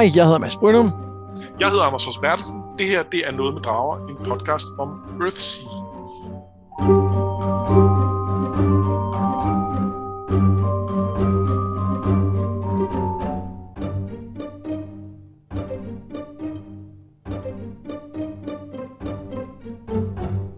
Hej, 0.00 0.10
jeg 0.14 0.24
hedder 0.24 0.38
Mads 0.38 0.56
Brynum. 0.56 0.90
Jeg 1.60 1.68
hedder 1.68 1.84
Anders 1.84 2.18
Bertelsen. 2.18 2.62
Det 2.78 2.86
her 2.86 3.02
det 3.02 3.28
er 3.28 3.32
Noget 3.32 3.54
med 3.54 3.62
Drager, 3.62 4.06
en 4.08 4.16
podcast 4.24 4.66
om 4.78 4.88
Earthsea. 5.20 5.66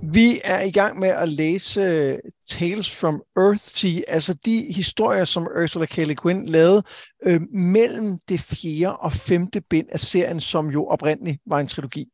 Vi 0.02 0.40
er 0.44 0.60
i 0.60 0.70
gang 0.70 0.98
med 0.98 1.08
at 1.08 1.28
læse 1.28 2.16
Tales 2.52 2.90
from 2.90 3.22
Earthsea, 3.36 4.02
altså 4.08 4.34
de 4.34 4.72
historier, 4.72 5.24
som 5.24 5.48
Ursula 5.62 5.86
K. 5.86 5.96
Le 5.96 6.14
Guin 6.14 6.46
lavede 6.46 6.82
øh, 7.22 7.40
mellem 7.52 8.18
det 8.28 8.40
fjerde 8.40 8.96
og 8.96 9.12
femte 9.12 9.60
bind 9.60 9.86
af 9.92 10.00
serien, 10.00 10.40
som 10.40 10.70
jo 10.70 10.86
oprindeligt 10.86 11.40
var 11.46 11.60
en 11.60 11.66
trilogi. 11.66 12.08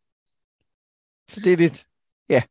Så 1.29 1.41
det 1.45 1.53
er 1.53 1.57
lidt, 1.57 1.87
ja, 2.29 2.43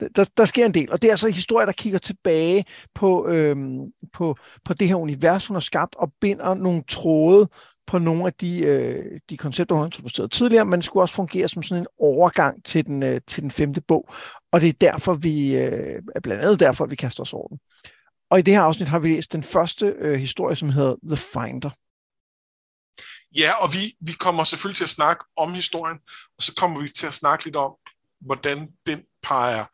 der, 0.16 0.30
der 0.36 0.44
sker 0.44 0.66
en 0.66 0.74
del. 0.74 0.92
Og 0.92 1.02
det 1.02 1.08
er 1.08 1.12
altså 1.12 1.28
historier, 1.28 1.66
der 1.66 1.72
kigger 1.72 1.98
tilbage 1.98 2.64
på, 2.94 3.28
øhm, 3.28 3.92
på, 4.12 4.36
på 4.64 4.74
det 4.74 4.88
her 4.88 4.94
univers, 4.94 5.46
hun 5.46 5.54
har 5.54 5.60
skabt, 5.60 5.96
og 5.96 6.12
binder 6.20 6.54
nogle 6.54 6.82
tråde 6.88 7.48
på 7.86 7.98
nogle 7.98 8.26
af 8.26 8.34
de, 8.34 8.58
øh, 8.58 9.20
de 9.30 9.36
koncepter, 9.36 9.74
hun 9.74 9.80
har 9.80 9.86
introduceret 9.86 10.32
tidligere, 10.32 10.64
men 10.64 10.78
det 10.78 10.84
skulle 10.84 11.04
også 11.04 11.14
fungere 11.14 11.48
som 11.48 11.62
sådan 11.62 11.82
en 11.82 11.86
overgang 11.98 12.64
til 12.64 12.86
den, 12.86 13.02
øh, 13.02 13.20
til 13.26 13.42
den 13.42 13.50
femte 13.50 13.80
bog. 13.80 14.08
Og 14.52 14.60
det 14.60 14.68
er 14.68 14.72
derfor, 14.72 15.14
vi, 15.14 15.56
øh, 15.56 16.02
blandt 16.22 16.42
andet 16.42 16.60
derfor, 16.60 16.86
vi 16.86 16.96
kaster 16.96 17.22
os 17.22 17.32
over 17.32 17.48
den. 17.48 17.58
Og 18.30 18.38
i 18.38 18.42
det 18.42 18.54
her 18.54 18.62
afsnit 18.62 18.88
har 18.88 18.98
vi 18.98 19.14
læst 19.14 19.32
den 19.32 19.42
første 19.42 19.86
øh, 19.98 20.14
historie, 20.14 20.56
som 20.56 20.68
hedder 20.68 20.96
The 21.04 21.16
Finder. 21.16 21.70
Ja, 23.36 23.52
og 23.62 23.74
vi, 23.74 23.96
vi 24.00 24.12
kommer 24.12 24.44
selvfølgelig 24.44 24.76
til 24.76 24.84
at 24.84 24.88
snakke 24.88 25.24
om 25.36 25.54
historien, 25.54 25.98
og 26.36 26.42
så 26.42 26.54
kommer 26.54 26.80
vi 26.80 26.88
til 26.88 27.06
at 27.06 27.12
snakke 27.12 27.44
lidt 27.44 27.56
om, 27.56 27.72
hvordan 28.20 28.68
den 28.86 29.02
peger 29.22 29.64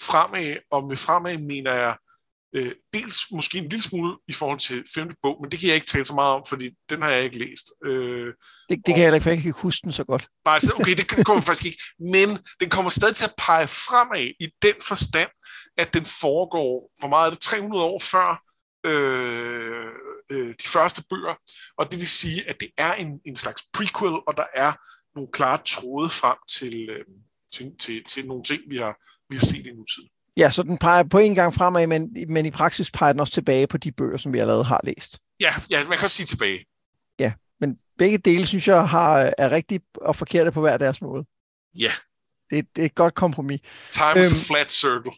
fremad, 0.00 0.56
og 0.70 0.84
med 0.84 0.96
fremad 0.96 1.38
mener 1.38 1.74
jeg 1.74 1.96
øh, 2.54 2.72
dels 2.92 3.16
måske 3.30 3.58
en 3.58 3.68
lille 3.68 3.82
smule 3.82 4.16
i 4.28 4.32
forhold 4.32 4.58
til 4.58 4.84
femte 4.94 5.16
bog, 5.22 5.38
men 5.40 5.50
det 5.50 5.60
kan 5.60 5.68
jeg 5.68 5.74
ikke 5.74 5.86
tale 5.86 6.04
så 6.04 6.14
meget 6.14 6.34
om, 6.34 6.44
fordi 6.48 6.70
den 6.90 7.02
har 7.02 7.10
jeg 7.10 7.24
ikke 7.24 7.38
læst. 7.38 7.64
Øh, 7.84 8.26
det, 8.26 8.34
det 8.68 8.84
kan 8.84 8.94
og, 8.94 8.98
jeg 8.98 9.04
heller 9.06 9.14
ikke, 9.14 9.22
for 9.22 9.30
jeg 9.30 9.38
kan 9.38 9.48
ikke 9.48 9.60
huske 9.60 9.84
den 9.84 9.92
så 9.92 10.04
godt. 10.04 10.28
Nej, 10.44 10.58
så, 10.58 10.72
okay, 10.80 10.96
det, 10.96 11.10
det 11.10 11.26
kommer 11.26 11.42
faktisk 11.42 11.66
ikke. 11.66 11.82
Men 11.98 12.28
den 12.60 12.70
kommer 12.70 12.90
stadig 12.90 13.16
til 13.16 13.24
at 13.24 13.34
pege 13.38 13.68
fremad 13.68 14.26
i 14.40 14.46
den 14.62 14.74
forstand, 14.88 15.30
at 15.76 15.94
den 15.94 16.04
foregår, 16.04 16.90
hvor 16.98 17.08
meget 17.08 17.26
er 17.26 17.30
det, 17.30 17.40
300 17.40 17.84
år 17.84 18.00
før 18.12 18.42
øh, 18.86 19.92
øh, 20.30 20.54
de 20.62 20.68
første 20.68 21.04
bøger, 21.10 21.34
og 21.78 21.90
det 21.90 21.98
vil 21.98 22.08
sige, 22.08 22.48
at 22.48 22.56
det 22.60 22.70
er 22.78 22.92
en, 22.92 23.20
en 23.24 23.36
slags 23.36 23.62
prequel, 23.72 24.14
og 24.26 24.36
der 24.36 24.46
er 24.54 24.72
nogle 25.14 25.32
klare 25.32 25.58
tråde 25.64 26.10
frem 26.10 26.38
til, 26.48 26.88
øh, 26.90 27.04
til, 27.52 27.72
til, 27.78 28.04
til 28.04 28.26
nogle 28.26 28.42
ting, 28.42 28.62
vi 28.68 28.76
har, 28.76 28.94
vi 29.30 29.36
har 29.36 29.46
set 29.46 29.66
i 29.66 29.70
nutiden. 29.70 30.10
Ja, 30.38 30.50
så 30.50 30.62
den 30.62 30.78
peger 30.78 31.02
på 31.02 31.18
en 31.18 31.34
gang 31.34 31.54
fremad, 31.54 31.86
men, 31.86 32.16
men 32.28 32.46
i 32.46 32.50
praksis 32.50 32.90
peger 32.90 33.12
den 33.12 33.20
også 33.20 33.32
tilbage 33.32 33.66
på 33.66 33.78
de 33.78 33.92
bøger, 33.92 34.16
som 34.16 34.32
vi 34.32 34.38
allerede 34.38 34.64
har 34.64 34.80
læst. 34.84 35.18
Ja, 35.40 35.50
ja 35.70 35.88
man 35.88 35.98
kan 35.98 36.04
også 36.04 36.16
sige 36.16 36.26
tilbage. 36.26 36.64
Ja, 37.18 37.32
men 37.60 37.78
begge 37.98 38.18
dele, 38.18 38.46
synes 38.46 38.68
jeg, 38.68 38.88
har, 38.88 39.34
er 39.38 39.50
rigtigt 39.50 39.84
og 39.94 40.16
forkerte 40.16 40.52
på 40.52 40.60
hver 40.60 40.76
deres 40.76 41.00
måde. 41.00 41.24
Ja. 41.78 41.90
Det, 42.50 42.66
det 42.76 42.82
er 42.82 42.86
et 42.86 42.94
godt 42.94 43.14
kompromis. 43.14 43.60
Time 43.92 44.20
is 44.20 44.32
øhm, 44.32 44.54
a 44.54 44.54
flat 44.54 44.72
circle. 44.72 45.12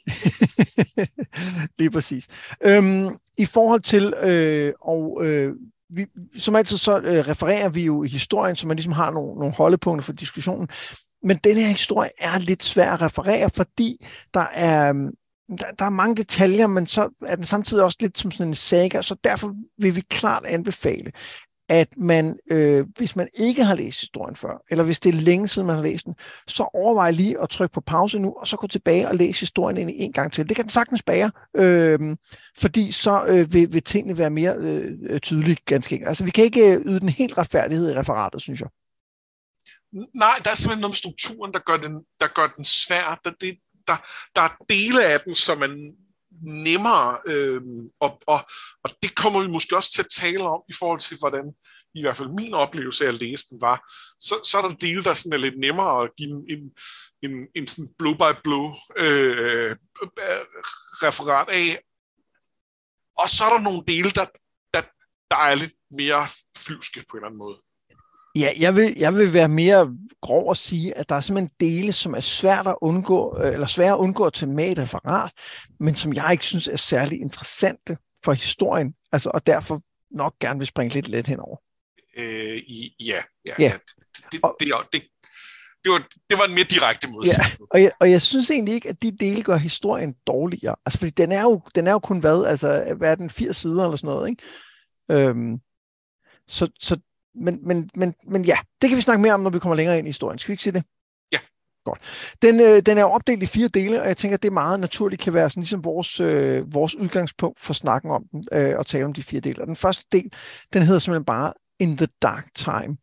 lige 1.78 1.90
præcis. 1.90 2.28
Øhm, 2.60 3.08
I 3.38 3.46
forhold 3.46 3.80
til, 3.80 4.14
øh, 4.14 4.72
og 4.80 5.24
øh, 5.24 5.54
vi, 5.90 6.06
som 6.38 6.56
altid 6.56 6.76
så 6.76 7.00
øh, 7.00 7.28
refererer 7.28 7.68
vi 7.68 7.84
jo 7.84 8.02
i 8.02 8.08
historien, 8.08 8.56
så 8.56 8.66
man 8.66 8.76
ligesom 8.76 8.92
har 8.92 9.10
nogle, 9.10 9.34
nogle 9.34 9.54
holdepunkter 9.54 10.04
for 10.04 10.12
diskussionen. 10.12 10.68
Men 11.22 11.36
den 11.36 11.56
her 11.56 11.66
historie 11.66 12.10
er 12.18 12.38
lidt 12.38 12.62
svær 12.62 12.92
at 12.92 13.02
referere, 13.02 13.50
fordi 13.50 14.06
der 14.34 14.46
er, 14.54 14.88
øhm, 14.88 15.10
der, 15.48 15.70
der 15.78 15.84
er 15.84 15.90
mange 15.90 16.16
detaljer, 16.16 16.66
men 16.66 16.86
så 16.86 17.08
er 17.26 17.36
den 17.36 17.44
samtidig 17.44 17.84
også 17.84 17.98
lidt 18.00 18.18
som 18.18 18.30
sådan 18.30 18.48
en 18.48 18.54
saga, 18.54 19.02
så 19.02 19.16
derfor 19.24 19.54
vil 19.78 19.96
vi 19.96 20.00
klart 20.00 20.44
anbefale, 20.44 21.12
at 21.70 21.88
man, 21.96 22.38
øh, 22.50 22.86
hvis 22.96 23.16
man 23.16 23.28
ikke 23.34 23.64
har 23.64 23.74
læst 23.74 24.00
historien 24.00 24.36
før, 24.36 24.62
eller 24.70 24.84
hvis 24.84 25.00
det 25.00 25.14
er 25.14 25.18
længe 25.18 25.48
siden, 25.48 25.66
man 25.66 25.76
har 25.76 25.82
læst 25.82 26.06
den, 26.06 26.14
så 26.46 26.68
overvej 26.74 27.10
lige 27.10 27.42
at 27.42 27.48
trykke 27.48 27.72
på 27.72 27.80
pause 27.80 28.18
nu, 28.18 28.32
og 28.32 28.48
så 28.48 28.56
gå 28.56 28.66
tilbage 28.66 29.08
og 29.08 29.14
læse 29.14 29.40
historien 29.40 29.78
ind 29.78 29.90
en 29.94 30.12
gang 30.12 30.32
til. 30.32 30.48
Det 30.48 30.56
kan 30.56 30.64
den 30.64 30.70
sagtens 30.70 31.02
bære, 31.02 31.30
øh, 31.56 32.16
fordi 32.58 32.90
så 32.90 33.24
øh, 33.28 33.52
vil, 33.52 33.72
vil 33.72 33.82
tingene 33.82 34.18
være 34.18 34.30
mere 34.30 34.56
øh, 34.56 35.20
tydelige 35.20 35.56
ganske 35.66 35.94
enkelt. 35.94 36.08
Altså, 36.08 36.24
vi 36.24 36.30
kan 36.30 36.44
ikke 36.44 36.74
øh, 36.74 36.80
yde 36.86 37.00
den 37.00 37.08
helt 37.08 37.38
retfærdighed 37.38 37.90
i 37.90 37.94
referatet, 37.94 38.42
synes 38.42 38.60
jeg. 38.60 38.68
Nej, 39.92 40.36
der 40.44 40.50
er 40.50 40.54
simpelthen 40.54 40.80
noget 40.80 40.90
med 40.90 41.02
strukturen, 41.04 41.52
der 41.52 41.58
gør 41.58 41.76
den, 41.76 41.94
der 42.20 42.26
gør 42.26 42.46
den 42.56 42.64
svær. 42.64 43.20
Der, 43.24 43.30
det, 43.30 43.58
der, 43.86 43.96
der 44.34 44.42
er 44.42 44.56
dele 44.68 45.04
af 45.04 45.20
den, 45.20 45.34
som 45.34 45.62
er 45.62 45.92
nemmere, 46.42 47.18
øh, 47.26 47.60
og, 48.00 48.22
og, 48.26 48.40
og 48.84 48.90
det 49.02 49.14
kommer 49.14 49.42
vi 49.42 49.48
måske 49.48 49.76
også 49.76 49.92
til 49.92 50.02
at 50.02 50.10
tale 50.10 50.44
om 50.44 50.62
i 50.68 50.72
forhold 50.78 51.00
til, 51.00 51.16
hvordan 51.18 51.54
i 51.94 52.02
hvert 52.02 52.16
fald 52.16 52.28
min 52.28 52.54
oplevelse 52.54 53.04
af 53.04 53.08
at 53.08 53.20
læse 53.20 53.46
den 53.50 53.60
var. 53.60 53.90
Så, 54.20 54.34
så 54.44 54.58
er 54.58 54.62
der 54.62 54.74
dele, 54.74 55.02
der 55.02 55.14
sådan 55.14 55.32
er 55.32 55.42
lidt 55.42 55.58
nemmere 55.60 56.02
at 56.02 56.10
give 56.18 56.30
en, 56.30 56.44
en, 56.48 56.70
en, 57.22 57.46
en 57.54 57.66
sådan 57.66 57.94
blow 57.98 58.14
by 58.14 58.32
blow 58.44 58.74
øh, 58.96 59.70
øh 59.70 59.76
referat 61.02 61.48
af. 61.48 61.78
Og 63.18 63.28
så 63.28 63.44
er 63.44 63.52
der 63.54 63.62
nogle 63.68 63.82
dele, 63.88 64.10
der, 64.10 64.26
der, 64.74 64.82
der 65.30 65.36
er 65.36 65.54
lidt 65.54 65.74
mere 65.90 66.28
flyvske 66.56 67.04
på 67.08 67.16
en 67.16 67.18
eller 67.18 67.26
anden 67.26 67.38
måde. 67.38 67.56
Ja, 68.34 68.52
jeg 68.58 68.76
vil, 68.76 68.94
jeg 68.96 69.14
vil 69.14 69.32
være 69.32 69.48
mere 69.48 69.96
grov 70.22 70.48
og 70.48 70.56
sige, 70.56 70.98
at 70.98 71.08
der 71.08 71.14
er 71.14 71.20
simpelthen 71.20 71.54
dele, 71.60 71.92
som 71.92 72.14
er 72.14 72.20
svært 72.20 72.66
at 72.66 72.76
undgå, 72.80 73.38
øh, 73.38 73.52
eller 73.52 73.66
svære 73.66 73.92
at 73.92 73.98
undgå 73.98 74.24
at 74.24 74.32
tage 74.32 74.50
med 74.50 74.70
et 74.70 74.78
referat, 74.78 75.32
men 75.80 75.94
som 75.94 76.12
jeg 76.12 76.28
ikke 76.32 76.44
synes 76.44 76.68
er 76.68 76.76
særlig 76.76 77.20
interessante 77.20 77.96
for 78.24 78.32
historien, 78.32 78.94
altså, 79.12 79.30
og 79.34 79.46
derfor 79.46 79.82
nok 80.10 80.38
gerne 80.40 80.58
vil 80.58 80.66
springe 80.66 80.94
lidt 80.94 81.08
let 81.08 81.26
henover. 81.26 81.56
Øh, 82.18 82.62
ja, 83.06 83.22
ja, 83.46 83.54
ja. 83.58 83.72
Det, 84.32 84.40
det, 84.60 84.72
det, 84.92 85.02
det, 85.84 85.92
var, 85.92 86.08
det 86.30 86.38
var 86.38 86.44
en 86.44 86.54
mere 86.54 86.64
direkte 86.64 87.08
måde. 87.10 87.28
Ja, 87.38 87.44
og 87.70 87.82
jeg, 87.82 87.92
og 88.00 88.10
jeg 88.10 88.22
synes 88.22 88.50
egentlig 88.50 88.74
ikke, 88.74 88.88
at 88.88 89.02
de 89.02 89.16
dele 89.16 89.42
gør 89.42 89.56
historien 89.56 90.14
dårligere. 90.26 90.76
Altså, 90.86 90.98
fordi 90.98 91.10
den 91.10 91.32
er 91.32 91.42
jo, 91.42 91.60
den 91.74 91.86
er 91.86 91.92
jo 91.92 91.98
kun 91.98 92.18
hvad? 92.18 92.44
Altså, 92.44 92.94
hvad 92.96 93.10
er 93.10 93.14
den? 93.14 93.30
80 93.30 93.56
sider 93.56 93.84
eller 93.84 93.96
sådan 93.96 94.14
noget, 94.14 94.30
ikke? 94.30 94.42
Øhm, 95.10 95.60
så, 96.48 96.68
så 96.80 96.96
men, 97.34 97.58
men, 97.62 97.90
men, 97.94 98.14
men 98.28 98.44
ja, 98.44 98.56
det 98.82 98.88
kan 98.88 98.96
vi 98.96 99.02
snakke 99.02 99.22
mere 99.22 99.34
om, 99.34 99.40
når 99.40 99.50
vi 99.50 99.58
kommer 99.58 99.76
længere 99.76 99.98
ind 99.98 100.06
i 100.06 100.08
historien. 100.08 100.38
Skal 100.38 100.48
vi 100.48 100.52
ikke 100.52 100.62
sige 100.62 100.72
det? 100.72 100.84
Ja. 101.32 101.38
Godt. 101.84 102.00
Den, 102.42 102.60
øh, 102.60 102.82
den 102.82 102.98
er 102.98 103.04
opdelt 103.04 103.42
i 103.42 103.46
fire 103.46 103.68
dele, 103.68 104.02
og 104.02 104.08
jeg 104.08 104.16
tænker, 104.16 104.36
at 104.36 104.42
det 104.42 104.52
meget 104.52 104.80
naturligt 104.80 105.22
kan 105.22 105.34
være 105.34 105.50
sådan 105.50 105.60
ligesom 105.60 105.84
vores, 105.84 106.20
øh, 106.20 106.74
vores 106.74 106.96
udgangspunkt 106.96 107.60
for 107.60 107.72
snakken 107.72 108.10
om 108.10 108.24
den, 108.32 108.44
øh, 108.52 108.78
og 108.78 108.86
tale 108.86 109.04
om 109.04 109.12
de 109.12 109.22
fire 109.22 109.40
dele. 109.40 109.60
Og 109.60 109.66
den 109.66 109.76
første 109.76 110.04
del, 110.12 110.32
den 110.72 110.82
hedder 110.82 110.98
simpelthen 110.98 111.24
bare 111.24 111.52
In 111.78 111.96
the 111.96 112.08
Dark 112.22 112.46
Time. 112.54 112.96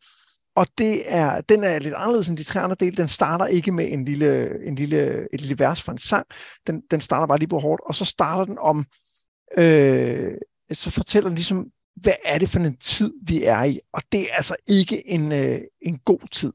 Og 0.55 0.67
det 0.77 1.13
er, 1.13 1.41
den 1.41 1.63
er 1.63 1.79
lidt 1.79 1.94
anderledes 1.97 2.29
end 2.29 2.38
de 2.38 2.44
tre 2.44 2.61
andre 2.61 2.75
dele. 2.79 2.95
Den 2.95 3.07
starter 3.07 3.45
ikke 3.45 3.71
med 3.71 3.91
en 3.91 4.05
lille, 4.05 4.49
en 4.67 4.75
lille, 4.75 5.27
et 5.33 5.41
lille 5.41 5.59
vers 5.59 5.81
fra 5.81 5.91
en 5.91 5.97
sang. 5.97 6.25
Den, 6.67 6.81
den 6.91 7.01
starter 7.01 7.27
bare 7.27 7.39
lige 7.39 7.49
på 7.49 7.59
hårdt, 7.59 7.81
og 7.85 7.95
så 7.95 8.05
starter 8.05 8.45
den 8.45 8.57
om, 8.59 8.85
øh, 9.57 10.33
så 10.73 10.91
fortæller 10.91 11.29
den 11.29 11.35
ligesom 11.35 11.65
hvad 12.01 12.13
er 12.25 12.39
det 12.39 12.49
for 12.49 12.59
en 12.59 12.77
tid, 12.77 13.13
vi 13.23 13.43
er 13.43 13.63
i? 13.63 13.79
Og 13.93 14.01
det 14.11 14.21
er 14.21 14.35
altså 14.35 14.55
ikke 14.67 15.09
en, 15.09 15.31
øh, 15.31 15.61
en 15.81 15.97
god 16.05 16.19
tid. 16.31 16.53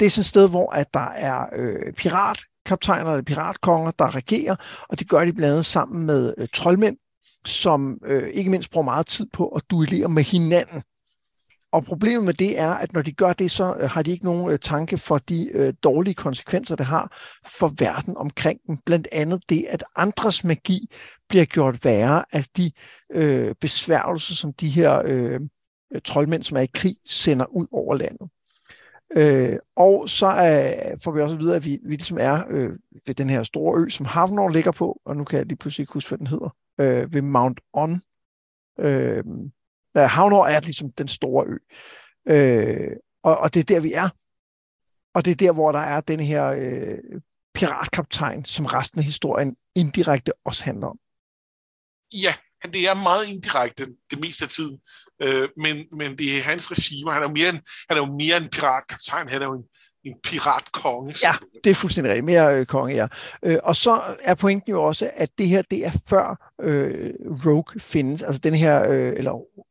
Det 0.00 0.06
er 0.06 0.10
sådan 0.10 0.20
et 0.20 0.26
sted, 0.26 0.48
hvor 0.48 0.70
at 0.70 0.94
der 0.94 1.08
er 1.08 1.46
øh, 1.56 1.92
piratkaptajner 1.92 3.10
eller 3.10 3.22
piratkonger, 3.22 3.90
der 3.90 4.14
regerer, 4.14 4.56
og 4.88 4.98
det 4.98 5.08
gør 5.08 5.24
de 5.24 5.32
blandt 5.32 5.52
andet 5.52 5.66
sammen 5.66 6.06
med 6.06 6.34
øh, 6.38 6.48
troldmænd, 6.54 6.96
som 7.44 7.98
øh, 8.04 8.30
ikke 8.30 8.50
mindst 8.50 8.70
bruger 8.70 8.84
meget 8.84 9.06
tid 9.06 9.26
på 9.32 9.48
at 9.48 9.62
duellere 9.70 10.08
med 10.08 10.24
hinanden. 10.24 10.82
Og 11.72 11.84
problemet 11.84 12.24
med 12.24 12.34
det 12.34 12.58
er, 12.58 12.70
at 12.70 12.92
når 12.92 13.02
de 13.02 13.12
gør 13.12 13.32
det, 13.32 13.50
så 13.50 13.76
øh, 13.80 13.90
har 13.90 14.02
de 14.02 14.10
ikke 14.10 14.24
nogen 14.24 14.52
øh, 14.52 14.58
tanke 14.58 14.98
for 14.98 15.18
de 15.18 15.50
øh, 15.54 15.74
dårlige 15.82 16.14
konsekvenser, 16.14 16.76
det 16.76 16.86
har 16.86 17.16
for 17.46 17.74
verden 17.78 18.16
omkring 18.16 18.60
dem. 18.66 18.76
Blandt 18.86 19.08
andet 19.12 19.42
det, 19.48 19.64
at 19.68 19.84
andres 19.96 20.44
magi 20.44 20.90
bliver 21.28 21.44
gjort 21.44 21.84
værre 21.84 22.24
af 22.32 22.44
de 22.56 22.72
øh, 23.12 23.54
besværgelser, 23.60 24.34
som 24.34 24.52
de 24.52 24.68
her 24.68 25.02
øh, 25.04 25.40
øh, 25.94 26.00
troldmænd, 26.04 26.42
som 26.42 26.56
er 26.56 26.60
i 26.60 26.70
krig, 26.74 26.94
sender 27.06 27.46
ud 27.46 27.66
over 27.72 27.94
landet. 27.94 28.28
Øh, 29.16 29.58
og 29.76 30.08
så 30.08 30.26
øh, 30.26 30.98
får 31.04 31.10
vi 31.10 31.20
også 31.20 31.34
at 31.34 31.40
vide, 31.40 31.56
at 31.56 31.64
vi, 31.64 31.78
vi 31.84 31.94
ligesom 31.94 32.18
er 32.20 32.44
øh, 32.50 32.70
ved 33.06 33.14
den 33.14 33.30
her 33.30 33.42
store 33.42 33.84
ø, 33.84 33.88
som 33.88 34.06
Havnor 34.06 34.48
ligger 34.48 34.72
på, 34.72 35.00
og 35.04 35.16
nu 35.16 35.24
kan 35.24 35.38
jeg 35.38 35.46
lige 35.46 35.58
pludselig 35.58 35.82
ikke 35.82 35.92
huske, 35.92 36.08
hvad 36.08 36.18
den 36.18 36.26
hedder, 36.26 36.56
øh, 36.80 37.14
ved 37.14 37.22
Mount 37.22 37.60
On. 37.72 38.02
Øh, 38.80 39.24
Havnor 39.94 40.46
er 40.46 40.60
ligesom 40.60 40.92
den 40.92 41.08
store 41.08 41.46
ø. 41.46 41.56
Øh, 42.26 42.96
og, 43.22 43.38
og 43.38 43.54
det 43.54 43.60
er 43.60 43.64
der, 43.64 43.80
vi 43.80 43.92
er. 43.92 44.08
Og 45.14 45.24
det 45.24 45.30
er 45.30 45.34
der, 45.34 45.52
hvor 45.52 45.72
der 45.72 45.78
er 45.78 46.00
den 46.00 46.20
her 46.20 46.46
øh, 46.46 46.98
piratkaptajn, 47.54 48.44
som 48.44 48.66
resten 48.66 48.98
af 48.98 49.04
historien 49.04 49.56
indirekte 49.74 50.32
også 50.44 50.64
handler 50.64 50.86
om. 50.86 50.98
Ja, 52.12 52.34
det 52.64 52.88
er 52.88 53.02
meget 53.02 53.28
indirekte 53.28 53.86
det 54.10 54.20
meste 54.20 54.44
af 54.44 54.48
tiden. 54.48 54.78
Øh, 55.22 55.48
men, 55.56 55.86
men 55.92 56.18
det 56.18 56.38
er 56.38 56.42
hans 56.42 56.70
regime. 56.70 57.12
Han 57.12 57.22
er 57.22 57.28
jo 57.28 57.34
mere 57.34 57.48
en, 57.48 57.60
han 57.88 57.96
er 57.98 58.02
jo 58.06 58.06
mere 58.06 58.36
en 58.36 58.48
piratkaptajn. 58.48 59.28
Han 59.28 59.42
er 59.42 59.46
jo 59.46 59.54
en, 59.54 59.64
en 60.04 60.16
piratkonge. 60.24 61.14
Ja, 61.24 61.34
det 61.64 61.70
er 61.70 61.74
fuldstændig 61.74 62.10
rigtigt. 62.10 62.24
Mere 62.24 62.56
øh, 62.56 62.66
konge, 62.66 62.94
ja. 62.94 63.06
Øh, 63.42 63.58
og 63.62 63.76
så 63.76 64.16
er 64.20 64.34
pointen 64.34 64.70
jo 64.70 64.82
også, 64.82 65.10
at 65.14 65.30
det 65.38 65.48
her, 65.48 65.62
det 65.62 65.86
er 65.86 65.92
før 66.08 66.52
øh, 66.60 67.14
Rogue 67.46 67.80
findes. 67.80 68.22
Altså 68.22 68.40
den 68.40 68.54
her, 68.54 68.90
øh, 68.90 69.12
eller 69.16 69.34
øh, 69.34 69.64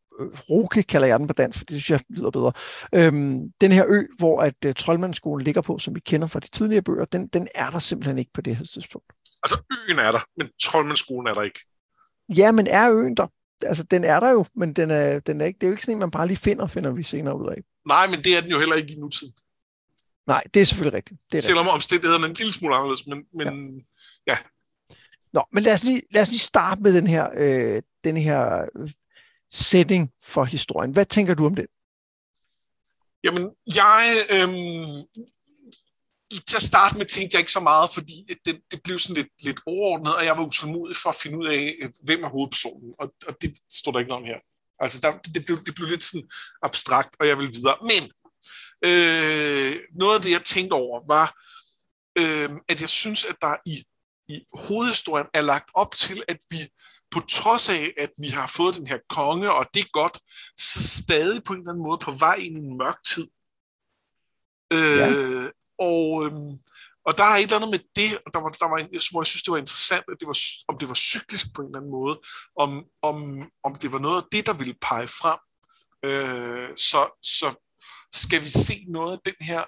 Roke 0.49 0.83
kalder 0.83 1.07
jeg 1.07 1.19
den 1.19 1.27
på 1.27 1.33
dansk, 1.33 1.57
for 1.59 1.65
det 1.65 1.75
synes 1.75 1.89
jeg 1.89 1.99
lyder 2.09 2.31
bedre. 2.31 2.51
Øhm, 2.95 3.51
den 3.61 3.71
her 3.71 3.85
ø, 3.87 4.03
hvor 4.17 4.41
at 4.41 4.55
uh, 4.65 4.73
Troldmandsskolen 4.73 5.43
ligger 5.43 5.61
på, 5.61 5.79
som 5.79 5.95
vi 5.95 5.99
kender 5.99 6.27
fra 6.27 6.39
de 6.39 6.47
tidligere 6.47 6.81
bøger, 6.81 7.05
den, 7.05 7.27
den 7.27 7.47
er 7.55 7.69
der 7.69 7.79
simpelthen 7.79 8.17
ikke 8.17 8.31
på 8.33 8.41
det 8.41 8.55
her 8.55 8.65
tidspunkt. 8.65 9.13
Altså 9.43 9.63
øen 9.71 9.99
er 9.99 10.11
der, 10.11 10.19
men 10.37 10.49
Troldmandsskolen 10.61 11.27
er 11.27 11.33
der 11.33 11.41
ikke. 11.41 11.59
Ja, 12.29 12.51
men 12.51 12.67
er 12.67 12.91
øen 12.91 13.17
der? 13.17 13.27
Altså, 13.63 13.83
den 13.83 14.03
er 14.03 14.19
der 14.19 14.29
jo, 14.29 14.45
men 14.55 14.73
den 14.73 14.91
er, 14.91 15.19
den 15.19 15.41
er 15.41 15.45
ikke, 15.45 15.57
det 15.57 15.63
er 15.63 15.67
jo 15.67 15.73
ikke 15.73 15.83
sådan 15.83 15.95
en, 15.95 15.99
man 15.99 16.11
bare 16.11 16.27
lige 16.27 16.37
finder, 16.37 16.67
finder 16.67 16.91
vi 16.91 17.03
senere 17.03 17.39
ud 17.39 17.49
af. 17.49 17.63
Nej, 17.87 18.07
men 18.07 18.19
det 18.19 18.37
er 18.37 18.41
den 18.41 18.51
jo 18.51 18.59
heller 18.59 18.75
ikke 18.75 18.93
i 18.93 18.99
nutiden. 18.99 19.33
Nej, 20.27 20.43
det 20.53 20.61
er 20.61 20.65
selvfølgelig 20.65 20.97
rigtigt. 20.97 21.19
Det 21.31 21.37
er 21.37 21.41
Selvom 21.41 21.61
rigtigt. 21.61 21.73
omstændighederne 21.73 22.25
er 22.25 22.29
en 22.29 22.35
lille 22.35 22.53
smule 22.53 22.75
anderledes, 22.75 23.07
men, 23.07 23.25
men 23.33 23.47
ja. 24.27 24.31
ja. 24.31 24.37
Nå, 25.33 25.43
men 25.51 25.63
lad 25.63 25.73
os 25.73 25.83
lige, 25.83 26.01
lad 26.11 26.21
os 26.21 26.29
lige 26.29 26.39
starte 26.39 26.81
med 26.81 26.93
den 26.93 27.07
her, 27.07 27.29
øh, 27.35 27.81
den 28.03 28.17
her 28.17 28.65
setting 29.51 30.11
for 30.23 30.43
historien. 30.43 30.91
Hvad 30.91 31.05
tænker 31.05 31.33
du 31.33 31.45
om 31.45 31.55
det? 31.55 31.65
Jamen, 33.23 33.51
jeg, 33.75 34.03
øh, 34.31 34.49
til 36.47 36.55
at 36.55 36.61
starte 36.61 36.97
med 36.97 37.05
tænkte 37.05 37.35
jeg 37.35 37.39
ikke 37.39 37.51
så 37.51 37.59
meget, 37.59 37.89
fordi 37.93 38.37
det, 38.45 38.61
det 38.71 38.83
blev 38.83 38.99
sådan 38.99 39.15
lidt, 39.15 39.43
lidt 39.43 39.59
overordnet, 39.65 40.15
og 40.15 40.25
jeg 40.25 40.37
var 40.37 40.45
utålmodig 40.45 40.95
for 40.95 41.09
at 41.09 41.15
finde 41.15 41.37
ud 41.37 41.47
af, 41.47 41.75
øh, 41.81 41.89
hvem 42.03 42.23
er 42.23 42.29
hovedpersonen, 42.29 42.93
og, 42.99 43.13
og 43.27 43.41
det 43.41 43.57
står 43.71 43.91
der 43.91 43.99
ikke 43.99 44.09
noget 44.09 44.23
om 44.23 44.27
her. 44.27 44.39
Altså, 44.79 44.99
der, 45.01 45.17
det, 45.33 45.45
blev, 45.45 45.65
det 45.65 45.75
blev 45.75 45.87
lidt 45.87 46.03
sådan 46.03 46.29
abstrakt, 46.61 47.15
og 47.19 47.27
jeg 47.27 47.37
vil 47.37 47.47
videre. 47.47 47.77
Men 47.81 48.03
øh, 48.89 49.75
noget 50.01 50.15
af 50.15 50.21
det, 50.21 50.31
jeg 50.31 50.43
tænkte 50.43 50.73
over, 50.73 51.03
var, 51.07 51.27
øh, 52.21 52.49
at 52.67 52.81
jeg 52.81 52.89
synes, 52.89 53.25
at 53.25 53.35
der 53.41 53.55
i, 53.65 53.83
i 54.27 54.45
hovedhistorien 54.53 55.27
er 55.33 55.41
lagt 55.41 55.69
op 55.73 55.95
til, 55.95 56.23
at 56.27 56.37
vi 56.49 56.67
på 57.11 57.19
trods 57.19 57.69
af, 57.69 57.93
at 57.97 58.11
vi 58.19 58.27
har 58.27 58.47
fået 58.57 58.75
den 58.75 58.87
her 58.87 58.99
konge, 59.09 59.51
og 59.51 59.65
det 59.73 59.79
er 59.79 59.89
godt, 59.91 60.17
så 60.57 61.03
stadig 61.03 61.43
på 61.43 61.53
en 61.53 61.59
eller 61.59 61.71
anden 61.71 61.83
måde 61.83 61.97
på 62.01 62.11
vej 62.11 62.35
ind 62.35 62.57
i 62.57 62.59
en 62.59 62.77
mørk 62.77 62.99
tid. 63.07 63.27
Øh, 64.73 64.99
ja. 64.99 65.49
Og, 65.79 66.25
øhm, 66.25 66.57
og 67.05 67.17
der 67.17 67.23
er 67.23 67.35
et 67.35 67.43
eller 67.43 67.55
andet 67.55 67.69
med 67.69 67.79
det, 67.95 68.17
og 68.25 68.33
der 68.33 68.39
var, 68.39 68.49
der 68.49 68.65
var, 68.65 68.77
hvor 69.11 69.21
jeg 69.21 69.27
synes, 69.27 69.43
det 69.43 69.51
var 69.51 69.57
interessant, 69.57 70.03
at 70.11 70.17
det 70.19 70.27
var, 70.27 70.37
om 70.67 70.77
det 70.77 70.87
var 70.87 70.95
cyklisk 70.95 71.45
på 71.55 71.61
en 71.61 71.67
eller 71.67 71.79
anden 71.79 71.91
måde, 71.91 72.19
om, 72.63 72.69
om, 73.01 73.17
om 73.63 73.75
det 73.75 73.91
var 73.93 73.99
noget 73.99 74.21
af 74.21 74.27
det, 74.31 74.45
der 74.45 74.53
ville 74.53 74.75
pege 74.81 75.07
frem. 75.07 75.39
Øh, 76.05 76.69
så, 76.77 77.01
så 77.37 77.47
skal 78.11 78.41
vi 78.43 78.49
se 78.49 78.85
noget 78.87 79.13
af 79.17 79.21
den 79.25 79.39
her, 79.39 79.63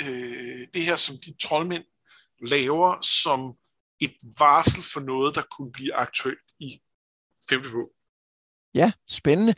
øh, 0.00 0.66
det 0.74 0.82
her, 0.82 0.96
som 0.96 1.16
de 1.24 1.34
troldmænd 1.42 1.84
laver, 2.46 3.00
som 3.00 3.40
et 4.00 4.16
varsel 4.38 4.82
for 4.92 5.00
noget, 5.00 5.34
der 5.34 5.42
kunne 5.56 5.72
blive 5.72 5.94
aktuelt 5.94 6.50
i 6.60 6.80
femte 7.50 7.70
bog. 7.70 7.90
Ja, 8.74 8.92
spændende. 9.08 9.54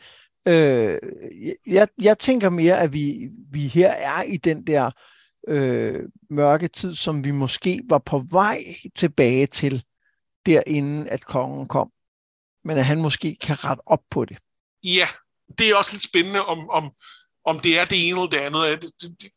Øh, 0.47 0.99
jeg, 1.67 1.87
jeg 2.01 2.19
tænker 2.19 2.49
mere, 2.49 2.79
at 2.79 2.93
vi, 2.93 3.29
vi 3.51 3.67
her 3.67 3.89
er 3.89 4.23
i 4.23 4.37
den 4.37 4.67
der 4.67 4.91
øh, 5.47 6.03
mørke 6.29 6.67
tid, 6.67 6.95
som 6.95 7.23
vi 7.23 7.31
måske 7.31 7.81
var 7.89 7.97
på 7.97 8.23
vej 8.29 8.75
tilbage 8.95 9.47
til, 9.47 9.83
derinde 10.45 11.09
at 11.09 11.25
kongen 11.25 11.67
kom. 11.67 11.91
Men 12.63 12.77
at 12.77 12.85
han 12.85 13.01
måske 13.01 13.37
kan 13.41 13.63
rette 13.63 13.81
op 13.85 14.03
på 14.11 14.25
det. 14.25 14.37
Ja, 14.83 15.07
det 15.57 15.69
er 15.69 15.75
også 15.75 15.95
lidt 15.95 16.03
spændende, 16.03 16.45
om, 16.45 16.69
om, 16.69 16.91
om 17.45 17.59
det 17.59 17.79
er 17.79 17.85
det 17.85 18.07
ene 18.07 18.19
eller 18.19 18.29
det 18.29 18.37
andet. 18.37 18.59
Jeg, 18.59 18.79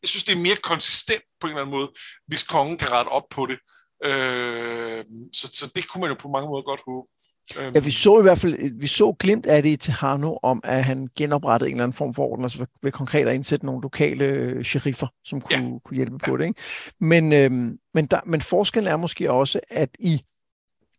jeg 0.01 0.09
synes, 0.09 0.23
det 0.23 0.33
er 0.33 0.41
mere 0.47 0.55
konsistent 0.55 1.23
på 1.39 1.47
en 1.47 1.51
eller 1.51 1.61
anden 1.61 1.75
måde, 1.77 1.91
hvis 2.27 2.43
kongen 2.43 2.77
kan 2.77 2.91
rette 2.91 3.09
op 3.09 3.27
på 3.29 3.45
det. 3.45 3.59
Øh, 4.05 5.03
så, 5.33 5.49
så 5.53 5.71
det 5.75 5.87
kunne 5.89 6.01
man 6.01 6.09
jo 6.09 6.15
på 6.19 6.27
mange 6.27 6.47
måder 6.49 6.63
godt 6.63 6.81
håbe. 6.87 7.07
Ja, 7.55 7.79
vi 7.79 7.91
så 7.91 8.19
i 8.19 8.21
hvert 8.21 8.39
fald, 8.39 8.79
vi 8.79 8.87
så 8.87 9.15
glimt 9.19 9.45
af 9.45 9.63
det 9.63 9.69
i 9.69 9.77
Tehano, 9.77 10.37
om 10.43 10.61
at 10.63 10.83
han 10.83 11.09
genoprettede 11.15 11.69
en 11.69 11.75
eller 11.75 11.83
anden 11.83 11.95
form 11.95 12.13
for 12.13 12.23
orden, 12.23 12.45
altså 12.45 12.65
ved 12.81 12.91
konkret 12.91 13.27
at 13.27 13.35
indsætte 13.35 13.65
nogle 13.65 13.81
lokale 13.81 14.63
sheriffer, 14.63 15.07
som 15.25 15.41
kunne, 15.41 15.73
ja. 15.73 15.79
kunne 15.85 15.95
hjælpe 15.95 16.17
ja. 16.21 16.31
på 16.31 16.37
det. 16.37 16.45
Ikke? 16.45 16.61
Men, 16.99 17.33
øhm, 17.33 17.79
men, 17.93 18.05
der, 18.05 18.19
men 18.25 18.41
forskellen 18.41 18.91
er 18.91 18.97
måske 18.97 19.31
også, 19.31 19.59
at 19.69 19.89
i, 19.99 20.23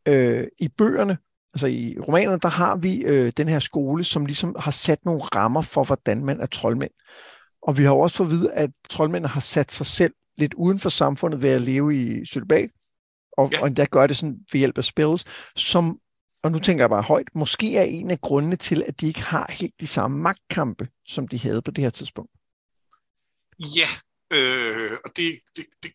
øh, 0.06 0.46
i 0.58 0.68
bøgerne, 0.68 1.18
altså 1.54 1.66
i 1.66 1.96
romanerne, 2.08 2.38
der 2.38 2.48
har 2.48 2.76
vi 2.76 2.96
øh, 2.96 3.32
den 3.36 3.48
her 3.48 3.58
skole, 3.58 4.04
som 4.04 4.26
ligesom 4.26 4.56
har 4.58 4.70
sat 4.70 5.04
nogle 5.04 5.22
rammer 5.22 5.62
for, 5.62 5.84
hvordan 5.84 6.24
man 6.24 6.40
er 6.40 6.46
troldmænd. 6.46 6.92
Og 7.62 7.78
vi 7.78 7.84
har 7.84 7.92
også 7.92 8.16
fået 8.16 8.26
at 8.26 8.32
vide, 8.32 8.52
at 8.52 8.70
troldmændene 8.90 9.28
har 9.28 9.40
sat 9.40 9.72
sig 9.72 9.86
selv 9.86 10.14
lidt 10.38 10.54
uden 10.54 10.78
for 10.78 10.88
samfundet 10.88 11.42
ved 11.42 11.50
at 11.50 11.60
leve 11.60 11.96
i 11.96 12.24
sølibat, 12.24 12.70
og, 13.38 13.50
ja. 13.52 13.60
og 13.60 13.66
endda 13.66 13.84
gør 13.84 14.06
det 14.06 14.16
sådan 14.16 14.38
ved 14.52 14.58
hjælp 14.58 14.78
af 14.78 14.84
spells, 14.84 15.24
som 15.56 16.00
og 16.44 16.52
nu 16.52 16.58
tænker 16.58 16.82
jeg 16.82 16.90
bare 16.90 17.02
højt, 17.02 17.28
måske 17.34 17.76
er 17.76 17.82
en 17.82 18.10
af 18.10 18.20
grundene 18.20 18.56
til, 18.56 18.82
at 18.86 19.00
de 19.00 19.06
ikke 19.06 19.22
har 19.22 19.52
helt 19.52 19.74
de 19.80 19.86
samme 19.86 20.18
magtkampe, 20.18 20.88
som 21.06 21.28
de 21.28 21.38
havde 21.38 21.62
på 21.62 21.70
det 21.70 21.84
her 21.84 21.90
tidspunkt. 21.90 22.32
Ja, 23.58 23.88
øh, 24.36 24.90
og 25.04 25.10
det, 25.16 25.32
det, 25.56 25.66
det, 25.82 25.92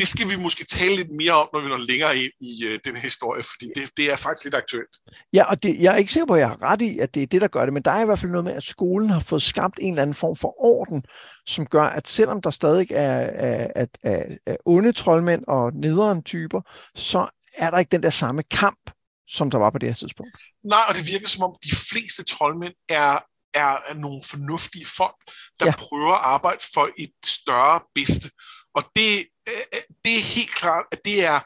det 0.00 0.08
skal 0.08 0.30
vi 0.30 0.36
måske 0.36 0.64
tale 0.64 0.96
lidt 0.96 1.10
mere 1.10 1.32
om, 1.32 1.48
når 1.52 1.60
vi 1.60 1.68
når 1.68 1.76
længere 1.76 2.18
ind 2.18 2.32
i 2.40 2.64
øh, 2.64 2.80
den 2.84 2.96
historie, 2.96 3.42
fordi 3.42 3.66
det, 3.74 3.90
det 3.96 4.12
er 4.12 4.16
faktisk 4.16 4.44
lidt 4.44 4.54
aktuelt. 4.54 4.94
Ja, 5.32 5.44
og 5.50 5.62
det, 5.62 5.80
jeg 5.80 5.92
er 5.92 5.96
ikke 5.96 6.12
sikker 6.12 6.26
på, 6.26 6.34
at 6.34 6.40
jeg 6.40 6.48
har 6.48 6.62
ret 6.62 6.82
i, 6.82 6.98
at 6.98 7.14
det 7.14 7.22
er 7.22 7.26
det, 7.26 7.40
der 7.40 7.48
gør 7.48 7.64
det, 7.64 7.74
men 7.74 7.82
der 7.82 7.90
er 7.90 8.02
i 8.02 8.04
hvert 8.04 8.18
fald 8.18 8.30
noget 8.30 8.44
med, 8.44 8.52
at 8.52 8.62
skolen 8.62 9.10
har 9.10 9.20
fået 9.20 9.42
skabt 9.42 9.78
en 9.80 9.92
eller 9.92 10.02
anden 10.02 10.14
form 10.14 10.36
for 10.36 10.54
orden, 10.58 11.02
som 11.46 11.66
gør, 11.66 11.82
at 11.82 12.08
selvom 12.08 12.42
der 12.42 12.50
stadig 12.50 12.86
er, 12.90 13.20
er, 13.20 13.66
er, 13.74 13.86
er, 14.02 14.36
er 14.46 14.56
onde 14.64 14.92
troldmænd 14.92 15.44
og 15.48 15.72
nederen 15.74 16.22
typer, 16.22 16.60
så 16.94 17.28
er 17.56 17.70
der 17.70 17.78
ikke 17.78 17.92
den 17.92 18.02
der 18.02 18.10
samme 18.10 18.42
kamp, 18.42 18.90
som 19.28 19.50
der 19.50 19.58
var 19.58 19.70
på 19.70 19.78
det 19.78 19.88
her 19.88 19.96
tidspunkt. 19.96 20.32
Nej, 20.64 20.84
og 20.88 20.94
det 20.94 21.08
virker 21.12 21.28
som 21.28 21.42
om 21.42 21.54
de 21.64 21.76
fleste 21.90 22.24
troldmænd 22.24 22.74
er, 22.88 23.18
er, 23.54 23.76
er 23.90 23.94
nogle 23.94 24.22
fornuftige 24.30 24.86
folk, 24.96 25.16
der 25.60 25.66
ja. 25.66 25.74
prøver 25.78 26.14
at 26.14 26.20
arbejde 26.22 26.62
for 26.74 26.88
et 26.98 27.12
større 27.24 27.80
bedste. 27.94 28.30
Og 28.74 28.82
det, 28.96 29.26
øh, 29.48 29.54
øh, 29.74 29.80
det 30.04 30.16
er 30.16 30.34
helt 30.34 30.54
klart, 30.54 30.86
at 30.92 31.04
det 31.04 31.24
er, 31.24 31.40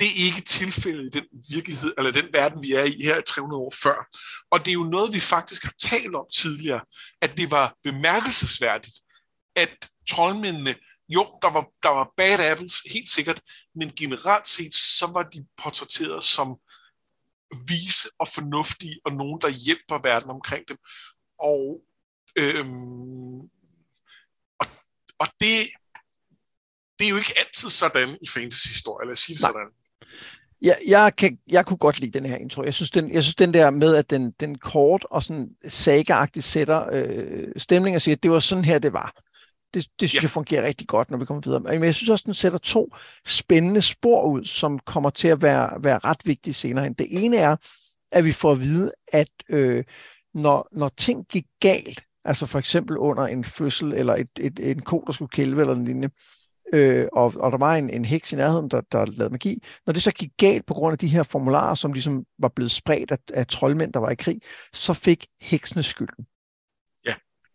det 0.00 0.08
er 0.08 0.24
ikke 0.26 0.40
tilfældet 0.40 1.06
i 1.06 1.18
den 1.18 1.26
virkelighed, 1.50 1.92
eller 1.98 2.10
den 2.10 2.32
verden, 2.32 2.62
vi 2.62 2.72
er 2.72 2.84
i 2.84 3.02
her 3.02 3.20
300 3.20 3.60
år 3.62 3.72
før. 3.82 4.08
Og 4.50 4.58
det 4.58 4.68
er 4.68 4.80
jo 4.82 4.92
noget, 4.96 5.14
vi 5.14 5.20
faktisk 5.20 5.62
har 5.62 5.74
talt 5.78 6.14
om 6.14 6.26
tidligere, 6.34 6.80
at 7.20 7.36
det 7.36 7.50
var 7.50 7.74
bemærkelsesværdigt, 7.82 8.96
at 9.56 9.88
troldmændene, 10.08 10.74
jo, 11.08 11.38
der 11.42 11.50
var, 11.50 11.66
der 11.82 11.88
var 11.88 12.12
bad 12.16 12.40
apples, 12.50 12.74
helt 12.92 13.08
sikkert, 13.08 13.40
men 13.74 13.90
generelt 13.90 14.48
set, 14.48 14.74
så 14.74 15.06
var 15.06 15.22
de 15.22 15.46
portrætteret 15.56 16.24
som 16.24 16.56
vise 17.68 18.08
og 18.18 18.28
fornuftige, 18.28 19.00
og 19.04 19.12
nogen, 19.12 19.40
der 19.40 19.48
hjælper 19.48 19.98
verden 20.02 20.30
omkring 20.30 20.68
dem. 20.68 20.76
Og, 21.38 21.80
øhm, 22.36 23.40
og, 24.60 24.66
og 25.18 25.26
det, 25.40 25.68
det 27.00 27.06
er 27.06 27.10
jo 27.10 27.16
ikke 27.16 27.34
altid 27.38 27.68
sådan 27.68 28.08
i 28.22 28.28
fantasy-historie, 28.28 29.06
lad 29.06 29.12
os 29.12 29.18
sige 29.18 29.34
det 29.34 29.42
Nej. 29.42 29.50
sådan. 29.50 29.68
Ja, 30.62 30.74
jeg, 30.86 31.16
kan, 31.16 31.38
jeg 31.48 31.66
kunne 31.66 31.76
godt 31.76 32.00
lide 32.00 32.18
den 32.18 32.26
her 32.26 32.36
intro. 32.36 32.62
Jeg 32.62 32.74
synes, 32.74 32.90
den, 32.90 33.12
jeg 33.12 33.22
synes 33.22 33.34
den 33.34 33.54
der 33.54 33.70
med, 33.70 33.94
at 33.94 34.10
den, 34.10 34.30
den 34.40 34.58
kort 34.58 35.06
og 35.10 35.22
sådan 35.22 35.50
saga 35.68 36.26
sætter 36.40 36.86
øh, 36.92 37.48
stemning 37.56 37.96
og 37.96 38.02
siger, 38.02 38.16
at 38.16 38.22
det 38.22 38.30
var 38.30 38.38
sådan 38.38 38.64
her, 38.64 38.78
det 38.78 38.92
var. 38.92 39.12
Det, 39.74 39.86
det 40.00 40.08
synes 40.08 40.14
ja. 40.14 40.22
jeg 40.22 40.30
fungerer 40.30 40.66
rigtig 40.66 40.88
godt, 40.88 41.10
når 41.10 41.18
vi 41.18 41.24
kommer 41.24 41.42
videre. 41.44 41.60
Men 41.60 41.84
jeg 41.84 41.94
synes 41.94 42.10
også, 42.10 42.22
den 42.26 42.34
sætter 42.34 42.58
to 42.58 42.94
spændende 43.26 43.82
spor 43.82 44.24
ud, 44.24 44.44
som 44.44 44.78
kommer 44.78 45.10
til 45.10 45.28
at 45.28 45.42
være, 45.42 45.84
være 45.84 45.98
ret 45.98 46.20
vigtige 46.24 46.54
senere 46.54 46.84
hen. 46.84 46.92
Det 46.92 47.06
ene 47.10 47.36
er, 47.36 47.56
at 48.12 48.24
vi 48.24 48.32
får 48.32 48.52
at 48.52 48.60
vide, 48.60 48.92
at 49.12 49.30
øh, 49.48 49.84
når, 50.34 50.68
når 50.72 50.88
ting 50.88 51.26
gik 51.28 51.46
galt, 51.60 52.02
altså 52.24 52.46
for 52.46 52.58
eksempel 52.58 52.98
under 52.98 53.26
en 53.26 53.44
fødsel, 53.44 53.92
eller 53.92 54.14
et, 54.16 54.28
et, 54.40 54.60
en 54.70 54.82
ko, 54.82 55.04
der 55.06 55.12
skulle 55.12 55.28
kælve 55.28 55.60
eller 55.60 55.74
en 55.74 55.84
lignende, 55.84 56.10
øh, 56.72 57.06
og, 57.12 57.34
og 57.36 57.52
der 57.52 57.58
var 57.58 57.76
en, 57.76 57.90
en 57.90 58.04
heks 58.04 58.32
i 58.32 58.36
nærheden, 58.36 58.70
der, 58.70 58.80
der 58.92 59.04
lavede 59.04 59.32
magi. 59.32 59.62
Når 59.86 59.92
det 59.92 60.02
så 60.02 60.10
gik 60.10 60.30
galt 60.36 60.66
på 60.66 60.74
grund 60.74 60.92
af 60.92 60.98
de 60.98 61.08
her 61.08 61.22
formularer, 61.22 61.74
som 61.74 61.92
ligesom 61.92 62.24
var 62.38 62.48
blevet 62.48 62.70
spredt 62.70 63.10
af, 63.10 63.18
af 63.34 63.46
troldmænd, 63.46 63.92
der 63.92 64.00
var 64.00 64.10
i 64.10 64.14
krig, 64.14 64.40
så 64.72 64.92
fik 64.92 65.26
heksene 65.40 65.82
skylden. 65.82 66.26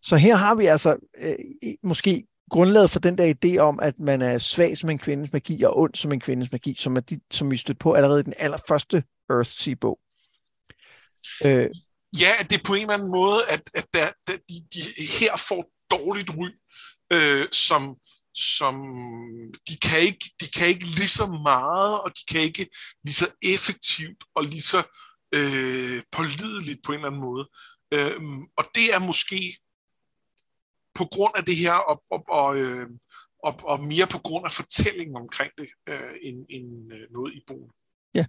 Så 0.06 0.16
her 0.16 0.36
har 0.36 0.56
vi 0.56 0.66
altså 0.66 0.98
øh, 1.18 1.36
måske 1.84 2.28
grundlaget 2.50 2.92
for 2.92 3.00
den 3.00 3.18
der 3.18 3.34
idé 3.34 3.58
om, 3.58 3.80
at 3.80 4.00
man 4.00 4.22
er 4.22 4.38
svag 4.38 4.78
som 4.78 4.90
en 4.90 5.00
kvindes 5.00 5.34
magi 5.34 5.64
og 5.64 5.78
ond 5.78 5.96
som 5.96 6.12
en 6.12 6.20
kvindes 6.20 6.52
magi, 6.52 6.76
som, 6.78 6.98
er 6.98 7.02
de, 7.02 7.20
som 7.32 7.52
vi 7.52 7.58
stødte 7.58 7.80
på 7.80 7.94
allerede 7.94 8.20
i 8.20 8.24
den 8.24 8.34
allerførste 8.38 9.04
Earthsea-bog. 9.30 10.00
Øh. 11.46 11.70
Ja, 12.22 12.32
det 12.50 12.54
er 12.60 12.64
på 12.66 12.74
en 12.74 12.82
eller 12.82 12.94
anden 12.94 13.12
måde, 13.12 13.40
at, 13.50 13.62
at 13.74 13.88
der, 13.94 14.08
der, 14.28 14.34
de, 14.50 14.54
de 14.74 14.82
her 15.20 15.46
får 15.50 15.66
dårligt 15.92 16.32
ry, 16.38 16.50
øh, 17.14 17.48
som, 17.52 17.96
som 18.36 18.76
de 19.70 19.78
kan, 19.78 20.02
ikke, 20.02 20.32
de 20.42 20.48
kan 20.48 20.68
ikke 20.68 20.86
lige 20.86 21.08
så 21.20 21.26
meget, 21.44 22.02
og 22.02 22.12
de 22.18 22.24
kan 22.32 22.42
ikke 22.42 22.68
lige 23.04 23.14
så 23.14 23.28
effektivt 23.42 24.24
og 24.36 24.44
lige 24.44 24.62
så 24.62 24.84
øh, 25.36 26.04
pålideligt 26.12 26.84
på 26.84 26.92
en 26.92 26.96
eller 26.96 27.08
anden 27.08 27.22
måde. 27.22 27.50
Øh, 27.94 28.22
og 28.58 28.66
det 28.76 28.94
er 28.94 29.00
måske 29.00 29.58
på 30.96 31.06
grund 31.06 31.34
af 31.36 31.46
det 31.46 31.56
her, 31.56 31.74
og, 31.74 32.04
og, 32.12 32.24
og, 32.30 32.58
øh, 32.62 32.90
og, 33.44 33.54
og 33.64 33.84
mere 33.84 34.08
på 34.08 34.20
grund 34.20 34.46
af 34.46 34.52
fortællingen 34.52 35.16
omkring 35.16 35.52
det, 35.58 35.70
øh, 35.90 36.14
end, 36.22 36.46
end 36.50 36.94
øh, 36.94 37.08
noget 37.12 37.34
i 37.34 37.42
bogen. 37.48 37.72
Ja, 38.16 38.26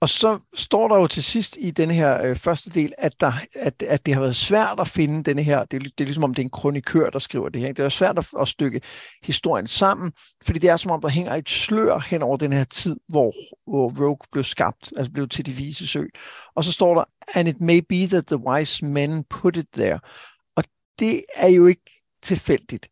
og 0.00 0.08
så 0.08 0.38
står 0.54 0.88
der 0.88 0.96
jo 0.96 1.06
til 1.06 1.24
sidst 1.24 1.56
i 1.60 1.70
den 1.70 1.90
her 1.90 2.22
øh, 2.24 2.36
første 2.36 2.70
del, 2.70 2.92
at, 2.98 3.20
der, 3.20 3.32
at, 3.54 3.82
at 3.82 4.06
det 4.06 4.14
har 4.14 4.20
været 4.20 4.36
svært 4.36 4.80
at 4.80 4.88
finde 4.88 5.24
denne 5.24 5.42
her, 5.42 5.64
det, 5.64 5.82
det 5.82 6.00
er 6.00 6.04
ligesom 6.04 6.24
om 6.24 6.34
det 6.34 6.42
er 6.42 6.46
en 6.46 6.50
kronikør, 6.50 7.10
der 7.10 7.18
skriver 7.18 7.48
det 7.48 7.60
her. 7.60 7.72
Det 7.72 7.84
er 7.84 7.88
svært 7.88 8.18
at, 8.18 8.28
at 8.40 8.48
stykke 8.48 8.80
historien 9.22 9.66
sammen, 9.66 10.12
fordi 10.44 10.58
det 10.58 10.70
er 10.70 10.76
som 10.76 10.90
om, 10.90 11.00
der 11.00 11.08
hænger 11.08 11.34
et 11.34 11.48
slør 11.48 11.98
hen 11.98 12.22
over 12.22 12.36
den 12.36 12.52
her 12.52 12.64
tid, 12.64 12.96
hvor, 13.08 13.34
hvor 13.70 14.04
Rogue 14.04 14.26
blev 14.32 14.44
skabt, 14.44 14.92
altså 14.96 15.12
blev 15.12 15.28
til 15.28 15.46
de 15.46 15.52
vise 15.52 15.86
sø. 15.86 16.04
Og 16.54 16.64
så 16.64 16.72
står 16.72 16.94
der, 16.94 17.04
and 17.34 17.48
it 17.48 17.60
may 17.60 17.78
be 17.88 18.06
that 18.06 18.26
the 18.26 18.36
wise 18.36 18.84
men 18.84 19.24
put 19.24 19.56
it 19.56 19.68
there. 19.74 20.00
Og 20.56 20.64
det 20.98 21.24
er 21.34 21.48
jo 21.48 21.66
ikke 21.66 22.02
tilfældigt 22.22 22.88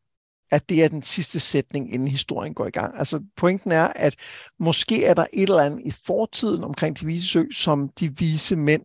at 0.55 0.69
det 0.69 0.85
er 0.85 0.89
den 0.89 1.03
sidste 1.03 1.41
sætning, 1.41 1.95
inden 1.95 2.09
historien 2.09 2.55
går 2.55 2.67
i 2.67 2.71
gang. 2.71 2.99
Altså 2.99 3.25
pointen 3.37 3.73
er, 3.73 3.87
at 3.87 4.15
måske 4.59 5.05
er 5.05 5.15
der 5.15 5.27
et 5.33 5.43
eller 5.43 5.63
andet 5.63 5.81
i 5.85 5.91
fortiden 5.91 6.65
omkring 6.65 7.01
de 7.01 7.07
vise 7.07 7.29
sø, 7.29 7.45
som 7.53 7.89
de 7.89 8.17
vise 8.19 8.57
mænd, 8.57 8.83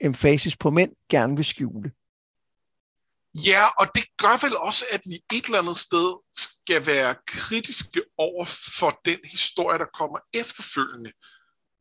emfasis 0.00 0.56
på 0.56 0.70
mænd, 0.70 0.92
gerne 1.10 1.36
vil 1.36 1.44
skjule. 1.44 1.92
Ja, 3.46 3.64
og 3.78 3.86
det 3.94 4.04
gør 4.18 4.46
vel 4.46 4.56
også, 4.56 4.84
at 4.92 5.00
vi 5.06 5.36
et 5.36 5.44
eller 5.44 5.58
andet 5.58 5.76
sted 5.76 6.08
skal 6.34 6.86
være 6.86 7.14
kritiske 7.26 8.02
over 8.18 8.44
for 8.78 9.00
den 9.04 9.18
historie, 9.30 9.78
der 9.78 9.90
kommer 9.94 10.18
efterfølgende. 10.34 11.12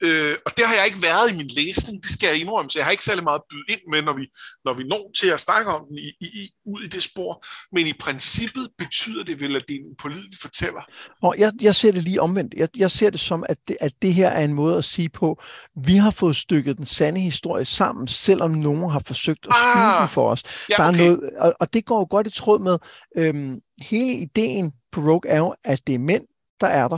Øh, 0.05 0.35
og 0.45 0.51
det 0.57 0.63
har 0.67 0.75
jeg 0.79 0.85
ikke 0.89 1.01
været 1.09 1.31
i 1.31 1.37
min 1.37 1.51
læsning, 1.59 2.03
det 2.03 2.11
skal 2.11 2.27
jeg 2.31 2.41
indrømme, 2.41 2.69
så 2.69 2.79
jeg 2.79 2.85
har 2.85 2.91
ikke 2.91 3.03
særlig 3.03 3.23
meget 3.23 3.41
byde 3.49 3.65
ind 3.69 3.81
med, 3.91 4.01
når 4.01 4.13
vi, 4.13 4.25
når 4.65 4.73
vi 4.73 4.83
når 4.83 5.11
til 5.19 5.27
at 5.27 5.39
snakke 5.39 5.71
om 5.71 5.85
den 5.87 5.97
i, 5.97 6.09
i, 6.19 6.49
ud 6.65 6.81
i 6.81 6.87
det 6.87 7.03
spor. 7.03 7.45
Men 7.75 7.87
i 7.87 7.93
princippet 7.99 8.67
betyder 8.77 9.23
det 9.23 9.41
vel, 9.41 9.55
at 9.55 9.63
det 9.67 9.73
er 9.75 9.79
en 9.79 9.95
pålidelig 10.01 10.37
fortæller. 10.41 10.83
Og 11.21 11.35
jeg, 11.37 11.51
jeg 11.61 11.75
ser 11.75 11.91
det 11.91 12.03
lige 12.03 12.21
omvendt. 12.21 12.53
Jeg, 12.57 12.69
jeg 12.77 12.91
ser 12.91 13.09
det 13.09 13.19
som, 13.19 13.43
at 13.49 13.57
det, 13.67 13.77
at 13.81 13.93
det 14.01 14.13
her 14.13 14.29
er 14.29 14.43
en 14.43 14.53
måde 14.53 14.77
at 14.77 14.85
sige 14.85 15.09
på, 15.09 15.41
vi 15.85 15.95
har 15.95 16.11
fået 16.11 16.35
stykket 16.35 16.77
den 16.77 16.85
sande 16.85 17.21
historie 17.21 17.65
sammen, 17.65 18.07
selvom 18.07 18.51
nogen 18.51 18.91
har 18.91 19.01
forsøgt 19.05 19.47
at 19.49 19.55
skjule 19.55 19.85
ah, 19.85 20.01
den 20.01 20.09
for 20.09 20.31
os. 20.31 20.43
Ja, 20.69 20.75
Der 20.77 20.83
er 20.83 20.89
okay. 20.89 20.99
noget, 20.99 21.29
og, 21.37 21.53
og 21.59 21.73
det 21.73 21.85
går 21.85 21.99
jo 21.99 22.07
godt 22.09 22.27
i 22.27 22.31
tråd 22.31 22.59
med, 22.59 22.77
øhm, 23.17 23.59
hele 23.81 24.13
ideen 24.13 24.71
på 24.91 25.01
Rogue 25.01 25.31
er 25.31 25.37
jo, 25.37 25.55
at 25.63 25.87
det 25.87 25.95
er 25.95 25.99
mænd, 25.99 26.23
der 26.61 26.67
er 26.67 26.87
der 26.87 26.97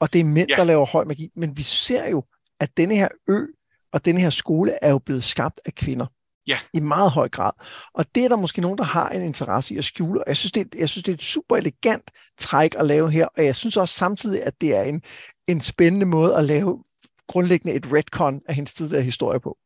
og 0.00 0.12
det 0.12 0.20
er 0.20 0.24
mænd, 0.24 0.48
ja. 0.48 0.54
der 0.56 0.64
laver 0.64 0.86
høj 0.86 1.04
magi. 1.04 1.30
Men 1.36 1.56
vi 1.56 1.62
ser 1.62 2.08
jo, 2.08 2.24
at 2.60 2.76
denne 2.76 2.94
her 2.94 3.08
ø 3.28 3.46
og 3.92 4.04
denne 4.04 4.20
her 4.20 4.30
skole 4.30 4.84
er 4.84 4.90
jo 4.90 4.98
blevet 4.98 5.24
skabt 5.24 5.60
af 5.66 5.74
kvinder. 5.74 6.06
Ja. 6.48 6.56
I 6.72 6.80
meget 6.80 7.10
høj 7.10 7.28
grad. 7.28 7.50
Og 7.94 8.04
det 8.14 8.24
er 8.24 8.28
der 8.28 8.36
måske 8.36 8.60
nogen, 8.60 8.78
der 8.78 8.84
har 8.84 9.08
en 9.08 9.22
interesse 9.22 9.74
i 9.74 9.78
at 9.78 9.84
skjule. 9.84 10.20
Og 10.20 10.28
jeg 10.28 10.36
synes, 10.36 10.52
det 10.52 10.60
er, 10.60 10.78
jeg 10.78 10.88
synes, 10.88 11.04
det 11.04 11.12
er 11.12 11.16
et 11.16 11.22
super 11.22 11.56
elegant 11.56 12.10
træk 12.38 12.74
at 12.78 12.86
lave 12.86 13.10
her. 13.10 13.26
Og 13.36 13.44
jeg 13.44 13.56
synes 13.56 13.76
også 13.76 13.94
samtidig, 13.94 14.42
at 14.42 14.60
det 14.60 14.74
er 14.74 14.82
en, 14.82 15.02
en 15.46 15.60
spændende 15.60 16.06
måde 16.06 16.36
at 16.36 16.44
lave 16.44 16.84
grundlæggende 17.28 17.74
et 17.74 17.92
retcon 17.92 18.40
af 18.48 18.54
hendes 18.54 18.74
tidligere 18.74 19.02
historie 19.02 19.40
på. 19.40 19.58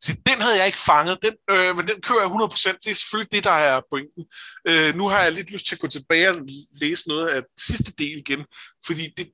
Så 0.00 0.12
den 0.26 0.42
havde 0.42 0.56
jeg 0.58 0.66
ikke 0.66 0.78
fanget, 0.78 1.18
den, 1.22 1.34
øh, 1.50 1.76
men 1.76 1.86
den 1.86 2.00
kører 2.02 2.20
jeg 2.20 2.30
100%. 2.30 2.78
Det 2.84 2.90
er 2.90 2.94
selvfølgelig 2.94 3.32
det, 3.32 3.44
der 3.44 3.50
er 3.50 3.80
pointen. 3.92 4.24
Øh, 4.68 4.94
nu 4.94 5.08
har 5.08 5.20
jeg 5.22 5.32
lidt 5.32 5.52
lyst 5.52 5.66
til 5.66 5.74
at 5.74 5.80
gå 5.80 5.86
tilbage 5.86 6.30
og 6.30 6.36
læse 6.80 7.08
noget 7.08 7.28
af 7.28 7.42
sidste 7.58 7.92
del 7.98 8.18
igen, 8.18 8.44
fordi 8.86 9.04
det, 9.16 9.30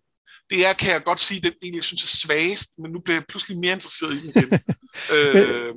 det 0.51 0.67
er, 0.67 0.73
kan 0.73 0.93
jeg 0.93 1.05
godt 1.05 1.21
sige, 1.21 1.41
den 1.41 1.53
del, 1.63 1.75
jeg 1.75 1.85
synes 1.85 2.03
er 2.03 2.17
svagest, 2.17 2.69
men 2.79 2.91
nu 2.93 3.01
bliver 3.01 3.17
jeg 3.17 3.25
pludselig 3.29 3.59
mere 3.59 3.73
interesseret 3.73 4.15
i 4.15 4.21
den 4.21 4.31
igen. 4.31 4.61
øh, 5.15 5.75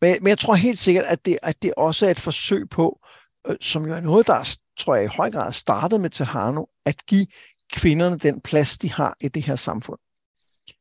men, 0.00 0.18
men 0.20 0.28
jeg 0.28 0.38
tror 0.38 0.54
helt 0.54 0.78
sikkert, 0.78 1.04
at 1.04 1.24
det, 1.24 1.38
at 1.42 1.62
det 1.62 1.74
også 1.76 2.06
er 2.06 2.10
et 2.10 2.20
forsøg 2.20 2.68
på, 2.70 3.00
øh, 3.48 3.56
som 3.60 3.86
jo 3.86 3.94
er 3.94 4.00
noget, 4.00 4.26
der 4.26 4.56
tror 4.78 4.94
jeg 4.94 5.04
i 5.04 5.16
høj 5.16 5.30
grad 5.30 5.52
startede 5.52 6.00
med 6.00 6.10
Tahano, 6.10 6.64
at 6.86 7.06
give 7.06 7.26
kvinderne 7.72 8.18
den 8.18 8.40
plads, 8.40 8.78
de 8.78 8.90
har 8.92 9.16
i 9.20 9.28
det 9.28 9.42
her 9.42 9.56
samfund 9.56 9.98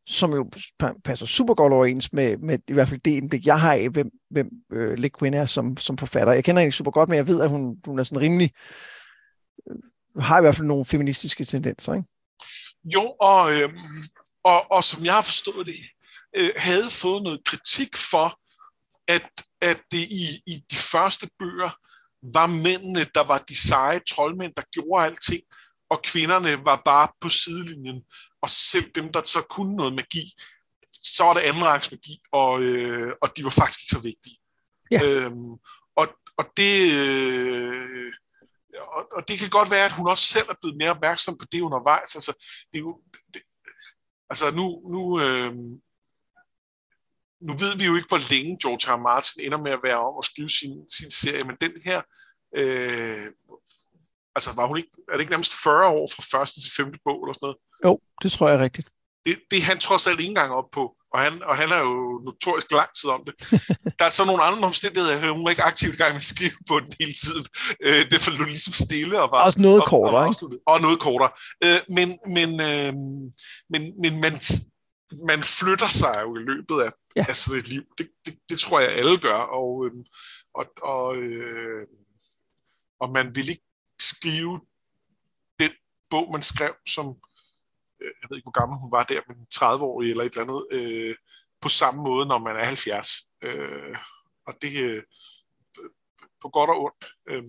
som 0.07 0.33
jo 0.33 0.49
passer 1.03 1.25
super 1.25 1.53
godt 1.53 1.73
overens 1.73 2.13
med, 2.13 2.37
med 2.37 2.59
i 2.67 2.73
hvert 2.73 2.89
fald 2.89 2.99
det 2.99 3.11
indblik, 3.11 3.45
jeg 3.45 3.61
har 3.61 3.73
af, 3.73 3.89
hvem, 3.89 4.09
hvem 4.29 4.49
øh, 4.71 4.97
Le 4.97 5.09
Guin 5.09 5.33
er 5.33 5.45
som, 5.45 5.77
som 5.77 5.97
forfatter. 5.97 6.33
Jeg 6.33 6.43
kender 6.43 6.61
hende 6.61 6.75
super 6.75 6.91
godt, 6.91 7.09
men 7.09 7.15
jeg 7.15 7.27
ved, 7.27 7.41
at 7.41 7.49
hun, 7.49 7.77
hun 7.85 7.99
er 7.99 8.03
sådan 8.03 8.21
rimelig, 8.21 8.51
øh, 9.69 10.23
har 10.23 10.37
i 10.37 10.41
hvert 10.41 10.55
fald 10.55 10.67
nogle 10.67 10.85
feministiske 10.85 11.45
tendenser, 11.45 11.93
ikke? 11.93 12.07
Jo, 12.95 13.15
og, 13.21 13.53
øh, 13.53 13.69
og, 14.43 14.71
og 14.71 14.83
som 14.83 15.05
jeg 15.05 15.13
har 15.13 15.21
forstået 15.21 15.67
det, 15.67 15.75
øh, 16.37 16.49
havde 16.57 16.89
fået 17.01 17.23
noget 17.23 17.45
kritik 17.45 17.97
for, 18.11 18.39
at, 19.07 19.29
at 19.61 19.81
det 19.91 20.03
i, 20.11 20.25
i 20.45 20.63
de 20.71 20.75
første 20.75 21.29
bøger 21.39 21.69
var 22.33 22.47
mændene, 22.47 23.05
der 23.15 23.23
var 23.23 23.37
de 23.37 23.67
seje 23.67 24.01
troldmænd, 24.09 24.53
der 24.57 24.63
gjorde 24.71 25.05
alting, 25.05 25.41
og 25.89 26.01
kvinderne 26.03 26.65
var 26.65 26.81
bare 26.85 27.07
på 27.21 27.29
sidelinjen 27.29 28.03
og 28.43 28.49
selv 28.49 28.91
dem, 28.95 29.11
der 29.11 29.21
så 29.23 29.41
kunne 29.49 29.75
noget 29.75 29.93
magi, 29.95 30.33
så 31.03 31.23
var 31.23 31.33
det 31.33 31.41
anden 31.41 31.61
magi, 31.61 32.21
og, 32.31 32.61
øh, 32.61 33.13
og 33.21 33.37
de 33.37 33.43
var 33.43 33.49
faktisk 33.49 33.79
ikke 33.83 33.95
så 33.97 34.01
vigtige. 34.11 34.37
Ja. 34.91 34.99
Øhm, 35.03 35.53
og, 35.95 36.07
og 36.37 36.45
det... 36.57 36.75
Øh, 36.93 38.13
og, 38.97 39.07
og 39.11 39.27
det 39.27 39.39
kan 39.39 39.49
godt 39.49 39.71
være, 39.71 39.85
at 39.85 39.91
hun 39.91 40.07
også 40.07 40.25
selv 40.27 40.49
er 40.49 40.55
blevet 40.61 40.77
mere 40.77 40.89
opmærksom 40.89 41.37
på 41.37 41.45
det 41.51 41.61
undervejs. 41.61 42.15
Altså, 42.15 42.33
det 42.71 42.77
er 42.77 42.83
jo, 42.87 43.01
det, 43.33 43.41
altså 44.29 44.45
nu, 44.59 44.65
nu, 44.93 45.01
øh, 45.21 45.53
nu 47.47 47.53
ved 47.63 47.77
vi 47.77 47.85
jo 47.85 47.95
ikke, 47.95 48.07
hvor 48.07 48.33
længe 48.33 48.57
George 48.63 48.85
R. 48.93 48.97
Martin 48.97 49.41
ender 49.45 49.61
med 49.65 49.71
at 49.71 49.83
være 49.83 49.99
om 49.99 50.15
at 50.17 50.25
skrive 50.25 50.49
sin, 50.49 50.89
sin 50.89 51.11
serie, 51.11 51.43
men 51.43 51.57
den 51.61 51.73
her, 51.85 52.01
øh, 52.59 53.27
altså 54.35 54.49
var 54.55 54.67
hun 54.67 54.77
ikke, 54.77 54.89
er 55.09 55.13
det 55.13 55.19
ikke 55.19 55.35
nærmest 55.35 55.53
40 55.63 55.87
år 55.87 56.07
fra 56.15 56.23
første 56.33 56.61
til 56.61 56.71
femte 56.77 56.99
bog 57.05 57.19
eller 57.23 57.33
sådan 57.33 57.45
noget? 57.47 57.59
Jo, 57.83 57.99
det 58.21 58.31
tror 58.31 58.47
jeg 58.49 58.57
er 58.57 58.63
rigtigt. 58.63 58.87
Det, 59.25 59.39
det 59.51 59.57
er 59.57 59.63
han 59.63 59.79
trods 59.79 60.07
alt 60.07 60.19
ikke 60.19 60.29
engang 60.29 60.53
op 60.53 60.69
på, 60.71 60.95
og 61.13 61.19
han, 61.19 61.43
og 61.43 61.57
han 61.57 61.69
er 61.71 61.79
jo 61.79 62.21
notorisk 62.25 62.71
lang 62.71 62.89
tid 62.99 63.09
om 63.09 63.23
det. 63.27 63.33
Der 63.99 64.05
er 64.05 64.09
så 64.09 64.25
nogle 64.25 64.43
andre 64.43 64.67
omstændigheder, 64.67 65.31
hun 65.31 65.45
er 65.45 65.49
ikke 65.49 65.63
aktivt 65.63 65.93
i 65.93 65.97
gang 65.97 66.11
med 66.11 66.23
at 66.25 66.31
skrive 66.33 66.57
på 66.69 66.79
den 66.79 66.93
hele 66.99 67.13
tiden. 67.13 67.45
Øh, 67.87 68.01
det 68.11 68.19
faldt 68.21 68.45
ligesom 68.45 68.73
stille 68.73 69.21
og 69.21 69.29
var... 69.31 69.43
Også 69.43 69.61
noget 69.61 69.81
og, 69.81 69.87
kortere, 69.87 70.25
og, 70.25 70.27
ikke? 70.27 70.57
Og 70.67 70.81
noget 70.81 70.99
kortere. 70.99 71.31
Øh, 71.65 71.79
men, 71.97 72.07
men, 72.37 72.49
øh, 72.69 72.93
men, 73.73 73.81
men 74.01 74.13
man, 74.21 74.33
man 75.27 75.39
flytter 75.43 75.89
sig 76.01 76.15
jo 76.21 76.35
i 76.35 76.43
løbet 76.51 76.77
af, 76.85 76.91
ja. 77.15 77.25
af 77.29 77.35
sådan 77.35 77.59
et 77.59 77.67
liv. 77.67 77.83
Det, 77.97 78.07
det, 78.25 78.33
det 78.49 78.59
tror 78.59 78.79
jeg 78.79 78.89
alle 78.89 79.17
gør, 79.17 79.39
og, 79.59 79.85
øh, 79.85 79.91
og, 80.59 80.65
og, 80.81 81.15
øh, 81.15 81.87
og 83.01 83.11
man 83.11 83.35
vil 83.35 83.49
ikke 83.49 83.67
skrive 83.99 84.59
den 85.59 85.71
bog, 86.09 86.31
man 86.31 86.41
skrev 86.41 86.73
som 86.87 87.05
jeg 88.21 88.27
ved 88.29 88.37
ikke, 88.37 88.45
hvor 88.45 88.59
gammel 88.59 88.77
hun 88.83 88.91
var 88.91 89.03
der, 89.03 89.21
men 89.27 89.37
30-årig 89.55 90.09
eller 90.09 90.23
et 90.23 90.33
eller 90.37 90.45
andet, 90.45 90.61
øh, 90.77 91.15
på 91.61 91.69
samme 91.69 92.03
måde, 92.03 92.25
når 92.27 92.37
man 92.37 92.55
er 92.55 92.63
70. 92.63 93.09
Øh, 93.43 93.95
og 94.47 94.53
det 94.61 94.73
øh, 94.83 95.03
på 96.41 96.49
godt 96.49 96.69
og 96.69 96.83
ondt. 96.83 97.05
Øh. 97.29 97.43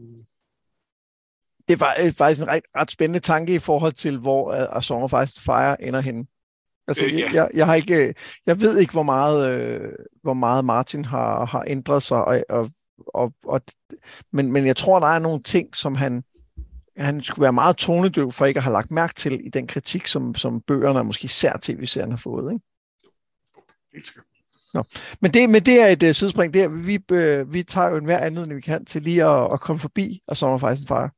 Det 1.68 1.80
var 1.80 1.96
øh, 2.00 2.12
faktisk 2.12 2.40
en 2.40 2.49
ret, 2.49 2.62
ret 2.76 2.90
spændende 2.90 3.20
tanke 3.20 3.54
i 3.54 3.58
forhold 3.58 3.92
til, 3.92 4.18
hvor 4.18 4.49
uh, 4.49 4.76
A 4.76 4.80
Song 4.80 5.02
of 5.02 5.23
Ice 5.25 5.40
Fire 5.40 5.82
ender 5.82 6.00
henne. 6.00 6.26
Altså, 6.88 7.04
øh, 7.04 7.18
ja. 7.18 7.26
jeg, 7.34 7.50
jeg, 7.54 7.66
har 7.66 7.75
ikke, 7.75 8.08
øh, 8.08 8.14
jeg 8.46 8.61
ved 8.61 8.78
ikke, 8.78 8.92
hvor 8.92 9.02
meget, 9.02 9.50
øh, 9.50 9.92
hvor 10.23 10.34
meget 10.34 10.64
Martin 10.64 11.04
har, 11.04 11.44
har 11.44 11.64
ændret 11.66 12.02
sig, 12.02 12.25
og, 12.25 12.44
og, 12.49 12.70
og, 13.06 13.32
og, 13.44 13.61
men, 14.32 14.52
men 14.52 14.66
jeg 14.66 14.76
tror, 14.76 15.00
der 15.00 15.06
er 15.06 15.18
nogle 15.18 15.42
ting, 15.42 15.76
som 15.76 15.94
han, 15.94 16.25
han 16.96 17.22
skulle 17.22 17.42
være 17.42 17.52
meget 17.52 17.76
tonedøv 17.76 18.32
for 18.32 18.46
ikke 18.46 18.58
at 18.58 18.64
have 18.64 18.72
lagt 18.72 18.90
mærke 18.90 19.14
til 19.14 19.46
i 19.46 19.48
den 19.48 19.66
kritik, 19.66 20.06
som, 20.06 20.34
som 20.34 20.60
bøgerne 20.60 20.98
og 20.98 21.06
måske 21.06 21.24
især 21.24 21.52
tv-serien 21.62 22.10
har 22.10 22.18
fået. 22.18 22.52
Ikke? 22.52 22.64
Helt 23.92 24.06
sikkert. 24.06 24.24
Nå. 24.74 24.84
Men, 25.20 25.34
det, 25.34 25.50
men 25.50 25.66
det 25.66 25.80
er 25.80 25.86
et 25.86 26.02
uh, 26.02 26.12
sidespring. 26.12 26.54
der. 26.54 26.68
vi, 26.68 26.98
uh, 27.12 27.52
vi 27.52 27.62
tager 27.62 27.88
jo 27.88 27.96
en 27.96 28.04
hver 28.04 28.26
end 28.26 28.54
vi 28.54 28.60
kan 28.60 28.84
til 28.84 29.02
lige 29.02 29.24
at, 29.24 29.52
at 29.52 29.60
komme 29.60 29.80
forbi 29.80 30.20
og 30.28 30.36
Summer 30.36 30.58
Fire 30.58 30.76
Fire. 30.76 31.10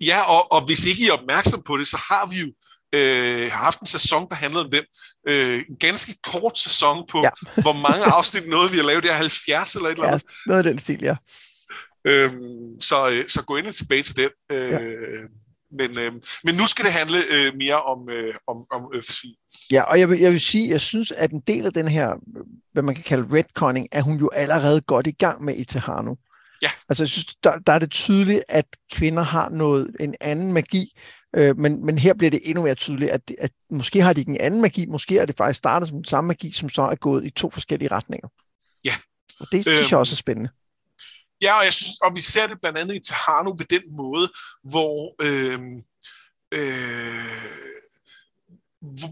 Ja, 0.00 0.20
og, 0.20 0.52
og 0.52 0.66
hvis 0.66 0.86
ikke 0.86 1.02
I 1.02 1.08
er 1.08 1.12
opmærksom 1.12 1.62
på 1.62 1.76
det, 1.76 1.86
så 1.86 1.96
har 1.96 2.26
vi 2.30 2.40
jo 2.40 2.52
øh, 2.94 3.50
haft 3.52 3.80
en 3.80 3.86
sæson, 3.86 4.28
der 4.28 4.34
handlede 4.34 4.64
om 4.64 4.70
den. 4.70 4.84
Øh, 5.28 5.64
en 5.68 5.76
ganske 5.80 6.14
kort 6.22 6.58
sæson 6.58 7.06
på, 7.08 7.20
ja. 7.24 7.30
hvor 7.62 7.72
mange 7.72 8.04
afsnit 8.04 8.48
noget 8.48 8.72
vi 8.72 8.76
har 8.76 8.84
lavet. 8.84 9.02
Det 9.02 9.10
er 9.10 9.14
70 9.14 9.74
eller 9.74 9.88
et 9.88 9.92
eller 9.92 10.06
andet. 10.06 10.22
Ja, 10.22 10.34
noget 10.46 10.66
af 10.66 10.70
den 10.70 10.78
stil, 10.78 10.98
ja. 11.02 11.16
Øhm, 12.04 12.80
så, 12.80 13.08
øh, 13.08 13.28
så 13.28 13.42
gå 13.46 13.56
ind 13.56 13.66
tilbage 13.66 14.02
til 14.02 14.16
den. 14.16 14.30
Øh, 14.52 14.70
ja. 14.70 14.78
men, 15.70 15.98
øh, 15.98 16.12
men 16.44 16.54
nu 16.54 16.66
skal 16.66 16.84
det 16.84 16.92
handle 16.92 17.18
øh, 17.18 17.56
mere 17.56 17.82
om, 17.82 18.10
øh, 18.10 18.34
om, 18.46 18.56
om 18.72 18.90
øfsvin. 18.94 19.34
Ja, 19.70 19.82
og 19.82 19.98
jeg 19.98 20.10
vil, 20.10 20.20
jeg 20.20 20.32
vil 20.32 20.40
sige, 20.40 20.70
jeg 20.70 20.80
synes, 20.80 21.12
at 21.12 21.30
en 21.30 21.40
del 21.46 21.66
af 21.66 21.72
den 21.72 21.88
her, 21.88 22.14
hvad 22.72 22.82
man 22.82 22.94
kan 22.94 23.04
kalde 23.04 23.38
retconning, 23.38 23.88
er 23.92 24.02
hun 24.02 24.18
jo 24.18 24.30
allerede 24.30 24.80
godt 24.80 25.06
i 25.06 25.12
gang 25.12 25.44
med 25.44 25.56
i 25.56 25.64
Tehano. 25.64 26.14
Ja. 26.62 26.68
Altså, 26.88 27.02
jeg 27.04 27.08
synes, 27.08 27.34
der, 27.44 27.58
der 27.58 27.72
er 27.72 27.78
det 27.78 27.90
tydeligt, 27.90 28.44
at 28.48 28.66
kvinder 28.92 29.22
har 29.22 29.48
noget, 29.48 29.96
en 30.00 30.14
anden 30.20 30.52
magi, 30.52 30.98
øh, 31.36 31.58
men, 31.58 31.86
men 31.86 31.98
her 31.98 32.14
bliver 32.14 32.30
det 32.30 32.40
endnu 32.44 32.62
mere 32.62 32.74
tydeligt, 32.74 33.10
at, 33.10 33.32
at 33.38 33.50
måske 33.70 34.02
har 34.02 34.12
de 34.12 34.20
ikke 34.20 34.30
en 34.30 34.40
anden 34.40 34.60
magi, 34.60 34.86
måske 34.86 35.18
er 35.18 35.26
det 35.26 35.36
faktisk 35.36 35.58
startet 35.58 35.88
som 35.88 35.96
den 35.96 36.04
samme 36.04 36.28
magi, 36.28 36.50
som 36.50 36.68
så 36.68 36.82
er 36.82 36.94
gået 36.94 37.26
i 37.26 37.30
to 37.30 37.50
forskellige 37.50 37.90
retninger. 37.90 38.28
Ja. 38.84 38.92
Og 39.40 39.46
det 39.52 39.64
synes 39.64 39.90
jeg 39.90 39.98
også 39.98 40.14
er 40.14 40.16
spændende. 40.16 40.50
Ja, 41.42 41.58
og, 41.58 41.64
jeg 41.64 41.72
synes, 41.72 41.92
og 42.02 42.12
vi 42.14 42.20
ser 42.20 42.46
det 42.46 42.60
blandt 42.60 42.78
andet 42.78 42.94
i 42.94 43.00
Tahano 43.00 43.50
ved 43.50 43.66
den 43.66 43.96
måde, 43.96 44.32
hvor, 44.70 45.14
øh, 45.22 45.60
øh, 46.54 47.72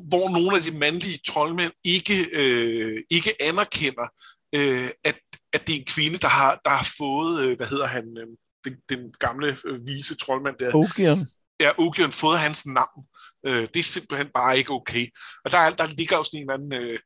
hvor 0.08 0.30
nogle 0.30 0.56
af 0.56 0.62
de 0.62 0.78
mandlige 0.78 1.20
troldmænd 1.28 1.72
ikke, 1.84 2.26
øh, 2.32 3.02
ikke 3.10 3.42
anerkender, 3.42 4.08
øh, 4.54 4.88
at, 5.04 5.18
at 5.52 5.66
det 5.66 5.74
er 5.74 5.78
en 5.78 5.86
kvinde, 5.86 6.18
der 6.18 6.28
har, 6.28 6.60
der 6.64 6.70
har 6.70 6.88
fået, 6.98 7.42
øh, 7.42 7.56
hvad 7.56 7.66
hedder 7.66 7.86
han, 7.86 8.04
øh, 8.18 8.26
den, 8.64 8.76
den 8.88 9.12
gamle 9.18 9.58
øh, 9.66 9.86
vise 9.86 10.16
troldmand 10.16 10.56
der. 10.58 10.74
Ogion. 10.74 11.18
Ja, 11.60 11.70
Ogion, 11.78 12.12
fået 12.12 12.38
hans 12.38 12.66
navn. 12.66 13.04
Øh, 13.46 13.68
det 13.74 13.76
er 13.76 13.82
simpelthen 13.82 14.28
bare 14.34 14.58
ikke 14.58 14.72
okay. 14.72 15.06
Og 15.44 15.50
der, 15.50 15.70
der 15.70 15.86
ligger 15.86 16.16
jo 16.16 16.24
sådan 16.24 16.40
en 16.40 16.50
eller 16.50 16.54
anden 16.54 16.90
øh, 16.90 16.98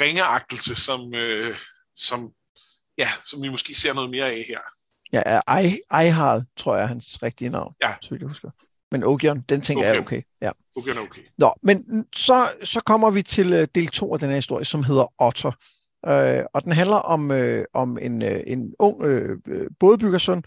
ringeagtelse, 0.00 0.74
som, 0.74 1.14
øh, 1.14 1.56
som, 1.96 2.32
ja, 3.02 3.08
som 3.26 3.42
vi 3.42 3.48
måske 3.48 3.74
ser 3.74 3.92
noget 3.94 4.10
mere 4.10 4.26
af 4.30 4.44
her. 4.48 4.60
Ja, 5.12 5.40
Eihard, 6.02 6.42
tror 6.56 6.76
jeg 6.76 6.82
er 6.82 6.86
hans 6.86 7.22
rigtige 7.22 7.50
navn, 7.50 7.74
ja. 7.82 7.94
så 8.02 8.16
jeg 8.20 8.28
husker. 8.28 8.50
Men 8.90 9.04
Ogion, 9.04 9.40
den 9.48 9.60
tænker 9.60 9.82
okay. 9.82 9.88
jeg 9.88 9.96
er 9.96 10.02
okay. 10.02 10.22
Ja. 10.42 10.50
Ogion 10.76 10.96
er 10.96 11.02
okay. 11.02 11.22
Nå, 11.38 11.54
men 11.62 12.06
så, 12.16 12.50
så 12.62 12.80
kommer 12.80 13.10
vi 13.10 13.22
til 13.22 13.62
uh, 13.62 13.68
del 13.74 13.88
2 13.88 14.12
af 14.12 14.20
den 14.20 14.28
her 14.28 14.36
historie, 14.36 14.64
som 14.64 14.84
hedder 14.84 15.12
Otter. 15.18 15.52
Uh, 16.06 16.44
og 16.54 16.64
den 16.64 16.72
handler 16.72 16.96
om, 16.96 17.30
uh, 17.30 17.62
om 17.74 17.98
en, 17.98 18.22
uh, 18.22 18.40
en 18.46 18.74
ung 18.78 19.02
uh, 19.02 19.36
bådbyggersøn, 19.80 20.42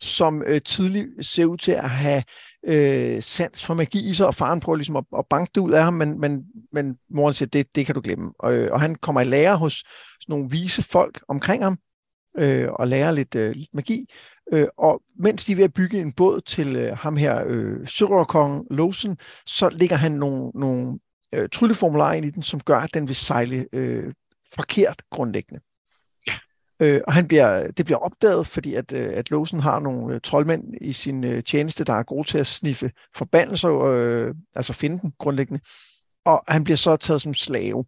som 0.00 0.42
uh, 0.50 0.58
tidligt 0.64 1.26
ser 1.26 1.44
ud 1.44 1.56
til 1.56 1.72
at 1.72 1.90
have 1.90 2.22
uh, 2.68 3.22
sans 3.22 3.66
for 3.66 3.74
magi 3.74 4.08
i 4.10 4.14
sig, 4.14 4.26
og 4.26 4.34
faren 4.34 4.60
prøver 4.60 4.76
ligesom 4.76 4.96
at, 4.96 5.04
at 5.18 5.24
banke 5.30 5.50
det 5.54 5.60
ud 5.60 5.72
af 5.72 5.84
ham, 5.84 5.94
men, 5.94 6.20
men, 6.20 6.44
men 6.72 6.98
moren 7.10 7.34
siger, 7.34 7.48
det, 7.48 7.76
det 7.76 7.86
kan 7.86 7.94
du 7.94 8.00
glemme. 8.00 8.32
Og, 8.38 8.52
og 8.72 8.80
han 8.80 8.94
kommer 8.94 9.20
i 9.20 9.24
lære 9.24 9.56
hos 9.56 9.84
nogle 10.28 10.50
vise 10.50 10.82
folk 10.82 11.20
omkring 11.28 11.62
ham, 11.62 11.78
øh, 12.38 12.68
og 12.72 12.88
lærer 12.88 13.12
lidt, 13.12 13.34
øh, 13.34 13.54
lidt 13.54 13.74
magi. 13.74 14.06
Øh, 14.52 14.68
og 14.76 15.02
mens 15.16 15.44
de 15.44 15.52
er 15.52 15.56
ved 15.56 15.64
at 15.64 15.74
bygge 15.74 16.00
en 16.00 16.12
båd 16.12 16.40
til 16.40 16.76
øh, 16.76 16.96
ham 16.96 17.16
her, 17.16 17.44
øh, 17.46 17.86
Sørøverkongen 17.86 18.66
Lawson, 18.70 19.16
så 19.46 19.68
ligger 19.68 19.96
han 19.96 20.12
nogle, 20.12 20.50
nogle 20.54 20.98
øh, 21.34 21.48
trylleformularer 21.48 22.12
ind 22.12 22.26
i 22.26 22.30
den, 22.30 22.42
som 22.42 22.60
gør, 22.60 22.78
at 22.78 22.94
den 22.94 23.08
vil 23.08 23.16
sejle 23.16 23.66
øh, 23.72 24.12
forkert 24.54 25.02
grundlæggende. 25.10 25.60
Ja. 26.26 26.32
Øh, 26.80 27.00
og 27.06 27.12
han 27.12 27.28
bliver, 27.28 27.70
det 27.70 27.84
bliver 27.84 27.98
opdaget, 27.98 28.46
fordi 28.46 28.74
at, 28.74 28.92
øh, 28.92 29.12
at 29.14 29.30
Lawson 29.30 29.60
har 29.60 29.80
nogle 29.80 30.14
øh, 30.14 30.20
troldmænd 30.20 30.74
i 30.80 30.92
sin 30.92 31.24
øh, 31.24 31.44
tjeneste, 31.44 31.84
der 31.84 31.92
er 31.92 32.02
gode 32.02 32.28
til 32.28 32.38
at 32.38 32.46
sniffe 32.46 32.90
forbandelser, 33.16 33.80
øh, 33.80 34.34
altså 34.54 34.72
finde 34.72 34.98
den 35.00 35.12
grundlæggende. 35.18 35.60
Og 36.24 36.44
han 36.48 36.64
bliver 36.64 36.76
så 36.76 36.96
taget 36.96 37.22
som 37.22 37.34
slave. 37.34 37.84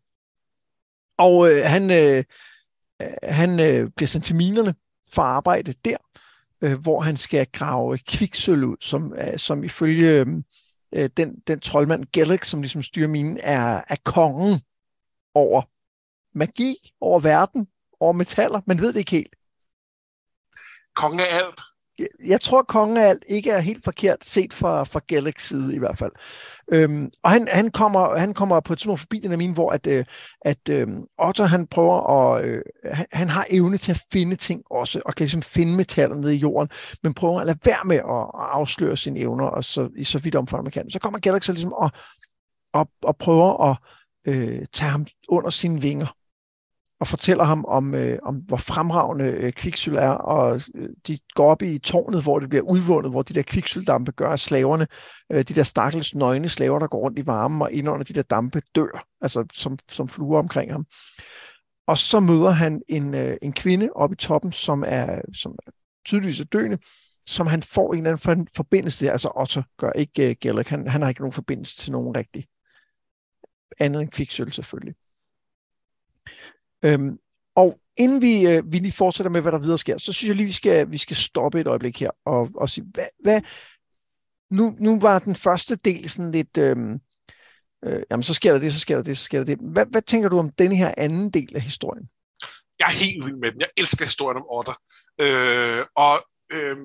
Og 1.18 1.50
øh, 1.50 1.64
han, 1.64 1.90
øh, 1.90 2.24
Øh, 3.02 3.12
han 3.22 3.60
øh, 3.60 3.90
bliver 3.96 4.08
sendt 4.08 4.24
til 4.24 4.36
minerne 4.36 4.74
for 5.12 5.22
at 5.22 5.28
arbejde 5.28 5.74
der, 5.84 5.96
øh, 6.60 6.78
hvor 6.78 7.00
han 7.00 7.16
skal 7.16 7.46
grave 7.52 7.98
kviksøl 7.98 8.64
ud, 8.64 8.76
som, 8.80 9.14
øh, 9.14 9.38
som 9.38 9.64
ifølge 9.64 10.10
øh, 10.10 10.26
øh 10.92 11.10
den, 11.16 11.40
den 11.46 11.60
troldmand 11.60 12.04
Gellick, 12.12 12.44
som 12.44 12.62
ligesom 12.62 12.82
styrer 12.82 13.08
minen, 13.08 13.38
er, 13.42 13.84
er 13.88 13.96
kongen 14.04 14.60
over 15.34 15.62
magi, 16.38 16.92
over 17.00 17.20
verden, 17.20 17.68
over 18.00 18.12
metaller. 18.12 18.60
Man 18.66 18.80
ved 18.80 18.92
det 18.92 18.98
ikke 18.98 19.10
helt. 19.10 19.36
Kongen 20.94 21.20
af 21.20 21.36
alt 21.36 21.60
jeg 22.26 22.40
tror, 22.40 22.62
kongen 22.62 22.96
af 22.96 23.08
alt 23.08 23.24
ikke 23.28 23.50
er 23.50 23.58
helt 23.58 23.84
forkert, 23.84 24.24
set 24.24 24.52
fra, 24.52 24.84
fra 24.84 25.00
Galax 25.06 25.48
side 25.48 25.74
i 25.74 25.78
hvert 25.78 25.98
fald. 25.98 26.12
Øhm, 26.72 27.10
og 27.22 27.30
han, 27.30 27.48
han, 27.50 27.70
kommer, 27.70 28.16
han 28.16 28.34
kommer 28.34 28.60
på 28.60 28.72
et 28.72 28.78
tidspunkt 28.78 29.00
forbi 29.00 29.18
den 29.18 29.32
af 29.32 29.38
mine, 29.38 29.54
hvor 29.54 29.70
at, 29.70 29.86
øh, 29.86 30.04
at 30.40 30.68
øh, 30.70 30.88
Otto 31.18 31.44
han 31.44 31.66
prøver 31.66 32.10
at, 32.10 32.44
øh, 32.44 32.62
han, 32.84 33.06
han 33.12 33.28
har 33.28 33.46
evne 33.50 33.76
til 33.76 33.92
at 33.92 34.02
finde 34.12 34.36
ting 34.36 34.62
også, 34.70 35.02
og 35.04 35.14
kan 35.14 35.24
ligesom 35.24 35.42
finde 35.42 35.76
metaller 35.76 36.16
nede 36.16 36.34
i 36.34 36.38
jorden, 36.38 36.68
men 37.02 37.14
prøver 37.14 37.40
at 37.40 37.46
lade 37.46 37.58
være 37.64 37.84
med 37.84 37.96
at, 37.96 38.42
at 38.42 38.50
afsløre 38.50 38.96
sine 38.96 39.18
evner, 39.18 39.46
og 39.46 39.64
så, 39.64 39.88
i 39.96 40.04
så 40.04 40.18
vidt 40.18 40.34
omfang 40.34 40.62
man 40.62 40.72
kan. 40.72 40.90
Så 40.90 40.98
kommer 40.98 41.18
Galax 41.18 41.48
ligesom 41.48 41.72
og, 41.72 41.90
og, 42.72 42.88
og 43.02 43.16
prøver 43.16 43.70
at 43.70 43.76
øh, 44.26 44.66
tage 44.72 44.90
ham 44.90 45.06
under 45.28 45.50
sine 45.50 45.80
vinger 45.80 46.06
og 47.02 47.08
fortæller 47.08 47.44
ham 47.44 47.64
om, 47.68 47.94
øh, 47.94 48.18
om 48.22 48.36
hvor 48.36 48.56
fremragende 48.56 49.24
øh, 49.24 49.52
kviksøl 49.52 49.94
er, 49.94 50.08
og 50.10 50.60
øh, 50.74 50.88
de 51.06 51.18
går 51.34 51.50
op 51.50 51.62
i 51.62 51.78
tårnet, 51.78 52.22
hvor 52.22 52.38
det 52.38 52.48
bliver 52.48 52.62
udvundet, 52.62 53.12
hvor 53.12 53.22
de 53.22 53.34
der 53.34 53.42
kviksøldampe 53.42 54.12
gør, 54.12 54.28
at 54.28 54.40
slaverne, 54.40 54.86
øh, 55.32 55.38
de 55.38 55.54
der 55.54 55.62
stakkels 55.62 56.14
nøgne 56.14 56.48
slaver, 56.48 56.78
der 56.78 56.86
går 56.86 56.98
rundt 56.98 57.18
i 57.18 57.26
varmen, 57.26 57.62
og 57.62 57.72
indånder 57.72 58.04
de 58.04 58.12
der 58.12 58.22
dampe 58.22 58.62
dør, 58.74 59.06
altså 59.20 59.44
som, 59.52 59.78
som 59.90 60.08
fluer 60.08 60.38
omkring 60.38 60.72
ham. 60.72 60.84
Og 61.86 61.98
så 61.98 62.20
møder 62.20 62.50
han 62.50 62.82
en, 62.88 63.14
øh, 63.14 63.36
en 63.42 63.52
kvinde 63.52 63.88
oppe 63.94 64.14
i 64.14 64.16
toppen, 64.16 64.52
som 64.52 64.84
er, 64.86 65.20
som 65.34 65.52
er 65.66 65.70
tydeligvis 66.06 66.40
er 66.40 66.44
døende, 66.44 66.78
som 67.26 67.46
han 67.46 67.62
får 67.62 67.92
en 67.92 68.06
eller 68.06 68.28
anden 68.28 68.48
forbindelse 68.56 68.98
til, 68.98 69.06
altså 69.06 69.30
Otto 69.36 69.62
gør 69.78 69.92
ikke 69.92 70.24
øh, 70.24 70.30
uh, 70.30 70.36
Gellek, 70.40 70.68
han, 70.68 70.88
han 70.88 71.02
har 71.02 71.08
ikke 71.08 71.20
nogen 71.20 71.32
forbindelse 71.32 71.76
til 71.76 71.92
nogen 71.92 72.16
rigtig 72.16 72.46
andet 73.80 74.02
end 74.02 74.10
kviksøl 74.10 74.52
selvfølgelig. 74.52 74.94
Øhm, 76.84 77.18
og 77.56 77.78
inden 77.96 78.22
vi, 78.22 78.46
øh, 78.46 78.72
vi 78.72 78.78
lige 78.78 78.92
fortsætter 78.92 79.30
med, 79.30 79.40
hvad 79.40 79.52
der 79.52 79.58
videre 79.58 79.78
sker, 79.78 79.98
så 79.98 80.12
synes 80.12 80.28
jeg 80.28 80.36
lige, 80.36 80.46
vi 80.46 80.52
skal, 80.52 80.90
vi 80.90 80.98
skal 80.98 81.16
stoppe 81.16 81.60
et 81.60 81.66
øjeblik 81.66 82.00
her 82.00 82.10
og, 82.24 82.50
og 82.54 82.68
sige, 82.68 82.86
hvad, 82.92 83.06
hvad 83.22 83.40
nu, 84.50 84.76
nu 84.78 85.00
var 85.00 85.18
den 85.18 85.34
første 85.34 85.76
del 85.76 86.10
sådan 86.10 86.32
lidt, 86.32 86.58
øhm, 86.58 87.00
øh, 87.84 88.02
jamen 88.10 88.22
så 88.22 88.34
sker 88.34 88.52
der 88.52 88.60
det, 88.60 88.72
så 88.72 88.80
sker 88.80 88.96
der 88.96 89.02
det, 89.02 89.18
så 89.18 89.24
sker 89.24 89.38
der 89.38 89.44
det. 89.44 89.58
Hvad, 89.72 89.86
hvad 89.86 90.02
tænker 90.02 90.28
du 90.28 90.38
om 90.38 90.50
denne 90.50 90.76
her 90.76 90.94
anden 90.96 91.30
del 91.30 91.56
af 91.56 91.60
historien? 91.60 92.08
Jeg 92.78 92.86
er 92.86 93.04
helt 93.04 93.24
vild 93.26 93.36
med 93.36 93.52
den. 93.52 93.60
Jeg 93.60 93.68
elsker 93.76 94.04
historien 94.04 94.36
om 94.36 94.46
Otter. 94.50 94.76
Øh, 95.20 95.84
og 95.96 96.26
øh, 96.52 96.76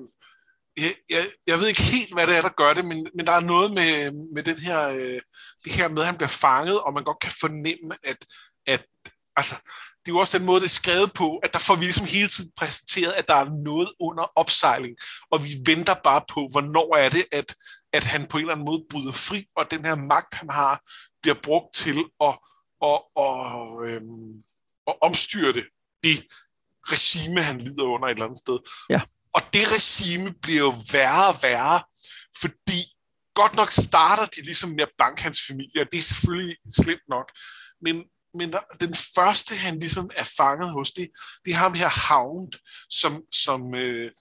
jeg, 0.76 0.92
jeg, 1.10 1.22
jeg 1.46 1.58
ved 1.58 1.68
ikke 1.68 1.82
helt, 1.82 2.14
hvad 2.14 2.26
det 2.26 2.36
er, 2.36 2.42
der 2.42 2.58
gør 2.62 2.72
det, 2.74 2.84
men, 2.84 3.06
men 3.14 3.26
der 3.26 3.32
er 3.32 3.40
noget 3.40 3.70
med, 3.70 4.12
med 4.34 4.42
den 4.42 4.58
her, 4.58 4.88
øh, 4.88 5.20
det 5.64 5.72
her 5.72 5.88
med, 5.88 5.98
at 5.98 6.06
han 6.06 6.16
bliver 6.16 6.36
fanget, 6.46 6.80
og 6.80 6.94
man 6.94 7.04
godt 7.04 7.20
kan 7.20 7.32
fornemme, 7.40 7.94
at, 8.04 8.18
at 8.66 8.84
Altså, 9.40 9.56
det 10.00 10.10
er 10.10 10.16
jo 10.16 10.18
også 10.18 10.38
den 10.38 10.46
måde, 10.46 10.60
det 10.60 10.66
er 10.66 10.80
skrevet 10.82 11.12
på, 11.12 11.36
at 11.36 11.52
der 11.52 11.58
får 11.58 11.74
vi 11.74 11.84
ligesom 11.84 12.06
hele 12.06 12.28
tiden 12.28 12.50
præsenteret, 12.58 13.12
at 13.12 13.28
der 13.28 13.34
er 13.34 13.62
noget 13.64 13.92
under 14.00 14.24
opsejling, 14.36 14.96
og 15.32 15.44
vi 15.44 15.50
venter 15.66 15.94
bare 16.04 16.22
på, 16.32 16.48
hvornår 16.50 16.96
er 16.96 17.08
det, 17.08 17.24
at, 17.32 17.54
at 17.92 18.04
han 18.04 18.26
på 18.26 18.36
en 18.36 18.42
eller 18.42 18.54
anden 18.54 18.66
måde 18.66 18.82
bryder 18.90 19.12
fri, 19.12 19.46
og 19.56 19.70
den 19.70 19.84
her 19.84 19.94
magt, 19.94 20.34
han 20.34 20.50
har, 20.50 20.80
bliver 21.22 21.36
brugt 21.42 21.74
til 21.74 21.98
at, 22.20 22.34
at, 22.90 23.00
at, 23.26 23.34
øhm, 23.88 24.32
at 24.86 24.94
omstyre 25.02 25.52
det, 25.52 25.64
det 26.02 26.16
regime, 26.92 27.42
han 27.42 27.58
lider 27.58 27.84
under 27.84 28.08
et 28.08 28.12
eller 28.12 28.24
andet 28.24 28.38
sted. 28.38 28.58
Ja. 28.90 29.00
Og 29.34 29.42
det 29.52 29.64
regime 29.76 30.34
bliver 30.42 30.64
jo 30.68 30.72
værre 30.92 31.28
og 31.28 31.36
værre, 31.42 31.82
fordi 32.40 32.80
godt 33.34 33.54
nok 33.54 33.70
starter 33.70 34.26
de 34.26 34.40
ligesom 34.42 34.70
med 34.70 34.82
at 34.82 34.96
banke 34.98 35.22
hans 35.22 35.40
familie, 35.48 35.80
og 35.80 35.88
det 35.92 35.98
er 35.98 36.02
selvfølgelig 36.12 36.56
slemt 36.80 37.08
nok, 37.08 37.32
men 37.84 38.04
men 38.34 38.52
der, 38.52 38.60
den 38.80 38.94
første, 39.14 39.54
han 39.54 39.78
ligesom 39.78 40.10
er 40.16 40.24
fanget 40.36 40.70
hos, 40.70 40.90
det, 40.90 41.08
det 41.44 41.50
er 41.50 41.56
ham 41.56 41.74
her 41.74 42.08
Hound, 42.08 42.52
som, 42.90 43.22
som, 43.32 43.74
øh, 43.74 44.12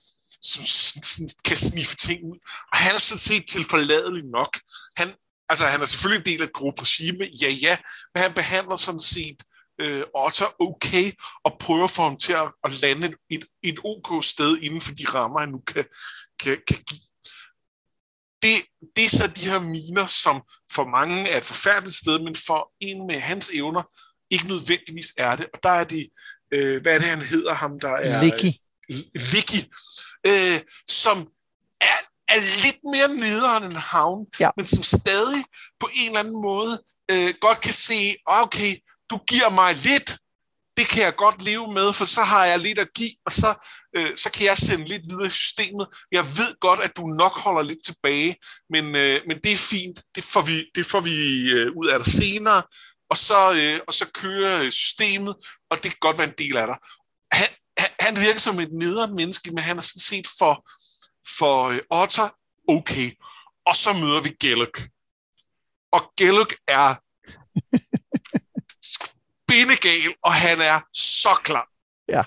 som 0.42 0.66
sådan, 0.66 1.30
kan 1.46 1.58
sniffe 1.58 1.96
ting 1.96 2.24
ud. 2.24 2.38
Og 2.72 2.78
han 2.78 2.96
er 2.96 3.00
sådan 3.00 3.20
set 3.20 3.48
tilforladelig 3.48 4.24
nok. 4.24 4.60
Han, 4.98 5.08
altså, 5.50 5.66
han 5.66 5.82
er 5.82 5.86
selvfølgelig 5.86 6.20
en 6.20 6.34
del 6.34 6.42
af 6.42 6.48
et 6.48 6.54
gruppe-regime, 6.54 7.26
ja 7.42 7.50
ja, 7.50 7.78
men 8.14 8.22
han 8.24 8.34
behandler 8.34 8.76
sådan 8.76 9.00
set 9.00 9.44
øh, 9.82 10.04
Otter 10.16 10.62
okay, 10.62 11.12
og 11.44 11.58
prøver 11.60 11.84
at 11.84 11.92
få 11.92 12.04
ham 12.04 12.18
til 12.18 12.34
at, 12.34 12.52
at 12.64 12.82
lande 12.82 13.14
et, 13.30 13.46
et 13.64 13.80
ok 13.84 14.24
sted 14.24 14.58
inden 14.58 14.82
for 14.82 14.94
de 14.94 15.06
rammer, 15.06 15.40
han 15.40 15.50
nu 15.50 15.60
kan, 15.68 15.86
kan, 16.40 16.58
kan 16.68 16.78
give 16.90 17.07
det, 18.48 18.90
det 18.96 19.06
er 19.06 19.10
så 19.10 19.28
de 19.28 19.50
her 19.50 19.60
miner, 19.60 20.08
som 20.08 20.42
for 20.72 20.86
mange 20.86 21.30
er 21.30 21.38
et 21.38 21.46
forfærdeligt 21.46 21.96
sted, 21.96 22.20
men 22.20 22.36
for 22.36 22.72
en 22.80 23.08
med 23.08 23.20
hans 23.20 23.50
evner 23.54 23.84
ikke 24.30 24.48
nødvendigvis 24.48 25.14
er 25.18 25.36
det. 25.36 25.46
Og 25.54 25.60
der 25.64 25.70
er 25.70 25.84
de, 25.84 26.08
øh, 26.54 26.82
hvad 26.82 26.94
er 26.94 27.00
det, 27.00 27.08
han 27.08 27.22
hedder 27.22 27.54
ham, 27.54 27.80
der 27.80 27.90
er... 27.90 28.24
Licky. 28.24 28.52
Licky, 29.34 29.62
øh, 30.28 30.60
som 30.88 31.18
er, 31.82 32.00
er 32.28 32.64
lidt 32.64 32.80
mere 32.94 33.16
nederen 33.16 33.64
end 33.64 33.74
Havn, 33.74 34.26
ja. 34.40 34.50
men 34.58 34.66
som 34.66 34.84
stadig 34.84 35.44
på 35.80 35.90
en 35.94 36.08
eller 36.08 36.20
anden 36.20 36.42
måde 36.42 36.84
øh, 37.12 37.34
godt 37.42 37.62
kan 37.62 37.74
se, 37.74 38.16
okay, 38.26 38.76
du 39.10 39.18
giver 39.18 39.50
mig 39.50 39.76
lidt, 39.76 40.18
det 40.78 40.88
kan 40.88 41.04
jeg 41.04 41.16
godt 41.16 41.42
leve 41.42 41.74
med, 41.74 41.94
for 41.94 42.06
så 42.06 42.22
har 42.22 42.46
jeg 42.46 42.60
lidt 42.60 42.80
at 42.80 42.94
give, 42.96 43.12
og 43.26 43.32
så, 43.32 43.68
øh, 43.98 44.16
så 44.16 44.32
kan 44.32 44.46
jeg 44.46 44.58
sende 44.58 44.86
lidt 44.86 45.02
videre 45.10 45.28
i 45.28 45.30
systemet. 45.30 45.88
Jeg 46.12 46.26
ved 46.26 46.60
godt, 46.60 46.80
at 46.80 46.98
du 46.98 47.08
nok 47.08 47.32
holder 47.32 47.62
lidt 47.62 47.86
tilbage, 47.86 48.36
men, 48.70 48.86
øh, 48.96 49.22
men 49.28 49.38
det 49.44 49.52
er 49.52 49.58
fint. 49.58 50.02
Det 50.16 50.24
får 50.24 50.42
vi, 50.42 50.66
det 50.76 50.86
får 50.86 51.00
vi 51.00 51.50
øh, 51.52 51.72
ud 51.76 51.88
af 51.88 52.00
dig 52.00 52.14
senere, 52.14 52.64
og 53.10 53.18
så, 53.18 53.40
øh, 53.54 53.80
og 53.88 53.94
så 53.94 54.12
kører 54.14 54.64
øh, 54.64 54.72
systemet, 54.72 55.36
og 55.70 55.78
det 55.84 55.92
kan 55.92 56.00
godt 56.00 56.18
være 56.18 56.28
en 56.28 56.38
del 56.38 56.58
af 56.58 56.68
dig. 56.68 56.78
Han, 57.32 57.48
han, 58.00 58.20
virker 58.20 58.40
som 58.40 58.60
et 58.60 58.72
nederen 58.72 59.16
menneske, 59.16 59.52
men 59.52 59.64
han 59.64 59.78
er 59.78 59.82
sådan 59.82 60.00
set 60.00 60.28
for, 60.40 60.54
for 61.38 61.68
øh, 61.68 61.80
Otter 61.92 62.30
okay. 62.68 63.12
Og 63.66 63.76
så 63.76 63.94
møder 63.94 64.22
vi 64.22 64.30
Gelluk. 64.40 64.82
Og 65.92 66.14
Gelluk 66.18 66.54
er 66.68 66.96
bindegal, 69.58 70.14
og 70.24 70.34
han 70.34 70.58
er 70.72 70.80
så 70.94 71.34
klar. 71.44 71.68
Ja. 72.10 72.24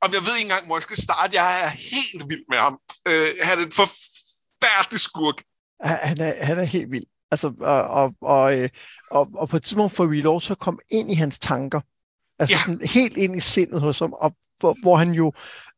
Om 0.00 0.10
jeg 0.12 0.22
ved 0.26 0.34
ikke 0.36 0.46
engang, 0.48 0.66
hvor 0.66 0.76
jeg 0.76 0.82
skal 0.82 0.96
starte. 0.96 1.36
Jeg 1.40 1.62
er 1.64 1.68
helt 1.68 2.22
vild 2.30 2.44
med 2.48 2.58
ham. 2.58 2.74
Uh, 3.08 3.30
han 3.48 3.58
er 3.58 3.64
en 3.64 3.72
forfærdelig 3.72 5.00
skurk. 5.00 5.38
Han 5.80 6.20
er, 6.20 6.44
han 6.44 6.58
er 6.58 6.64
helt 6.64 6.90
vild. 6.90 7.04
Altså, 7.30 7.52
og, 7.60 7.82
og, 7.82 8.14
og, 8.20 8.58
øh, 8.58 8.68
og, 9.10 9.28
og 9.34 9.48
på 9.48 9.56
et 9.56 9.62
tidspunkt 9.64 9.92
får 9.92 10.06
vi 10.06 10.20
lov 10.20 10.40
til 10.40 10.52
at 10.52 10.58
komme 10.58 10.80
ind 10.90 11.10
i 11.10 11.14
hans 11.14 11.38
tanker. 11.38 11.80
Altså 12.38 12.56
ja. 12.56 12.60
sådan 12.60 12.88
helt 12.88 13.16
ind 13.16 13.36
i 13.36 13.40
sindet 13.40 13.80
hos 13.80 13.98
ham, 13.98 14.12
og 14.12 14.36
hvor, 14.60 14.76
hvor 14.82 14.96
han 14.96 15.10
jo, 15.10 15.32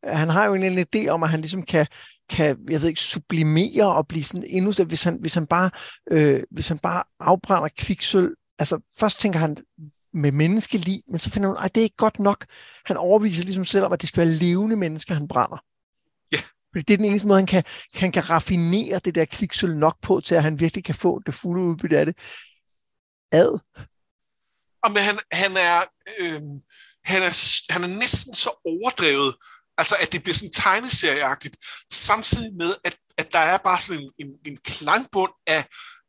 han 0.04 0.28
har 0.28 0.46
jo 0.46 0.54
en, 0.54 0.62
en 0.62 0.86
idé 0.94 1.08
om, 1.08 1.22
at 1.22 1.30
han 1.30 1.40
ligesom 1.40 1.62
kan, 1.62 1.86
kan, 2.30 2.58
jeg 2.70 2.82
ved 2.82 2.88
ikke, 2.88 3.00
sublimere 3.00 3.94
og 3.94 4.08
blive 4.08 4.24
sådan 4.24 4.44
endnu 4.48 4.72
hvis 4.72 5.02
han, 5.02 5.16
hvis 5.20 5.34
han 5.34 5.46
bare, 5.46 5.70
øh, 6.10 6.42
hvis 6.50 6.68
han 6.68 6.78
bare 6.78 7.02
afbrænder 7.20 7.68
kviksøl. 7.78 8.34
Altså 8.58 8.80
først 8.98 9.20
tænker 9.20 9.38
han 9.38 9.56
med 10.16 10.32
menneskelig, 10.32 11.02
men 11.08 11.18
så 11.18 11.30
finder 11.30 11.48
han, 11.48 11.64
at 11.64 11.74
det 11.74 11.80
er 11.80 11.84
ikke 11.84 11.96
godt 11.96 12.18
nok. 12.18 12.46
Han 12.84 12.96
overviser 12.96 13.44
ligesom 13.44 13.64
selv 13.64 13.84
om, 13.84 13.92
at 13.92 14.00
det 14.00 14.08
skal 14.08 14.26
være 14.26 14.34
levende 14.34 14.76
mennesker, 14.76 15.14
han 15.14 15.28
brænder. 15.28 15.64
Ja. 16.32 16.38
Fordi 16.72 16.84
det 16.84 16.94
er 16.94 16.98
den 16.98 17.06
eneste 17.06 17.28
måde, 17.28 17.38
han 17.38 17.46
kan, 17.46 17.64
han 17.94 18.12
kan 18.12 18.30
raffinere 18.30 19.00
det 19.04 19.14
der 19.14 19.24
kviksøl 19.24 19.76
nok 19.76 19.96
på, 20.02 20.20
til 20.20 20.34
at 20.34 20.42
han 20.42 20.60
virkelig 20.60 20.84
kan 20.84 20.94
få 20.94 21.22
det 21.26 21.34
fulde 21.34 21.62
udbytte 21.62 21.98
af 21.98 22.06
det. 22.06 22.16
Ad. 23.32 23.58
Og 24.82 24.90
men 24.90 25.02
han, 25.02 25.18
han 25.32 25.56
er, 25.56 25.82
øh, 26.20 26.42
han 27.04 27.22
er, 27.22 27.32
han 27.72 27.84
er 27.84 27.98
næsten 27.98 28.34
så 28.34 28.50
overdrevet, 28.64 29.36
altså 29.78 29.96
at 30.00 30.12
det 30.12 30.22
bliver 30.22 30.34
sådan 30.34 30.52
tegneserieagtigt, 30.52 31.56
samtidig 31.92 32.54
med, 32.54 32.74
at, 32.84 32.96
at 33.16 33.32
der 33.32 33.38
er 33.38 33.58
bare 33.58 33.80
sådan 33.80 34.02
en, 34.02 34.12
en, 34.18 34.32
en 34.46 34.56
klangbund 34.56 35.32
af, 35.46 35.64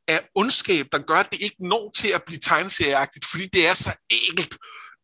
af 0.07 0.29
ondskab, 0.35 0.85
der 0.91 0.99
gør, 0.99 1.15
at 1.15 1.31
det 1.31 1.41
ikke 1.41 1.55
når 1.59 1.91
til 1.95 2.07
at 2.07 2.23
blive 2.27 2.39
tegneserieagtigt, 2.39 3.25
fordi 3.31 3.45
det 3.53 3.67
er 3.67 3.73
så 3.73 3.91
enkelt. 4.29 4.57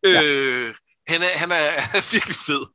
Ja. 0.05 0.23
Øh, 0.23 0.75
han, 1.07 1.21
er, 1.21 1.31
han 1.41 1.51
er 1.51 2.11
virkelig 2.11 2.35
fed. 2.35 2.65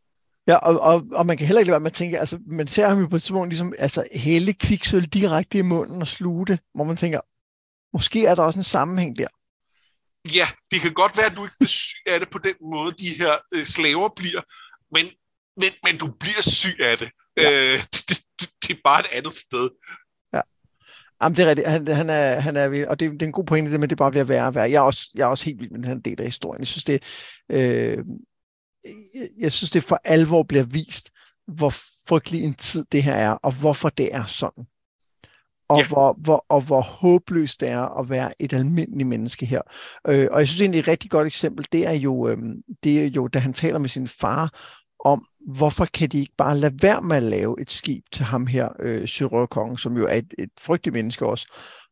Ja, 0.48 0.56
og, 0.56 0.80
og, 0.80 1.06
og 1.12 1.26
man 1.26 1.36
kan 1.36 1.46
heller 1.46 1.60
ikke 1.60 1.68
lade 1.68 1.74
være 1.74 1.80
med 1.80 1.90
at 1.90 1.96
tænke, 1.96 2.18
altså 2.18 2.38
man 2.46 2.68
ser 2.68 2.88
ham 2.88 3.00
jo 3.00 3.06
på 3.06 3.16
et 3.16 3.22
tidspunkt 3.22 3.48
ligesom, 3.48 3.74
altså 3.78 4.08
hælde 4.14 4.54
kviksøl 4.54 5.04
direkte 5.04 5.58
i 5.58 5.62
munden 5.62 6.02
og 6.02 6.08
sluge 6.08 6.46
det, 6.46 6.60
hvor 6.74 6.84
man 6.84 6.96
tænker, 6.96 7.20
måske 7.96 8.26
er 8.26 8.34
der 8.34 8.42
også 8.42 8.60
en 8.60 8.64
sammenhæng 8.64 9.18
der. 9.18 9.28
Ja, 10.34 10.46
det 10.70 10.80
kan 10.80 10.92
godt 10.92 11.16
være, 11.16 11.26
at 11.26 11.36
du 11.36 11.44
ikke 11.44 11.56
bliver 11.58 11.68
syg 11.68 12.02
af 12.06 12.20
det 12.20 12.30
på 12.30 12.38
den 12.38 12.54
måde, 12.72 12.94
de 12.98 13.08
her 13.18 13.34
øh, 13.54 13.64
slaver 13.64 14.08
bliver, 14.16 14.42
men, 14.94 15.06
men, 15.56 15.70
men 15.84 15.98
du 15.98 16.06
bliver 16.20 16.42
syg 16.42 16.76
af 16.80 16.98
det. 16.98 17.10
Ja. 17.36 17.72
Øh, 17.72 17.78
det, 17.92 18.08
det, 18.08 18.18
det. 18.40 18.48
Det 18.62 18.76
er 18.76 18.80
bare 18.84 19.00
et 19.00 19.10
andet 19.12 19.36
sted. 19.36 19.70
Ja. 21.20 21.24
Jamen, 21.24 21.36
det 21.36 21.44
er 21.44 21.48
rigtigt. 21.48 21.68
Han, 21.68 21.88
han 21.88 22.10
er, 22.10 22.40
han 22.40 22.56
er, 22.56 22.88
og 22.88 23.00
det, 23.00 23.12
det 23.12 23.22
er 23.22 23.26
en 23.26 23.32
god 23.32 23.44
pointe, 23.44 23.78
men 23.78 23.90
det 23.90 23.98
bare 23.98 24.10
bliver 24.10 24.24
værre 24.24 24.46
og 24.46 24.54
værre. 24.54 24.70
Jeg 24.70 24.76
er 24.76 24.80
også, 24.80 25.10
jeg 25.14 25.22
er 25.22 25.26
også 25.26 25.44
helt 25.44 25.60
vild 25.60 25.70
med 25.70 25.78
den 25.78 25.88
her 25.88 25.98
del 25.98 26.20
af 26.20 26.26
historien. 26.26 26.60
Jeg 26.60 26.66
synes, 26.66 26.84
det, 26.84 27.02
øh, 27.50 27.98
jeg 29.38 29.52
synes, 29.52 29.70
det 29.70 29.84
for 29.84 30.00
alvor 30.04 30.42
bliver 30.42 30.64
vist, 30.64 31.10
hvor 31.46 31.74
frygtelig 32.08 32.44
en 32.44 32.54
tid 32.54 32.84
det 32.92 33.02
her 33.02 33.14
er, 33.14 33.30
og 33.30 33.52
hvorfor 33.60 33.88
det 33.88 34.14
er 34.14 34.24
sådan 34.24 34.64
og, 35.68 35.78
ja. 35.78 35.88
hvor, 35.88 36.12
hvor, 36.12 36.44
og 36.48 36.60
hvor 36.60 36.80
håbløst 36.80 37.60
det 37.60 37.70
er 37.70 38.00
at 38.00 38.10
være 38.10 38.42
et 38.42 38.52
almindeligt 38.52 39.08
menneske 39.08 39.46
her. 39.46 39.60
Øh, 40.08 40.28
og 40.30 40.38
jeg 40.38 40.48
synes 40.48 40.60
egentlig 40.60 40.78
et 40.78 40.88
rigtig 40.88 41.10
godt 41.10 41.26
eksempel, 41.26 41.66
det 41.72 41.86
er 41.86 41.92
jo, 41.92 42.28
øh, 42.28 42.38
det 42.84 43.04
er 43.04 43.06
jo 43.06 43.28
da 43.28 43.38
han 43.38 43.52
taler 43.52 43.78
med 43.78 43.88
sin 43.88 44.08
far 44.08 44.50
om, 45.04 45.26
hvorfor 45.46 45.84
kan 45.84 46.08
de 46.08 46.18
ikke 46.18 46.34
bare 46.38 46.58
lade 46.58 46.82
være 46.82 47.02
med 47.02 47.16
at 47.16 47.22
lave 47.22 47.60
et 47.60 47.70
skib 47.70 48.04
til 48.12 48.24
ham 48.24 48.46
her, 48.46 48.68
øh, 48.78 49.08
Sørøverkongen, 49.08 49.78
som 49.78 49.96
jo 49.96 50.06
er 50.06 50.14
et, 50.14 50.34
et 50.38 50.50
frygteligt 50.60 50.92
menneske 50.92 51.26
også. 51.26 51.46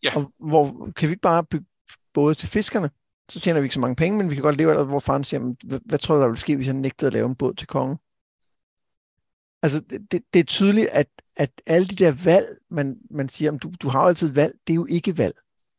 Ja. 0.05 0.11
Og 0.17 0.33
hvor 0.39 0.91
kan 0.97 1.09
vi 1.09 1.13
ikke 1.13 1.21
bare 1.21 1.45
bygge 1.45 1.67
både 2.15 2.35
til 2.35 2.49
fiskerne, 2.49 2.91
så 3.29 3.41
tjener 3.41 3.61
vi 3.61 3.65
ikke 3.65 3.75
så 3.75 3.81
mange 3.81 3.97
penge, 3.97 4.19
men 4.19 4.31
vi 4.31 4.35
kan 4.35 4.43
godt 4.43 4.57
leve 4.57 4.79
af 4.79 4.87
hvor 4.87 4.99
faren 4.99 5.25
siger, 5.25 5.55
hvad, 5.67 5.81
hvad 5.85 5.99
tror 5.99 6.15
du, 6.15 6.21
der 6.21 6.29
vil 6.29 6.37
ske, 6.37 6.57
hvis 6.57 6.67
han 6.67 6.77
nægtede 6.77 7.07
at 7.07 7.13
lave 7.13 7.27
en 7.27 7.35
båd 7.35 7.55
til 7.55 7.67
kongen? 7.67 7.99
Altså, 9.63 9.81
det, 10.11 10.23
det 10.35 10.41
er 10.41 10.45
tydeligt, 10.45 10.89
at, 10.89 11.09
at 11.37 11.51
alle 11.67 11.89
de 11.89 11.97
der 11.97 12.13
valg, 12.25 12.47
man, 12.71 12.97
man 13.11 13.29
siger, 13.29 13.51
du, 13.51 13.73
du 13.83 13.89
har 13.89 14.03
jo 14.03 14.09
altid 14.09 14.29
valg, 14.29 14.55
det 14.67 14.73
er 14.73 14.75
jo 14.75 14.87
ikke 14.87 15.19
valg. 15.19 15.35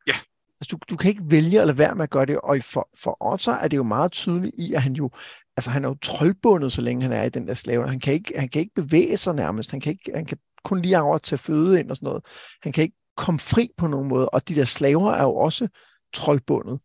Ja. 0.08 0.14
Altså, 0.62 0.76
du, 0.76 0.78
du 0.90 0.98
kan 0.98 1.10
ikke 1.10 1.32
vælge 1.32 1.62
at 1.62 1.68
lade 1.68 1.78
være 1.78 1.96
med 1.96 2.04
at 2.04 2.10
gøre 2.10 2.26
det, 2.26 2.40
og 2.40 2.58
for, 2.62 2.90
for 2.98 3.18
Otter 3.20 3.54
er 3.54 3.68
det 3.68 3.78
jo 3.78 3.84
meget 3.84 4.12
tydeligt 4.12 4.56
i, 4.58 4.74
at 4.74 4.82
han 4.82 4.94
jo, 4.94 5.10
altså 5.58 5.70
han 5.70 5.84
er 5.84 5.90
jo 5.90 5.98
troldbundet, 6.02 6.72
så 6.72 6.82
længe 6.82 7.04
han 7.04 7.12
er 7.12 7.24
i 7.24 7.30
den 7.30 7.48
der 7.48 7.54
slave. 7.54 7.90
Han 7.90 8.00
kan 8.00 8.14
ikke, 8.14 8.40
han 8.40 8.50
kan 8.50 8.60
ikke 8.60 8.74
bevæge 8.76 9.18
sig 9.18 9.36
nærmest, 9.36 9.72
han 9.72 9.80
kan, 9.80 9.92
ikke, 9.92 10.12
han 10.16 10.26
kan 10.26 10.38
kun 10.64 10.82
lige 10.82 11.02
over 11.02 11.18
tage 11.18 11.40
føde 11.40 11.80
ind 11.80 11.90
og 11.90 11.96
sådan 11.96 12.08
noget. 12.08 12.26
Han 12.62 12.72
kan 12.72 12.84
ikke 12.84 12.98
komme 13.18 13.40
fri 13.40 13.70
på 13.78 13.88
nogen 13.88 14.08
måde, 14.08 14.30
og 14.30 14.48
de 14.48 14.56
der 14.56 14.66
slaver 14.66 15.12
er 15.12 15.24
jo 15.24 15.36
også 15.36 15.68
troldbundet. 16.14 16.80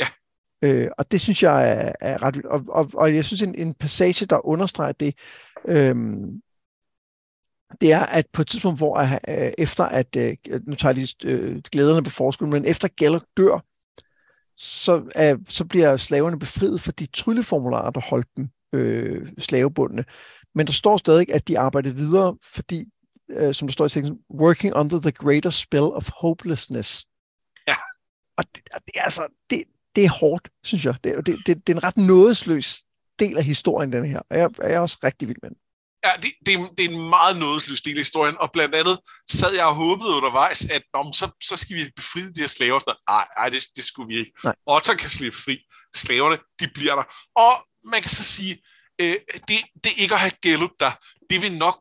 Ja. 0.00 0.06
Øh, 0.62 0.90
og 0.98 1.12
det 1.12 1.20
synes 1.20 1.42
jeg 1.42 1.70
er, 1.70 1.92
er 2.00 2.22
ret 2.22 2.36
vildt. 2.36 2.46
Og, 2.46 2.64
og, 2.68 2.90
og 2.94 3.14
jeg 3.14 3.24
synes, 3.24 3.42
en, 3.42 3.54
en 3.54 3.74
passage, 3.74 4.26
der 4.26 4.46
understreger 4.46 4.92
det, 4.92 5.14
øhm, 5.68 6.42
det 7.80 7.92
er, 7.92 8.06
at 8.06 8.26
på 8.32 8.42
et 8.42 8.48
tidspunkt, 8.48 8.78
hvor 8.78 8.98
øh, 9.28 9.52
efter 9.58 9.84
at, 9.84 10.16
øh, 10.16 10.36
nu 10.66 10.74
tager 10.74 10.94
jeg 10.94 10.94
lige 10.94 11.16
øh, 11.24 11.60
glæderne 11.72 12.04
på 12.04 12.10
forskud, 12.10 12.46
men 12.46 12.64
efter 12.64 12.88
Geller 12.96 13.20
dør, 13.36 13.60
så, 14.56 15.10
øh, 15.18 15.38
så 15.48 15.64
bliver 15.64 15.96
slaverne 15.96 16.38
befriet 16.38 16.80
for 16.80 16.92
de 16.92 17.06
trylleformularer, 17.06 17.90
der 17.90 18.00
holdt 18.00 18.28
dem 18.36 18.48
øh, 18.72 19.28
slavebundne. 19.38 20.04
Men 20.54 20.66
der 20.66 20.72
står 20.72 20.96
stadig, 20.96 21.34
at 21.34 21.48
de 21.48 21.58
arbejdede 21.58 21.94
videre, 21.94 22.36
fordi, 22.42 22.84
øh, 23.30 23.54
som 23.54 23.68
der 23.68 23.72
står 23.72 23.86
i 23.86 23.88
teksten, 23.88 24.18
working 24.34 24.74
under 24.74 25.00
the 25.00 25.12
greater 25.12 25.50
spell 25.50 25.84
of 25.84 26.08
hopelessness. 26.20 27.06
Ja. 27.68 27.74
Og 28.36 28.44
det, 28.54 28.62
og 28.74 28.80
det 28.86 28.92
er 28.96 29.02
altså, 29.02 29.28
det, 29.50 29.64
det 29.96 30.04
er 30.04 30.10
hårdt, 30.10 30.48
synes 30.64 30.84
jeg. 30.84 30.94
Det, 31.04 31.26
det, 31.26 31.36
det, 31.46 31.66
det 31.66 31.72
er 31.72 31.76
en 31.76 31.84
ret 31.84 31.96
nådesløs 31.96 32.82
del 33.18 33.38
af 33.38 33.44
historien, 33.44 33.92
den 33.92 34.04
her. 34.04 34.20
Og 34.30 34.38
jeg, 34.38 34.50
jeg 34.58 34.72
er 34.72 34.78
også 34.78 34.98
rigtig 35.04 35.28
vild 35.28 35.38
med 35.42 35.50
den. 35.50 35.58
Ja, 36.06 36.12
det, 36.22 36.30
det, 36.46 36.52
det 36.76 36.84
er 36.84 36.90
en 36.90 37.08
meget 37.16 37.36
nådesløs 37.38 37.82
del 37.82 37.96
af 37.96 38.00
historien, 38.00 38.36
og 38.40 38.48
blandt 38.52 38.74
andet 38.74 38.98
sad 39.30 39.54
jeg 39.54 39.66
og 39.66 39.74
håbede 39.74 40.16
undervejs, 40.18 40.64
at 40.76 40.82
om, 40.92 41.12
så, 41.12 41.26
så 41.42 41.56
skal 41.56 41.76
vi 41.76 41.82
befri 41.96 42.20
de 42.20 42.40
her 42.40 42.46
slaver. 42.46 42.80
Nej, 43.10 43.26
nej 43.38 43.48
det, 43.48 43.62
det 43.76 43.84
skulle 43.84 44.08
vi 44.08 44.16
ikke. 44.18 44.32
Nej. 44.44 44.54
Otter 44.66 44.94
kan 44.94 45.10
slippe 45.10 45.38
fri. 45.38 45.56
Slaverne, 45.96 46.38
de 46.60 46.68
bliver 46.74 46.94
der. 46.94 47.04
Og 47.36 47.52
man 47.90 48.00
kan 48.02 48.10
så 48.10 48.24
sige, 48.24 48.62
øh, 49.00 49.14
det, 49.48 49.58
det 49.84 49.92
ikke 50.02 50.14
at 50.14 50.20
have 50.20 50.32
Gelluk 50.42 50.70
der, 50.80 50.90
det 51.30 51.42
vil 51.42 51.58
nok 51.58 51.76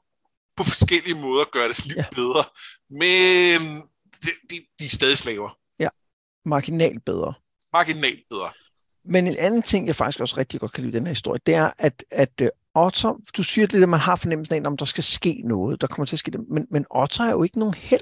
på 0.57 0.63
forskellige 0.63 1.15
måder 1.15 1.45
gøre 1.51 1.63
deres 1.63 1.85
liv 1.85 1.97
ja. 1.97 2.05
bedre. 2.11 2.43
Men 2.89 3.81
de, 4.23 4.29
de, 4.49 4.55
de 4.79 4.85
er 4.85 4.89
stadig 4.89 5.17
slaver. 5.17 5.49
Ja, 5.79 5.89
marginalt 6.45 7.05
bedre. 7.05 7.33
Marginalt 7.73 8.23
bedre. 8.29 8.51
Men 9.05 9.27
en 9.27 9.37
anden 9.37 9.61
ting, 9.61 9.87
jeg 9.87 9.95
faktisk 9.95 10.19
også 10.19 10.37
rigtig 10.37 10.59
godt 10.59 10.71
kan 10.71 10.83
lide 10.83 10.95
i 10.95 10.99
den 10.99 11.05
her 11.05 11.13
historie, 11.13 11.41
det 11.45 11.55
er, 11.55 11.71
at, 11.77 12.03
at 12.11 12.41
uh, 12.41 12.47
Otter, 12.75 13.13
du 13.37 13.43
siger 13.43 13.67
det, 13.67 13.83
at 13.83 13.89
man 13.89 13.99
har 13.99 14.15
fornemmelsen 14.15 14.55
af, 14.55 14.67
om 14.67 14.77
der 14.77 14.85
skal 14.85 15.03
ske 15.03 15.41
noget, 15.45 15.81
der 15.81 15.87
kommer 15.87 16.05
til 16.05 16.15
at 16.15 16.19
ske 16.19 16.31
det, 16.31 16.39
men, 16.49 16.67
men 16.71 16.85
Otter 16.89 17.23
er 17.23 17.31
jo 17.31 17.43
ikke 17.43 17.59
nogen 17.59 17.73
held. 17.73 18.01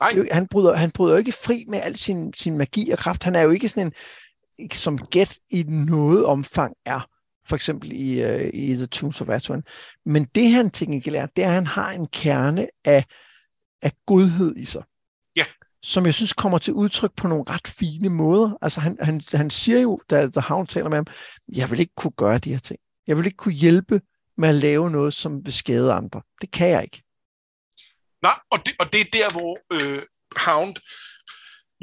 Nej. 0.00 0.28
Han 0.32 0.46
bryder, 0.46 0.74
han 0.74 0.90
bryder 0.90 1.14
jo 1.14 1.18
ikke 1.18 1.32
fri 1.32 1.64
med 1.68 1.80
al 1.82 1.96
sin, 1.96 2.32
sin 2.32 2.58
magi 2.58 2.90
og 2.90 2.98
kraft. 2.98 3.22
Han 3.22 3.36
er 3.36 3.40
jo 3.40 3.50
ikke 3.50 3.68
sådan 3.68 3.92
en, 4.58 4.70
som 4.70 4.98
gæt 4.98 5.38
i 5.50 5.62
noget 5.68 6.24
omfang 6.24 6.74
er, 6.86 7.00
for 7.46 7.56
eksempel 7.56 7.92
i, 7.92 8.24
uh, 8.24 8.50
i 8.54 8.74
The 8.74 8.86
Tombs 8.86 9.20
of 9.20 9.28
Atuan. 9.28 9.62
Men 10.06 10.24
det 10.34 10.50
han 10.50 10.70
til 10.70 10.86
gengæld 10.86 11.16
er, 11.16 11.26
det 11.26 11.44
er, 11.44 11.48
at 11.48 11.54
han 11.54 11.66
har 11.66 11.90
en 11.90 12.06
kerne 12.06 12.68
af, 12.84 13.04
af 13.82 13.92
godhed 14.06 14.56
i 14.56 14.64
sig 14.64 14.82
som 15.82 16.06
jeg 16.06 16.14
synes 16.14 16.32
kommer 16.32 16.58
til 16.58 16.74
udtryk 16.74 17.12
på 17.16 17.28
nogle 17.28 17.44
ret 17.48 17.68
fine 17.68 18.08
måder. 18.08 18.58
Altså 18.62 18.80
han, 18.80 18.96
han, 19.00 19.20
han 19.32 19.50
siger 19.50 19.80
jo, 19.80 20.00
da 20.10 20.26
The 20.26 20.40
Hound 20.40 20.66
taler 20.66 20.88
med 20.88 20.96
ham, 20.96 21.06
jeg 21.48 21.70
vil 21.70 21.80
ikke 21.80 21.94
kunne 21.96 22.12
gøre 22.16 22.38
de 22.38 22.52
her 22.52 22.58
ting. 22.58 22.80
Jeg 23.08 23.16
vil 23.16 23.26
ikke 23.26 23.36
kunne 23.36 23.54
hjælpe 23.54 24.00
med 24.36 24.48
at 24.48 24.54
lave 24.54 24.90
noget, 24.90 25.14
som 25.14 25.44
vil 25.44 25.52
skade 25.52 25.92
andre. 25.92 26.22
Det 26.40 26.50
kan 26.50 26.68
jeg 26.68 26.82
ikke. 26.82 27.02
Nej, 28.22 28.38
og 28.50 28.66
det, 28.66 28.74
og 28.80 28.92
det 28.92 29.00
er 29.00 29.10
der, 29.12 29.32
hvor 29.32 29.52
øh, 29.72 30.02
Hound 30.36 30.76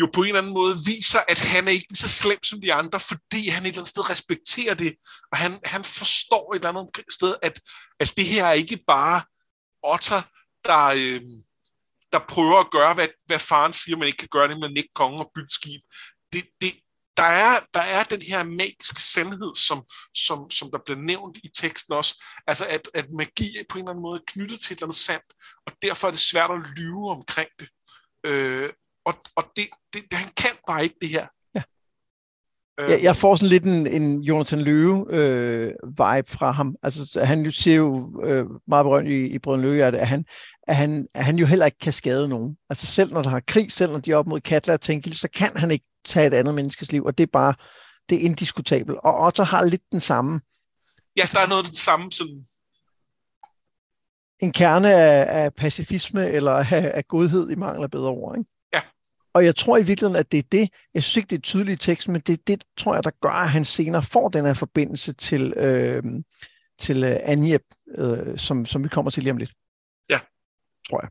jo 0.01 0.09
på 0.13 0.21
en 0.21 0.27
eller 0.27 0.39
anden 0.41 0.53
måde 0.53 0.75
viser, 0.85 1.19
at 1.27 1.39
han 1.39 1.67
er 1.67 1.71
ikke 1.71 1.95
så 1.95 2.09
slem 2.09 2.43
som 2.43 2.61
de 2.61 2.73
andre, 2.73 2.99
fordi 2.99 3.47
han 3.47 3.63
et 3.63 3.67
eller 3.67 3.79
andet 3.79 3.87
sted 3.87 4.09
respekterer 4.09 4.73
det, 4.73 4.95
og 5.31 5.37
han, 5.37 5.51
han 5.63 5.83
forstår 5.83 6.53
et 6.53 6.59
eller 6.59 6.69
andet 6.69 7.03
sted, 7.09 7.35
at, 7.41 7.61
at 7.99 8.13
det 8.17 8.25
her 8.25 8.45
er 8.45 8.51
ikke 8.51 8.79
bare 8.87 9.21
Otter, 9.83 10.21
der, 10.65 10.85
øh, 10.85 11.21
der 12.13 12.19
prøver 12.29 12.59
at 12.59 12.71
gøre, 12.71 12.93
hvad, 12.93 13.07
hvad 13.25 13.39
faren 13.39 13.73
siger, 13.73 13.97
man 13.97 14.07
ikke 14.07 14.17
kan 14.17 14.33
gøre, 14.35 14.47
nemlig 14.47 14.67
at 14.67 14.73
nægte 14.73 14.95
kongen 14.95 15.19
og 15.19 15.31
bygge 15.35 15.49
skib. 15.49 15.81
Det, 16.33 16.43
det, 16.61 16.73
der, 17.17 17.23
er, 17.23 17.59
der 17.73 17.79
er 17.79 18.03
den 18.03 18.21
her 18.21 18.43
magiske 18.43 19.01
sandhed, 19.01 19.55
som, 19.55 19.83
som, 20.13 20.49
som 20.49 20.71
der 20.71 20.79
bliver 20.85 20.99
nævnt 20.99 21.37
i 21.43 21.49
teksten 21.55 21.93
også, 21.93 22.23
altså 22.47 22.65
at, 22.69 22.89
at 22.93 23.05
magi 23.11 23.57
er 23.57 23.63
på 23.69 23.77
en 23.77 23.83
eller 23.83 23.91
anden 23.91 24.03
måde 24.03 24.21
knyttet 24.27 24.59
til 24.59 24.73
et 24.73 24.77
eller 24.77 24.85
andet 24.85 24.97
sandt, 24.97 25.25
og 25.67 25.73
derfor 25.81 26.07
er 26.07 26.11
det 26.11 26.19
svært 26.19 26.51
at 26.51 26.61
lyve 26.77 27.09
omkring 27.09 27.49
det. 27.59 27.69
Øh, 28.25 28.69
og 29.05 29.13
og 29.35 29.43
det, 29.55 29.65
det, 29.93 30.01
det, 30.11 30.17
han 30.17 30.31
kan 30.37 30.51
bare 30.67 30.83
ikke 30.83 30.95
det 31.01 31.09
her. 31.09 31.27
Ja. 31.55 31.61
Jeg, 32.79 33.03
jeg 33.03 33.15
får 33.15 33.35
sådan 33.35 33.49
lidt 33.49 33.63
en, 33.63 33.87
en 33.87 34.21
Jonathan 34.21 34.61
Løve-vibe 34.61 36.17
øh, 36.17 36.37
fra 36.37 36.51
ham. 36.51 36.75
Altså, 36.83 37.23
han 37.23 37.51
siger 37.51 37.77
jo 37.77 38.21
øh, 38.23 38.45
meget 38.67 38.83
berømt 38.83 39.09
i, 39.09 39.25
i 39.25 39.39
Brøden 39.39 39.61
Løve, 39.61 39.83
at 39.83 40.07
han, 40.07 40.25
at, 40.67 40.75
han, 40.75 41.07
at 41.13 41.25
han 41.25 41.35
jo 41.35 41.45
heller 41.45 41.65
ikke 41.65 41.79
kan 41.79 41.93
skade 41.93 42.27
nogen. 42.27 42.57
Altså 42.69 42.85
selv 42.85 43.13
når 43.13 43.21
der 43.21 43.29
har 43.29 43.39
krig, 43.47 43.71
selv 43.71 43.91
når 43.91 43.99
de 43.99 44.11
er 44.11 44.15
op 44.15 44.27
mod 44.27 44.41
Katla 44.41 44.73
og 44.73 44.81
Tenkil, 44.81 45.15
så 45.15 45.27
kan 45.27 45.57
han 45.57 45.71
ikke 45.71 45.85
tage 46.05 46.27
et 46.27 46.33
andet 46.33 46.55
menneskes 46.55 46.91
liv, 46.91 47.03
og 47.03 47.17
det 47.17 47.23
er 47.23 47.31
bare, 47.33 47.53
det 48.09 48.15
er 48.15 48.21
indiskutabelt. 48.21 48.97
Og 49.03 49.25
Otto 49.25 49.43
har 49.43 49.63
lidt 49.63 49.91
den 49.91 49.99
samme. 49.99 50.41
Ja, 51.17 51.23
der 51.31 51.39
er 51.39 51.47
noget 51.47 51.63
af 51.63 51.69
det 51.69 51.77
samme 51.77 52.11
sådan... 52.11 52.45
En 54.39 54.51
kerne 54.51 54.93
af, 54.93 55.43
af 55.43 55.53
pacifisme 55.53 56.29
eller 56.29 56.51
af, 56.71 56.91
af 56.93 57.07
godhed 57.07 57.49
i 57.49 57.55
mangel 57.55 57.83
af 57.83 57.91
bedre 57.91 58.09
ord, 58.09 58.37
ikke? 58.37 58.49
Og 59.35 59.45
jeg 59.45 59.55
tror 59.55 59.77
i 59.77 59.83
virkeligheden, 59.83 60.19
at 60.19 60.31
det 60.31 60.37
er 60.37 60.47
det, 60.51 60.69
jeg 60.93 61.03
synes 61.03 61.17
ikke, 61.17 61.27
det 61.27 61.37
er 61.37 61.41
tydeligt 61.41 61.83
i 61.83 61.85
teksten, 61.85 62.13
men 62.13 62.21
det 62.21 62.33
er 62.33 62.43
det, 62.47 62.63
tror 62.77 62.93
jeg, 62.93 63.03
der 63.03 63.11
gør, 63.21 63.29
at 63.29 63.49
han 63.49 63.65
senere 63.65 64.03
får 64.03 64.29
den 64.29 64.45
her 64.45 64.53
forbindelse 64.53 65.13
til, 65.13 65.53
øh, 65.57 66.03
til 66.79 67.03
øh, 67.03 67.19
Anjeb, 67.23 67.61
øh, 67.97 68.37
som, 68.37 68.65
som 68.65 68.83
vi 68.83 68.89
kommer 68.89 69.11
til 69.11 69.23
lige 69.23 69.31
om 69.31 69.37
lidt. 69.37 69.51
Ja. 70.09 70.19
Tror 70.89 70.99
jeg. 71.03 71.09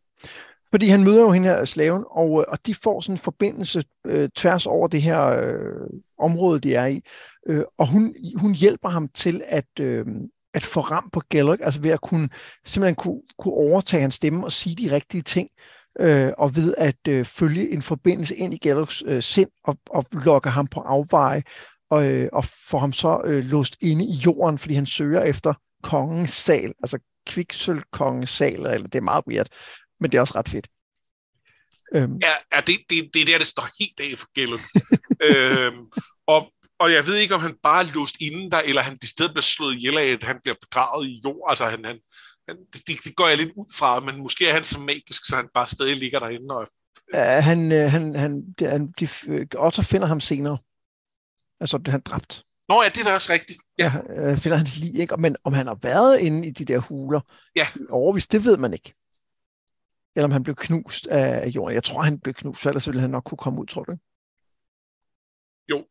Fordi 0.75 0.89
han 0.89 1.05
møder 1.05 1.21
jo 1.21 1.31
hende 1.31 1.49
her 1.49 1.65
slaven, 1.65 2.05
og, 2.11 2.41
øh, 2.41 2.45
og 2.49 2.59
de 2.67 2.75
får 2.75 3.01
sådan 3.01 3.15
en 3.15 3.19
forbindelse 3.19 3.85
øh, 4.07 4.29
tværs 4.29 4.67
over 4.67 4.89
det 4.89 5.03
her 5.03 5.27
øh, 5.27 5.87
område, 6.19 6.61
de 6.61 6.75
er 6.75 6.87
i. 6.87 7.01
Øh, 7.47 7.63
og 7.79 7.89
hun, 7.89 8.15
hun 8.37 8.55
hjælper 8.55 8.89
ham 8.89 9.09
til 9.09 9.43
at, 9.47 9.81
øh, 9.81 10.07
at 10.55 10.63
få 10.63 10.81
ram 10.81 11.11
på 11.13 11.23
Gellert, 11.31 11.59
altså 11.63 11.81
ved 11.81 11.91
at 11.91 12.01
kunne, 12.01 12.29
simpelthen 12.65 12.95
kunne, 12.95 13.21
kunne 13.39 13.55
overtage 13.55 14.01
hans 14.01 14.15
stemme 14.15 14.45
og 14.45 14.53
sige 14.53 14.77
de 14.77 14.95
rigtige 14.95 15.23
ting 15.23 15.49
øh, 16.01 16.33
og 16.39 16.57
ved 16.57 16.75
at 16.79 17.09
øh, 17.09 17.25
følge 17.25 17.73
en 17.73 17.83
forbindelse 17.83 18.37
ind 18.37 18.55
i 18.55 18.59
Gallows 18.59 19.03
øh, 19.07 19.23
sind 19.23 19.51
og, 19.65 19.79
og 19.91 20.05
lokke 20.25 20.51
ham 20.51 20.67
på 20.67 20.81
afveje 20.81 21.43
og, 21.91 22.11
øh, 22.11 22.29
og 22.33 22.45
få 22.45 22.79
ham 22.79 22.93
så 22.93 23.21
øh, 23.25 23.45
låst 23.45 23.77
inde 23.83 24.05
i 24.05 24.15
jorden, 24.15 24.59
fordi 24.59 24.75
han 24.75 24.87
søger 24.87 25.23
efter 25.23 25.55
kongens 25.83 26.31
sal, 26.31 26.73
altså 26.83 26.99
kviksølvkongens 27.27 28.31
sal, 28.31 28.55
eller 28.55 28.89
det 28.89 28.95
er 28.95 29.01
meget 29.01 29.25
weird, 29.29 29.47
men 30.05 30.11
det 30.11 30.17
er 30.17 30.21
også 30.21 30.35
ret 30.35 30.49
fedt. 30.49 30.69
Øhm. 31.95 32.19
Ja, 32.27 32.35
ja 32.55 32.61
det, 32.67 32.77
det, 32.91 33.11
det 33.15 33.23
er 33.23 33.27
der, 33.27 33.39
det 33.39 33.47
står 33.47 33.69
helt 33.81 34.01
af 34.01 34.19
for 34.19 34.29
Gellert. 34.37 34.65
øhm, 35.29 35.83
og, 36.27 36.41
og 36.79 36.93
jeg 36.93 37.07
ved 37.07 37.17
ikke, 37.17 37.35
om 37.35 37.41
han 37.41 37.57
bare 37.63 37.83
er 37.83 37.95
låst 37.95 38.17
inden 38.21 38.51
der, 38.53 38.59
eller 38.59 38.83
han 38.83 38.99
i 39.03 39.07
stedet 39.07 39.33
bliver 39.33 39.43
slået 39.43 39.75
ihjel 39.75 39.99
af, 39.99 40.07
at 40.07 40.25
han 40.25 40.39
bliver 40.43 40.57
begravet 40.61 41.07
i 41.07 41.21
jord. 41.25 41.47
Altså, 41.51 41.65
han, 41.65 41.85
han, 41.85 41.99
det, 42.73 42.81
det 43.05 43.17
går 43.17 43.29
jeg 43.29 43.37
lidt 43.37 43.53
ud 43.57 43.75
fra, 43.79 44.01
men 44.01 44.23
måske 44.23 44.49
er 44.49 44.53
han 44.53 44.65
så 44.65 44.79
magisk, 44.79 45.25
så 45.25 45.37
han 45.37 45.49
bare 45.55 45.69
stadig 45.69 45.97
ligger 45.97 46.19
derinde. 46.19 46.57
Og... 46.57 46.67
Ja, 47.15 47.41
han, 47.41 47.73
øh, 47.73 47.91
han, 47.91 48.15
han, 48.15 48.57
han, 48.61 48.93
de, 49.01 49.09
Otto 49.59 49.83
finder 49.83 50.07
ham 50.07 50.21
senere. 50.21 50.59
Altså, 51.61 51.79
det 51.79 51.89
han 51.89 52.01
dræbt. 52.01 52.45
Nå 52.69 52.83
ja, 52.83 52.89
det 52.89 53.01
er 53.01 53.05
da 53.05 53.15
også 53.15 53.33
rigtigt. 53.33 53.59
Ja. 53.79 53.93
ja 54.09 54.21
øh, 54.21 54.39
finder 54.39 54.57
hans 54.57 54.77
lig, 54.77 55.01
ikke? 55.01 55.17
Men 55.17 55.37
om 55.45 55.53
han 55.53 55.67
har 55.67 55.79
været 55.83 56.19
inde 56.19 56.49
i 56.49 56.51
de 56.51 56.65
der 56.65 56.79
huler, 56.79 57.21
ja. 57.57 57.67
overvist, 57.91 58.33
det 58.33 58.45
ved 58.45 58.57
man 58.57 58.73
ikke. 58.73 58.95
Eller 60.17 60.25
om 60.25 60.33
han 60.33 60.43
blev 60.43 60.57
knust 60.57 61.07
af 61.07 61.49
jorden. 61.49 61.75
Jeg 61.75 61.85
tror, 61.85 62.03
han 62.03 62.21
blev 62.21 62.35
knust, 62.35 62.63
for 62.63 62.71
ellers 62.71 62.87
ville 62.87 63.01
han 63.01 63.11
nok 63.11 63.25
kunne 63.25 63.39
komme 63.39 63.61
ud, 63.61 63.67
tror 63.67 63.85
du 63.85 63.97
Jo. 65.69 65.87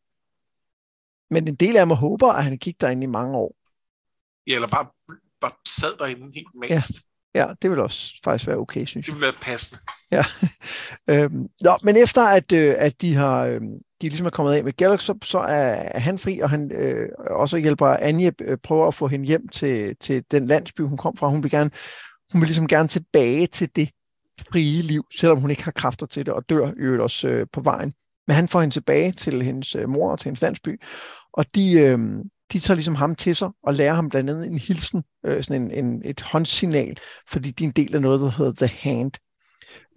Men 1.30 1.48
en 1.48 1.56
del 1.56 1.78
af 1.78 1.88
mig 1.88 1.98
håber, 1.98 2.28
at 2.28 2.44
han 2.44 2.58
gik 2.58 2.82
derinde 2.82 3.04
i 3.04 3.08
mange 3.08 3.38
år. 3.38 3.56
Ja, 4.48 4.56
eller 4.56 4.68
bare 4.68 4.88
bare 5.42 5.52
sad 5.68 5.98
derinde 6.00 6.32
helt 6.36 6.56
mast. 6.56 6.92
Ja. 7.36 7.48
ja, 7.48 7.54
det 7.62 7.72
vil 7.72 7.80
også 7.80 8.20
faktisk 8.24 8.48
være 8.48 8.58
okay, 8.58 8.86
synes 8.86 9.08
jeg. 9.08 9.14
Det 9.14 9.22
vil 9.22 9.26
være 9.26 9.42
passende. 9.42 9.82
Ja. 10.12 10.26
øhm, 11.24 11.50
nå, 11.62 11.78
men 11.84 11.98
efter 11.98 12.22
at, 12.22 12.52
øh, 12.52 12.76
at 12.78 13.02
de 13.02 13.16
har 13.16 13.46
øh, 13.46 13.62
de 14.04 14.10
ligesom 14.10 14.26
er 14.26 14.30
kommet 14.30 14.54
af 14.54 14.64
med 14.64 14.74
Galax, 14.74 15.02
så, 15.02 15.18
så 15.24 15.40
er 15.40 16.00
han 16.00 16.20
fri, 16.20 16.40
og 16.40 16.50
han 16.50 16.72
øh, 16.72 17.10
også 17.30 17.58
hjælper 17.58 17.88
Anje 17.88 18.32
øh, 18.42 18.58
prøver 18.58 18.88
at 18.88 18.94
få 18.94 19.08
hende 19.08 19.26
hjem 19.26 19.48
til, 19.48 19.96
til 20.00 20.24
den 20.32 20.48
landsby, 20.48 20.82
hun 20.82 20.98
kom 20.98 21.18
fra. 21.18 21.28
Hun 21.30 21.44
vil, 21.44 21.52
gerne, 21.52 21.72
hun 22.32 22.42
vil 22.42 22.48
ligesom 22.48 22.68
gerne 22.68 22.88
tilbage 22.88 23.48
til 23.48 23.70
det 23.76 23.90
frie 24.52 24.82
liv, 24.82 25.04
selvom 25.20 25.40
hun 25.40 25.50
ikke 25.50 25.64
har 25.64 25.72
kræfter 25.72 26.06
til 26.06 26.26
det, 26.26 26.34
og 26.34 26.50
dør 26.50 26.68
i 26.68 26.74
øvrigt 26.78 27.02
også 27.02 27.28
øh, 27.28 27.48
på 27.54 27.62
vejen. 27.62 27.94
Men 28.28 28.36
han 28.36 28.48
får 28.48 28.62
hende 28.62 28.76
tilbage 28.76 29.12
til 29.12 29.42
hendes 29.42 29.76
øh, 29.76 29.90
mor 29.90 30.12
og 30.12 30.20
til 30.20 30.26
hendes 30.26 30.42
landsby, 30.42 30.82
og 31.34 31.56
de, 31.56 31.72
øh, 31.72 32.00
de 32.54 32.60
tager 32.60 32.76
ligesom 32.76 32.96
ham 32.96 33.16
til 33.16 33.36
sig 33.36 33.50
og 33.64 33.74
lærer 33.74 33.94
ham 33.94 34.10
blandt 34.10 34.30
andet 34.30 34.48
en 34.48 34.60
hilsen, 34.60 35.04
øh, 35.26 35.44
sådan 35.44 35.62
en, 35.62 35.86
en, 35.86 36.02
et 36.06 36.22
håndsignal, 36.22 36.98
fordi 37.30 37.52
de 37.52 37.64
er 37.64 37.68
en 37.68 37.74
del 37.74 37.96
af 37.96 38.02
noget, 38.02 38.20
der 38.22 38.32
hedder 38.32 38.68
The 38.68 38.76
Hand. 38.80 39.12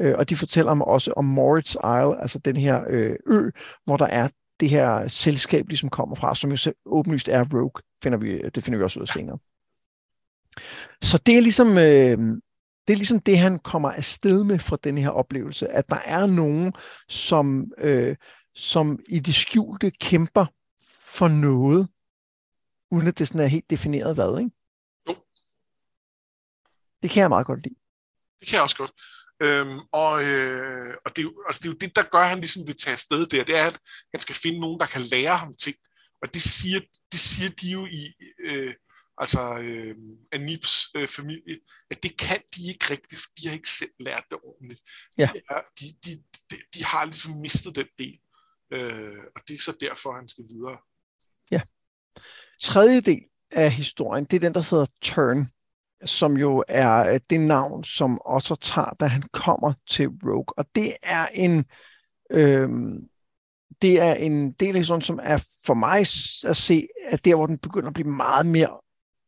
Øh, 0.01 0.15
og 0.19 0.31
de 0.31 0.37
fortæller 0.37 0.71
ham 0.71 0.81
også 0.81 1.13
om 1.13 1.25
Moritz 1.25 1.75
Isle, 1.75 2.23
altså 2.23 2.39
den 2.39 2.57
her 2.57 2.85
øh, 2.89 3.17
ø, 3.27 3.51
hvor 3.85 3.97
der 3.97 4.07
er 4.07 4.29
det 4.61 4.71
her 4.71 5.09
selskab, 5.09 5.69
ligesom 5.69 5.89
kommer 5.89 6.17
fra, 6.17 6.35
som 6.35 6.53
jo 6.53 6.73
åbenlyst 6.87 7.29
er 7.29 7.45
Rogue, 7.55 7.83
finder 8.03 8.19
vi, 8.19 8.31
øh, 8.31 8.51
det 8.55 8.65
finder 8.65 8.79
vi 8.79 8.85
også 8.85 9.01
ud 9.01 9.03
af 9.03 9.09
senere. 9.09 9.39
Så 11.03 11.19
det 11.27 11.37
er 11.37 11.41
ligesom, 11.41 11.79
øh, 11.79 12.19
det 12.89 12.93
er 12.93 12.97
ligesom 12.97 13.21
det, 13.21 13.39
han 13.39 13.59
kommer 13.59 13.93
afsted 13.93 14.45
med 14.45 14.59
fra 14.59 14.79
den 14.85 14.99
her 14.99 15.11
oplevelse, 15.11 15.69
at 15.69 15.89
der 15.89 15.99
er 16.05 16.27
nogen, 16.27 16.73
som, 17.09 17.73
øh, 17.79 18.17
som 18.55 18.99
i 19.09 19.19
det 19.19 19.35
skjulte 19.35 19.91
kæmper 19.91 20.47
for 21.05 21.29
noget, 21.29 21.89
uden 22.91 23.09
at 23.09 23.19
det 23.19 23.29
sådan 23.29 23.41
er 23.41 23.47
helt 23.47 23.71
defineret 23.71 24.15
hvad, 24.15 24.39
ikke? 24.39 24.51
Jo. 25.09 25.15
Det 27.03 27.11
kan 27.11 27.21
jeg 27.21 27.29
meget 27.29 27.47
godt 27.47 27.63
lide. 27.63 27.75
Det 28.41 28.49
kan 28.49 28.55
jeg 28.55 28.63
også 28.63 28.77
godt. 28.77 28.93
Øhm, 29.43 29.79
og 29.93 30.25
øh, 30.25 30.95
og 31.05 31.11
det, 31.17 31.19
er 31.19 31.23
jo, 31.23 31.33
altså 31.47 31.61
det 31.63 31.69
er 31.69 31.73
jo 31.73 31.79
det, 31.81 31.97
der 31.97 32.03
gør, 32.03 32.19
at 32.19 32.29
han 32.29 32.39
ligesom 32.39 32.67
vil 32.67 32.77
tage 32.77 32.93
afsted 32.93 33.27
der. 33.27 33.45
Det 33.45 33.57
er, 33.57 33.67
at 33.67 33.79
han 34.13 34.21
skal 34.21 34.35
finde 34.35 34.61
nogen, 34.61 34.81
der 34.81 34.87
kan 34.87 35.03
lære 35.03 35.37
ham 35.37 35.55
ting. 35.55 35.77
Og 36.23 36.35
det 36.35 36.43
siger, 36.43 36.81
det 37.13 37.21
siger 37.21 37.51
de 37.51 37.69
jo 37.71 37.87
i 37.87 38.15
øh, 38.39 38.75
altså 39.19 39.59
øh, 39.59 39.97
Anips 40.33 40.89
øh, 40.97 41.09
familie, 41.09 41.59
at 41.91 42.03
det 42.03 42.19
kan 42.19 42.41
de 42.57 42.61
ikke 42.69 42.87
rigtigt, 42.91 43.21
for 43.21 43.31
de 43.39 43.49
har 43.49 43.55
ikke 43.55 43.69
selv 43.71 43.91
lært 44.01 44.25
det 44.31 44.39
ordentligt. 44.45 44.81
Ja. 45.19 45.31
De, 45.35 45.41
er, 45.51 45.61
de, 45.81 45.87
de, 46.05 46.23
de, 46.51 46.57
de 46.75 46.85
har 46.85 47.05
ligesom 47.05 47.33
mistet 47.33 47.77
den 47.77 47.87
del. 47.99 48.19
Øh, 48.73 49.19
og 49.37 49.41
det 49.49 49.55
er 49.55 49.59
så 49.59 49.77
derfor, 49.81 50.13
han 50.13 50.29
skal 50.29 50.45
videre. 50.55 50.79
Ja. 51.51 51.61
Tredje 52.61 53.01
del 53.01 53.23
af 53.53 53.71
historien, 53.73 54.25
det 54.25 54.37
er 54.37 54.41
den, 54.41 54.55
der 54.55 54.71
hedder 54.71 54.87
Turn, 55.03 55.51
som 56.05 56.37
jo 56.37 56.65
er 56.69 57.13
øh, 57.13 57.21
det 57.31 57.41
navn, 57.41 57.85
som 57.85 58.21
Otto 58.25 58.55
tager, 58.55 58.91
da 59.01 59.07
han 59.07 59.23
kommer 59.23 59.73
til 59.89 60.09
Rogue. 60.09 60.59
Og 60.59 60.67
det 60.75 60.97
er 61.03 61.27
en, 61.27 61.65
øh, 62.31 62.69
det 63.83 64.01
er 64.01 64.15
en 64.15 64.53
del 64.53 64.75
af 64.75 64.81
historien, 64.81 65.03
som 65.03 65.21
er 65.23 65.39
for 65.65 65.75
mig 65.75 66.01
at 66.51 66.57
se, 66.57 66.89
at 67.11 67.25
der, 67.25 67.35
hvor 67.35 67.47
den 67.47 67.59
begynder 67.59 67.89
at 67.89 67.95
blive 67.95 68.09
meget 68.09 68.47
mere, 68.47 68.81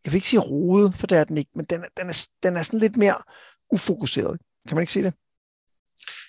jeg 0.05 0.13
vil 0.13 0.15
ikke 0.15 0.29
sige 0.29 0.41
rodet, 0.41 0.97
for 0.97 1.07
det 1.07 1.19
er 1.19 1.25
den 1.25 1.39
ikke, 1.39 1.51
men 1.55 1.65
den, 1.65 1.85
den, 1.97 2.09
er, 2.09 2.27
den 2.43 2.57
er 2.57 2.63
sådan 2.63 2.81
lidt 2.81 2.97
mere 2.97 3.17
ufokuseret. 3.73 4.41
Kan 4.69 4.75
man 4.75 4.83
ikke 4.83 4.93
sige 4.93 5.05
det? 5.05 5.15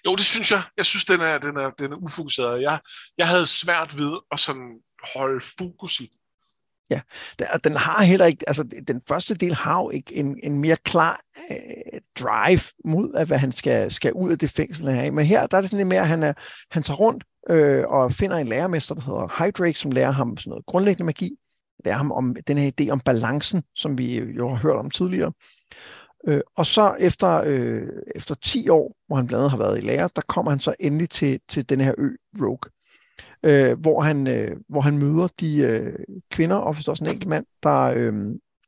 Jo, 0.06 0.16
det 0.16 0.26
synes 0.26 0.52
jeg. 0.52 0.62
Jeg 0.78 0.86
synes, 0.86 1.06
den 1.06 1.22
er, 1.22 1.38
den 1.38 1.58
er, 1.58 1.70
den 1.70 1.92
er 1.92 1.98
ufokuseret. 1.98 2.62
Jeg, 2.62 2.80
jeg 3.18 3.28
havde 3.28 3.46
svært 3.46 3.98
ved 3.98 4.20
at 4.32 4.40
sådan 4.40 4.80
holde 5.16 5.42
fokus 5.58 6.00
i 6.00 6.04
den. 6.04 6.20
Ja, 6.90 7.02
den 7.64 7.76
har 7.76 8.04
heller 8.04 8.26
ikke, 8.26 8.44
altså 8.48 8.64
den 8.88 9.02
første 9.08 9.36
del 9.36 9.56
har 9.56 9.82
jo 9.82 9.90
ikke 9.90 10.16
en, 10.16 10.40
en 10.44 10.60
mere 10.60 10.76
klar 10.76 11.22
øh, 11.52 12.02
drive 12.20 12.62
mod, 12.86 13.14
at 13.16 13.28
hvad 13.28 13.38
han 13.38 13.52
skal, 13.52 13.92
skal 13.92 14.14
ud 14.14 14.32
af 14.32 14.40
det 14.40 14.52
fængsel 14.52 14.88
her. 14.88 15.12
Men 15.12 15.26
her 15.26 15.48
der 15.48 15.58
er 15.58 15.62
det 15.62 15.70
sådan 15.70 15.78
lidt 15.78 15.88
mere, 15.88 16.02
at 16.02 16.08
han, 16.08 16.24
er, 16.24 16.34
han 16.72 16.84
tager 16.84 16.98
rundt 16.98 17.24
øh, 17.50 17.88
og 17.88 18.14
finder 18.14 18.38
en 18.38 18.48
lærermester, 18.48 18.96
der 18.96 19.02
hedder 19.02 19.44
Hydrake, 19.44 19.80
som 19.80 19.92
lærer 19.92 20.12
ham 20.12 20.38
sådan 20.38 20.50
noget 20.50 20.66
grundlæggende 20.66 21.06
magi 21.06 21.32
lære 21.86 21.98
ham 21.98 22.12
om 22.12 22.36
den 22.48 22.58
her 22.58 22.72
idé 22.82 22.90
om 22.90 23.00
balancen, 23.00 23.64
som 23.76 23.98
vi 23.98 24.20
jo 24.20 24.50
har 24.50 24.56
hørt 24.56 24.76
om 24.76 24.90
tidligere. 24.90 25.32
Øh, 26.28 26.42
og 26.56 26.66
så 26.66 26.96
efter, 27.00 27.42
øh, 27.46 27.88
efter 28.16 28.36
10 28.36 28.70
år, 28.70 28.96
hvor 29.08 29.16
han 29.16 29.28
blandt 29.28 29.40
andet 29.40 29.52
har 29.52 29.58
været 29.58 29.78
i 29.78 29.82
lære, 29.82 30.10
der 30.16 30.22
kommer 30.28 30.52
han 30.52 30.60
så 30.60 30.76
endelig 30.80 31.10
til, 31.10 31.40
til 31.50 31.70
den 31.70 31.82
her 31.82 31.94
ø, 31.98 32.10
Rogue 32.42 32.72
øh, 33.44 33.80
hvor, 33.80 34.02
han, 34.02 34.28
øh, 34.28 34.58
hvor 34.70 34.82
han 34.82 34.98
møder 34.98 35.28
de 35.40 35.58
øh, 35.58 36.00
kvinder, 36.32 36.56
og 36.56 36.76
forstår 36.76 36.92
også 36.92 37.04
en 37.04 37.10
enkelt 37.10 37.30
mand, 37.30 37.46
der, 37.64 37.82
øh, 37.82 38.14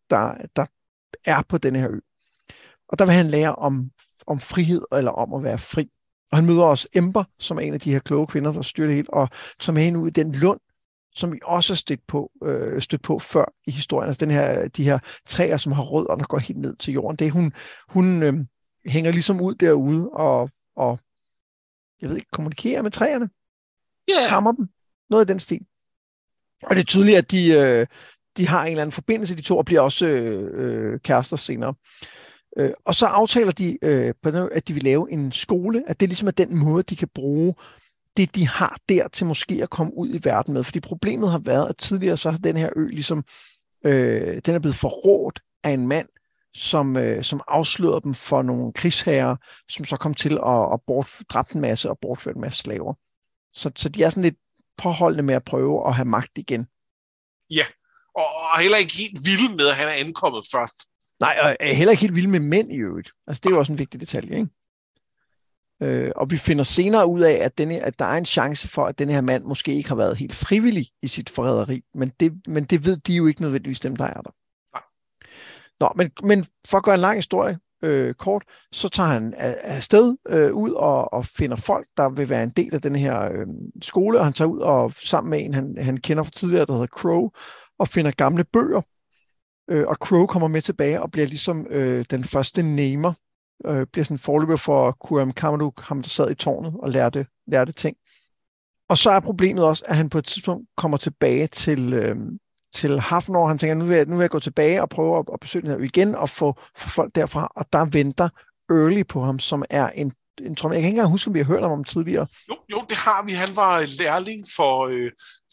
der, 0.10 0.46
der 0.56 0.66
er 1.26 1.42
på 1.50 1.58
den 1.58 1.76
her 1.76 1.92
ø. 1.92 2.00
Og 2.90 3.00
der 3.00 3.06
vil 3.06 3.16
han 3.16 3.28
lære 3.28 3.56
om, 3.56 3.92
om 4.28 4.40
frihed, 4.40 4.82
eller 4.92 5.12
om 5.12 5.34
at 5.34 5.44
være 5.44 5.58
fri. 5.58 5.90
Og 6.32 6.38
han 6.38 6.46
møder 6.46 6.64
også 6.64 6.88
Ember, 6.94 7.24
som 7.40 7.58
er 7.58 7.62
en 7.62 7.74
af 7.74 7.80
de 7.80 7.92
her 7.92 8.00
kloge 8.00 8.28
kvinder, 8.28 8.54
der 8.54 8.62
styrer 8.62 8.88
det 8.88 8.96
helt, 8.96 9.10
og 9.10 9.30
som 9.60 9.78
er 9.78 9.82
hende 9.82 10.00
ud 10.00 10.08
i 10.08 10.12
den 10.12 10.32
lund, 10.32 10.60
som 11.16 11.34
vi 11.34 11.40
også 11.44 11.74
har 11.74 11.76
stødt 11.76 12.08
på, 12.08 12.32
øh, 12.44 12.82
stødt 12.82 13.02
på 13.02 13.20
før 13.20 13.54
i 13.68 13.72
historien. 13.72 14.08
Altså 14.08 14.26
den 14.26 14.34
her, 14.34 14.68
de 14.68 14.84
her 14.84 15.00
træer, 15.26 15.58
som 15.58 15.72
har 15.72 15.84
rødder, 15.84 16.16
der 16.16 16.24
går 16.24 16.38
helt 16.38 16.60
ned 16.60 16.76
til 16.76 16.94
jorden. 16.94 17.18
Det 17.18 17.32
hun, 17.32 17.54
hun 17.90 18.24
øh, 18.24 18.34
hænger 18.86 19.12
ligesom 19.12 19.42
ud 19.42 19.56
derude 19.56 20.10
og, 20.10 20.50
og 20.76 21.00
jeg 22.02 22.10
ved 22.10 22.16
ikke, 22.16 22.32
kommunikerer 22.32 22.82
med 22.82 22.92
træerne 22.92 23.30
yeah. 24.12 24.30
hammer 24.30 24.52
dem. 24.52 24.68
Noget 25.10 25.26
i 25.26 25.32
den 25.32 25.40
stil. 25.40 25.60
Og 26.64 26.76
det 26.76 26.82
er 26.82 26.86
tydeligt, 26.86 27.18
at 27.18 27.32
de, 27.32 27.52
øh, 27.52 27.88
de 28.38 28.48
har 28.48 28.64
en 28.64 28.72
eller 28.72 28.82
anden 28.82 28.92
forbindelse, 28.92 29.36
de 29.36 29.42
to, 29.42 29.58
og 29.58 29.66
bliver 29.66 29.82
også 29.82 30.08
øh, 30.08 30.50
øh, 30.54 31.00
kærester 31.00 31.38
senere. 31.38 31.74
Øh, 32.58 32.72
og 32.86 32.96
så 32.96 33.06
aftaler 33.06 33.52
de, 33.52 33.78
øh, 33.82 34.14
at 34.52 34.68
de 34.68 34.74
vil 34.74 34.84
lave 34.84 35.12
en 35.12 35.32
skole, 35.32 35.84
at 35.88 36.00
det 36.00 36.10
ligesom 36.10 36.28
er 36.28 36.32
den 36.32 36.58
måde, 36.58 36.84
de 36.84 36.96
kan 36.96 37.08
bruge 37.16 37.56
det, 38.18 38.36
de 38.36 38.48
har 38.48 38.78
der 38.90 39.08
til 39.08 39.26
måske 39.26 39.60
at 39.64 39.70
komme 39.70 39.94
ud 39.98 40.10
i 40.10 40.20
verden 40.24 40.54
med. 40.54 40.64
Fordi 40.64 40.80
problemet 40.80 41.32
har 41.32 41.40
været, 41.40 41.70
at 41.70 41.78
tidligere 41.78 42.18
så 42.18 42.32
har 42.32 42.38
den 42.38 42.58
her 42.58 42.70
ø 42.76 42.88
ligesom, 42.88 43.24
øh, 43.86 44.42
den 44.46 44.56
er 44.56 44.60
blevet 44.60 44.76
forrådt 44.76 45.42
af 45.64 45.72
en 45.72 45.88
mand, 45.88 46.08
som, 46.54 46.98
øh, 46.98 47.24
som 47.24 47.42
afslørede 47.48 48.02
dem 48.04 48.14
for 48.14 48.42
nogle 48.42 48.74
krigsherrer, 48.74 49.36
som 49.70 49.86
så 49.86 49.98
kom 49.98 50.14
til 50.14 50.40
at, 50.46 50.74
at 50.74 50.80
bort, 50.88 51.10
dræbe 51.30 51.48
en 51.56 51.62
masse 51.62 51.90
og 51.90 52.00
bortføre 52.02 52.36
en 52.36 52.42
masse 52.42 52.60
slaver. 52.60 52.94
Så, 53.54 53.72
så 53.76 53.90
de 53.90 54.04
er 54.04 54.10
sådan 54.10 54.24
lidt 54.24 54.38
påholdende 54.78 55.24
med 55.24 55.36
at 55.36 55.44
prøve 55.44 55.88
at 55.88 55.96
have 55.96 56.06
magt 56.06 56.38
igen. 56.38 56.68
Ja, 57.52 57.66
og, 58.16 58.26
og 58.26 58.60
heller 58.60 58.78
ikke 58.78 58.94
helt 58.94 59.20
vilde 59.26 59.56
med, 59.56 59.68
at 59.68 59.76
han 59.76 59.88
er 59.88 59.94
ankommet 59.94 60.46
først. 60.52 60.76
Nej, 61.20 61.38
og 61.42 61.56
er 61.60 61.74
heller 61.74 61.92
ikke 61.92 62.02
helt 62.02 62.16
vild 62.16 62.28
med 62.28 62.40
mænd 62.40 62.72
i 62.72 62.78
øvrigt. 62.78 63.12
Altså, 63.28 63.42
det 63.44 63.50
er 63.50 63.54
jo 63.54 63.60
også 63.60 63.74
en 63.74 63.80
vigtig 63.80 64.02
detalje, 64.02 64.36
ikke? 64.36 64.50
Øh, 65.82 66.12
og 66.16 66.32
vi 66.32 66.38
finder 66.38 66.64
senere 66.64 67.08
ud 67.08 67.22
af, 67.22 67.40
at, 67.42 67.58
denne, 67.58 67.80
at 67.80 68.00
der 68.00 68.06
er 68.06 68.18
en 68.18 68.26
chance 68.26 68.68
for, 68.68 68.86
at 68.86 69.00
denne 69.00 69.14
her 69.14 69.22
mand 69.22 69.44
måske 69.44 69.74
ikke 69.74 69.90
har 69.90 69.96
været 69.96 70.18
helt 70.18 70.36
frivillig 70.36 70.88
i 71.02 71.08
sit 71.08 71.30
forræderi, 71.30 71.84
men 71.94 72.12
det, 72.20 72.48
men 72.48 72.64
det 72.64 72.86
ved 72.86 72.98
de 72.98 73.14
jo 73.14 73.28
ikke 73.28 73.42
nødvendigvis 73.42 73.80
dem, 73.80 73.96
der 73.96 74.06
er 74.06 74.22
der. 74.22 74.32
Nej. 74.74 74.84
Nå, 75.80 75.92
men, 75.96 76.12
men 76.24 76.46
for 76.68 76.78
at 76.78 76.84
gøre 76.84 76.96
en 76.96 77.02
lang 77.02 77.18
historie 77.18 77.60
øh, 77.84 78.14
kort, 78.14 78.44
så 78.72 78.90
tager 78.90 79.10
han 79.10 79.34
afsted 79.64 80.16
øh, 80.30 80.54
ud 80.54 80.72
og, 80.72 81.14
og 81.14 81.26
finder 81.26 81.56
folk, 81.56 81.88
der 81.98 82.10
vil 82.10 82.30
være 82.30 82.44
en 82.44 82.50
del 82.50 82.76
af 82.76 82.82
den 82.82 82.96
her 82.96 83.32
øh, 83.32 83.48
skole, 83.82 84.20
og 84.20 84.26
han 84.26 84.34
tager 84.34 84.50
ud 84.50 84.60
og 84.60 84.94
sammen 84.94 85.32
med 85.32 85.42
en, 85.42 85.54
han, 85.54 85.78
han 85.80 85.98
kender 85.98 86.24
fra 86.24 86.32
tidligere, 86.32 86.66
der 86.66 86.74
hedder 86.74 86.88
Crow, 86.88 87.30
og 87.80 87.88
finder 87.88 88.12
gamle 88.12 88.44
bøger, 88.44 88.82
øh, 89.70 89.88
og 89.88 89.96
Crow 89.96 90.26
kommer 90.26 90.48
med 90.48 90.62
tilbage 90.62 91.02
og 91.02 91.12
bliver 91.12 91.28
ligesom 91.28 91.68
øh, 91.70 92.06
den 92.10 92.24
første 92.24 92.64
namer 92.64 93.14
øh, 93.66 93.88
bliver 93.88 94.06
sådan 94.06 94.18
forløber 94.20 94.56
for 94.56 94.92
Kuram 94.92 95.32
Kamaduk, 95.32 95.82
ham 95.82 96.02
der 96.02 96.10
sad 96.10 96.32
i 96.32 96.36
tårnet 96.36 96.74
og 96.80 96.90
lærte, 96.90 97.26
lærte 97.48 97.72
ting. 97.72 97.98
Og 98.90 98.98
så 98.98 99.12
er 99.12 99.20
problemet 99.20 99.64
også, 99.64 99.84
at 99.88 99.96
han 99.96 100.10
på 100.10 100.18
et 100.18 100.26
tidspunkt 100.26 100.68
kommer 100.78 100.98
tilbage 100.98 101.48
til, 101.48 101.94
øh, 101.94 102.16
til 102.74 103.00
Hafnor. 103.00 103.48
Han 103.48 103.58
tænker, 103.58 103.76
nu 103.76 103.86
vil, 103.86 103.98
jeg, 103.98 104.06
nu 104.06 104.16
vil 104.16 104.24
jeg 104.24 104.30
gå 104.30 104.40
tilbage 104.40 104.82
og 104.82 104.90
prøve 104.90 105.20
at, 105.20 105.26
at 105.34 105.40
besøge 105.40 105.62
den 105.62 105.72
her 105.72 105.78
igen 105.78 106.16
og 106.16 106.30
få, 106.30 106.56
få 106.78 106.90
folk 106.90 107.16
derfra. 107.16 107.52
Og 107.56 107.66
der 107.74 107.86
venter 107.92 108.30
Early 108.70 109.04
på 109.04 109.22
ham, 109.22 109.40
som 109.40 109.64
er 109.70 109.90
en 109.90 110.12
en 110.46 110.56
tror, 110.56 110.72
jeg 110.72 110.82
kan 110.82 110.88
ikke 110.88 110.96
engang 110.96 111.12
huske, 111.12 111.28
om 111.28 111.34
vi 111.34 111.40
har 111.40 111.46
hørt 111.46 111.64
om 111.64 111.70
ham 111.70 111.84
tidligere. 111.84 112.28
Jo, 112.50 112.56
jo, 112.72 112.86
det 112.90 112.98
har 112.98 113.26
vi. 113.26 113.34
Han 113.34 113.56
var 113.56 114.02
lærling 114.04 114.46
for, 114.56 114.88
øh, 114.88 115.12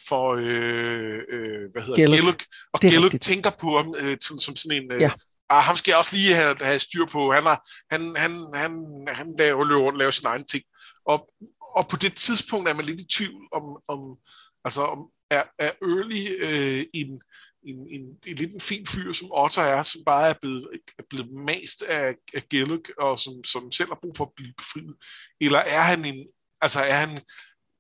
for 0.09 0.35
øh, 0.35 1.19
øh, 1.29 1.71
hvad 1.73 1.83
hedder 1.83 1.97
Gelluk. 1.97 2.43
Og 2.73 2.81
Gelluk 2.81 3.21
tænker 3.21 3.51
på 3.61 3.77
ham 3.77 3.95
øh, 3.99 4.17
som, 4.23 4.39
som 4.39 4.57
sådan 4.57 4.83
en, 4.83 4.93
øh, 4.93 5.01
ja. 5.01 5.11
Ah, 5.51 5.65
ham 5.65 5.77
skal 5.77 5.91
jeg 5.91 5.99
også 5.99 6.17
lige 6.17 6.35
have, 6.35 6.57
have 6.61 6.79
styr 6.79 7.07
på. 7.13 7.33
Han, 7.33 7.43
har, 7.43 7.69
han, 7.91 8.17
han, 8.17 8.33
han, 8.55 8.73
han 9.09 9.35
laver, 9.39 9.65
laver, 9.65 9.93
laver 9.93 10.11
sin 10.11 10.27
egen 10.27 10.47
ting. 10.47 10.65
Og, 11.07 11.31
og 11.77 11.89
på 11.89 11.97
det 11.97 12.15
tidspunkt 12.15 12.69
er 12.69 12.75
man 12.75 12.85
lidt 12.85 13.01
i 13.01 13.07
tvivl 13.17 13.49
om, 13.53 13.83
om, 13.89 14.17
altså 14.65 14.83
om 14.83 15.11
er, 15.31 15.43
er 15.59 15.71
Early 15.83 16.25
øh, 16.39 16.87
en, 16.95 17.21
en, 17.63 17.79
en, 17.89 18.03
en 18.27 18.37
lidt 18.37 18.53
en 18.53 18.61
fin 18.61 18.87
fyr, 18.87 19.13
som 19.13 19.29
Otter 19.33 19.63
er, 19.63 19.83
som 19.83 20.05
bare 20.07 20.29
er 20.29 20.35
blevet, 20.41 20.69
er 20.99 21.03
blevet 21.11 21.33
mast 21.33 21.83
af, 21.83 22.15
af 22.35 22.43
Gelluk, 22.51 22.91
og 22.99 23.19
som, 23.19 23.45
som 23.45 23.73
selv 23.73 23.89
har 23.89 23.99
brug 24.03 24.17
for 24.17 24.25
at 24.25 24.33
blive 24.37 24.55
befriet. 24.59 24.97
Eller 25.41 25.59
er 25.59 25.81
han 25.81 26.05
en, 26.05 26.27
altså 26.61 26.81
er 26.81 26.95
han 26.95 27.21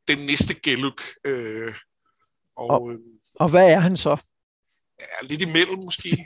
den 0.08 0.26
næste 0.26 0.60
Gelluk? 0.60 1.02
Øh, 1.24 1.74
og, 2.56 2.70
og, 2.70 2.92
øh, 2.92 2.98
og 3.40 3.48
hvad 3.48 3.70
er 3.70 3.78
han 3.78 3.96
så? 3.96 4.16
Ja, 5.00 5.26
lidt 5.26 5.42
imellem 5.42 5.78
måske. 5.78 6.18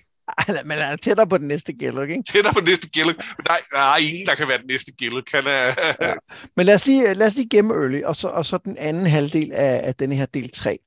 Men 0.64 0.78
han 0.78 0.92
er 0.92 0.96
tættere 0.96 1.26
på 1.26 1.38
den 1.38 1.48
næste 1.48 1.72
Gelluk, 1.72 2.10
ikke? 2.10 2.22
Tættere 2.22 2.52
på 2.54 2.60
den 2.60 2.68
næste 2.68 2.90
Gelluk. 2.90 3.16
Men 3.16 3.44
der, 3.46 3.52
der 3.72 3.78
er 3.78 3.96
ingen, 3.96 4.26
der 4.26 4.34
kan 4.34 4.48
være 4.48 4.58
den 4.58 4.66
næste 4.66 4.92
Gelluk. 4.98 5.24
Han 5.32 5.46
er... 5.46 5.66
ja. 6.00 6.14
Men 6.56 6.66
lad 6.66 6.74
os 6.74 6.86
lige, 6.86 7.14
lad 7.14 7.26
os 7.26 7.34
lige 7.34 7.48
gemme 7.48 7.74
Early, 7.74 8.02
og 8.02 8.16
så, 8.16 8.28
og 8.28 8.46
så 8.46 8.58
den 8.64 8.76
anden 8.78 9.06
halvdel 9.06 9.52
af, 9.52 9.80
af 9.84 9.94
denne 9.94 10.14
her 10.14 10.26
del 10.26 10.50
3. 10.50 10.78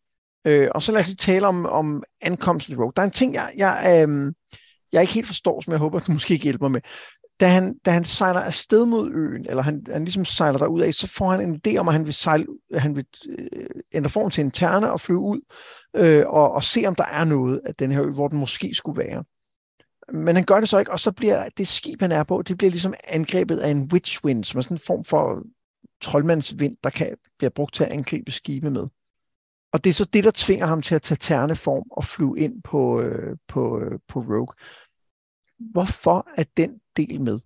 Øh, 0.48 0.70
og 0.76 0.82
så 0.82 0.92
lad 0.92 1.02
os 1.02 1.08
lige 1.08 1.18
tale 1.18 1.48
om, 1.48 1.66
om 1.66 2.04
ankomsten 2.22 2.72
til 2.72 2.80
Rogue. 2.80 2.94
Der 2.96 3.02
er 3.02 3.06
en 3.06 3.12
ting, 3.12 3.34
jeg, 3.34 3.52
jeg, 3.58 4.06
øh, 4.08 4.34
jeg 4.92 5.02
ikke 5.02 5.14
helt 5.14 5.28
forstår, 5.28 5.62
som 5.62 5.72
jeg 5.72 5.80
håber, 5.80 6.00
du 6.00 6.12
måske 6.20 6.36
hjælper 6.36 6.68
mig 6.68 6.72
med. 6.72 6.82
Da 7.40 7.48
han, 7.48 7.78
da 7.86 7.92
han 7.92 8.06
sejler 8.06 8.40
afsted 8.40 8.86
mod 8.86 9.12
øen, 9.12 9.46
eller 9.50 9.64
han, 9.64 9.86
han 9.92 10.04
ligesom 10.04 10.26
sejler 10.26 10.58
der 10.58 10.68
ud 10.68 10.82
af, 10.82 10.94
så 10.94 11.08
får 11.08 11.32
han 11.32 11.42
en 11.42 11.62
idé 11.68 11.78
om, 11.78 11.88
at 11.88 11.94
han 11.94 12.06
vil, 12.06 12.14
sejle, 12.14 12.46
han 12.74 12.96
vil 12.96 13.06
øh, 13.30 13.70
ændre 13.94 14.10
form 14.10 14.30
til 14.30 14.44
en 14.44 14.52
terne 14.52 14.92
og 14.92 15.02
flyve 15.02 15.20
ud 15.20 15.42
øh, 15.96 16.24
og, 16.28 16.52
og 16.52 16.64
se, 16.64 16.84
om 16.86 16.96
der 16.96 17.06
er 17.06 17.24
noget 17.24 17.62
af 17.66 17.76
den 17.76 17.92
her 17.92 18.04
ø, 18.04 18.12
hvor 18.12 18.28
den 18.28 18.40
måske 18.40 18.74
skulle 18.74 18.98
være. 18.98 19.24
Men 20.14 20.36
han 20.36 20.46
gør 20.46 20.60
det 20.60 20.70
så 20.70 20.80
ikke, 20.80 20.92
og 20.92 21.00
så 21.00 21.12
bliver 21.12 21.50
det 21.58 21.68
skib, 21.68 22.02
han 22.02 22.12
er 22.12 22.24
på, 22.24 22.42
det 22.42 22.58
bliver 22.58 22.72
ligesom 22.72 22.94
angrebet 23.04 23.58
af 23.58 23.70
en 23.70 23.90
witch 23.94 24.26
wind, 24.26 24.44
som 24.44 24.58
er 24.58 24.62
sådan 24.62 24.76
en 24.76 24.82
form 24.88 25.04
for 25.04 25.44
troldmandsvind, 26.02 26.78
der 26.84 26.90
kan 26.90 27.18
blive 27.38 27.50
brugt 27.50 27.74
til 27.74 27.84
at 27.84 27.92
angribe 27.92 28.32
skibe 28.32 28.72
med. 28.72 28.88
Og 29.72 29.84
det 29.84 29.90
er 29.90 29.94
så 29.94 30.06
det, 30.06 30.24
der 30.24 30.32
tvinger 30.36 30.66
ham 30.66 30.82
til 30.82 30.96
at 30.96 31.02
tage 31.02 31.18
terneform 31.22 31.84
og 31.92 32.06
flyve 32.06 32.40
ind 32.40 32.64
på, 32.64 33.02
øh, 33.02 33.38
på, 33.48 33.80
øh, 33.80 34.00
på 34.08 34.20
Rogue. 34.20 34.54
Hvorfor 35.72 36.28
er 36.38 36.44
den 36.58 36.80
del 36.98 37.22
med? 37.22 37.40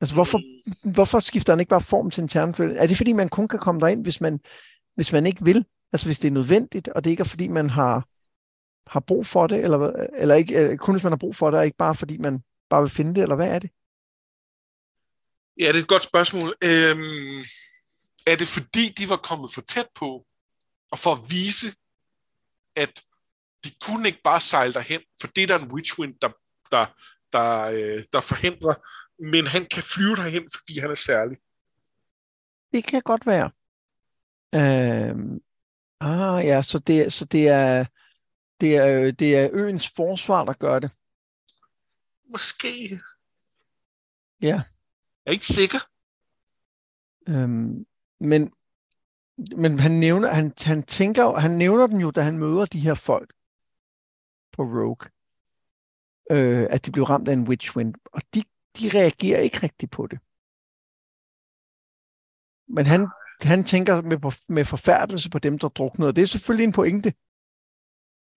Altså, 0.00 0.14
hvorfor, 0.14 0.38
hvorfor 0.94 1.20
skifter 1.20 1.52
han 1.52 1.60
ikke 1.60 1.70
bare 1.70 1.80
form 1.80 2.10
til 2.10 2.22
en 2.22 2.28
terneflyvning? 2.28 2.78
Er 2.78 2.86
det, 2.86 2.96
fordi 2.96 3.12
man 3.12 3.28
kun 3.28 3.48
kan 3.48 3.58
komme 3.58 3.80
derind, 3.80 4.02
hvis 4.02 4.20
man, 4.20 4.40
hvis 4.94 5.12
man 5.12 5.26
ikke 5.26 5.44
vil? 5.44 5.64
Altså, 5.92 6.06
hvis 6.06 6.18
det 6.18 6.28
er 6.28 6.32
nødvendigt, 6.32 6.88
og 6.88 7.04
det 7.04 7.10
ikke 7.10 7.20
er, 7.20 7.24
fordi 7.24 7.48
man 7.48 7.70
har 7.70 8.08
har 8.90 9.00
brug 9.00 9.26
for 9.26 9.46
det, 9.46 9.64
eller, 9.64 10.08
eller 10.14 10.34
ikke, 10.34 10.54
eller 10.54 10.76
kun 10.76 10.94
hvis 10.94 11.02
man 11.02 11.12
har 11.12 11.16
brug 11.16 11.36
for 11.36 11.50
det, 11.50 11.58
og 11.58 11.64
ikke 11.64 11.76
bare 11.76 11.94
fordi 11.94 12.16
man 12.16 12.42
bare 12.70 12.82
vil 12.82 12.90
finde 12.90 13.14
det, 13.14 13.22
eller 13.22 13.36
hvad 13.36 13.48
er 13.48 13.58
det? 13.58 13.70
Ja, 15.60 15.68
det 15.68 15.76
er 15.76 15.82
et 15.82 15.88
godt 15.88 16.02
spørgsmål. 16.02 16.48
Øhm, 16.64 17.40
er 18.26 18.36
det 18.36 18.48
fordi, 18.48 18.88
de 18.88 19.08
var 19.08 19.16
kommet 19.16 19.54
for 19.54 19.60
tæt 19.60 19.88
på, 19.94 20.26
og 20.90 20.98
for 20.98 21.12
at 21.12 21.18
vise, 21.30 21.68
at 22.76 23.02
de 23.64 23.70
kunne 23.86 24.08
ikke 24.08 24.22
bare 24.24 24.40
sejle 24.40 24.72
derhen, 24.72 25.00
for 25.20 25.28
det 25.28 25.42
er 25.42 25.46
der 25.46 25.58
en 25.58 25.72
witchwind, 25.72 26.14
der, 26.22 26.30
der, 26.70 26.86
der, 27.32 27.62
øh, 27.62 28.04
der 28.12 28.20
forhindrer, 28.20 28.74
men 29.32 29.46
han 29.46 29.64
kan 29.64 29.82
flyve 29.82 30.16
derhen, 30.16 30.48
fordi 30.56 30.78
han 30.78 30.90
er 30.90 30.94
særlig. 30.94 31.38
Det 32.72 32.84
kan 32.84 33.02
godt 33.02 33.26
være. 33.26 33.50
Øhm, 34.54 35.40
ah 36.00 36.46
ja, 36.46 36.62
så 36.62 36.78
det, 36.78 37.12
så 37.12 37.24
det 37.24 37.48
er 37.48 37.84
det 38.60 38.76
er, 38.76 39.10
det 39.10 39.36
er 39.36 39.48
øens 39.52 39.88
forsvar, 39.88 40.44
der 40.44 40.52
gør 40.52 40.78
det. 40.78 40.90
Måske. 42.30 43.00
Ja. 44.40 44.46
Jeg 44.46 44.62
er 45.26 45.30
ikke 45.30 45.46
sikker. 45.46 45.78
Øhm, 47.28 47.86
men 48.20 48.52
men 49.56 49.78
han 49.78 49.90
nævner, 49.90 50.28
han, 50.28 50.52
han 50.64 50.82
tænker, 50.82 51.38
han 51.38 51.50
nævner 51.50 51.86
den 51.86 52.00
jo, 52.00 52.10
da 52.10 52.22
han 52.22 52.38
møder 52.38 52.66
de 52.66 52.80
her 52.80 52.94
folk 52.94 53.32
på 54.52 54.62
Rogue, 54.62 55.10
øh, 56.30 56.66
at 56.70 56.86
de 56.86 56.92
blev 56.92 57.04
ramt 57.04 57.28
af 57.28 57.32
en 57.32 57.48
witchwind, 57.48 57.94
og 58.04 58.22
de, 58.34 58.42
de 58.78 58.98
reagerer 58.98 59.40
ikke 59.40 59.62
rigtigt 59.62 59.92
på 59.92 60.06
det. 60.06 60.18
Men 62.68 62.86
han, 62.86 63.08
han 63.42 63.64
tænker 63.64 64.00
med, 64.00 64.32
med 64.48 64.64
forfærdelse 64.64 65.30
på 65.30 65.38
dem, 65.38 65.58
der 65.58 65.68
druknede, 65.68 66.08
og 66.08 66.16
det 66.16 66.22
er 66.22 66.26
selvfølgelig 66.26 66.64
en 66.64 66.72
pointe. 66.72 67.14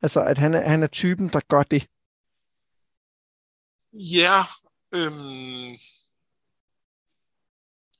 Altså, 0.04 0.24
at 0.24 0.38
han 0.38 0.54
er, 0.54 0.70
han 0.70 0.84
er 0.84 0.88
typen, 0.88 1.28
der 1.30 1.39
gør 1.48 1.63
det. 1.63 1.88
Ja, 3.94 4.39
øhm, 4.94 5.78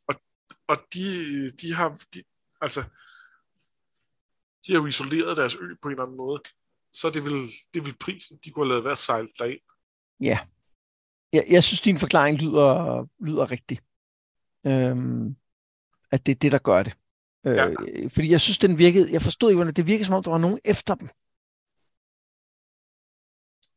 og, 0.08 0.16
og 0.68 0.78
de, 0.94 1.52
de 1.52 1.74
har, 1.74 1.89
de, 2.13 2.24
altså, 2.62 2.82
de 4.68 4.72
har 4.72 4.80
jo 4.80 4.86
isoleret 4.86 5.38
deres 5.38 5.56
ø 5.56 5.76
på 5.82 5.88
en 5.88 5.92
eller 5.92 6.04
anden 6.04 6.18
måde, 6.18 6.42
så 6.94 7.10
det 7.10 7.24
vil, 7.24 7.52
det 7.74 7.86
vil 7.86 7.98
prisen, 7.98 8.39
de 8.44 8.52
kunne 8.52 8.66
have 8.66 8.70
lavet 8.70 8.86
være 8.86 8.96
sejlet 8.96 9.32
derind. 9.39 9.62
Ja. 10.20 10.39
Jeg, 11.34 11.46
jeg 11.50 11.63
synes, 11.63 11.82
din 11.82 11.98
forklaring 11.98 12.38
lyder, 12.38 13.08
lyder 13.26 13.52
rigtig. 13.52 13.80
Øhm, 14.66 15.36
at 16.12 16.26
det 16.26 16.32
er 16.32 16.39
det, 16.39 16.52
der 16.52 16.60
gør 16.60 16.84
det. 16.84 16.94
Øh, 17.46 17.56
ja. 17.56 17.68
Fordi 18.08 18.30
jeg 18.30 18.42
synes, 18.42 18.58
den 18.58 18.78
virkede, 18.78 19.13
jeg 19.13 19.22
forstod 19.22 19.52
ikke, 19.52 19.72
det 19.72 19.88
virkede, 19.88 20.06
som 20.06 20.16
om 20.16 20.24
der 20.24 20.32
var 20.32 20.38
nogen 20.38 20.60
efter 20.63 20.96
dem 20.96 21.10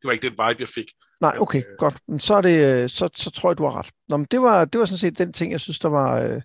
det 0.07 0.09
var 0.09 0.12
ikke 0.12 0.29
den 0.29 0.49
vibe, 0.49 0.61
jeg 0.61 0.69
fik. 0.69 0.87
Nej, 1.21 1.37
okay, 1.38 1.59
øh, 1.59 1.77
godt. 1.79 2.23
Så, 2.23 2.35
er 2.35 2.40
det, 2.40 2.83
øh, 2.83 2.88
så, 2.88 3.09
så 3.14 3.31
tror 3.31 3.51
jeg, 3.51 3.59
du 3.59 3.64
har 3.64 3.79
ret. 3.79 3.90
Nå, 4.09 4.16
men 4.16 4.27
det, 4.31 4.42
var, 4.42 4.64
det 4.64 4.79
var 4.79 4.87
sådan 4.87 4.99
set 4.99 5.19
den 5.19 5.33
ting, 5.33 5.53
jeg 5.53 5.61
synes, 5.61 5.79
der 5.79 5.88
var, 5.88 6.21
øh, 6.21 6.42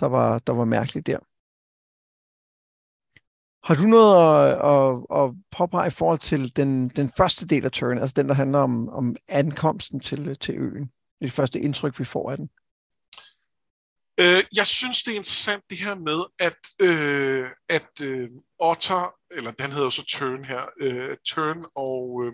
der 0.00 0.06
var, 0.06 0.38
der 0.38 0.52
var 0.52 0.64
mærkeligt 0.64 1.06
der. 1.06 1.18
Har 3.66 3.74
du 3.74 3.82
noget 3.82 4.14
at, 4.14 4.58
at, 4.72 5.22
at 5.22 5.34
påpege 5.50 5.86
i 5.86 5.90
forhold 5.90 6.18
til 6.18 6.56
den, 6.56 6.88
den 6.88 7.10
første 7.16 7.46
del 7.46 7.64
af 7.64 7.72
turen, 7.72 7.98
altså 7.98 8.14
den, 8.16 8.28
der 8.28 8.34
handler 8.34 8.58
om, 8.58 8.88
om 8.88 9.16
ankomsten 9.28 10.00
til, 10.00 10.36
til 10.38 10.54
øen? 10.58 10.90
Det 11.20 11.32
første 11.32 11.60
indtryk, 11.60 11.98
vi 11.98 12.04
får 12.04 12.30
af 12.30 12.36
den. 12.36 12.48
Øh, 14.20 14.42
jeg 14.56 14.66
synes, 14.66 15.02
det 15.02 15.12
er 15.12 15.16
interessant 15.16 15.64
det 15.70 15.78
her 15.78 15.94
med, 15.94 16.20
at, 16.38 16.62
øh, 16.88 17.50
at 17.68 17.90
øh, 18.02 18.28
Otter, 18.58 19.14
eller 19.30 19.50
den 19.50 19.70
hedder 19.70 19.84
jo 19.84 19.90
så 19.90 20.06
Turn 20.06 20.44
her, 20.44 20.62
øh, 20.80 21.16
Turn 21.26 21.64
og, 21.74 22.24
øh, 22.24 22.32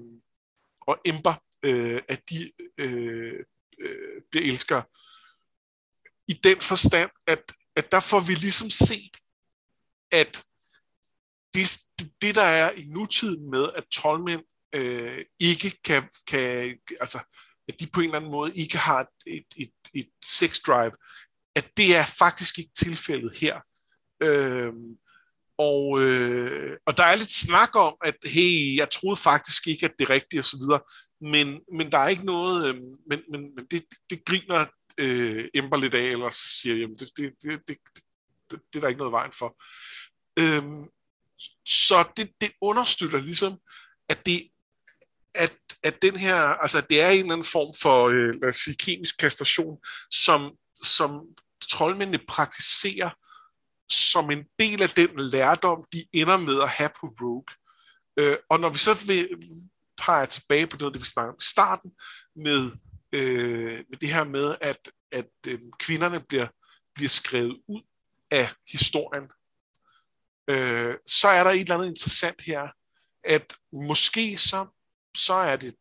og 0.87 0.99
Ember, 1.05 1.35
øh, 1.63 2.03
at 2.09 2.31
de 2.31 2.53
øh, 2.79 3.45
øh, 3.79 4.23
bliver 4.31 4.47
elskere. 4.47 4.83
I 6.29 6.33
den 6.33 6.61
forstand, 6.61 7.11
at 7.27 7.53
at 7.77 7.93
der 7.93 8.01
får 8.01 8.21
vi 8.21 8.35
ligesom 8.35 8.71
set, 8.71 9.17
at 10.13 10.45
det, 11.55 11.79
det 12.23 12.35
der 12.35 12.43
er 12.43 12.71
i 12.71 12.85
nutiden 12.85 13.51
med, 13.51 13.69
at 13.77 13.85
troldmænd 13.93 14.43
øh, 14.75 15.25
ikke 15.41 15.81
kan, 15.85 16.09
kan, 16.27 16.79
altså, 17.01 17.19
at 17.69 17.81
de 17.81 17.87
på 17.87 18.01
en 18.01 18.05
eller 18.05 18.17
anden 18.17 18.31
måde 18.31 18.57
ikke 18.57 18.79
har 18.79 19.01
et, 19.01 19.09
et, 19.27 19.47
et, 19.57 19.73
et 19.95 20.11
sex 20.25 20.61
drive, 20.67 20.93
at 21.55 21.71
det 21.77 21.97
er 21.97 22.07
faktisk 22.19 22.59
ikke 22.59 22.73
tilfældet 22.77 23.37
her. 23.37 23.61
Øh, 24.23 24.73
og, 25.59 26.01
øh, 26.01 26.77
og 26.87 26.97
der 26.97 27.05
er 27.05 27.17
lidt 27.17 27.33
snak 27.33 27.71
om, 27.75 27.95
at 28.05 28.15
hey, 28.25 28.77
jeg 28.77 28.91
troede 28.91 29.17
faktisk 29.17 29.67
ikke, 29.67 29.87
at 29.87 29.93
det 29.99 30.05
er 30.05 30.11
rigtigt 30.11 30.39
og 30.39 30.45
så 30.45 30.57
videre, 30.57 30.81
men, 31.21 31.61
men 31.77 31.93
der 31.93 31.99
er 31.99 32.09
ikke 32.09 32.27
noget, 32.27 32.69
øh, 32.69 32.75
men, 33.11 33.23
men, 33.31 33.55
men 33.57 33.67
det, 33.71 33.85
det 34.11 34.25
griner 34.25 34.67
øh, 34.99 35.49
Ember 35.55 35.77
lidt 35.77 35.95
af, 35.95 36.05
eller 36.05 36.31
siger, 36.31 36.77
jamen 36.77 36.97
det, 36.99 37.09
det, 37.17 37.33
det, 37.43 37.61
det, 37.69 37.77
det, 38.51 38.61
det 38.73 38.77
er 38.77 38.81
der 38.81 38.89
ikke 38.89 38.99
noget 38.99 39.13
vejen 39.13 39.33
for. 39.33 39.57
Øh, 40.39 40.87
så 41.67 42.09
det, 42.17 42.31
det 42.41 42.51
understøtter 42.61 43.19
ligesom, 43.19 43.59
at 44.09 44.27
det 44.27 44.49
at, 45.35 45.53
at 45.83 46.03
den 46.03 46.17
her, 46.17 46.37
altså 46.37 46.81
det 46.81 47.01
er 47.01 47.09
en 47.09 47.21
eller 47.21 47.33
anden 47.33 47.47
form 47.53 47.75
for, 47.83 48.09
øh, 48.09 48.35
lad 48.41 48.49
os 48.49 48.57
sige, 48.57 48.77
kemisk 48.77 49.19
kastration, 49.19 49.79
som, 50.11 50.53
som 50.85 51.27
troldmændene 51.71 52.25
praktiserer 52.29 53.11
som 53.91 54.31
en 54.31 54.45
del 54.59 54.83
af 54.83 54.89
den 54.89 55.11
lærdom, 55.17 55.85
de 55.93 56.07
ender 56.13 56.37
med 56.37 56.63
at 56.63 56.69
have 56.69 56.91
på 57.01 57.07
Rogue. 57.07 57.45
Øh, 58.17 58.37
og 58.49 58.61
når 58.61 58.69
vi 58.69 58.79
så 58.79 59.07
vil, 59.07 59.29
peger 59.97 60.27
tilbage 60.27 60.67
på 60.67 60.77
noget, 60.81 60.95
det 60.95 61.03
vi 61.03 61.07
snakkede 61.07 61.31
om 61.31 61.39
i 61.41 61.45
starten, 61.45 61.91
med, 62.37 62.73
øh, 63.13 63.85
med 63.89 63.99
det 63.99 64.09
her 64.09 64.25
med, 64.25 64.57
at, 64.61 64.91
at 65.13 65.31
øh, 65.49 65.59
kvinderne 65.79 66.21
bliver, 66.21 66.47
bliver 66.95 67.09
skrevet 67.09 67.61
ud 67.69 67.83
af 68.31 68.49
historien, 68.73 69.31
øh, 70.51 70.95
så 71.07 71.29
er 71.29 71.45
der 71.45 71.51
et 71.51 71.61
eller 71.61 71.75
andet 71.75 71.89
interessant 71.89 72.41
her, 72.41 72.69
at 73.25 73.57
måske 73.73 74.39
så, 74.39 74.67
så 75.17 75.35
er 75.35 75.57
det 75.57 75.75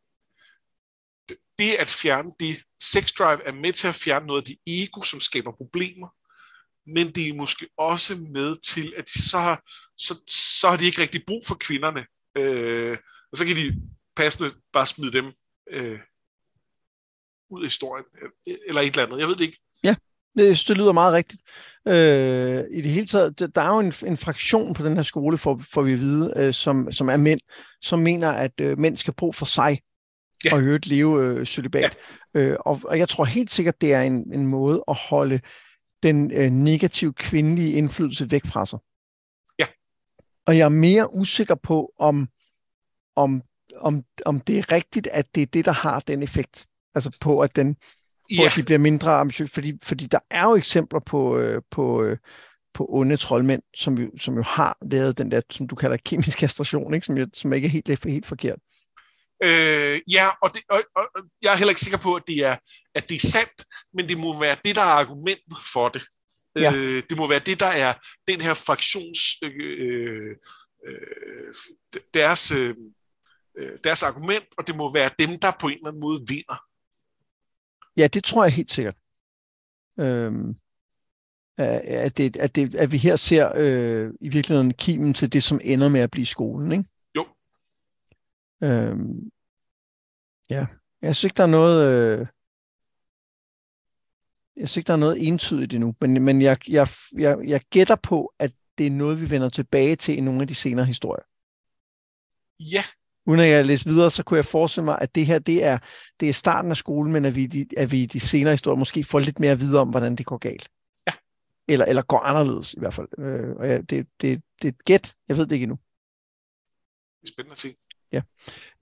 det 1.59 1.73
at 1.79 1.87
fjerne 1.87 2.31
det, 2.39 2.63
sex 2.81 3.11
drive 3.11 3.47
er 3.47 3.51
med 3.51 3.73
til 3.73 3.87
at 3.87 3.95
fjerne 3.95 4.27
noget 4.27 4.41
af 4.41 4.45
det 4.45 4.57
ego, 4.67 5.01
som 5.01 5.19
skaber 5.19 5.51
problemer, 5.51 6.09
men 6.87 7.07
det 7.11 7.29
er 7.29 7.33
måske 7.33 7.67
også 7.77 8.15
med 8.15 8.55
til, 8.61 8.93
at 8.97 9.05
de 9.13 9.21
så, 9.21 9.39
har, 9.39 9.61
så, 9.97 10.23
så 10.59 10.69
har 10.69 10.77
de 10.77 10.85
ikke 10.85 11.01
rigtig 11.01 11.21
brug 11.27 11.41
for 11.47 11.55
kvinderne. 11.55 12.05
Øh, 12.37 12.97
og 13.31 13.37
så 13.37 13.45
kan 13.45 13.55
de 13.55 13.81
passende 14.15 14.49
bare 14.73 14.87
smide 14.87 15.11
dem 15.11 15.25
øh, 15.71 15.99
ud 17.49 17.61
af 17.61 17.67
historien, 17.67 18.05
eller 18.67 18.81
et 18.81 18.87
eller 18.87 19.05
andet. 19.05 19.19
Jeg 19.19 19.27
ved 19.27 19.35
det 19.35 19.45
ikke. 19.45 19.59
Ja, 19.83 19.95
det, 20.37 20.63
det 20.67 20.77
lyder 20.77 20.91
meget 20.91 21.13
rigtigt. 21.13 21.41
Øh, 21.87 22.63
I 22.71 22.81
det 22.81 22.91
hele 22.91 23.07
taget, 23.07 23.55
der 23.55 23.61
er 23.61 23.73
jo 23.73 23.79
en, 23.79 23.93
en 24.05 24.17
fraktion 24.17 24.73
på 24.73 24.83
den 24.83 24.95
her 24.95 25.03
skole, 25.03 25.37
får, 25.37 25.61
får 25.71 25.81
vi 25.81 25.93
at 25.93 25.99
vide, 25.99 26.33
øh, 26.35 26.53
som, 26.53 26.91
som 26.91 27.09
er 27.09 27.17
mænd, 27.17 27.39
som 27.81 27.99
mener, 27.99 28.31
at 28.31 28.51
øh, 28.61 28.79
mænd 28.79 28.97
skal 28.97 29.13
bruge 29.13 29.33
for 29.33 29.45
sig, 29.45 29.79
ja. 30.45 30.55
og 30.55 30.61
i 30.61 30.63
øvrigt 30.63 30.87
leve 30.87 31.23
øh, 31.25 31.45
celibat. 31.45 31.97
Ja. 32.33 32.39
Øh, 32.39 32.57
og, 32.59 32.81
og 32.83 32.99
jeg 32.99 33.09
tror 33.09 33.25
helt 33.25 33.51
sikkert, 33.51 33.81
det 33.81 33.93
er 33.93 34.01
en, 34.01 34.33
en 34.33 34.47
måde 34.47 34.83
at 34.87 34.95
holde 34.95 35.39
den 36.03 36.31
øh, 36.31 36.49
negative 36.51 37.13
kvindelige 37.13 37.73
indflydelse 37.73 38.31
væk 38.31 38.45
fra 38.45 38.65
sig. 38.65 38.79
Ja. 39.59 39.65
Og 40.45 40.57
jeg 40.57 40.65
er 40.65 40.69
mere 40.69 41.13
usikker 41.13 41.55
på, 41.55 41.93
om, 41.99 42.27
om, 43.15 43.41
om, 43.75 44.03
om 44.25 44.39
det 44.39 44.57
er 44.57 44.71
rigtigt, 44.71 45.07
at 45.07 45.35
det 45.35 45.41
er 45.41 45.45
det, 45.45 45.65
der 45.65 45.71
har 45.71 45.99
den 45.99 46.23
effekt. 46.23 46.67
Altså 46.95 47.17
på, 47.21 47.39
at 47.39 47.55
den 47.55 47.75
på, 47.75 47.79
ja. 48.31 48.45
at 48.45 48.53
de 48.55 48.63
bliver 48.63 48.79
mindre 48.79 49.11
ambitiøse. 49.11 49.53
Fordi, 49.53 49.73
fordi 49.83 50.07
der 50.07 50.19
er 50.29 50.43
jo 50.49 50.55
eksempler 50.55 50.99
på, 50.99 51.37
øh, 51.37 51.61
på, 51.71 52.03
øh, 52.03 52.17
på 52.73 52.85
onde 52.89 53.17
troldmænd, 53.17 53.61
som 53.75 53.97
jo, 53.97 54.09
som 54.17 54.35
jo 54.35 54.41
har 54.41 54.77
lavet 54.81 55.17
den 55.17 55.31
der, 55.31 55.41
som 55.49 55.67
du 55.67 55.75
kalder 55.75 55.97
kemisk 56.05 56.37
kastration, 56.39 56.93
ikke? 56.93 57.05
Som, 57.05 57.17
jo, 57.17 57.27
som 57.33 57.53
ikke 57.53 57.65
er 57.65 57.69
helt, 57.69 58.03
helt 58.03 58.25
forkert. 58.25 58.59
Øh, 59.43 59.99
ja, 60.11 60.29
og, 60.41 60.53
det, 60.53 60.61
og, 60.69 60.83
og 60.95 61.23
jeg 61.41 61.53
er 61.53 61.57
heller 61.57 61.71
ikke 61.71 61.81
sikker 61.81 61.97
på, 61.97 62.15
at 62.15 62.23
det, 62.27 62.37
er, 62.45 62.57
at 62.95 63.09
det 63.09 63.15
er 63.15 63.27
sandt, 63.27 63.65
men 63.93 64.09
det 64.09 64.17
må 64.17 64.39
være 64.39 64.57
det, 64.65 64.75
der 64.75 64.81
er 64.81 64.99
argumentet 65.03 65.57
for 65.73 65.89
det. 65.89 66.03
Ja. 66.55 66.73
Øh, 66.75 67.03
det 67.09 67.17
må 67.17 67.27
være 67.27 67.39
det, 67.39 67.59
der 67.59 67.73
er 67.85 67.93
den 68.27 68.41
her 68.41 68.53
fraktions... 68.53 69.19
Øh, 69.43 70.35
øh, 70.87 71.53
deres, 72.13 72.51
øh, 72.51 72.75
deres 73.83 74.03
argument, 74.03 74.45
og 74.57 74.67
det 74.67 74.75
må 74.75 74.93
være 74.93 75.09
dem, 75.19 75.29
der 75.41 75.51
på 75.59 75.67
en 75.67 75.73
eller 75.73 75.87
anden 75.87 76.01
måde 76.01 76.25
vinder. 76.27 76.63
Ja, 77.97 78.07
det 78.07 78.23
tror 78.23 78.43
jeg 78.43 78.53
helt 78.53 78.71
sikkert. 78.71 78.95
Øhm, 79.99 80.55
at, 81.57 82.17
det, 82.17 82.37
at, 82.37 82.55
det, 82.55 82.75
at 82.75 82.91
vi 82.91 82.97
her 82.97 83.15
ser 83.15 83.51
øh, 83.55 84.11
i 84.21 84.29
virkeligheden 84.29 84.73
kimen 84.73 85.13
til 85.13 85.33
det, 85.33 85.43
som 85.43 85.59
ender 85.63 85.89
med 85.89 86.01
at 86.01 86.11
blive 86.11 86.25
skolen, 86.25 86.71
ikke? 86.71 86.83
Øhm, 88.63 89.31
ja, 90.49 90.65
jeg 91.01 91.15
synes 91.15 91.23
ikke, 91.23 91.37
der 91.37 91.43
er 91.43 91.47
noget... 91.47 91.87
Øh, 91.87 92.27
jeg 94.55 94.69
synes 94.69 94.77
ikke, 94.77 94.87
der 94.87 94.93
er 94.93 94.97
noget 94.97 95.27
entydigt 95.27 95.73
endnu, 95.73 95.95
men, 96.01 96.23
men 96.23 96.41
jeg, 96.41 96.57
jeg, 96.67 96.87
jeg, 97.17 97.37
jeg 97.47 97.61
gætter 97.69 97.95
på, 97.95 98.33
at 98.39 98.51
det 98.77 98.87
er 98.87 98.91
noget, 98.91 99.21
vi 99.21 99.29
vender 99.29 99.49
tilbage 99.49 99.95
til 99.95 100.17
i 100.17 100.21
nogle 100.21 100.41
af 100.41 100.47
de 100.47 100.55
senere 100.55 100.85
historier. 100.85 101.23
Ja. 102.59 102.83
Uden 103.25 103.39
at 103.39 103.49
jeg 103.49 103.65
læser 103.65 103.89
videre, 103.89 104.11
så 104.11 104.23
kunne 104.23 104.37
jeg 104.37 104.45
forestille 104.45 104.85
mig, 104.85 104.97
at 105.01 105.15
det 105.15 105.25
her 105.25 105.39
det 105.39 105.63
er, 105.63 105.77
det 106.19 106.29
er 106.29 106.33
starten 106.33 106.71
af 106.71 106.77
skolen, 106.77 107.13
men 107.13 107.25
at 107.25 107.35
vi, 107.35 107.67
at 107.77 107.91
vi 107.91 108.03
i 108.03 108.05
de 108.05 108.19
senere 108.19 108.53
historier 108.53 108.77
måske 108.77 109.03
får 109.03 109.19
lidt 109.19 109.39
mere 109.39 109.51
at 109.51 109.59
vide 109.59 109.79
om, 109.79 109.89
hvordan 109.89 110.15
det 110.15 110.25
går 110.25 110.37
galt. 110.37 110.69
Ja. 111.07 111.13
Eller, 111.67 111.85
eller 111.85 112.01
går 112.01 112.19
anderledes 112.19 112.73
i 112.73 112.79
hvert 112.79 112.93
fald. 112.93 113.07
Øh, 113.17 113.55
og 113.55 113.67
ja, 113.67 113.77
det, 113.77 114.07
det, 114.21 114.43
det 114.61 114.67
er 114.67 114.71
et 114.71 114.85
gæt. 114.85 115.15
Jeg 115.27 115.37
ved 115.37 115.45
det 115.45 115.51
ikke 115.51 115.63
endnu. 115.63 115.79
Det 117.21 117.29
er 117.29 117.33
spændende 117.33 117.51
at 117.51 117.57
se. 117.57 117.69
Ja. 118.13 118.21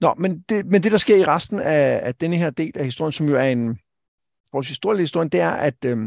Nå, 0.00 0.14
men 0.18 0.40
det, 0.48 0.66
men 0.66 0.82
det, 0.82 0.92
der 0.92 0.98
sker 0.98 1.16
i 1.16 1.24
resten 1.24 1.60
af, 1.60 2.00
af 2.02 2.14
denne 2.14 2.36
her 2.36 2.50
del 2.50 2.72
af 2.78 2.84
historien, 2.84 3.12
som 3.12 3.28
jo 3.28 3.36
er 3.36 3.42
en 3.42 3.78
vores 4.52 4.68
historie 4.68 5.28
det 5.28 5.40
er, 5.40 5.50
at 5.50 5.84
øh, 5.84 5.98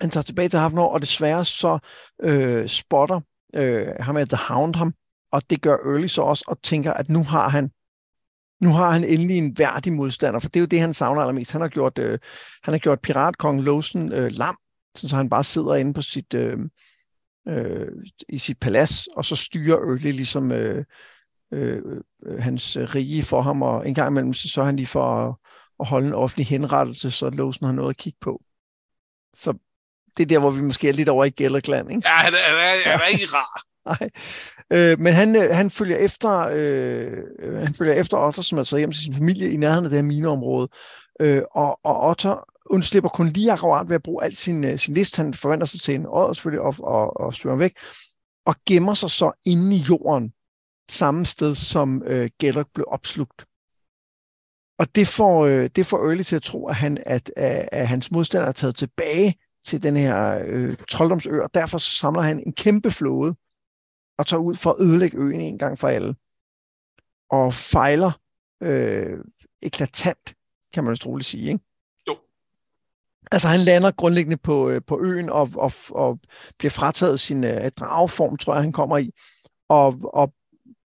han 0.00 0.10
tager 0.10 0.22
tilbage 0.22 0.48
til 0.48 0.58
Havnor, 0.58 0.88
og 0.88 1.00
desværre 1.00 1.44
så 1.44 1.78
øh, 2.22 2.68
spotter 2.68 3.20
øh, 3.54 3.88
ham 4.00 4.16
af 4.16 4.28
The 4.28 4.38
Hound 4.48 4.74
ham, 4.74 4.94
og 5.32 5.50
det 5.50 5.62
gør 5.62 5.76
Early 5.76 6.06
så 6.06 6.22
også, 6.22 6.44
og 6.48 6.62
tænker, 6.62 6.92
at 6.92 7.08
nu 7.08 7.24
har 7.24 7.48
han 7.48 7.70
nu 8.60 8.68
har 8.68 8.90
han 8.90 9.04
endelig 9.04 9.38
en 9.38 9.58
værdig 9.58 9.92
modstander, 9.92 10.40
for 10.40 10.48
det 10.48 10.56
er 10.56 10.60
jo 10.60 10.66
det, 10.66 10.80
han 10.80 10.94
savner 10.94 11.20
allermest. 11.20 11.52
Han 11.52 11.60
har 11.60 11.68
gjort, 11.68 11.98
øh, 11.98 12.18
han 12.62 12.74
har 12.74 12.78
gjort 12.78 13.00
piratkong 13.00 13.62
Låsen 13.62 14.12
øh, 14.12 14.30
lam, 14.32 14.56
så 14.94 15.16
han 15.16 15.28
bare 15.28 15.44
sidder 15.44 15.74
inde 15.74 15.94
på 15.94 16.02
sit, 16.02 16.34
øh, 16.34 16.58
øh, 17.48 17.88
i 18.28 18.38
sit 18.38 18.58
palads, 18.58 19.06
og 19.06 19.24
så 19.24 19.36
styrer 19.36 19.76
Early 19.76 20.10
ligesom 20.10 20.52
øh, 20.52 20.84
øh, 21.52 21.82
hans 22.38 22.76
rige 22.94 23.22
for 23.22 23.42
ham, 23.42 23.62
og 23.62 23.88
en 23.88 23.94
gang 23.94 24.10
imellem 24.10 24.34
så 24.34 24.48
sørger 24.48 24.66
han 24.66 24.76
lige 24.76 24.86
for 24.86 25.04
at, 25.04 25.34
at 25.80 25.86
holde 25.86 26.06
en 26.06 26.14
offentlig 26.14 26.46
henrettelse, 26.46 27.10
så 27.10 27.30
Lawson 27.30 27.66
har 27.66 27.72
noget 27.72 27.90
at 27.90 27.96
kigge 27.96 28.18
på. 28.20 28.42
Så 29.34 29.54
det 30.16 30.22
er 30.22 30.26
der, 30.26 30.38
hvor 30.38 30.50
vi 30.50 30.60
måske 30.60 30.88
er 30.88 30.92
lidt 30.92 31.08
over 31.08 31.24
i 31.24 31.30
Gellerkland, 31.30 31.90
ikke? 31.90 32.02
Ja, 32.04 32.14
han 32.14 32.32
er, 32.32 32.38
han 32.48 32.56
er, 32.56 32.90
han 32.90 33.00
er 33.00 33.12
ikke 33.12 33.26
rar. 33.36 33.62
Nej. 33.86 34.10
Øh, 34.70 35.00
men 35.00 35.12
han, 35.12 35.36
øh, 35.36 35.54
han 35.54 35.70
følger 35.70 35.96
efter 35.96 36.48
øh, 36.52 37.58
han 37.58 37.74
følger 37.74 37.94
efter 37.94 38.16
Otter, 38.16 38.42
som 38.42 38.58
er 38.58 38.64
taget 38.64 38.80
hjem 38.80 38.92
til 38.92 39.02
sin 39.02 39.14
familie 39.14 39.52
i 39.52 39.56
nærheden 39.56 39.84
af 39.84 39.90
det 39.90 39.96
her 39.96 40.02
mineområde. 40.02 40.68
Øh, 41.20 41.42
og, 41.54 41.80
og 41.84 42.08
Otter 42.08 42.48
undslipper 42.70 43.08
kun 43.08 43.28
lige 43.28 43.52
akkurat 43.52 43.88
ved 43.88 43.94
at 43.94 44.02
bruge 44.02 44.24
al 44.24 44.36
sin, 44.36 44.64
øh, 44.64 44.78
sin 44.78 44.94
list. 44.94 45.16
Han 45.16 45.34
forventer 45.34 45.66
sig 45.66 45.80
til 45.80 45.94
en 45.94 46.06
åd 46.08 46.34
selvfølgelig 46.34 46.60
og, 46.60 46.74
og, 46.78 47.20
og 47.20 47.34
styrer 47.34 47.56
væk. 47.56 47.72
Og 48.46 48.54
gemmer 48.66 48.94
sig 48.94 49.10
så 49.10 49.32
inde 49.44 49.76
i 49.76 49.78
jorden, 49.78 50.32
samme 50.90 51.26
sted 51.26 51.54
som 51.54 52.02
øh, 52.02 52.30
Gellert 52.40 52.66
blev 52.74 52.86
opslugt. 52.88 53.44
Og 54.78 54.94
det 54.94 55.08
får, 55.08 55.46
øh, 55.46 55.70
det 55.76 55.86
får 55.86 55.98
Early 55.98 56.22
til 56.22 56.36
at 56.36 56.42
tro, 56.42 56.66
at, 56.66 56.74
han, 56.74 56.98
at, 57.06 57.32
at, 57.36 57.68
at 57.72 57.88
hans 57.88 58.10
modstander 58.10 58.48
er 58.48 58.52
taget 58.52 58.76
tilbage 58.76 59.38
til 59.64 59.82
den 59.82 59.96
her 59.96 60.42
øh, 60.46 60.76
trolddomsø, 60.88 61.40
og 61.40 61.54
derfor 61.54 61.78
samler 61.78 62.22
han 62.22 62.42
en 62.46 62.52
kæmpe 62.52 62.90
flåde 62.90 63.34
og 64.18 64.26
tager 64.26 64.40
ud 64.40 64.56
for 64.56 64.70
at 64.70 64.80
ødelægge 64.80 65.18
øen 65.18 65.40
en 65.40 65.58
gang 65.58 65.78
for 65.78 65.88
alle. 65.88 66.14
Og 67.30 67.54
fejler 67.54 68.12
øh, 68.60 69.18
eklatant, 69.62 70.34
kan 70.74 70.84
man 70.84 70.96
roligt 71.06 71.28
sige, 71.28 71.52
ikke? 71.52 71.64
Jo. 72.08 72.16
Altså 73.32 73.48
han 73.48 73.60
lander 73.60 73.90
grundlæggende 73.90 74.36
på, 74.36 74.68
øh, 74.68 74.82
på 74.86 75.00
øen 75.00 75.30
og, 75.30 75.50
og, 75.54 75.72
og 75.90 76.18
bliver 76.58 76.70
frataget 76.70 77.20
sin 77.20 77.44
øh, 77.44 77.70
drageform, 77.70 78.36
tror 78.36 78.54
jeg, 78.54 78.62
han 78.62 78.72
kommer 78.72 78.98
i, 78.98 79.10
og, 79.68 80.00
og 80.14 80.34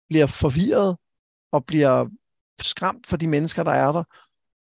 bliver 0.08 0.26
forvirret 0.26 0.96
og 1.52 1.64
bliver 1.66 2.06
skræmt 2.60 3.06
for 3.06 3.16
de 3.16 3.26
mennesker, 3.26 3.62
der 3.62 3.72
er 3.72 3.92
der, 3.92 4.04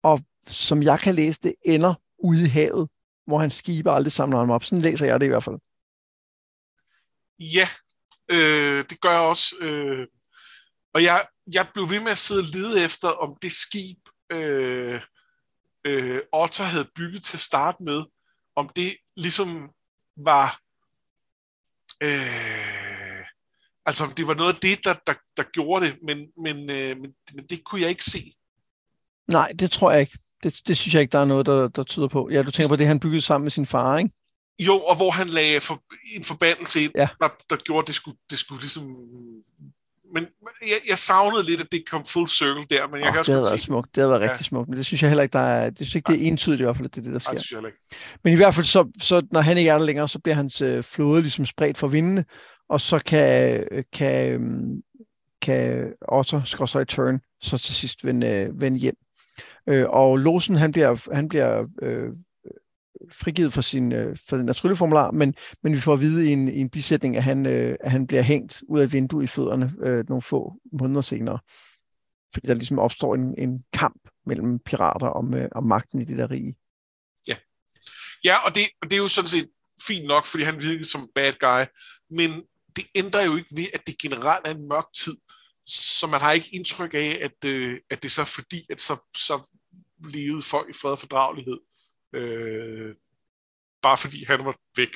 og 0.04 0.22
som 0.48 0.84
jeg 0.84 1.00
kan 1.00 1.16
læse 1.16 1.40
det, 1.44 1.56
ender 1.66 1.94
ude 2.18 2.46
i 2.46 2.48
havet, 2.48 2.90
hvor 3.28 3.38
han 3.40 3.52
skiber 3.52 3.92
aldrig 3.92 4.12
samler 4.12 4.38
ham 4.38 4.50
op. 4.50 4.64
Sådan 4.64 4.82
læser 4.82 5.06
jeg 5.06 5.20
det 5.20 5.26
i 5.26 5.30
hvert 5.30 5.44
fald. 5.44 5.60
Ja, 7.40 7.68
øh, 8.32 8.86
det 8.90 9.02
gør 9.02 9.12
jeg 9.12 9.20
også. 9.20 9.56
Øh, 9.62 10.08
og 10.94 11.04
jeg, 11.04 11.28
jeg 11.54 11.68
blev 11.74 11.90
ved 11.90 12.00
med 12.00 12.12
at 12.12 12.18
sidde 12.18 12.40
og 12.40 12.46
lede 12.54 12.86
efter, 12.86 13.08
om 13.08 13.36
det 13.42 13.52
skib, 13.52 13.98
øh, 14.32 15.02
øh, 15.86 16.22
Otter 16.34 16.64
havde 16.64 16.90
bygget 16.96 17.24
til 17.24 17.38
at 17.38 17.42
starte 17.42 17.84
med, 17.84 18.04
om 18.56 18.70
det 18.76 18.96
ligesom 19.18 19.70
var 20.18 20.60
øh, 22.04 22.78
altså 23.90 24.04
det 24.18 24.28
var 24.28 24.34
noget 24.34 24.54
af 24.54 24.60
det, 24.62 24.86
der, 24.86 24.94
der, 25.08 25.14
der 25.38 25.44
gjorde 25.44 25.86
det, 25.86 25.94
men, 26.08 26.18
men, 26.46 26.58
øh, 26.78 26.92
men, 27.02 27.10
men 27.36 27.44
det 27.50 27.64
kunne 27.64 27.82
jeg 27.82 27.90
ikke 27.90 28.04
se. 28.04 28.22
Nej, 29.38 29.52
det 29.60 29.72
tror 29.72 29.92
jeg 29.92 30.00
ikke. 30.02 30.18
Det, 30.44 30.62
det 30.68 30.78
synes 30.78 30.94
jeg 30.94 31.02
ikke, 31.02 31.12
der 31.12 31.20
er 31.20 31.26
noget, 31.26 31.46
der, 31.46 31.68
der 31.68 31.84
tyder 31.84 32.08
på. 32.08 32.30
Ja, 32.32 32.42
du 32.42 32.52
tænker 32.52 32.70
på 32.70 32.76
det, 32.76 32.88
han 32.88 33.00
byggede 33.00 33.22
sammen 33.22 33.44
med 33.46 33.52
sin 33.52 33.66
far, 33.66 33.98
ikke? 33.98 34.12
Jo, 34.60 34.76
og 34.80 34.96
hvor 34.96 35.12
han 35.12 35.28
lagde 35.28 35.62
for, 35.62 35.84
en 36.16 36.24
forbandelse 36.24 36.82
ind, 36.84 36.92
Ja. 36.96 37.08
der, 37.22 37.30
der 37.50 37.56
gjorde, 37.56 37.84
at 37.84 37.88
det 37.88 37.96
skulle, 37.96 38.18
det 38.30 38.40
skulle 38.40 38.62
ligesom... 38.62 38.84
Men 40.14 40.28
jeg, 40.62 40.80
jeg 40.89 40.97
savnede 40.97 41.45
lidt, 41.49 41.62
at 41.62 41.68
det 41.72 41.84
kom 41.91 42.03
full 42.05 42.28
circle 42.28 42.64
der, 42.70 42.88
men 42.88 42.99
jeg 42.99 43.07
Oh, 43.07 43.12
kan 43.14 43.20
også 43.20 43.32
det 43.32 43.36
havde 43.43 43.51
været 43.51 43.62
smukt. 43.62 43.95
Det 43.95 44.01
havde 44.01 44.12
været 44.12 44.22
Ja. 44.24 44.30
rigtig 44.32 44.45
smukt. 44.45 44.70
Men 44.70 44.78
det 44.78 44.86
synes 44.86 45.01
jeg 45.01 45.10
heller 45.10 45.24
ikke, 45.24 45.34
der 45.34 45.39
er, 45.39 45.70
det 45.70 45.78
synes 45.78 45.95
jeg 45.95 45.99
ikke, 45.99 46.12
det 46.20 46.28
er 46.28 46.32
entydigt 46.32 46.60
i 46.62 46.64
hvert 46.64 46.76
fald, 46.78 46.86
at 46.86 46.95
det 46.95 47.01
er 47.01 47.03
det, 47.03 47.14
der 47.14 47.20
Nej, 47.20 47.20
sker. 47.20 47.32
det 47.32 47.45
synes 47.45 47.62
jeg 47.62 47.68
ikke. 47.68 48.18
Men 48.24 48.34
i 48.34 48.36
hvert 48.36 48.55
fald, 48.55 48.66
så, 48.66 48.91
så 49.01 49.28
når 49.32 49.41
han 49.41 49.57
ikke 49.57 49.70
er 49.70 49.78
der 49.78 49.86
længere, 49.86 50.07
så 50.10 50.20
bliver 50.20 50.36
hans 50.36 50.62
øh, 50.62 50.84
flåde 50.84 51.22
ligesom 51.22 51.45
spredt 51.45 51.78
for 51.78 51.88
vindene, 51.88 52.26
og 52.70 52.82
så 52.82 52.99
kan, 53.05 53.64
øh, 53.72 53.84
kan, 53.93 54.34
øhm, 54.34 54.82
kan 55.41 55.93
Otter, 56.07 56.43
skorstræk 56.43 56.88
turn, 56.88 57.20
så 57.41 57.57
til 57.57 57.76
sidst 57.76 58.05
vende, 58.05 58.28
øh, 58.28 58.62
vende 58.62 58.80
hjem. 58.80 58.95
Øh, 59.70 59.86
og 59.89 60.18
Losen, 60.18 60.55
han 60.55 60.72
bliver, 60.72 61.14
han 61.14 61.30
bliver 61.30 61.66
øh, 61.82 62.10
frigivet 63.12 63.54
for, 63.54 63.62
sin, 63.62 63.92
øh, 63.92 64.18
for 64.30 64.38
den 64.38 64.54
trylleformular, 64.54 65.12
men, 65.12 65.36
men 65.64 65.74
vi 65.74 65.80
får 65.80 65.94
at 65.94 66.00
vide 66.00 66.30
i 66.30 66.32
en, 66.32 66.50
i 66.50 66.60
en 66.60 66.70
bisætning, 66.70 67.18
at 67.18 67.24
han, 67.24 67.46
øh, 67.46 67.78
at 67.80 67.92
han 67.92 68.08
bliver 68.08 68.22
hængt 68.22 68.64
ud 68.68 68.80
af 68.80 68.94
vinduet 68.94 69.24
i 69.24 69.28
fødderne 69.28 69.74
øh, 69.84 70.10
nogle 70.10 70.22
få 70.22 70.54
måneder 70.72 71.02
senere. 71.02 71.40
Fordi 72.34 72.48
der 72.48 72.54
ligesom 72.54 72.80
opstår 72.80 73.16
en, 73.16 73.36
en 73.38 73.64
kamp 73.74 74.10
mellem 74.26 74.60
pirater 74.60 75.08
om, 75.08 75.34
øh, 75.34 75.50
om 75.52 75.64
magten 75.64 76.02
i 76.02 76.06
det 76.06 76.18
der 76.18 76.32
rige. 76.32 76.56
Ja, 77.28 77.36
ja 78.24 78.38
og 78.46 78.56
det, 78.56 78.64
og 78.82 78.90
det 78.90 78.98
er 78.98 79.02
jo 79.02 79.08
sådan 79.08 79.28
set 79.28 79.50
fint 79.88 80.08
nok, 80.08 80.26
fordi 80.26 80.44
han 80.44 80.62
virker 80.62 80.84
som 80.84 81.10
bad 81.16 81.34
guy, 81.40 81.66
men 82.18 82.30
det 82.76 82.86
ændrer 82.96 83.26
jo 83.26 83.36
ikke 83.36 83.56
ved, 83.56 83.66
at 83.74 83.88
det 83.88 83.98
generelt 83.98 84.48
er 84.48 84.52
en 84.52 84.68
mørk 84.68 84.94
tid, 84.96 85.18
så 85.66 86.08
man 86.08 86.20
har 86.20 86.32
ikke 86.32 86.56
indtryk 86.56 86.94
af, 86.94 87.20
at, 87.22 87.50
øh, 87.50 87.80
at 87.90 88.02
det 88.02 88.08
er 88.08 88.10
så 88.10 88.26
fordi, 88.26 88.66
at 88.70 88.82
så, 88.82 88.96
så 89.16 89.56
levede 90.14 90.42
folk 90.42 90.70
i 90.70 90.74
fred 90.82 90.92
og 90.92 91.00
fordragelighed, 91.00 91.58
øh, 92.14 92.95
bare 93.82 93.97
fordi 93.97 94.26
han 94.26 94.45
var 94.45 94.55
væk. 94.78 94.95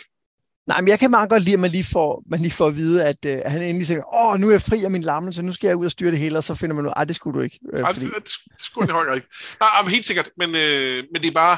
Nej, 0.67 0.81
men 0.81 0.87
jeg 0.87 0.99
kan 0.99 1.11
meget 1.11 1.29
godt 1.29 1.43
lide, 1.43 1.53
at 1.53 1.59
man 1.59 1.71
lige 1.71 1.83
får, 1.83 2.23
man 2.25 2.39
lige 2.39 2.51
får 2.51 2.67
at 2.67 2.75
vide, 2.75 3.05
at 3.05 3.25
øh, 3.25 3.41
han 3.45 3.61
endelig 3.61 3.87
siger, 3.87 4.13
åh, 4.15 4.39
nu 4.39 4.47
er 4.47 4.51
jeg 4.51 4.61
fri 4.61 4.83
af 4.83 4.91
min 4.91 5.01
lammelse, 5.01 5.41
nu 5.41 5.53
skal 5.53 5.67
jeg 5.67 5.75
ud 5.75 5.85
og 5.85 5.91
styre 5.91 6.11
det 6.11 6.19
hele, 6.19 6.37
og 6.37 6.43
så 6.43 6.55
finder 6.55 6.75
man 6.75 6.85
ud, 6.85 6.91
ej, 6.95 7.03
det 7.03 7.15
skulle 7.15 7.37
du 7.39 7.43
ikke. 7.43 7.59
Øh, 7.73 7.79
fordi, 7.79 8.05
det, 8.05 8.29
det 8.51 8.61
skulle 8.61 8.91
høj 8.91 9.05
grad 9.05 9.15
ikke. 9.15 9.27
Nej, 9.59 9.69
jamen, 9.77 9.91
helt 9.91 10.05
sikkert, 10.05 10.29
men, 10.37 10.49
øh, 10.49 11.03
men 11.11 11.21
det 11.21 11.27
er 11.27 11.33
bare, 11.33 11.57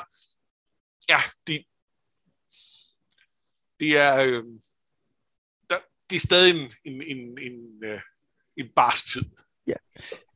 ja, 1.09 1.17
det, 1.47 1.65
det 3.79 3.97
er, 3.97 4.15
øh, 4.15 4.43
der, 5.69 5.77
det 6.09 6.15
er 6.15 6.19
stadig 6.19 6.55
en, 6.55 6.71
en, 6.85 7.01
en, 7.01 7.37
en, 7.41 7.83
øh, 7.83 7.99
en 8.57 8.67
barsk 8.75 9.07
tid. 9.13 9.23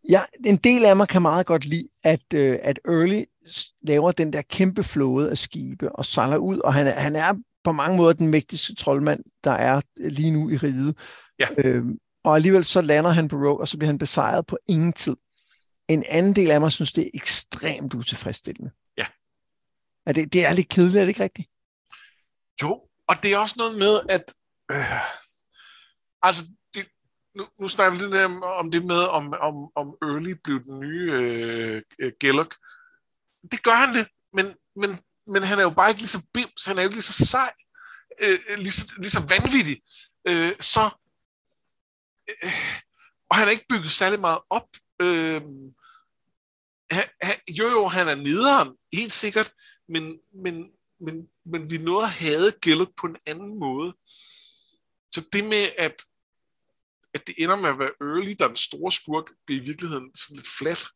ja, 0.09 0.21
en 0.45 0.57
del 0.57 0.85
af 0.85 0.95
mig 0.95 1.07
kan 1.07 1.21
meget 1.21 1.45
godt 1.45 1.65
lide, 1.65 1.89
at, 2.03 2.33
øh, 2.33 2.59
at 2.63 2.79
Early 2.87 3.23
laver 3.81 4.11
den 4.11 4.33
der 4.33 4.41
kæmpe 4.41 4.83
flåde 4.83 5.31
af 5.31 5.37
skibe 5.37 5.95
og 5.95 6.05
sejler 6.05 6.37
ud, 6.37 6.59
og 6.59 6.73
han 6.73 6.87
er, 6.87 6.99
han 6.99 7.15
er 7.15 7.33
på 7.63 7.71
mange 7.71 7.97
måder 7.97 8.13
den 8.13 8.27
mægtigste 8.27 8.75
troldmand, 8.75 9.23
der 9.43 9.51
er 9.51 9.81
øh, 9.99 10.11
lige 10.11 10.31
nu 10.31 10.49
i 10.49 10.57
riget. 10.57 10.97
Ja. 11.39 11.47
Øhm, 11.57 11.99
og 12.23 12.35
alligevel 12.35 12.65
så 12.65 12.81
lander 12.81 13.11
han 13.11 13.27
på 13.27 13.35
Rogue, 13.35 13.59
og 13.59 13.67
så 13.67 13.77
bliver 13.77 13.89
han 13.89 13.97
besejret 13.97 14.45
på 14.45 14.57
ingen 14.67 14.93
tid. 14.93 15.15
En 15.87 16.05
anden 16.09 16.35
del 16.35 16.51
af 16.51 16.61
mig 16.61 16.71
synes, 16.71 16.91
det 16.91 17.05
er 17.05 17.09
ekstremt 17.13 17.93
utilfredsstillende. 17.93 18.71
Ja. 18.97 19.05
Er 20.05 20.13
det, 20.13 20.33
det 20.33 20.45
er 20.45 20.53
lidt 20.53 20.69
kedeligt, 20.69 20.95
er 20.95 21.01
det 21.01 21.09
ikke 21.09 21.23
rigtigt? 21.23 21.49
Jo, 22.61 22.81
og 23.07 23.15
det 23.23 23.33
er 23.33 23.37
også 23.37 23.55
noget 23.57 23.77
med, 23.77 23.99
at 24.09 24.33
øh, 24.71 25.01
altså, 26.21 26.43
det, 26.75 26.87
nu, 27.37 27.43
nu 27.59 27.67
snakker 27.67 27.97
vi 27.97 28.03
lidt 28.03 28.43
om, 28.43 28.71
det 28.71 28.85
med, 28.85 29.01
om, 29.01 29.33
om, 29.41 29.55
om 29.75 29.95
Early 30.01 30.33
blev 30.43 30.63
den 30.63 30.79
nye 30.79 31.11
øh, 31.13 31.81
øh, 31.99 32.11
Gellock. 32.19 32.55
Det 33.51 33.63
gør 33.63 33.75
han 33.75 33.95
det, 33.95 34.07
men, 34.33 34.45
men, 34.75 34.99
men 35.27 35.43
han 35.43 35.59
er 35.59 35.63
jo 35.63 35.69
bare 35.69 35.89
ikke 35.89 36.01
lige 36.01 36.09
så 36.09 36.21
bims, 36.33 36.65
han 36.65 36.77
er 36.77 36.81
jo 36.81 36.87
ikke 36.87 36.95
lige 36.95 37.03
så 37.03 37.25
sej, 37.25 37.53
øh, 38.21 38.39
lige, 38.57 38.71
så, 38.71 38.93
lige 38.97 39.09
så 39.09 39.25
vanvittig. 39.29 39.81
Øh, 40.27 40.51
så, 40.59 40.89
øh, 42.29 42.53
og 43.29 43.35
han 43.37 43.47
er 43.47 43.51
ikke 43.51 43.65
bygget 43.69 43.91
særlig 43.91 44.19
meget 44.19 44.39
op. 44.49 44.67
Øh, 45.01 45.41
han, 46.91 47.03
han, 47.21 47.35
jo, 47.49 47.67
jo, 47.67 47.87
han 47.87 48.07
er 48.07 48.15
nederen, 48.15 48.77
helt 48.93 49.13
sikkert, 49.13 49.53
men, 49.89 50.19
men, 50.43 50.71
men, 50.99 51.27
men 51.45 51.71
vi 51.71 51.77
nåede 51.77 52.05
at 52.05 52.11
have 52.11 52.51
gældet 52.51 52.89
på 52.97 53.07
en 53.07 53.17
anden 53.25 53.59
måde. 53.59 53.93
Så 55.11 55.29
det 55.33 55.43
med, 55.43 55.69
at, 55.77 56.03
at 57.13 57.27
det 57.27 57.35
ender 57.37 57.55
med 57.55 57.69
at 57.69 57.79
være 57.79 57.91
Early, 58.01 58.35
der 58.39 58.43
er 58.43 58.47
den 58.47 58.57
store 58.57 58.91
skurk, 58.91 59.25
bliver 59.45 59.61
i 59.61 59.65
virkeligheden 59.65 60.15
sådan 60.15 60.35
lidt 60.35 60.47
flat. 60.57 60.87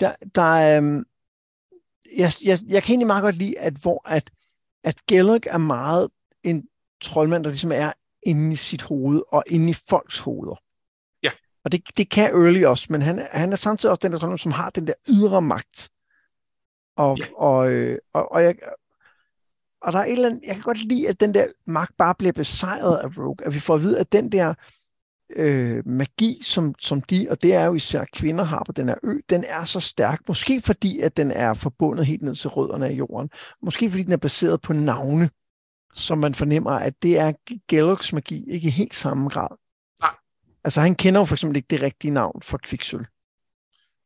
Der, 0.00 0.14
der 0.34 0.42
er, 0.56 0.78
øhm, 0.78 1.04
jeg, 2.16 2.32
jeg, 2.44 2.58
jeg 2.66 2.82
kan 2.82 2.92
egentlig 2.92 3.06
meget 3.06 3.22
godt 3.22 3.36
lide, 3.36 3.58
at 3.58 3.74
hvor 3.74 4.08
at, 4.08 4.30
at 4.84 4.96
Gellert 5.08 5.46
er 5.50 5.58
meget 5.58 6.08
en 6.42 6.68
troldmand, 7.00 7.44
der 7.44 7.50
ligesom 7.50 7.72
er 7.72 7.92
inde 8.22 8.52
i 8.52 8.56
sit 8.56 8.82
hoved 8.82 9.22
og 9.28 9.44
inde 9.46 9.70
i 9.70 9.74
folks 9.88 10.18
hoveder. 10.18 10.62
Ja. 11.22 11.30
Og 11.64 11.72
det, 11.72 11.82
det 11.96 12.10
kan 12.10 12.30
Early 12.30 12.64
også, 12.64 12.86
men 12.90 13.02
han, 13.02 13.28
han 13.30 13.52
er 13.52 13.56
samtidig 13.56 13.90
også 13.90 14.00
den 14.02 14.12
der 14.12 14.18
troldmand, 14.18 14.38
som 14.38 14.52
har 14.52 14.70
den 14.70 14.86
der 14.86 14.94
ydre 15.08 15.42
magt. 15.42 15.90
Og, 16.96 17.18
Ja. 17.18 17.24
og, 17.36 17.70
øh, 17.70 17.98
og, 18.12 18.32
og, 18.32 18.42
jeg, 18.42 18.54
og 19.80 19.92
der 19.92 19.98
er 19.98 20.04
et 20.04 20.12
eller 20.12 20.28
andet, 20.28 20.42
jeg 20.46 20.54
kan 20.54 20.62
godt 20.62 20.84
lide, 20.84 21.08
at 21.08 21.20
den 21.20 21.34
der 21.34 21.46
magt 21.66 21.96
bare 21.96 22.14
bliver 22.14 22.32
besejret 22.32 22.98
af 22.98 23.18
Rogue. 23.18 23.46
At 23.46 23.54
vi 23.54 23.60
får 23.60 23.74
at 23.74 23.82
vide, 23.82 23.98
at 23.98 24.12
den 24.12 24.32
der 24.32 24.54
øh, 25.36 25.82
magi, 25.86 26.40
som, 26.42 26.74
som 26.78 27.00
de, 27.00 27.26
og 27.30 27.42
det 27.42 27.54
er 27.54 27.64
jo 27.64 27.74
især 27.74 28.04
kvinder 28.12 28.44
har 28.44 28.62
på 28.66 28.72
den 28.72 28.88
her 28.88 28.96
ø, 29.02 29.18
den 29.30 29.44
er 29.44 29.64
så 29.64 29.80
stærk. 29.80 30.20
Måske 30.28 30.60
fordi, 30.60 31.00
at 31.00 31.16
den 31.16 31.30
er 31.30 31.54
forbundet 31.54 32.06
helt 32.06 32.22
ned 32.22 32.34
til 32.34 32.50
rødderne 32.50 32.86
af 32.86 32.92
jorden. 32.92 33.30
Måske 33.62 33.90
fordi 33.90 34.02
den 34.02 34.12
er 34.12 34.16
baseret 34.16 34.60
på 34.60 34.72
navne, 34.72 35.30
som 35.94 36.18
man 36.18 36.34
fornemmer, 36.34 36.70
at 36.70 36.94
det 37.02 37.18
er 37.18 37.32
Gellocks 37.68 38.12
magi, 38.12 38.50
ikke 38.50 38.68
i 38.68 38.70
helt 38.70 38.94
samme 38.94 39.28
grad. 39.28 39.56
Nej. 40.00 40.14
Altså 40.64 40.80
han 40.80 40.94
kender 40.94 41.20
jo 41.20 41.24
for 41.24 41.34
eksempel 41.34 41.56
ikke 41.56 41.68
det 41.70 41.82
rigtige 41.82 42.10
navn 42.10 42.42
for 42.42 42.58
kviksøl. 42.58 43.06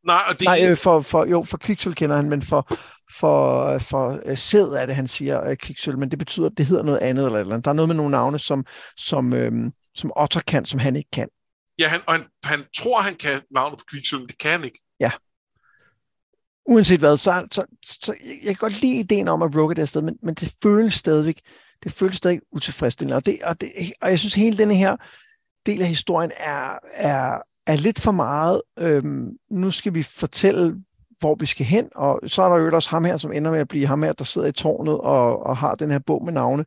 Nej, 0.05 0.23
og 0.29 0.39
det 0.39 0.45
Nej, 0.45 0.67
øh, 0.69 0.77
for, 0.77 1.01
for, 1.01 1.25
jo, 1.25 1.43
for 1.43 1.57
kviksøl 1.57 1.95
kender 1.95 2.15
han, 2.15 2.29
men 2.29 2.41
for, 2.41 2.67
for, 3.11 3.77
for 3.77 4.19
øh, 4.25 4.37
sæd 4.37 4.67
er 4.67 4.85
det, 4.85 4.95
han 4.95 5.07
siger 5.07 5.49
øh, 5.49 5.57
kviksøl, 5.57 5.97
men 5.97 6.11
det 6.11 6.19
betyder, 6.19 6.45
at 6.45 6.57
det 6.57 6.65
hedder 6.65 6.83
noget 6.83 6.99
andet 6.99 7.25
eller 7.25 7.39
eller 7.39 7.53
andet. 7.53 7.65
Der 7.65 7.71
er 7.71 7.75
noget 7.75 7.89
med 7.89 7.95
nogle 7.95 8.11
navne, 8.11 8.39
som, 8.39 8.65
som, 8.97 9.33
øhm, 9.33 9.71
som 9.97 10.11
Otter 10.15 10.41
kan, 10.47 10.65
som 10.65 10.79
han 10.79 10.95
ikke 10.95 11.11
kan. 11.11 11.29
ja, 11.79 11.87
han, 11.87 11.99
og 12.07 12.13
han, 12.13 12.23
han 12.43 12.59
tror, 12.77 13.01
han 13.01 13.15
kan 13.15 13.41
navnet 13.51 13.79
på 13.79 13.85
men 14.17 14.27
det 14.27 14.37
kan 14.37 14.51
han 14.51 14.63
ikke. 14.63 14.81
uanset 16.67 16.99
hvad, 16.99 17.17
så, 17.17 17.47
så, 17.51 17.65
så 17.85 18.13
jeg, 18.43 18.45
kan 18.45 18.55
godt 18.55 18.81
lide 18.81 18.99
ideen 18.99 19.27
om 19.27 19.41
at 19.41 19.55
Rogue 19.55 19.71
er 19.71 19.73
det 19.73 19.89
sted, 19.89 20.01
men, 20.01 20.17
men 20.23 20.35
det 20.35 20.53
føles 20.63 20.93
stadigvæk, 20.93 21.41
det 21.83 21.91
føles 21.91 22.17
stadig 22.17 22.41
utilfredsstillende. 22.51 23.15
Og, 23.15 23.25
det, 23.25 23.39
og, 23.43 23.61
det, 23.61 23.69
og 24.01 24.09
jeg 24.09 24.19
synes, 24.19 24.33
hele 24.33 24.57
denne 24.57 24.75
her 24.75 24.95
del 25.65 25.81
af 25.81 25.87
historien 25.87 26.31
er, 26.37 26.79
er, 26.93 27.37
er 27.67 27.75
lidt 27.75 28.01
for 28.01 28.11
meget. 28.11 28.61
Øhm, 28.79 29.29
nu 29.51 29.71
skal 29.71 29.93
vi 29.93 30.03
fortælle, 30.03 30.75
hvor 31.19 31.35
vi 31.39 31.45
skal 31.45 31.65
hen, 31.65 31.89
og 31.95 32.19
så 32.27 32.41
er 32.41 32.49
der 32.49 32.63
jo 32.63 32.75
også 32.75 32.89
ham 32.89 33.05
her, 33.05 33.17
som 33.17 33.31
ender 33.31 33.51
med 33.51 33.59
at 33.59 33.67
blive 33.67 33.87
ham 33.87 34.03
her, 34.03 34.13
der 34.13 34.23
sidder 34.23 34.47
i 34.47 34.51
tårnet 34.51 34.97
og, 34.97 35.45
og 35.45 35.57
har 35.57 35.75
den 35.75 35.91
her 35.91 35.99
bog 35.99 36.25
med 36.25 36.33
navne. 36.33 36.65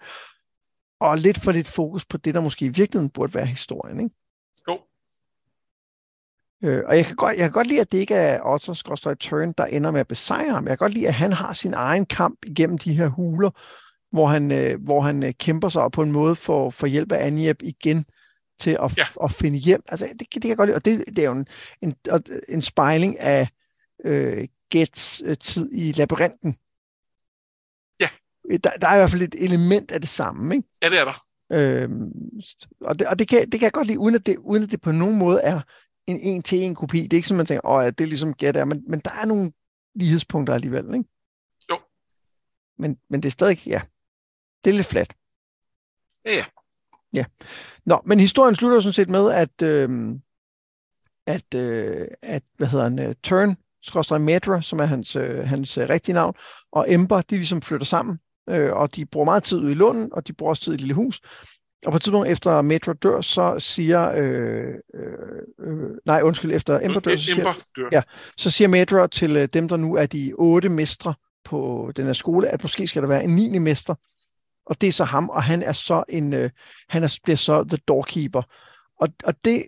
Og 1.00 1.18
lidt 1.18 1.40
for 1.44 1.52
lidt 1.52 1.68
fokus 1.68 2.04
på 2.04 2.16
det, 2.16 2.34
der 2.34 2.40
måske 2.40 2.64
i 2.64 2.68
virkeligheden 2.68 3.10
burde 3.10 3.34
være 3.34 3.46
historien. 3.46 4.00
Ikke? 4.00 4.14
Jo, 4.68 4.78
Øh, 6.62 6.82
og 6.86 6.96
jeg 6.96 7.06
kan, 7.06 7.16
godt, 7.16 7.36
jeg 7.36 7.42
kan 7.44 7.50
godt 7.52 7.66
lide, 7.66 7.80
at 7.80 7.92
det 7.92 7.98
ikke 7.98 8.14
er 8.14 8.40
Otto 8.46 8.74
Skråstøj 8.74 9.14
Turn, 9.14 9.52
der 9.58 9.64
ender 9.64 9.90
med 9.90 10.00
at 10.00 10.08
besejre 10.08 10.50
ham. 10.50 10.64
Jeg 10.66 10.70
kan 10.70 10.84
godt 10.84 10.94
lide, 10.94 11.08
at 11.08 11.14
han 11.14 11.32
har 11.32 11.52
sin 11.52 11.74
egen 11.74 12.06
kamp 12.06 12.38
igennem 12.46 12.78
de 12.78 12.94
her 12.94 13.08
huler, 13.08 13.50
hvor 14.12 14.26
han, 14.26 14.52
øh, 14.52 14.82
hvor 14.82 15.00
han 15.00 15.22
øh, 15.22 15.34
kæmper 15.38 15.68
sig 15.68 15.82
og 15.82 15.92
på 15.92 16.02
en 16.02 16.12
måde 16.12 16.34
for, 16.34 16.70
for 16.70 16.86
hjælp 16.86 17.12
af 17.12 17.26
Anjeb 17.26 17.62
igen 17.62 18.04
til 18.58 18.78
at, 18.82 18.96
Ja. 18.98 19.04
at 19.24 19.32
finde 19.32 19.58
hjem. 19.58 19.82
Altså, 19.88 20.06
det, 20.12 20.20
det 20.20 20.42
kan 20.42 20.48
jeg 20.48 20.56
godt 20.56 20.68
lide. 20.68 20.76
Og 20.76 20.84
det, 20.84 21.04
det 21.06 21.18
er 21.18 21.24
jo 21.24 21.32
en, 21.32 21.46
en, 21.82 21.94
en 22.48 22.62
spejling 22.62 23.20
af 23.20 23.48
øh, 24.04 24.48
Gets 24.70 25.22
øh, 25.24 25.36
tid 25.38 25.70
i 25.72 25.92
labyrinten. 25.92 26.56
Ja. 28.50 28.56
Der, 28.56 28.70
der 28.70 28.88
er 28.88 28.94
i 28.94 28.98
hvert 28.98 29.10
fald 29.10 29.22
et 29.22 29.34
element 29.38 29.90
af 29.90 30.00
det 30.00 30.08
samme, 30.08 30.54
ikke? 30.54 30.68
ja, 30.82 30.88
det 30.88 30.98
er 30.98 31.04
der. 31.04 31.22
Øhm, 31.52 32.12
og 32.80 32.98
det, 32.98 33.06
og 33.06 33.18
det, 33.18 33.28
kan, 33.28 33.50
det 33.50 33.60
kan 33.60 33.62
jeg 33.62 33.72
godt 33.72 33.86
lide, 33.86 33.98
uden 33.98 34.14
at 34.14 34.26
det, 34.26 34.36
uden 34.36 34.62
at 34.62 34.70
det 34.70 34.80
på 34.80 34.92
nogen 34.92 35.18
måde 35.18 35.40
er 35.40 35.60
en 36.06 36.20
en-til-en 36.20 36.74
kopi. 36.74 37.02
Det 37.02 37.12
er 37.12 37.16
ikke 37.16 37.28
sådan, 37.28 37.36
man 37.36 37.46
tænker, 37.46 37.68
åh, 37.68 37.84
ja, 37.84 37.90
det 37.90 38.04
er 38.04 38.08
ligesom 38.08 38.34
Get 38.34 38.56
er, 38.56 38.64
men, 38.64 38.84
men 38.88 39.00
der 39.00 39.10
er 39.10 39.24
nogle 39.24 39.52
lighedspunkter 39.94 40.54
alligevel, 40.54 40.84
ikke? 40.84 41.08
Jo. 41.70 41.78
Men, 42.78 42.98
men 43.10 43.22
det 43.22 43.28
er 43.28 43.30
stadig, 43.30 43.66
ja, 43.66 43.80
det 44.64 44.70
er 44.70 44.74
lidt 44.74 44.86
flat. 44.86 45.14
Ja, 46.26 46.32
ja. 46.32 46.44
Ja. 47.12 47.24
Nå, 47.86 48.02
men 48.04 48.20
historien 48.20 48.54
slutter 48.54 48.80
sådan 48.80 48.92
set 48.92 49.08
med, 49.08 49.32
at, 49.32 49.62
øhm, 49.62 50.20
at, 51.26 51.54
øh, 51.54 52.08
at 52.22 52.42
hvad 52.56 52.68
hedder 52.68 52.88
han, 52.88 53.08
uh, 53.08 53.14
Turn 53.22 53.56
skorstræk 53.82 54.20
Medra, 54.20 54.62
som 54.62 54.80
er 54.80 54.84
hans, 54.84 55.16
øh, 55.16 55.38
hans 55.38 55.78
øh, 55.78 55.88
rigtige 55.88 56.14
navn, 56.14 56.34
og 56.72 56.92
Ember, 56.92 57.20
de 57.20 57.36
ligesom 57.36 57.62
flytter 57.62 57.84
sammen, 57.84 58.18
øh, 58.48 58.72
og 58.72 58.96
de 58.96 59.06
bruger 59.06 59.24
meget 59.24 59.42
tid 59.42 59.58
ude 59.58 59.72
i 59.72 59.74
Lunden, 59.74 60.08
og 60.12 60.26
de 60.28 60.32
bruger 60.32 60.50
også 60.50 60.62
tid 60.62 60.72
i 60.72 60.74
et 60.74 60.80
lille 60.80 60.94
hus. 60.94 61.20
Og 61.86 61.92
på 61.92 61.96
et 61.96 62.02
tidspunkt 62.02 62.28
efter 62.28 62.62
Medra 62.62 62.92
dør, 62.92 63.20
så 63.20 63.58
siger... 63.58 64.10
Øh, 64.10 64.74
øh, 64.94 65.02
øh, 65.60 65.90
nej, 66.06 66.20
undskyld, 66.22 66.54
efter 66.54 66.80
Ember 66.82 67.00
dør, 67.00 67.16
så 67.16 67.24
siger, 67.24 67.44
dør. 67.76 67.88
Ja, 67.92 68.02
så 68.36 68.50
siger 68.50 68.68
Medra 68.68 69.06
til 69.06 69.36
øh, 69.36 69.48
dem, 69.52 69.68
der 69.68 69.76
nu 69.76 69.94
er 69.94 70.06
de 70.06 70.32
otte 70.38 70.68
mestre 70.68 71.14
på 71.44 71.92
den 71.96 72.06
her 72.06 72.12
skole, 72.12 72.48
at 72.48 72.62
måske 72.62 72.86
skal 72.86 73.02
der 73.02 73.08
være 73.08 73.24
en 73.24 73.34
niende 73.34 73.60
mester, 73.60 73.94
og 74.66 74.80
det 74.80 74.86
er 74.86 74.92
så 74.92 75.04
ham, 75.04 75.28
og 75.28 75.42
han 75.42 75.62
er 75.62 75.72
så 75.72 76.04
en, 76.08 76.32
øh, 76.32 76.50
han 76.88 77.02
er, 77.02 77.18
bliver 77.24 77.36
så 77.36 77.64
the 77.64 77.78
doorkeeper. 77.88 78.42
Og, 79.00 79.08
og 79.24 79.34
det, 79.44 79.66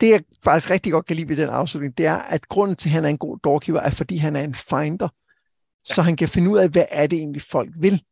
det 0.00 0.10
jeg 0.10 0.20
faktisk 0.44 0.70
rigtig 0.70 0.92
godt 0.92 1.06
kan 1.06 1.16
lide 1.16 1.28
ved 1.28 1.36
den 1.36 1.48
afslutning, 1.48 1.98
det 1.98 2.06
er, 2.06 2.16
at 2.16 2.48
grunden 2.48 2.76
til, 2.76 2.88
at 2.88 2.92
han 2.92 3.04
er 3.04 3.08
en 3.08 3.18
god 3.18 3.38
doorkeeper, 3.44 3.80
er 3.80 3.90
fordi 3.90 4.16
han 4.16 4.36
er 4.36 4.40
en 4.40 4.54
finder. 4.54 5.08
Ja. 5.88 5.94
Så 5.94 6.02
han 6.02 6.16
kan 6.16 6.28
finde 6.28 6.50
ud 6.50 6.58
af, 6.58 6.68
hvad 6.68 6.84
er 6.88 7.06
det 7.06 7.18
egentlig 7.18 7.42
folk 7.42 7.70
vil. 7.78 8.04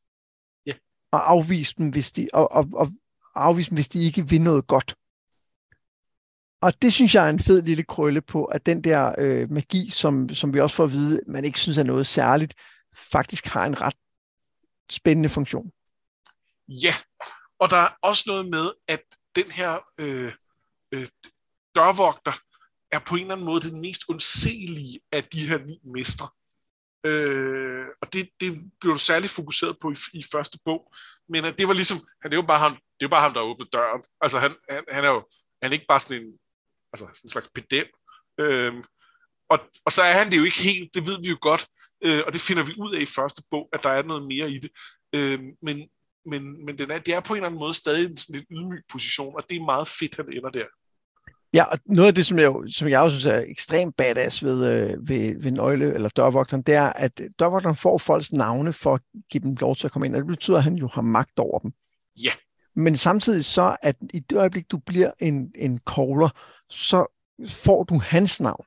Ja. 0.67 0.73
Og 1.13 1.31
afvise 1.31 1.75
dem, 1.79 1.89
hvis 1.89 2.13
de, 2.13 2.29
og, 2.33 2.53
og, 2.53 2.69
og 2.73 2.89
afvise 3.35 3.71
dem, 3.71 3.77
hvis 3.77 3.89
de 3.89 4.03
ikke 4.03 4.29
vil 4.29 4.41
noget 4.41 4.67
godt. 4.67 4.97
Og 6.61 6.83
det 6.83 6.93
synes 6.93 7.15
jeg 7.15 7.27
er 7.27 7.31
en 7.31 7.41
fed 7.41 7.63
lille 7.63 7.83
krølle 7.83 8.21
på, 8.21 8.45
at 8.45 8.67
den 8.67 8.85
der 8.85 9.15
øh, 9.19 9.51
magi, 9.51 9.91
som, 9.91 10.29
som 10.29 10.55
vi 10.55 10.61
også 10.61 10.77
får 10.77 10.85
at 10.85 10.93
vide, 10.93 11.21
man 11.27 11.45
ikke 11.45 11.61
synes 11.61 11.79
er 11.79 11.83
noget 11.83 12.07
særligt, 12.07 12.55
faktisk 12.97 13.47
har 13.47 13.67
en 13.67 13.81
ret 13.81 13.95
spændende 14.91 15.29
funktion. 15.29 15.71
Ja, 16.69 16.95
og 17.59 17.71
der 17.71 17.77
er 17.77 17.89
også 18.03 18.25
noget 18.27 18.51
med, 18.51 18.73
at 18.89 19.03
den 19.37 19.51
her 19.51 19.79
øh, 19.99 20.33
øh, 20.93 21.07
dørvogter 21.75 22.33
er 22.93 22.99
på 22.99 23.15
en 23.15 23.21
eller 23.21 23.35
anden 23.35 23.47
måde 23.47 23.71
den 23.71 23.81
mest 23.81 24.03
undselige 24.09 25.01
af 25.13 25.25
de 25.25 25.49
her 25.49 25.59
ni 25.59 25.81
mestre. 25.85 26.29
Øh, 27.05 27.87
og 28.03 28.13
det, 28.13 28.31
det 28.41 28.73
blev 28.81 28.95
du 28.95 28.99
særligt 28.99 29.33
fokuseret 29.33 29.77
på 29.83 29.91
i, 29.91 29.97
i 30.13 30.25
første 30.33 30.59
bog. 30.65 30.93
Men 31.29 31.45
at 31.45 31.59
det 31.59 31.69
var 31.69 31.75
ligesom, 31.75 31.99
han, 32.23 32.31
det 32.31 32.37
er 32.37 32.43
jo 32.43 32.47
bare 32.47 32.59
ham, 32.59 32.79
det 33.01 33.07
er 33.07 33.11
bare 33.11 33.21
ham, 33.21 33.35
der 33.35 33.41
åbnede 33.41 33.71
døren. 33.73 34.03
Altså 34.21 34.39
han, 34.39 34.55
han, 34.71 34.85
han 34.89 35.05
er 35.05 35.09
jo 35.09 35.29
han 35.63 35.73
er 35.73 35.75
ikke 35.75 35.87
bare 35.89 36.01
sådan 36.01 36.23
en, 36.23 36.33
altså 36.93 37.05
sådan 37.05 37.25
en 37.25 37.29
slags 37.29 37.51
pedel. 37.55 37.89
Øh, 38.41 38.75
og, 39.51 39.59
og 39.87 39.93
så 39.93 40.03
er 40.03 40.13
han 40.13 40.31
det 40.31 40.39
jo 40.39 40.45
ikke 40.45 40.63
helt, 40.63 40.95
det 40.95 41.07
ved 41.07 41.19
vi 41.23 41.29
jo 41.29 41.39
godt, 41.41 41.67
øh, 42.07 42.23
og 42.27 42.33
det 42.33 42.41
finder 42.41 42.65
vi 42.65 42.73
ud 42.79 42.95
af 42.95 43.01
i 43.01 43.07
første 43.07 43.43
bog, 43.51 43.69
at 43.73 43.85
der 43.85 43.91
er 43.91 44.03
noget 44.03 44.23
mere 44.23 44.51
i 44.51 44.59
det. 44.59 44.71
Øh, 45.15 45.41
men 45.63 45.89
men, 46.27 46.65
men 46.67 46.79
den 46.79 46.91
er, 46.91 46.99
det 46.99 47.15
er 47.15 47.21
på 47.21 47.33
en 47.33 47.37
eller 47.37 47.47
anden 47.47 47.61
måde 47.61 47.75
stadig 47.75 48.05
en 48.11 48.17
sådan 48.17 48.35
lidt 48.39 48.49
ydmyg 48.51 48.83
position, 48.93 49.37
og 49.37 49.43
det 49.51 49.57
er 49.57 49.65
meget 49.65 49.89
fedt, 49.89 50.19
at 50.19 50.25
han 50.25 50.37
ender 50.37 50.51
der. 50.51 50.67
Ja, 51.55 51.65
og 51.65 51.79
noget 51.87 52.09
af 52.09 52.15
det, 52.15 52.27
som 52.27 52.39
jeg, 52.39 52.55
som 52.69 52.89
jeg 52.89 53.01
også 53.01 53.21
synes 53.21 53.35
er 53.35 53.45
ekstremt 53.47 53.97
badass 53.97 54.45
ved, 54.45 54.67
øh, 54.67 55.09
ved, 55.09 55.43
ved 55.43 55.51
nøgle, 55.51 55.95
eller 55.95 56.09
dørvogteren, 56.09 56.63
det 56.63 56.75
er, 56.75 56.93
at 56.93 57.21
dørvogteren 57.39 57.77
får 57.77 57.99
folks 57.99 58.33
navne 58.33 58.73
for 58.73 58.95
at 58.95 59.01
give 59.31 59.43
dem 59.43 59.57
lov 59.61 59.77
til 59.77 59.87
at 59.87 59.93
komme 59.93 60.07
ind, 60.07 60.15
og 60.15 60.21
det 60.21 60.27
betyder, 60.27 60.57
at 60.57 60.65
han 60.65 60.75
jo 60.75 60.89
har 60.93 61.03
magt 61.03 61.39
over 61.39 61.59
dem. 61.59 61.73
Ja. 62.25 62.31
Men 62.77 62.97
samtidig 62.97 63.45
så, 63.45 63.77
at 63.83 63.97
i 64.15 64.19
det 64.19 64.39
øjeblik, 64.39 64.71
du 64.71 64.79
bliver 64.79 65.11
en, 65.21 65.53
en 65.55 65.81
caller, 65.95 66.29
så 66.69 67.07
får 67.49 67.85
du 67.85 67.99
hans 67.99 68.41
navn. 68.41 68.65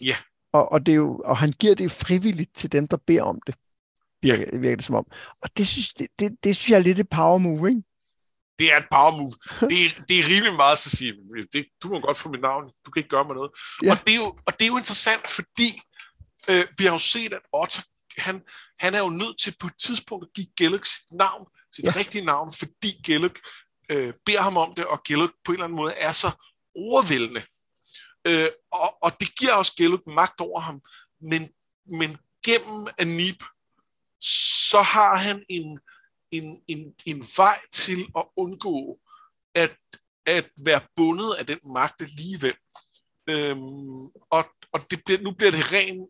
Ja. 0.00 0.14
Og, 0.52 0.72
og, 0.72 0.86
det 0.86 0.92
er 0.92 0.96
jo, 0.96 1.22
og 1.24 1.36
han 1.36 1.52
giver 1.52 1.74
det 1.74 1.92
frivilligt 1.92 2.54
til 2.54 2.72
dem, 2.72 2.88
der 2.88 2.96
beder 2.96 3.22
om 3.22 3.40
det 3.46 3.54
virker, 4.22 4.58
virker 4.58 4.76
det 4.76 4.84
som 4.84 4.94
om. 4.94 5.06
Og 5.42 5.48
det 5.56 5.66
synes, 5.66 5.94
det, 5.94 6.06
det, 6.18 6.44
det 6.44 6.56
synes 6.56 6.70
jeg 6.70 6.78
er 6.78 6.82
lidt 6.82 7.00
et 7.00 7.08
power 7.08 7.38
move, 7.38 7.68
ikke? 7.68 7.82
Det 8.58 8.72
er 8.72 8.76
et 8.76 8.86
power 8.90 9.10
move. 9.10 9.34
Det 9.70 9.86
er, 9.86 9.90
det 10.08 10.18
er 10.18 10.24
rimelig 10.28 10.54
meget 10.54 10.72
at 10.72 10.78
sige, 10.78 11.14
det, 11.52 11.66
du 11.82 11.88
må 11.88 12.00
godt 12.00 12.18
få 12.18 12.28
mit 12.28 12.40
navn, 12.40 12.72
du 12.86 12.90
kan 12.90 13.00
ikke 13.00 13.08
gøre 13.08 13.24
mig 13.24 13.34
noget. 13.34 13.50
Ja. 13.82 13.90
Og, 13.90 13.98
det 14.06 14.12
er 14.12 14.16
jo, 14.16 14.38
og 14.46 14.52
det 14.58 14.62
er 14.62 14.66
jo 14.66 14.76
interessant, 14.76 15.30
fordi 15.30 15.80
øh, 16.48 16.64
vi 16.78 16.84
har 16.84 16.92
jo 16.92 16.98
set, 16.98 17.32
at 17.32 17.40
Otter, 17.52 17.82
han, 18.18 18.42
han 18.78 18.94
er 18.94 18.98
jo 18.98 19.10
nødt 19.10 19.38
til 19.38 19.54
på 19.60 19.66
et 19.66 19.78
tidspunkt 19.78 20.24
at 20.26 20.32
give 20.34 20.46
Gellert 20.56 20.88
sit 20.88 21.12
navn, 21.12 21.46
sit 21.76 21.84
ja. 21.84 21.92
rigtige 21.96 22.24
navn, 22.24 22.52
fordi 22.58 23.00
Gellert 23.06 23.38
øh, 23.90 24.14
beder 24.26 24.42
ham 24.42 24.56
om 24.56 24.74
det, 24.74 24.84
og 24.84 25.00
Gellert 25.08 25.30
på 25.44 25.52
en 25.52 25.54
eller 25.54 25.64
anden 25.64 25.76
måde 25.76 25.92
er 25.92 26.12
så 26.12 26.30
overvældende. 26.76 27.42
Øh, 28.26 28.48
og, 28.72 29.02
og 29.02 29.20
det 29.20 29.38
giver 29.38 29.52
også 29.52 29.72
Gellert 29.76 30.06
magt 30.06 30.40
over 30.40 30.60
ham, 30.60 30.80
men, 31.20 31.50
men 31.86 32.18
gennem 32.44 32.88
Anip, 32.98 33.44
så 34.70 34.82
har 34.82 35.16
han 35.16 35.44
en, 35.48 35.80
en, 36.36 36.62
en, 36.68 36.94
en 37.06 37.24
vej 37.36 37.58
til 37.72 38.06
at 38.16 38.24
undgå 38.36 38.98
at, 39.54 39.76
at 40.26 40.50
være 40.64 40.80
bundet 40.96 41.34
af 41.38 41.46
den 41.46 41.58
magt 41.74 42.00
alligevel. 42.00 42.54
Øhm, 43.28 44.06
og 44.30 44.44
og 44.74 44.80
det 44.90 45.04
bliver, 45.04 45.20
nu 45.20 45.30
bliver 45.32 45.50
det 45.50 45.72
ren 45.72 46.08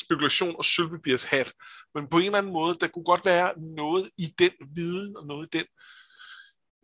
spekulation 0.00 0.56
og 0.56 0.64
sølvpapirs 0.64 1.24
hat. 1.24 1.52
Men 1.94 2.08
på 2.08 2.18
en 2.18 2.24
eller 2.24 2.38
anden 2.38 2.52
måde, 2.52 2.78
der 2.80 2.88
kunne 2.88 3.04
godt 3.04 3.24
være 3.24 3.52
noget 3.76 4.10
i 4.16 4.26
den 4.38 4.52
viden, 4.74 5.16
og 5.16 5.26
noget 5.26 5.54
i 5.54 5.58
den 5.58 5.66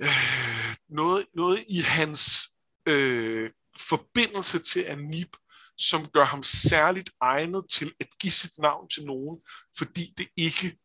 øh, 0.03 0.77
noget, 0.89 1.27
noget 1.35 1.65
i 1.69 1.79
hans 1.81 2.49
øh, 2.89 3.51
forbindelse 3.79 4.59
til 4.59 4.81
Anib, 4.81 5.37
som 5.79 6.07
gør 6.07 6.25
ham 6.25 6.43
særligt 6.43 7.11
egnet 7.21 7.65
til 7.71 7.93
at 8.01 8.09
give 8.21 8.31
sit 8.31 8.59
navn 8.59 8.89
til 8.89 9.05
nogen, 9.05 9.41
fordi 9.79 10.15
det 10.19 10.29
ikke 10.37 10.79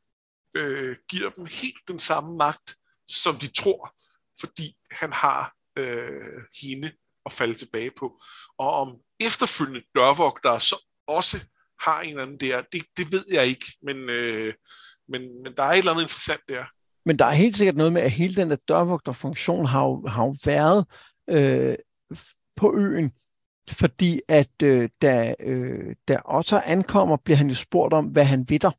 øh, 0.55 0.95
giver 1.09 1.29
dem 1.29 1.45
helt 1.45 1.87
den 1.87 1.99
samme 1.99 2.37
magt, 2.37 2.75
som 3.07 3.35
de 3.35 3.47
tror, 3.47 3.95
fordi 4.39 4.75
han 4.91 5.13
har 5.13 5.53
øh, 5.77 6.43
hende 6.61 6.91
at 7.25 7.31
falde 7.31 7.53
tilbage 7.53 7.91
på. 7.97 8.21
Og 8.57 8.73
om 8.73 8.97
efterfølgende 9.19 9.81
dørvogtere 9.95 10.59
så 10.59 10.75
også 11.07 11.37
har 11.81 12.01
en 12.01 12.09
eller 12.09 12.23
anden 12.23 12.39
der, 12.39 12.61
det, 12.61 12.81
det 12.97 13.11
ved 13.11 13.25
jeg 13.31 13.47
ikke, 13.47 13.65
men, 13.83 13.97
øh, 14.09 14.53
men, 15.07 15.21
men 15.43 15.53
der 15.57 15.63
er 15.63 15.71
et 15.71 15.77
eller 15.77 15.91
andet 15.91 16.03
interessant 16.03 16.41
der. 16.47 16.63
Men 17.05 17.19
der 17.19 17.25
er 17.25 17.31
helt 17.31 17.55
sikkert 17.55 17.75
noget 17.75 17.93
med, 17.93 18.01
at 18.01 18.11
hele 18.11 18.35
den 18.35 18.49
der 18.49 18.55
dørvogterfunktion 18.67 19.65
har 19.65 19.83
jo, 19.83 20.07
har 20.07 20.25
jo 20.25 20.35
været 20.45 20.85
øh, 21.29 21.75
på 22.55 22.75
øen, 22.77 23.11
fordi 23.79 24.21
at 24.27 24.63
øh, 24.63 24.89
da, 25.01 25.35
øh, 25.39 25.95
da 26.07 26.17
Otter 26.25 26.61
ankommer, 26.61 27.17
bliver 27.17 27.37
han 27.37 27.49
jo 27.49 27.55
spurgt 27.55 27.93
om, 27.93 28.05
hvad 28.05 28.25
han 28.25 28.45
vidder. 28.49 28.71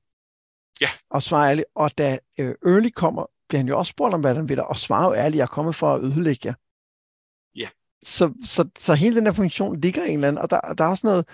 Ja. 0.83 0.89
Og 1.11 1.23
svarer 1.23 1.51
ærligt. 1.51 1.67
Og 1.75 1.99
da 1.99 2.19
øh, 2.41 2.55
Early 2.67 2.91
kommer, 2.91 3.27
bliver 3.49 3.59
han 3.59 3.69
jo 3.69 3.79
også 3.79 3.91
spurgt 3.91 4.15
om, 4.15 4.21
hvad 4.21 4.35
han 4.35 4.49
vidder, 4.49 4.63
og 4.63 4.77
svarer 4.77 5.07
jo 5.07 5.15
ærligt, 5.15 5.39
jeg 5.39 5.43
er 5.43 5.47
kommet 5.47 5.75
for 5.75 5.95
at 5.95 6.03
ødelægge 6.03 6.41
jer. 6.49 6.55
Ja. 7.57 7.69
Så, 8.03 8.33
så, 8.45 8.69
så 8.79 8.95
hele 8.95 9.17
den 9.17 9.27
der 9.27 9.33
funktion 9.33 9.81
ligger 9.81 10.05
en 10.05 10.15
eller 10.15 10.29
anden, 10.29 10.43
og 10.43 10.51
der, 10.51 10.61
der 10.61 10.85
er 10.85 10.89
også 10.89 11.07
noget, 11.07 11.29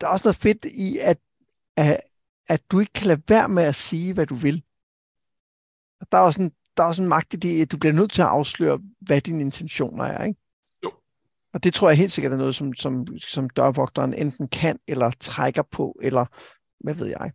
der 0.00 0.06
er 0.06 0.10
også 0.10 0.24
noget 0.24 0.36
fedt 0.36 0.64
i, 0.64 0.98
at, 0.98 1.18
at, 1.76 2.00
at 2.48 2.70
du 2.70 2.80
ikke 2.80 2.92
kan 2.92 3.06
lade 3.06 3.22
være 3.28 3.48
med 3.48 3.62
at 3.62 3.74
sige, 3.74 4.14
hvad 4.14 4.26
du 4.26 4.34
vil. 4.34 4.62
Der 6.12 6.18
er 6.18 6.22
også 6.22 6.42
en, 6.42 6.52
der 6.76 6.82
er 6.82 6.86
også 6.86 7.02
en 7.02 7.08
magt 7.08 7.34
i 7.34 7.36
det, 7.36 7.62
at 7.62 7.72
du 7.72 7.78
bliver 7.78 7.92
nødt 7.92 8.12
til 8.12 8.22
at 8.22 8.28
afsløre, 8.28 8.80
hvad 9.00 9.20
dine 9.20 9.40
intentioner 9.40 10.04
er, 10.04 10.24
ikke? 10.24 10.40
Og 11.56 11.64
det 11.64 11.74
tror 11.74 11.88
jeg 11.88 11.98
helt 11.98 12.12
sikkert 12.12 12.32
er 12.32 12.36
noget, 12.36 12.54
som, 12.54 12.74
som, 12.74 13.06
som 13.18 13.50
dørvogteren 13.50 14.14
enten 14.14 14.48
kan, 14.48 14.78
eller 14.86 15.10
trækker 15.20 15.62
på, 15.62 15.98
eller 16.02 16.26
hvad 16.80 16.94
ved 16.94 17.06
jeg. 17.06 17.32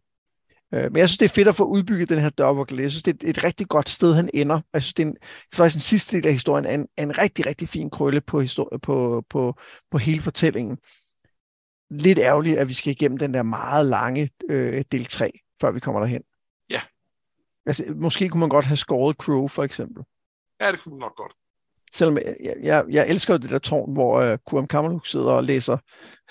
Øh, 0.73 0.91
men 0.91 0.97
jeg 0.97 1.09
synes, 1.09 1.17
det 1.17 1.25
er 1.25 1.33
fedt 1.33 1.47
at 1.47 1.55
få 1.55 1.63
udbygget 1.63 2.09
den 2.09 2.19
her 2.19 2.29
dørvogter. 2.29 2.81
Jeg 2.81 2.91
synes, 2.91 3.03
det 3.03 3.11
er 3.11 3.27
et, 3.29 3.37
et 3.37 3.43
rigtig 3.43 3.67
godt 3.67 3.89
sted, 3.89 4.13
han 4.13 4.29
ender. 4.33 4.61
Jeg 4.73 4.81
synes, 4.83 4.93
det 4.93 5.03
er 5.03 5.07
en, 5.07 5.17
faktisk 5.53 5.75
den 5.75 5.81
sidste 5.81 6.17
del 6.17 6.27
af 6.27 6.33
historien 6.33 6.65
er 6.65 6.73
en, 6.73 6.87
er 6.97 7.03
en 7.03 7.17
rigtig, 7.17 7.45
rigtig 7.45 7.69
fin 7.69 7.89
krølle 7.89 8.21
på, 8.21 8.41
historie, 8.41 8.79
på, 8.79 9.23
på, 9.29 9.55
på 9.91 9.97
hele 9.97 10.21
fortællingen. 10.21 10.77
Lidt 11.89 12.19
ærgerligt, 12.19 12.57
at 12.57 12.67
vi 12.67 12.73
skal 12.73 12.91
igennem 12.91 13.17
den 13.17 13.33
der 13.33 13.43
meget 13.43 13.85
lange 13.85 14.29
øh, 14.49 14.83
del 14.91 15.05
3, 15.05 15.39
før 15.61 15.71
vi 15.71 15.79
kommer 15.79 16.01
derhen. 16.01 16.21
Ja. 16.69 16.81
Altså, 17.65 17.83
måske 17.95 18.29
kunne 18.29 18.39
man 18.39 18.49
godt 18.49 18.65
have 18.65 18.77
skåret 18.77 19.15
Crow, 19.15 19.47
for 19.47 19.63
eksempel. 19.63 20.03
Ja, 20.61 20.71
det 20.71 20.83
kunne 20.83 20.93
man 20.93 20.99
nok 20.99 21.15
godt 21.15 21.33
selvom 21.93 22.17
jeg, 22.17 22.55
jeg, 22.63 22.85
jeg 22.89 23.09
elsker 23.09 23.33
jo 23.33 23.37
det 23.37 23.49
der 23.49 23.59
tårn, 23.59 23.93
hvor 23.93 24.31
uh, 24.31 24.37
Kuram 24.47 24.67
Kamaluk 24.67 25.07
sidder 25.07 25.31
og 25.31 25.43
læser, 25.43 25.77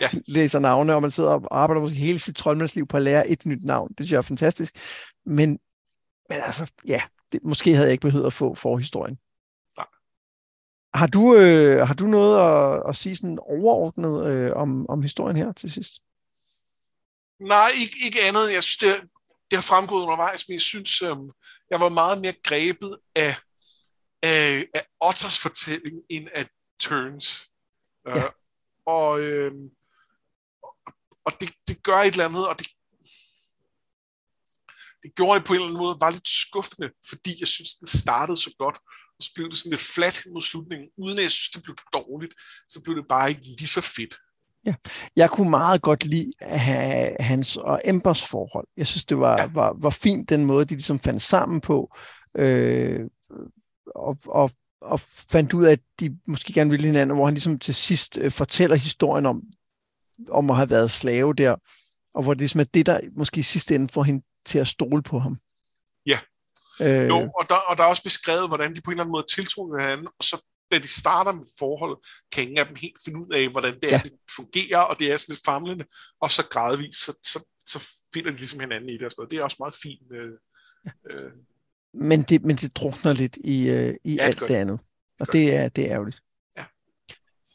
ja. 0.00 0.08
læser 0.36 0.58
navne, 0.58 0.94
og 0.94 1.02
man 1.02 1.10
sidder 1.10 1.30
og 1.30 1.46
arbejder 1.50 1.82
måske 1.82 1.96
hele 1.96 2.18
sit 2.18 2.36
troldmandsliv 2.36 2.86
på 2.86 2.96
at 2.96 3.02
lære 3.02 3.28
et 3.28 3.46
nyt 3.46 3.64
navn. 3.64 3.88
Det 3.88 3.96
synes 3.98 4.12
jeg 4.12 4.18
er 4.18 4.22
fantastisk. 4.22 4.74
Men, 5.26 5.58
men 6.28 6.38
altså, 6.42 6.70
ja, 6.86 7.02
det, 7.32 7.40
måske 7.44 7.74
havde 7.74 7.86
jeg 7.86 7.92
ikke 7.92 8.02
behøvet 8.02 8.26
at 8.26 8.32
få 8.32 8.54
forhistorien. 8.54 9.18
Nej. 9.78 9.86
Har 10.94 11.06
du, 11.06 11.34
øh, 11.34 11.86
har 11.86 11.94
du 11.94 12.06
noget 12.06 12.34
at, 12.38 12.82
at 12.88 12.96
sige 12.96 13.16
sådan 13.16 13.38
overordnet 13.38 14.26
øh, 14.26 14.52
om, 14.56 14.88
om 14.88 15.02
historien 15.02 15.36
her 15.36 15.52
til 15.52 15.72
sidst? 15.72 15.92
Nej, 17.40 17.68
ikke, 17.80 17.96
ikke 18.04 18.22
andet. 18.22 18.52
Jeg 18.54 18.62
synes, 18.62 18.78
det, 18.78 19.08
det 19.50 19.56
har 19.56 19.62
fremgået 19.62 20.02
undervejs, 20.02 20.48
men 20.48 20.52
jeg 20.52 20.60
synes, 20.60 21.02
øh, 21.02 21.16
jeg 21.70 21.80
var 21.80 21.88
meget 21.88 22.20
mere 22.20 22.34
grebet 22.42 22.98
af 23.14 23.34
af, 24.22 24.66
af 24.74 24.86
Otters 25.00 25.38
fortælling 25.38 25.96
end 26.08 26.28
af 26.34 26.46
Turns. 26.80 27.50
Ja. 28.06 28.24
Uh, 28.24 28.30
og 28.86 29.20
øh, 29.20 29.52
og 31.24 31.32
det, 31.40 31.50
det 31.68 31.82
gør 31.82 31.96
et 31.96 32.12
eller 32.12 32.24
andet, 32.24 32.48
og 32.48 32.58
det, 32.58 32.66
det 35.02 35.14
gjorde 35.14 35.38
det 35.38 35.46
på 35.46 35.52
en 35.52 35.56
eller 35.56 35.66
anden 35.66 35.82
måde, 35.84 35.96
var 36.00 36.10
lidt 36.10 36.28
skuffende, 36.28 36.90
fordi 37.08 37.36
jeg 37.40 37.48
synes, 37.48 37.74
den 37.74 37.86
startede 37.86 38.36
så 38.36 38.54
godt, 38.58 38.76
og 39.16 39.20
så 39.20 39.30
blev 39.34 39.50
det 39.50 39.58
sådan 39.58 39.70
lidt 39.70 39.90
flat 39.94 40.22
mod 40.32 40.42
slutningen, 40.42 40.88
uden 40.98 41.18
at 41.18 41.22
jeg 41.22 41.30
synes, 41.30 41.50
det 41.50 41.62
blev 41.62 41.76
dårligt, 41.92 42.34
så 42.68 42.82
blev 42.84 42.96
det 42.96 43.08
bare 43.08 43.28
ikke 43.28 43.40
lige 43.40 43.66
så 43.66 43.80
fedt. 43.80 44.14
Ja, 44.66 44.74
jeg 45.16 45.30
kunne 45.30 45.50
meget 45.50 45.82
godt 45.82 46.04
lide 46.04 46.32
have 46.40 47.16
hans 47.20 47.56
og 47.56 47.80
Embers 47.84 48.22
forhold. 48.22 48.68
Jeg 48.76 48.86
synes, 48.86 49.04
det 49.04 49.18
var, 49.18 49.40
ja. 49.40 49.50
var, 49.52 49.76
var 49.78 49.90
fint 49.90 50.30
den 50.30 50.44
måde, 50.44 50.64
de 50.64 50.74
ligesom 50.74 51.00
fandt 51.00 51.22
sammen 51.22 51.60
på, 51.60 51.96
øh, 52.36 53.00
og, 53.94 54.18
og, 54.24 54.50
og 54.80 55.00
fandt 55.00 55.52
ud 55.52 55.64
af, 55.64 55.72
at 55.72 55.80
de 56.00 56.18
måske 56.26 56.52
gerne 56.52 56.70
ville 56.70 56.86
hinanden, 56.86 57.16
hvor 57.16 57.24
han 57.24 57.34
ligesom 57.34 57.58
til 57.58 57.74
sidst 57.74 58.18
øh, 58.18 58.30
fortæller 58.30 58.76
historien 58.76 59.26
om, 59.26 59.42
om 60.28 60.50
at 60.50 60.56
have 60.56 60.70
været 60.70 60.90
slave 60.90 61.34
der, 61.34 61.56
og 62.14 62.22
hvor 62.22 62.34
det 62.34 62.40
ligesom 62.40 62.60
er 62.60 62.64
det, 62.64 62.86
der 62.86 63.00
måske 63.12 63.40
i 63.40 63.42
sidste 63.42 63.74
ende 63.74 63.92
får 63.92 64.02
hende 64.02 64.22
til 64.46 64.58
at 64.58 64.68
stole 64.68 65.02
på 65.02 65.18
ham. 65.18 65.36
Ja. 66.06 66.18
Øh, 66.80 67.08
jo, 67.08 67.16
og 67.16 67.48
der, 67.48 67.54
og 67.54 67.78
der 67.78 67.84
er 67.84 67.88
også 67.88 68.02
beskrevet, 68.02 68.48
hvordan 68.48 68.74
de 68.74 68.80
på 68.80 68.90
en 68.90 68.92
eller 68.92 69.02
anden 69.02 69.12
måde 69.12 69.26
tiltog 69.34 69.78
hinanden, 69.78 70.06
og 70.06 70.24
så 70.24 70.44
da 70.72 70.78
de 70.78 70.88
starter 70.88 71.32
med 71.32 71.44
forholdet, 71.58 71.98
kan 72.32 72.42
ingen 72.42 72.58
af 72.58 72.66
dem 72.66 72.76
helt 72.76 72.96
finde 73.04 73.18
ud 73.18 73.32
af, 73.34 73.48
hvordan 73.48 73.74
det, 73.74 73.88
ja. 73.90 73.98
er, 73.98 74.02
det 74.02 74.12
fungerer, 74.36 74.78
og 74.78 74.98
det 74.98 75.12
er 75.12 75.16
sådan 75.16 75.32
lidt 75.32 75.44
famlende, 75.44 75.84
og 76.20 76.30
så 76.30 76.48
gradvist, 76.50 77.04
så, 77.04 77.12
så, 77.22 77.44
så 77.66 77.88
finder 78.14 78.30
de 78.30 78.36
ligesom 78.36 78.60
hinanden 78.60 78.90
i 78.90 78.92
det 78.92 79.02
og 79.02 79.10
sådan 79.10 79.20
noget. 79.20 79.30
Det 79.30 79.38
er 79.38 79.44
også 79.44 79.56
meget 79.60 79.74
fint. 79.82 80.12
Øh, 80.12 80.32
øh. 81.10 81.32
Men, 81.94 82.22
det, 82.22 82.44
men 82.44 82.56
det 82.56 82.76
drukner 82.76 83.12
lidt 83.12 83.38
i, 83.44 83.68
øh, 83.68 83.94
i 84.04 84.14
ja, 84.14 84.22
alt 84.22 84.40
det, 84.40 84.48
det 84.48 84.54
andet, 84.54 84.80
og 85.20 85.26
det, 85.26 85.32
det 85.32 85.54
er, 85.54 85.68
det 85.68 85.84
er 85.84 85.92
ærgerligt. 85.92 86.22
Ja. 86.58 86.64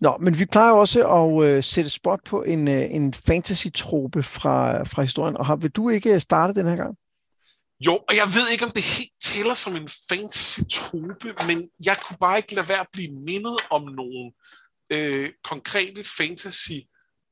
Nå, 0.01 0.17
men 0.17 0.39
vi 0.39 0.45
plejer 0.45 0.71
også 0.71 1.07
at 1.07 1.43
øh, 1.45 1.63
sætte 1.63 1.89
spot 1.89 2.19
på 2.25 2.43
en, 2.43 2.67
øh, 2.67 2.85
en 2.91 3.13
fantasy-trope 3.13 4.23
fra, 4.23 4.83
fra 4.83 5.01
historien, 5.01 5.37
og 5.37 5.45
har, 5.45 5.55
vil 5.55 5.71
du 5.71 5.89
ikke 5.89 6.19
starte 6.19 6.53
den 6.53 6.65
her 6.65 6.75
gang? 6.75 6.95
Jo, 7.85 7.93
og 7.93 8.15
jeg 8.15 8.27
ved 8.35 8.51
ikke, 8.51 8.65
om 8.65 8.71
det 8.71 8.83
helt 8.97 9.13
tæller 9.21 9.53
som 9.53 9.75
en 9.75 9.87
fantasy-trope, 10.09 11.33
men 11.47 11.69
jeg 11.85 11.97
kunne 12.03 12.17
bare 12.19 12.37
ikke 12.37 12.55
lade 12.55 12.69
være 12.69 12.79
at 12.79 12.87
blive 12.93 13.11
mindet 13.11 13.57
om 13.69 13.81
nogle 13.81 14.31
øh, 14.89 15.29
konkrete 15.43 16.03
fantasy 16.17 16.77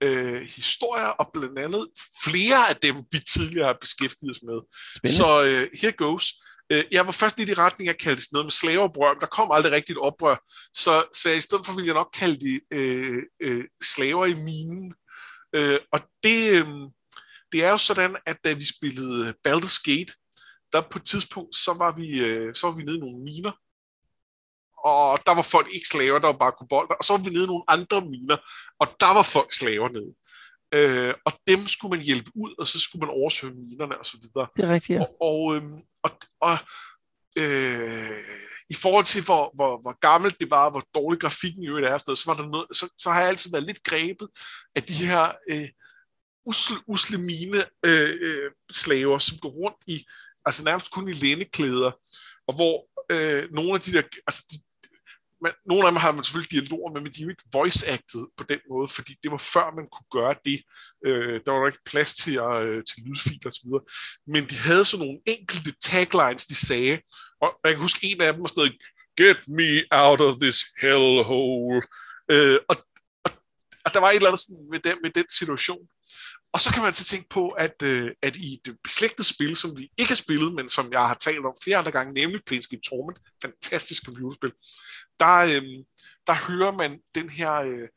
øh, 0.04 0.41
historier, 0.41 1.06
og 1.06 1.26
blandt 1.34 1.60
andet 1.60 1.88
flere 2.24 2.70
af 2.70 2.76
dem, 2.76 2.95
vi 3.12 3.20
tidligere 3.20 3.68
har 3.68 3.78
beskæftiget 3.82 4.32
os 4.36 4.43
med. 4.43 4.60
Spindende. 4.97 5.18
Så 5.18 5.43
øh, 5.43 5.68
here 5.82 5.91
goes. 5.91 6.26
Øh, 6.74 6.84
jeg 6.91 7.05
var 7.05 7.11
først 7.11 7.38
lidt 7.38 7.49
i 7.49 7.53
retning 7.53 7.88
af 7.88 7.93
at 7.93 7.99
kalde 7.99 8.21
det 8.21 8.32
noget 8.32 8.45
med 8.45 8.51
slaveoprør, 8.51 9.13
men 9.13 9.21
der 9.21 9.28
kom 9.28 9.51
aldrig 9.51 9.71
rigtigt 9.71 9.99
oprør, 9.99 10.36
så, 10.74 11.05
så 11.13 11.30
i 11.30 11.41
stedet 11.41 11.65
for 11.65 11.74
ville 11.74 11.88
jeg 11.88 11.93
nok 11.93 12.11
kalde 12.13 12.39
det 12.39 12.61
øh, 12.74 13.24
øh, 13.41 13.65
slaver 13.84 14.26
i 14.26 14.34
minen. 14.34 14.93
Øh, 15.55 15.80
og 15.91 15.99
det, 16.24 16.39
øh, 16.57 16.67
det 17.51 17.63
er 17.63 17.69
jo 17.69 17.78
sådan, 17.78 18.15
at 18.26 18.38
da 18.43 18.53
vi 18.53 18.65
spillede 18.65 19.34
Baldur's 19.47 19.82
Gate, 19.84 20.13
der 20.74 20.82
på 20.82 20.97
et 20.99 21.05
tidspunkt, 21.05 21.55
så 21.55 21.74
var 21.74 21.95
vi, 21.95 22.19
øh, 22.19 22.55
så 22.55 22.67
var 22.67 22.76
vi 22.76 22.84
nede 22.84 22.97
i 22.97 22.99
nogle 22.99 23.24
miner, 23.24 23.51
og 24.84 25.19
der 25.26 25.34
var 25.36 25.41
folk 25.41 25.67
ikke 25.74 25.88
slaver, 25.88 26.19
der 26.19 26.28
var 26.28 26.38
bare 26.38 26.57
kobolder, 26.59 26.95
og 26.95 27.03
så 27.03 27.13
var 27.13 27.24
vi 27.24 27.30
nede 27.30 27.43
i 27.43 27.47
nogle 27.53 27.63
andre 27.67 28.01
miner, 28.01 28.38
og 28.80 28.88
der 28.99 29.13
var 29.13 29.24
folk 29.36 29.53
slaver 29.53 29.89
nede. 29.89 30.11
Øh, 30.74 31.13
og 31.26 31.32
dem 31.47 31.67
skulle 31.67 31.97
man 31.97 32.05
hjælpe 32.05 32.32
ud, 32.36 32.55
og 32.59 32.67
så 32.67 32.80
skulle 32.80 32.99
man 32.99 33.09
oversøge 33.09 33.53
minerne 33.53 33.99
og 33.99 34.05
så 34.05 34.17
videre. 34.21 34.47
Det 34.57 34.65
er 34.65 34.74
rigtigt, 34.74 34.99
ja. 34.99 35.01
Og, 35.01 35.21
og, 35.21 35.55
øhm, 35.55 35.82
og, 36.03 36.11
og 36.41 36.57
øh, 37.38 38.19
i 38.69 38.74
forhold 38.74 39.05
til, 39.05 39.24
hvor, 39.24 39.51
hvor, 39.55 39.82
hvor 39.82 39.99
gammelt 39.99 40.39
det 40.39 40.49
var, 40.49 40.69
hvor 40.69 40.84
dårlig 40.95 41.21
grafikken 41.21 41.63
i 41.63 41.67
øvrigt 41.67 41.88
er, 41.88 41.97
så, 41.97 42.24
var 42.26 42.36
der 42.36 42.47
noget, 42.47 42.67
så, 42.71 42.93
så 42.97 43.09
har 43.11 43.19
jeg 43.19 43.30
altid 43.30 43.51
været 43.51 43.65
lidt 43.65 43.84
grebet 43.84 44.28
af 44.76 44.84
de 44.84 44.93
her 44.93 45.32
øh, 45.49 45.69
usle, 46.45 46.76
usle 46.88 47.17
mine 47.17 47.65
øh, 47.86 48.17
øh, 48.21 48.51
slaver, 48.71 49.17
som 49.17 49.38
går 49.38 49.49
rundt 49.49 49.78
i 49.88 50.05
altså 50.45 50.63
nærmest 50.63 50.91
kun 50.91 51.09
i 51.09 51.13
læneklæder, 51.13 51.91
og 52.47 52.55
hvor 52.55 52.76
øh, 53.11 53.51
nogle 53.51 53.74
af 53.74 53.82
de 53.82 53.91
der, 53.91 54.03
altså 54.28 54.43
de, 54.51 54.57
man, 55.43 55.53
nogle 55.71 55.83
af 55.85 55.91
dem 55.91 55.99
har 56.05 56.11
man 56.11 56.23
selvfølgelig 56.23 56.51
dialoger 56.55 56.91
med, 56.93 57.01
men 57.01 57.11
de 57.13 57.19
er 57.21 57.25
jo 57.27 57.33
ikke 57.35 57.51
voice-acted 57.57 58.23
på 58.37 58.43
den 58.51 58.61
måde, 58.71 58.87
fordi 58.97 59.13
det 59.23 59.31
var 59.31 59.41
før 59.55 59.67
man 59.77 59.87
kunne 59.93 60.11
gøre 60.17 60.35
det. 60.47 60.59
Øh, 61.07 61.35
der 61.45 61.51
var 61.51 61.67
ikke 61.67 61.89
plads 61.91 62.11
til, 62.21 62.35
øh, 62.39 62.83
til 62.89 62.97
lydfiler 63.05 63.49
osv. 63.51 63.69
Men 64.33 64.41
de 64.51 64.55
havde 64.67 64.85
sådan 64.85 65.01
nogle 65.05 65.19
enkelte 65.35 65.71
taglines, 65.89 66.45
de 66.45 66.55
sagde, 66.69 66.95
og 67.43 67.49
jeg 67.63 67.71
kan 67.73 67.85
huske 67.87 68.07
en 68.07 68.21
af 68.21 68.33
dem 68.33 68.41
var 68.41 68.47
sådan 68.47 68.61
noget, 68.63 68.77
Get 69.17 69.39
me 69.47 69.83
out 69.91 70.21
of 70.21 70.33
this 70.41 70.57
hellhole. 70.81 71.81
Øh, 72.31 72.59
og, 72.69 72.75
og, 73.25 73.31
og 73.85 73.93
der 73.93 73.99
var 73.99 74.09
et 74.09 74.15
eller 74.15 74.27
andet 74.29 74.41
sådan 74.41 74.67
med 74.71 74.79
den, 74.79 74.97
med 75.03 75.11
den 75.11 75.29
situation. 75.29 75.87
Og 76.54 76.60
så 76.60 76.74
kan 76.74 76.84
man 76.84 76.93
så 76.93 77.06
tænke 77.06 77.30
på, 77.30 77.49
at, 77.49 77.82
øh, 77.84 78.12
at 78.22 78.36
i 78.36 78.60
det 78.66 78.78
beslægtede 78.84 79.34
spil, 79.34 79.56
som 79.56 79.78
vi 79.78 79.91
ikke 79.97 80.10
har 80.10 80.16
spillet, 80.16 80.54
men 80.54 80.70
som 80.70 80.91
jeg 80.91 81.08
har 81.08 81.14
talt 81.14 81.45
om 81.45 81.56
flere 81.64 81.78
andre 81.78 81.91
gange, 81.91 82.14
nemlig 82.14 82.41
Planescape 82.45 82.82
Torment, 82.82 83.20
fantastisk 83.41 84.06
computerspil, 84.06 84.51
der, 85.20 85.38
øh, 85.38 85.64
der 86.28 86.47
hører 86.47 86.72
man 86.72 86.99
den 87.16 87.30
her... 87.30 87.54
Øh, 87.54 87.88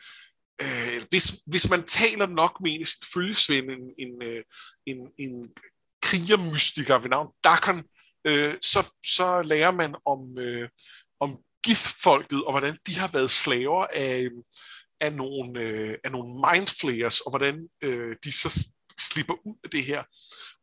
øh, 0.62 1.02
hvis, 1.10 1.42
hvis 1.46 1.70
man 1.70 1.84
taler 1.84 2.26
nok 2.26 2.60
med 2.60 2.72
en 2.72 2.84
sit 2.84 3.04
følgesvend, 3.14 3.70
en, 3.70 3.90
en, 3.98 4.22
øh, 4.22 4.42
en, 4.86 4.98
en 5.18 5.54
krigermystiker 6.02 6.98
ved 6.98 7.10
navn 7.10 7.28
Dakon, 7.44 7.84
øh, 8.26 8.54
så, 8.60 8.94
så 9.04 9.42
lærer 9.42 9.70
man 9.70 9.94
om, 10.06 10.38
øh, 10.38 10.68
om 11.20 11.38
giftfolket, 11.64 12.44
og 12.44 12.52
hvordan 12.52 12.78
de 12.86 12.98
har 12.98 13.10
været 13.12 13.30
slaver 13.30 13.86
af, 13.92 14.20
øhm, 14.22 14.42
af 15.00 15.12
nogle, 15.12 15.60
øh, 15.60 15.98
af 16.04 16.12
nogle 16.12 16.34
mindflayers, 16.50 17.20
og 17.20 17.30
hvordan 17.30 17.68
øh, 17.82 18.16
de 18.24 18.32
så 18.32 18.68
slipper 18.98 19.34
ud 19.46 19.56
af 19.64 19.70
det 19.70 19.84
her. 19.84 20.02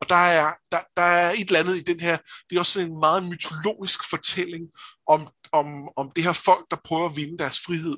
Og 0.01 0.09
der 0.09 0.15
er, 0.15 0.53
der, 0.71 0.79
der 0.97 1.03
er 1.03 1.31
et 1.31 1.47
eller 1.47 1.59
andet 1.59 1.77
i 1.77 1.84
den 1.84 1.99
her, 1.99 2.17
det 2.49 2.55
er 2.55 2.59
også 2.59 2.81
en 2.81 2.99
meget 2.99 3.29
mytologisk 3.29 4.09
fortælling 4.09 4.63
om, 5.07 5.31
om, 5.51 5.89
om 5.95 6.11
det 6.15 6.23
her 6.23 6.34
folk, 6.34 6.65
der 6.71 6.77
prøver 6.84 7.09
at 7.09 7.15
vinde 7.15 7.38
deres 7.38 7.59
frihed. 7.59 7.97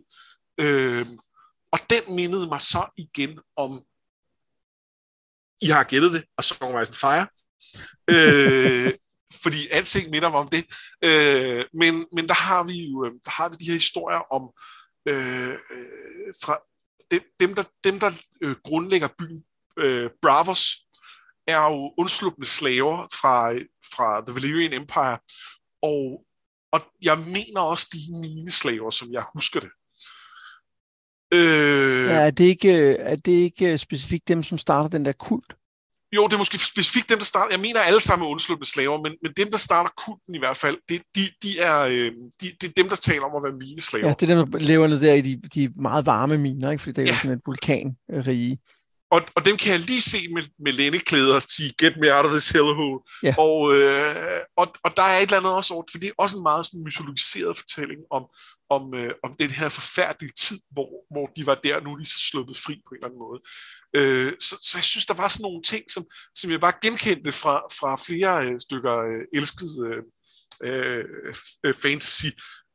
Øh, 0.58 1.06
og 1.72 1.80
den 1.90 2.16
mindede 2.16 2.48
mig 2.48 2.62
så 2.62 2.86
igen 2.98 3.40
om, 3.56 3.84
I 5.62 5.68
har 5.68 5.84
gættet 5.84 6.12
det, 6.12 6.24
og 6.38 6.44
Song 6.44 6.76
of 6.76 6.82
Ice 6.82 6.92
and 6.92 7.00
Fire. 7.04 7.28
øh, 8.14 8.94
fordi 9.44 9.68
alting 9.68 10.10
minder 10.10 10.30
mig 10.30 10.40
om 10.40 10.48
det. 10.48 10.66
Øh, 11.04 11.66
men, 11.74 12.06
men 12.16 12.28
der 12.28 12.34
har 12.34 12.64
vi 12.64 12.90
jo 12.92 13.04
der 13.04 13.32
har 13.32 13.50
vi 13.50 13.56
de 13.56 13.66
her 13.66 13.74
historier 13.74 14.34
om, 14.34 14.44
Øh, 15.06 15.50
øh, 15.50 16.34
fra 16.44 16.58
dem, 17.12 17.22
dem 17.40 17.54
der, 17.54 17.64
dem, 17.84 18.00
der 18.00 18.22
øh, 18.42 18.56
grundlægger 18.64 19.08
byen 19.20 19.44
øh, 19.78 20.10
Bravos, 20.22 20.86
er 21.48 21.64
jo 21.64 21.94
undslupne 21.98 22.46
slaver 22.46 23.08
fra, 23.22 23.54
fra 23.96 24.24
The 24.28 24.36
Valyrian 24.36 24.74
Empire, 24.74 25.18
og, 25.82 26.26
og 26.72 26.82
jeg 27.02 27.18
mener 27.34 27.62
også 27.62 27.88
de 27.94 28.22
mine 28.22 28.52
slaver, 28.52 28.90
som 28.90 29.12
jeg 29.12 29.24
husker 29.34 29.60
det. 29.60 29.70
Øh, 31.34 32.06
ja, 32.10 32.20
er, 32.20 32.32
det 32.32 32.44
ikke, 32.46 32.74
øh, 32.74 32.96
er 33.00 33.16
det 33.16 33.32
ikke 33.32 33.72
øh, 33.72 33.78
specifikt 33.78 34.28
dem, 34.28 34.44
som 34.44 34.58
starter 34.58 34.90
den 34.90 35.06
der 35.06 35.12
kult? 35.12 35.56
Jo, 36.16 36.28
det 36.28 36.34
er 36.34 36.38
måske 36.38 36.58
specifikt 36.58 37.10
dem, 37.10 37.18
der 37.18 37.26
starter. 37.26 37.54
Jeg 37.54 37.62
mener 37.62 37.80
alle 37.80 38.00
sammen 38.00 38.28
undslupne 38.28 38.66
slaver, 38.66 38.98
men, 39.04 39.14
men 39.24 39.32
dem, 39.38 39.52
der 39.52 39.58
starter 39.58 39.90
kulten 40.06 40.36
i 40.36 40.40
hvert 40.40 40.58
fald, 40.58 40.78
det, 40.90 41.02
de, 41.16 41.22
de, 41.44 41.60
er, 41.60 41.80
øh, 41.80 42.12
de, 42.42 42.52
det 42.62 42.68
er 42.70 42.74
dem, 42.78 42.90
der 42.90 42.96
taler 42.96 43.24
om 43.24 43.36
at 43.36 43.44
være 43.44 43.58
mineslaver. 43.60 44.08
Ja, 44.08 44.14
det 44.20 44.30
er 44.30 44.36
dem, 44.36 44.52
der 44.52 44.60
lever 44.60 44.88
ned 44.88 45.00
der 45.02 45.14
i 45.14 45.22
de, 45.22 45.42
de 45.56 45.72
meget 45.76 46.06
varme 46.06 46.38
miner, 46.38 46.72
ikke? 46.72 46.84
fordi 46.84 47.02
det 47.02 47.10
er 47.10 47.14
ja. 47.14 47.18
sådan 47.22 47.38
et 47.38 47.44
vulkanrige. 47.46 48.60
Og, 49.12 49.22
og 49.36 49.46
dem 49.46 49.56
kan 49.58 49.72
jeg 49.72 49.80
lige 49.80 50.02
se 50.02 50.18
med, 50.36 50.44
med 50.66 50.74
lændeklæder 50.80 51.40
sige, 51.40 51.74
get 51.78 51.94
me 52.02 52.08
out 52.16 52.26
of 52.26 52.32
this 52.32 52.50
hellhole. 52.50 53.00
Ja. 53.24 53.34
Og, 53.38 53.58
øh, 53.76 54.42
og, 54.58 54.68
og 54.86 54.92
der 54.98 55.04
er 55.04 55.18
et 55.18 55.24
eller 55.24 55.38
andet 55.38 55.54
også 55.54 55.74
over, 55.74 55.84
for 55.92 55.98
det 56.00 56.08
er 56.10 56.18
også 56.24 56.38
en 56.38 56.44
meget 56.44 56.66
sådan 56.66 56.84
mytologiseret 56.84 57.58
fortælling 57.58 58.02
om, 58.18 58.24
om, 58.70 58.94
øh, 58.94 59.14
om 59.24 59.36
den 59.40 59.50
her 59.50 59.70
forfærdelige 59.70 60.34
tid, 60.34 60.60
hvor, 60.72 61.14
hvor 61.14 61.26
de 61.36 61.46
var 61.46 61.56
der, 61.56 61.82
nu 61.82 61.94
er 61.94 61.98
de 61.98 62.06
så 62.06 62.20
sluppet 62.20 62.58
fri 62.58 62.82
på 62.88 62.92
en 62.92 62.98
eller 62.98 63.08
anden 63.08 63.20
måde. 63.20 63.40
Øh, 63.98 64.34
så, 64.40 64.56
så 64.62 64.78
jeg 64.78 64.84
synes, 64.84 65.06
der 65.06 65.14
var 65.14 65.28
sådan 65.28 65.44
nogle 65.44 65.64
ting, 65.64 65.84
som, 65.92 66.06
som 66.36 66.52
jeg 66.52 66.60
bare 66.60 66.80
genkendte 66.82 67.32
fra, 67.32 67.56
fra 67.80 67.96
flere 68.08 68.48
øh, 68.48 68.60
stykker 68.60 68.96
øh, 68.98 69.24
elsket 69.34 69.72
øh, 69.88 70.04
øh, 70.64 71.06
øh 71.66 71.74
fantasy, 71.74 72.30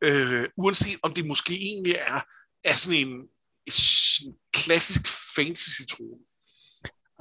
øh, 0.04 0.48
uanset 0.56 0.98
om 1.02 1.12
det 1.14 1.26
måske 1.26 1.54
egentlig 1.54 1.92
er, 1.92 2.20
er 2.64 2.76
sådan 2.76 2.98
en, 3.06 3.12
en 3.66 4.34
klassisk 4.54 5.02
fantasy-trone. 5.36 6.29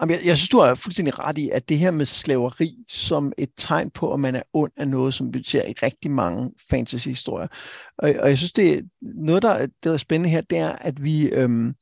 Jeg, 0.02 0.22
jeg 0.26 0.38
synes, 0.38 0.50
du 0.50 0.60
har 0.60 0.76
fuldstændig 0.76 1.20
ret 1.20 1.38
i, 1.38 1.50
at 1.50 1.70
det 1.70 1.78
her 1.78 1.92
med 1.92 2.06
slaveri 2.06 2.76
som 2.90 3.32
et 3.38 3.50
tegn 3.58 3.90
på, 3.90 4.14
at 4.14 4.20
man 4.20 4.36
er 4.36 4.42
ond 4.54 4.72
er 4.78 4.86
noget, 4.86 5.14
som 5.14 5.34
vi 5.34 5.44
ser 5.44 5.66
i 5.66 5.74
rigtig 5.84 6.12
mange 6.12 6.52
fantasy-historier. 6.70 7.48
Og, 7.98 8.14
og 8.20 8.30
jeg 8.30 8.38
synes, 8.38 8.54
det 8.54 8.78
er 8.78 8.82
noget, 9.02 9.44
der, 9.44 9.68
der 9.84 9.94
er 9.94 9.98
spændende 9.98 10.30
her, 10.30 10.42
det 10.42 10.58
er, 10.58 10.70
at 10.70 11.04
vi, 11.04 11.28
øhm, 11.28 11.74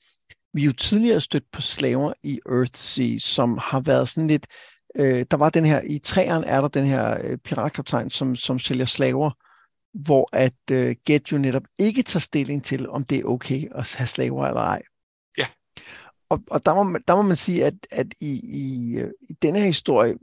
vi 0.53 0.63
jo 0.63 0.72
tidligere 0.72 1.22
stødt 1.22 1.51
på 1.51 1.61
slaver 1.61 2.13
i 2.24 2.39
Earthsea, 2.49 3.18
som 3.18 3.59
har 3.61 3.80
været 3.80 4.09
sådan 4.09 4.28
lidt... 4.28 4.47
Øh, 4.95 5.26
der 5.32 5.38
var 5.38 5.49
den 5.49 5.65
her, 5.65 5.82
i 5.82 5.99
træerne 5.99 6.45
er 6.45 6.61
der 6.61 6.68
den 6.68 6.86
her 6.86 7.18
øh, 7.24 7.38
piratkaptajn, 7.38 8.09
som, 8.09 8.36
som 8.36 8.59
sælger 8.59 8.86
slaver, 8.86 9.32
hvor 9.93 10.30
at 10.34 10.72
øh, 10.72 10.95
Get 11.05 11.32
jo 11.32 11.38
netop 11.38 11.63
ikke 11.80 12.03
tager 12.03 12.20
stilling 12.20 12.63
til, 12.63 12.89
om 12.89 13.03
det 13.03 13.18
er 13.18 13.24
okay 13.24 13.68
at 13.76 13.93
have 13.97 14.07
slaver 14.07 14.47
eller 14.47 14.61
ej. 14.61 14.82
Og, 16.30 16.43
og 16.47 16.65
der, 16.65 16.84
må, 16.84 16.99
der 17.07 17.15
må 17.15 17.21
man 17.21 17.36
sige, 17.36 17.65
at, 17.65 17.73
at 17.91 18.07
i, 18.19 18.41
i, 18.43 18.93
øh, 18.97 19.11
i 19.30 19.34
denne 19.34 19.59
her 19.59 19.65
historie, 19.65 20.15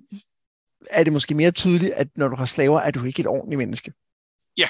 er 0.91 1.05
det 1.05 1.13
måske 1.13 1.35
mere 1.35 1.51
tydeligt, 1.51 1.93
at 1.93 2.09
når 2.17 2.29
du 2.29 2.37
har 2.37 2.45
slaver, 2.45 2.81
er 2.81 2.91
du 2.91 3.05
ikke 3.05 3.21
et 3.21 3.27
ordentligt 3.27 3.59
menneske. 3.59 3.93
Ja. 4.59 4.69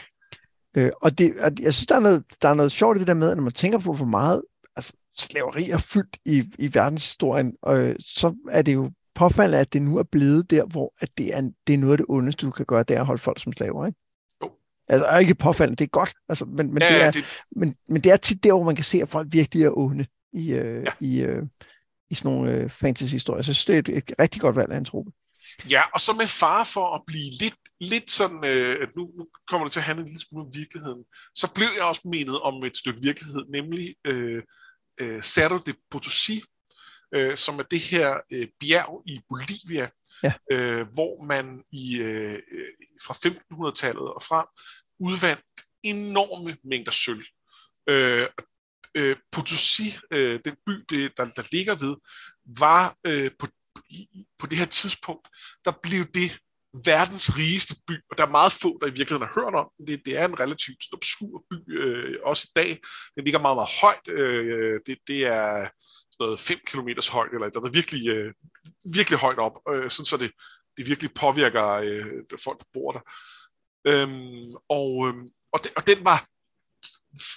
Øh, 0.76 0.93
og, 1.03 1.18
det, 1.18 1.41
og 1.41 1.53
jeg 1.61 1.74
synes, 1.74 1.87
der 1.87 1.95
er, 1.95 2.01
noget, 2.01 2.24
der 2.43 2.49
er 2.49 2.55
noget 2.55 2.72
sjovt 2.72 2.97
i 2.97 3.01
det 3.01 3.07
der 3.07 3.14
med, 3.14 3.30
at 3.30 3.37
når 3.37 3.45
man 3.45 3.53
tænker 3.53 3.78
på, 3.78 3.93
hvor 3.93 4.07
meget 4.07 4.43
altså, 4.76 4.93
slaveri 5.18 5.70
er 5.70 5.78
fyldt 5.78 6.18
i, 6.24 6.53
i 6.59 6.74
verdenshistorien, 6.74 7.57
og 7.62 7.95
så 7.99 8.37
er 8.51 8.62
det 8.62 8.74
jo 8.74 8.91
påfaldende, 9.14 9.59
at 9.59 9.72
det 9.72 9.82
nu 9.82 9.99
er 9.99 10.03
blevet 10.03 10.51
der, 10.51 10.64
hvor 10.64 10.95
at 11.01 11.18
det, 11.18 11.37
er, 11.37 11.51
det 11.66 11.72
er 11.72 11.78
noget 11.78 11.93
af 11.93 11.99
det 11.99 12.07
ondeste, 12.09 12.47
du 12.47 12.51
kan 12.51 12.66
gøre, 12.66 12.82
det 12.82 12.97
er 12.97 13.01
at 13.01 13.07
holde 13.07 13.22
folk 13.22 13.43
som 13.43 13.53
slaver, 13.53 13.87
ikke? 13.87 13.99
Jo. 14.43 14.51
Altså, 14.89 15.07
er 15.07 15.18
ikke 15.18 15.35
påfaldende, 15.35 15.76
det 15.76 15.85
er 15.85 15.89
godt, 15.89 16.14
altså, 16.28 16.45
men, 16.45 16.74
men, 16.74 16.82
ja, 16.82 16.89
det 16.89 17.05
er, 17.05 17.11
det... 17.11 17.24
Men, 17.57 17.74
men 17.89 18.01
det 18.03 18.12
er 18.12 18.16
tit 18.16 18.45
der, 18.45 18.53
hvor 18.53 18.62
man 18.62 18.76
kan 18.76 18.85
se, 18.85 19.03
at 19.03 19.09
folk 19.09 19.28
virkelig 19.30 19.64
er 19.64 19.78
onde 19.78 20.07
i, 20.35 20.53
øh, 20.53 20.85
ja. 20.87 20.93
i, 21.01 21.20
øh, 21.20 21.43
i 22.11 22.14
sådan 22.14 22.32
nogle 22.32 22.53
øh, 22.53 22.70
fantasy-historier. 22.70 23.43
Så 23.43 23.51
jeg 23.51 23.57
synes, 23.57 23.64
det 23.64 23.74
er 23.74 23.78
et, 23.78 23.89
et 23.89 24.14
rigtig 24.18 24.41
godt 24.41 24.57
valg 24.57 24.72
af 24.72 24.78
en 24.78 24.85
truppe. 24.85 25.12
Ja, 25.70 25.82
og 25.95 26.01
så 26.01 26.12
med 26.12 26.26
far 26.26 26.64
for 26.64 26.95
at 26.95 27.03
blive 27.07 27.30
lidt, 27.41 27.57
lidt 27.80 28.11
sådan, 28.11 28.45
øh, 28.45 28.76
at 28.82 28.89
nu, 28.97 29.03
nu 29.18 29.26
kommer 29.49 29.66
det 29.66 29.72
til 29.72 29.80
at 29.80 29.85
handle 29.85 30.03
en 30.03 30.09
lille 30.09 30.20
smule 30.20 30.45
om 30.45 30.55
virkeligheden, 30.55 31.05
så 31.35 31.53
blev 31.55 31.68
jeg 31.76 31.85
også 31.85 32.03
menet 32.05 32.41
om 32.41 32.64
et 32.64 32.76
stykke 32.76 33.01
virkelighed, 33.03 33.43
nemlig 33.53 33.95
øh, 34.07 34.43
øh, 35.01 35.22
Cerro 35.22 35.57
de 35.57 35.74
Potosí, 35.95 36.41
øh, 37.14 37.37
som 37.37 37.59
er 37.59 37.62
det 37.62 37.80
her 37.80 38.20
øh, 38.32 38.49
bjerg 38.61 39.03
i 39.07 39.20
Bolivia, 39.28 39.91
ja. 40.22 40.32
øh, 40.53 40.87
hvor 40.95 41.24
man 41.24 41.62
i 41.72 41.99
øh, 41.99 42.39
fra 43.03 43.14
1500-tallet 43.14 44.14
og 44.14 44.22
frem 44.22 44.47
udvandt 45.01 45.45
enorme 45.82 46.57
mængder 46.64 46.93
sølv. 46.93 47.24
Øh, 47.89 48.26
øh, 48.95 49.16
Potosi, 49.32 49.99
øh, 50.11 50.40
den 50.45 50.57
by, 50.66 50.72
det, 50.90 51.12
der, 51.16 51.24
der 51.24 51.49
ligger 51.53 51.74
ved, 51.74 51.97
var 52.59 52.97
øh, 53.07 53.30
på, 53.38 53.47
på 54.40 54.47
det 54.47 54.59
her 54.59 54.66
tidspunkt, 54.66 55.28
der 55.64 55.72
blev 55.82 56.05
det 56.05 56.30
verdens 56.84 57.38
rigeste 57.38 57.76
by, 57.86 57.92
og 58.11 58.18
der 58.18 58.26
er 58.26 58.30
meget 58.30 58.53
få, 58.53 58.78
der 58.80 58.86
i 58.86 58.97
virkeligheden 58.99 59.28
har 59.28 59.40
hørt 59.40 59.55
om 59.55 59.68
den. 59.78 59.86
Det, 59.86 60.07
det 60.07 60.16
er 60.16 60.28
en 60.28 60.40
relativt 60.40 60.82
obskur 60.92 61.45
by, 61.51 61.57
øh, 61.80 62.18
også 62.24 62.49
i 62.51 62.53
dag. 62.57 62.70
Den 63.16 63.24
ligger 63.24 63.40
meget, 63.40 63.57
meget 63.57 63.72
højt. 63.82 64.09
Øh, 64.09 64.80
det, 64.86 64.99
det 65.07 65.26
er 65.26 65.68
sådan 66.12 66.20
noget 66.20 66.40
5 66.40 66.59
km 66.66 66.88
højt, 67.12 67.32
eller 67.34 67.49
der 67.49 67.61
er 67.61 67.78
virkelig, 67.80 68.09
øh, 68.09 68.32
virkelig 68.95 69.18
højt 69.18 69.38
op, 69.38 69.57
øh, 69.72 69.90
sådan 69.90 70.07
så 70.07 70.16
det, 70.16 70.30
det 70.76 70.86
virkelig 70.86 71.11
påvirker 71.14 71.66
øh, 71.86 72.22
folk, 72.45 72.59
der 72.59 72.68
bor 72.72 72.90
der. 72.92 73.03
Øhm, 73.90 74.55
og, 74.68 74.90
øh, 75.07 75.14
og, 75.53 75.64
den, 75.64 75.72
og 75.76 75.86
den 75.86 76.05
var 76.05 76.18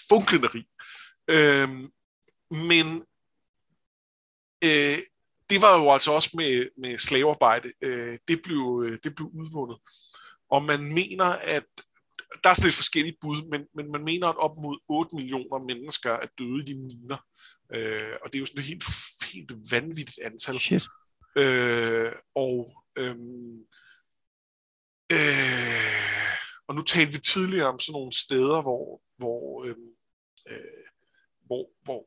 funklende 0.10 0.48
rig. 0.56 0.66
Øhm, 1.30 1.92
men 2.52 2.88
øh, 4.64 4.98
det 5.50 5.62
var 5.62 5.78
jo 5.80 5.94
altså 5.94 6.12
også 6.12 6.30
med, 6.34 6.70
med 6.78 6.98
slavearbejde. 6.98 7.72
Øh, 7.82 8.18
det, 8.28 8.42
blev, 8.44 8.84
øh, 8.86 9.00
det 9.04 9.16
blev 9.16 9.28
udvundet. 9.28 9.78
Og 10.50 10.64
man 10.64 10.94
mener, 10.94 11.26
at 11.26 11.66
der 12.44 12.50
er 12.50 12.54
sådan 12.54 12.68
lidt 12.68 12.76
forskellige 12.76 13.18
bud, 13.22 13.50
men, 13.52 13.68
men 13.76 13.92
man 13.92 14.04
mener, 14.04 14.28
at 14.28 14.38
op 14.38 14.56
mod 14.58 14.78
8 14.90 15.16
millioner 15.16 15.66
mennesker 15.66 16.12
er 16.12 16.28
døde 16.40 16.62
i 16.64 16.66
de 16.66 16.80
miner. 16.80 17.18
Øh, 17.76 18.14
og 18.22 18.28
det 18.30 18.36
er 18.36 18.40
jo 18.40 18.46
sådan 18.46 18.60
et 18.60 18.66
helt, 18.66 18.84
helt 19.34 19.72
vanvittigt 19.72 20.20
antal. 20.24 20.60
Shit. 20.60 20.84
Øh, 21.38 22.12
og, 22.36 22.84
øhm, 22.98 23.58
øh, 25.12 26.38
og 26.68 26.76
nu 26.76 26.82
talte 26.82 27.14
vi 27.14 27.20
tidligere 27.20 27.68
om 27.68 27.80
sådan 27.80 27.94
nogle 27.94 28.12
steder, 28.12 28.62
hvor, 28.62 29.02
hvor, 29.18 29.66
øhm, 29.66 29.92
øh, 30.50 30.87
hvor, 31.48 31.70
hvor 31.84 32.02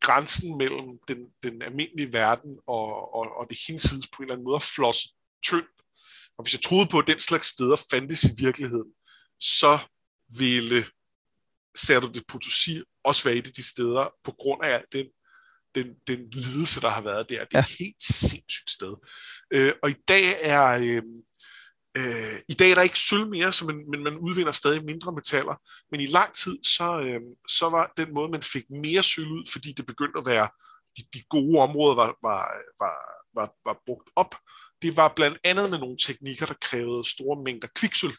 grænsen 0.00 0.58
mellem 0.58 0.98
den, 1.08 1.18
den 1.42 1.62
almindelige 1.62 2.12
verden 2.12 2.58
og, 2.66 3.14
og, 3.14 3.26
og 3.38 3.46
det 3.50 3.58
hinsides 3.66 4.08
på 4.08 4.16
en 4.18 4.24
eller 4.24 4.34
anden 4.34 4.44
måde 4.44 4.56
er 4.56 5.08
tyndt. 5.44 5.76
Og 6.36 6.44
hvis 6.44 6.54
jeg 6.54 6.62
troede 6.62 6.86
på, 6.86 6.98
at 6.98 7.06
den 7.06 7.18
slags 7.18 7.46
steder 7.46 7.76
fandtes 7.90 8.24
i 8.24 8.34
virkeligheden, 8.38 8.92
så 9.38 9.78
ville 10.38 10.84
Cerro 11.78 12.06
de 12.06 12.22
Potosí 12.32 13.00
også 13.04 13.24
være 13.24 13.36
et 13.36 13.46
af 13.46 13.52
de 13.52 13.62
steder, 13.62 14.14
på 14.24 14.32
grund 14.32 14.64
af 14.64 14.84
den, 14.92 15.06
den, 15.74 15.94
den 16.06 16.30
lidelse, 16.30 16.80
der 16.80 16.88
har 16.88 17.00
været 17.00 17.28
der. 17.30 17.44
Det 17.44 17.54
er 17.54 17.58
ja. 17.58 17.58
et 17.58 17.76
helt 17.78 18.02
sindssygt 18.02 18.70
sted. 18.70 18.94
Øh, 19.50 19.72
og 19.82 19.90
i 19.90 19.96
dag 20.08 20.24
er... 20.40 20.66
Øh, 20.68 21.02
Øh, 21.96 22.38
I 22.48 22.54
dag 22.54 22.70
er 22.70 22.74
der 22.74 22.82
ikke 22.82 22.98
sølv 22.98 23.28
mere, 23.28 23.52
så 23.52 23.66
man, 23.66 23.84
men 23.90 24.04
man 24.04 24.16
udvinder 24.18 24.52
stadig 24.52 24.84
mindre 24.84 25.12
metaller. 25.12 25.54
Men 25.90 26.00
i 26.00 26.06
lang 26.06 26.34
tid, 26.34 26.56
så, 26.62 27.00
øh, 27.00 27.20
så 27.48 27.68
var 27.68 27.92
den 27.96 28.14
måde, 28.14 28.28
man 28.28 28.42
fik 28.42 28.64
mere 28.70 29.02
sølv 29.02 29.28
ud, 29.28 29.44
fordi 29.52 29.72
det 29.72 29.86
begyndte 29.86 30.18
at 30.18 30.26
være, 30.26 30.48
de, 30.96 31.02
de 31.14 31.22
gode 31.30 31.58
områder 31.58 31.94
var, 31.94 32.16
var, 32.22 32.44
var, 32.82 32.96
var, 33.34 33.54
var 33.64 33.76
brugt 33.86 34.10
op. 34.16 34.34
Det 34.82 34.96
var 34.96 35.12
blandt 35.16 35.38
andet 35.44 35.70
med 35.70 35.78
nogle 35.78 35.96
teknikker, 36.06 36.46
der 36.46 36.54
krævede 36.62 37.10
store 37.10 37.42
mængder 37.44 37.68
kviksøl. 37.74 38.14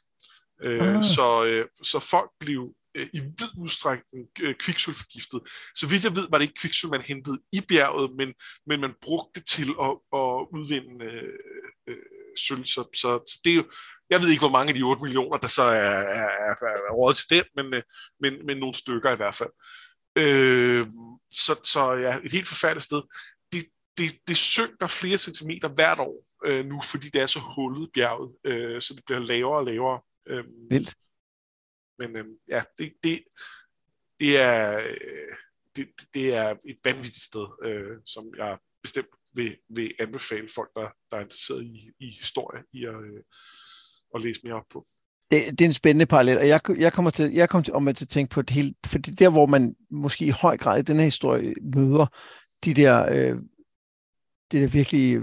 Øh, 0.64 0.98
ah. 0.98 1.04
så, 1.04 1.44
øh, 1.44 1.66
så 1.84 2.00
folk 2.00 2.30
blev 2.40 2.76
øh, 2.96 3.08
i 3.14 3.20
vid 3.20 3.50
udstrækning 3.58 4.28
øh, 4.42 4.56
kviksølforgiftet. 4.56 5.42
Så 5.76 5.88
vidt 5.88 6.04
jeg 6.04 6.16
ved, 6.16 6.28
var 6.30 6.38
det 6.38 6.46
ikke 6.46 6.62
kviksøl, 6.62 6.90
man 6.90 7.02
hentede 7.02 7.40
i 7.52 7.62
bjerget, 7.62 8.12
men, 8.20 8.34
men 8.68 8.82
man 8.82 8.94
brugte 9.02 9.40
det 9.40 9.48
til 9.48 9.70
at, 9.88 9.94
at 10.22 10.32
udvinde 10.56 11.06
øh, 11.06 11.34
øh, 11.90 11.98
sølv. 12.38 12.66
Så, 12.66 12.82
så, 13.02 13.10
så 13.28 13.40
det 13.44 13.52
er 13.52 13.56
jo, 13.56 13.66
jeg 14.10 14.22
ved 14.22 14.30
ikke, 14.30 14.42
hvor 14.42 14.58
mange 14.58 14.70
af 14.70 14.76
de 14.76 14.84
8 14.84 15.04
millioner, 15.04 15.38
der 15.38 15.48
så 15.48 15.64
er, 15.64 16.00
er, 16.22 16.30
er, 16.50 16.54
er 16.90 16.94
råd 16.94 17.14
til 17.14 17.26
den, 17.30 17.46
men, 17.56 17.74
øh, 17.74 17.82
men, 18.20 18.46
men 18.46 18.58
nogle 18.58 18.76
stykker 18.76 19.12
i 19.12 19.16
hvert 19.16 19.36
fald. 19.36 19.54
Øh, 20.18 20.88
så, 21.34 21.60
så 21.64 21.92
ja, 21.92 22.18
et 22.26 22.32
helt 22.32 22.48
forfærdeligt 22.48 22.84
sted. 22.84 23.02
Det, 23.54 23.66
det, 23.98 24.28
det 24.28 24.38
synker 24.38 24.88
flere 24.88 25.18
centimeter 25.18 25.68
hvert 25.68 26.00
år 26.00 26.26
øh, 26.46 26.66
nu, 26.66 26.82
fordi 26.92 27.10
det 27.10 27.22
er 27.22 27.26
så 27.26 27.40
hullet 27.40 27.90
bjerget, 27.94 28.32
øh, 28.46 28.82
så 28.82 28.94
det 28.94 29.04
bliver 29.06 29.20
lavere 29.20 29.60
og 29.60 29.66
lavere. 29.66 30.02
Øh, 30.28 30.44
Vildt. 30.70 30.96
Men 32.00 32.18
øh, 32.18 32.26
ja, 32.50 32.64
det, 32.78 32.94
det, 33.04 33.24
det 34.20 34.40
er... 34.40 34.80
Øh, 34.80 35.36
det, 35.76 35.88
det 36.14 36.34
er 36.36 36.50
et 36.66 36.80
vanvittigt 36.84 37.24
sted, 37.24 37.48
øh, 37.64 37.98
som 38.06 38.26
jeg 38.38 38.58
bestemt 38.84 39.08
vil, 39.36 39.56
vil 39.70 39.94
anbefale 40.00 40.48
folk, 40.56 40.70
der, 40.76 40.90
der 41.12 41.18
er 41.18 41.22
interesseret 41.22 41.64
i, 41.64 41.90
i 42.00 42.10
historie, 42.10 42.64
i 42.74 42.86
at, 42.86 42.96
øh, 42.96 43.24
at 44.16 44.24
læse 44.24 44.40
mere 44.44 44.56
op 44.56 44.66
på. 44.70 44.86
Det, 45.32 45.60
det 45.60 45.62
er 45.62 45.70
en 45.70 45.74
spændende 45.74 46.06
parallel, 46.06 46.38
og 46.38 46.48
jeg, 46.48 46.62
jeg 46.78 46.94
kommer 46.94 47.12
til, 47.12 47.34
jeg 47.34 47.50
kommer 47.50 47.64
til, 47.64 47.74
om 47.74 47.94
til 47.94 48.06
at 48.06 48.10
tænke 48.10 48.30
på 48.30 48.42
det 48.42 48.50
hele, 48.50 48.74
for 48.86 48.98
det 48.98 49.20
der, 49.20 49.30
hvor 49.30 49.46
man 49.46 49.76
måske 49.92 50.26
i 50.26 50.30
høj 50.30 50.58
grad 50.58 50.80
i 50.80 50.84
den 50.84 50.98
her 50.98 51.04
historie 51.04 51.54
møder 51.76 52.06
de 52.66 52.74
der, 52.74 53.06
øh, 53.12 53.38
det 54.52 54.62
der 54.62 54.68
virkelig 54.68 55.22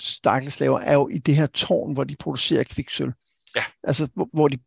stakkelslaver, 0.00 0.80
er 0.80 0.94
jo 0.94 1.08
i 1.08 1.18
det 1.18 1.36
her 1.36 1.46
tårn, 1.46 1.92
hvor 1.92 2.04
de 2.04 2.16
producerer 2.16 2.64
kviksøl. 2.64 3.12
Ja. 3.56 3.62
Altså, 3.84 4.08
hvor, 4.14 4.28
hvor 4.32 4.48
de, 4.48 4.58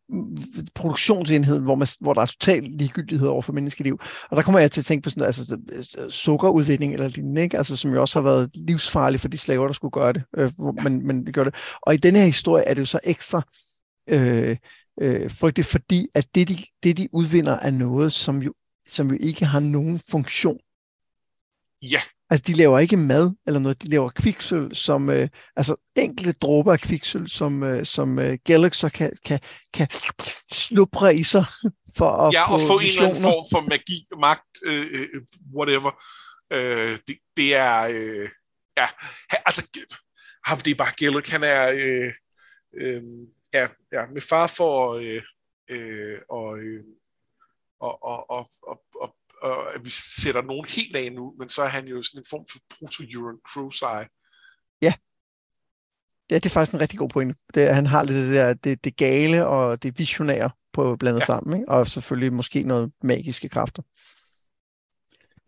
produktionsenheden, 0.74 1.62
hvor, 1.62 1.74
man, 1.74 1.86
hvor 2.00 2.14
der 2.14 2.20
er 2.20 2.26
total 2.26 2.62
ligegyldighed 2.62 3.28
over 3.28 3.42
for 3.42 3.52
menneskeliv. 3.52 4.00
Og 4.30 4.36
der 4.36 4.42
kommer 4.42 4.60
jeg 4.60 4.70
til 4.70 4.80
at 4.80 4.84
tænke 4.84 5.02
på 5.02 5.10
sådan, 5.10 5.26
altså, 5.26 6.06
sukkerudvinding 6.10 6.92
eller 6.92 7.08
lignende, 7.08 7.42
ikke? 7.42 7.58
Altså, 7.58 7.76
som 7.76 7.94
jo 7.94 8.00
også 8.00 8.18
har 8.18 8.24
været 8.24 8.50
livsfarligt 8.54 9.20
for 9.20 9.28
de 9.28 9.38
slaver, 9.38 9.66
der 9.66 9.72
skulle 9.72 9.92
gøre 9.92 10.12
det. 10.12 10.22
Øh, 10.36 10.52
hvor, 10.56 10.72
men, 10.72 11.06
men 11.06 11.26
de 11.26 11.32
gør 11.32 11.44
det. 11.44 11.54
Og 11.82 11.94
i 11.94 11.96
denne 11.96 12.18
her 12.18 12.26
historie 12.26 12.64
er 12.64 12.74
det 12.74 12.80
jo 12.80 12.86
så 12.86 13.00
ekstra 13.04 13.42
øh, 14.08 14.56
øh, 15.00 15.30
frygteligt, 15.30 15.68
fordi 15.68 16.08
at 16.14 16.34
det 16.34 16.48
de, 16.48 16.56
det, 16.82 16.96
de 16.96 17.08
udvinder, 17.12 17.52
er 17.52 17.70
noget, 17.70 18.12
som 18.12 18.42
jo, 18.42 18.54
som 18.88 19.10
jo 19.10 19.16
ikke 19.20 19.44
har 19.44 19.60
nogen 19.60 20.00
funktion. 20.10 20.58
Ja. 21.82 22.00
Altså, 22.30 22.44
de 22.46 22.52
laver 22.52 22.78
ikke 22.78 22.96
mad 22.96 23.34
eller 23.46 23.60
noget, 23.60 23.82
de 23.82 23.88
laver 23.88 24.10
kviksøl, 24.10 24.74
som, 24.74 25.10
øh, 25.10 25.28
altså 25.56 25.76
enkelte 25.96 26.32
dråber 26.32 26.72
af 26.72 26.80
kviksøl, 26.80 27.28
som, 27.28 27.62
øh, 27.62 27.84
som 27.84 28.18
øh, 28.18 28.38
Galax 28.44 28.76
så 28.76 28.88
kan, 28.88 29.12
kan, 29.24 29.40
kan 29.72 29.88
slupre 30.52 31.14
i 31.14 31.22
sig 31.22 31.44
for 31.98 32.10
at 32.10 32.34
ja, 32.34 32.48
få 32.48 32.52
og 32.52 32.60
få 32.60 32.78
visioner. 32.78 32.82
en 32.82 32.88
eller 32.88 33.08
anden 33.08 33.22
form 33.22 33.46
for 33.52 33.68
magi, 33.68 34.06
magt, 34.20 34.52
øh, 34.64 34.86
øh, 34.92 35.22
whatever. 35.56 36.02
Øh, 36.52 36.98
det, 37.06 37.16
det 37.36 37.54
er, 37.54 37.82
øh, 37.82 38.28
ja, 38.78 38.88
altså, 39.46 39.70
det 40.64 40.70
er 40.70 40.74
bare 40.74 40.92
Galax, 40.96 41.30
han 41.30 41.44
er, 41.44 41.70
øh, 41.70 42.12
øh, 42.80 43.02
ja, 43.54 43.68
ja, 43.92 44.06
med 44.06 44.20
far 44.20 44.46
for, 44.46 44.94
øh, 44.94 45.22
øh, 45.70 46.18
og, 46.28 46.58
øh, 46.58 46.84
og, 47.80 48.04
og, 48.04 48.30
og, 48.30 48.48
og, 48.62 48.84
og 49.00 49.16
og 49.42 49.74
at 49.74 49.84
vi 49.84 49.90
sætter 49.90 50.42
nogen 50.42 50.66
helt 50.68 50.96
af 50.96 51.12
nu, 51.12 51.34
men 51.38 51.48
så 51.48 51.62
er 51.62 51.68
han 51.68 51.86
jo 51.86 52.02
sådan 52.02 52.20
en 52.20 52.24
form 52.30 52.46
for 52.52 52.58
proto-Euron 52.74 53.40
Crozai. 53.48 54.06
Ja. 54.82 54.92
Ja, 56.30 56.34
det 56.34 56.46
er 56.46 56.50
faktisk 56.50 56.74
en 56.74 56.80
rigtig 56.80 56.98
god 56.98 57.08
pointe. 57.08 57.34
Det, 57.54 57.74
han 57.74 57.86
har 57.86 58.02
lidt 58.02 58.16
det 58.16 58.34
der, 58.34 58.54
det, 58.54 58.84
det 58.84 58.96
gale 58.96 59.46
og 59.46 59.82
det 59.82 59.98
visionære 59.98 60.50
på 60.72 60.96
blandet 60.96 61.20
ja. 61.20 61.26
sammen, 61.26 61.60
ikke? 61.60 61.68
og 61.68 61.88
selvfølgelig 61.88 62.32
måske 62.32 62.62
noget 62.62 62.92
magiske 63.02 63.48
kræfter. 63.48 63.82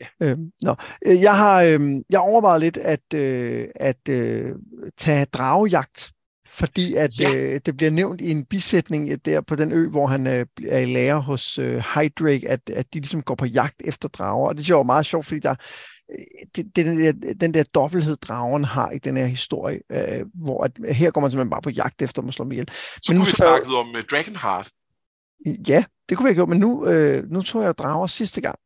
Ja. 0.01 0.07
Øhm, 0.21 0.53
nå. 0.63 0.75
Øh, 1.07 1.21
jeg 1.23 1.37
har 1.37 1.63
øh, 1.63 1.81
jeg 2.11 2.21
overvejet 2.21 2.61
lidt 2.61 2.77
at, 2.77 3.15
øh, 3.15 3.69
at 3.75 4.09
øh, 4.09 4.55
tage 4.97 5.25
dragejagt 5.25 6.13
fordi 6.49 6.95
at 6.95 7.21
ja. 7.21 7.37
øh, 7.37 7.61
det 7.67 7.77
bliver 7.77 7.91
nævnt 7.91 8.21
i 8.21 8.31
en 8.31 8.45
bisætning 8.45 9.11
øh, 9.11 9.19
der 9.25 9.41
på 9.41 9.57
den 9.57 9.73
ø, 9.73 9.89
hvor 9.89 10.07
han 10.07 10.27
øh, 10.27 10.47
er 10.69 10.79
i 10.79 10.87
lærer 10.87 11.19
hos 11.19 11.59
øh, 11.59 11.83
Hydrake, 11.95 12.49
at, 12.49 12.61
at 12.71 12.95
de 12.95 12.99
ligesom 12.99 13.23
går 13.23 13.35
på 13.35 13.47
jagt 13.47 13.83
efter 13.85 14.09
drager. 14.09 14.49
Og 14.49 14.57
det 14.57 14.71
er 14.71 14.75
jo 14.75 14.83
meget 14.83 15.07
sjovt, 15.07 15.27
fordi 15.27 15.41
der 15.41 15.51
øh, 15.51 16.25
det, 16.57 16.77
det, 16.77 16.87
den, 16.87 17.01
der, 17.01 17.35
den 17.35 17.55
der 17.55 17.63
dobbelthed, 17.63 18.17
drageren 18.17 18.65
har 18.65 18.91
i 18.91 18.99
den 18.99 19.17
her 19.17 19.27
historie, 19.27 19.81
øh, 19.93 20.27
hvor 20.35 20.65
at, 20.65 20.73
her 20.95 21.11
går 21.11 21.21
man 21.21 21.31
simpelthen 21.31 21.51
bare 21.51 21.63
på 21.63 21.71
jagt 21.71 22.03
efter 22.03 22.23
dem 22.23 22.29
og 22.29 22.35
slå 22.35 22.45
dem 22.45 22.53
ihjel. 22.53 22.69
Så 23.03 23.13
men 23.13 23.17
kunne 23.17 23.27
vi 23.27 23.33
snakket 23.33 23.75
om 23.75 23.89
uh, 23.89 24.01
Dragonheart. 24.11 24.69
Ja, 25.69 25.85
det 26.09 26.17
kunne 26.17 26.25
vi 26.25 26.29
have 26.29 26.35
gjort, 26.35 26.49
men 26.49 26.61
nu, 26.61 26.87
øh, 26.87 27.31
nu 27.31 27.43
tog 27.43 27.63
jeg 27.63 27.79
drager 27.79 28.07
sidste 28.07 28.41
gang. 28.41 28.59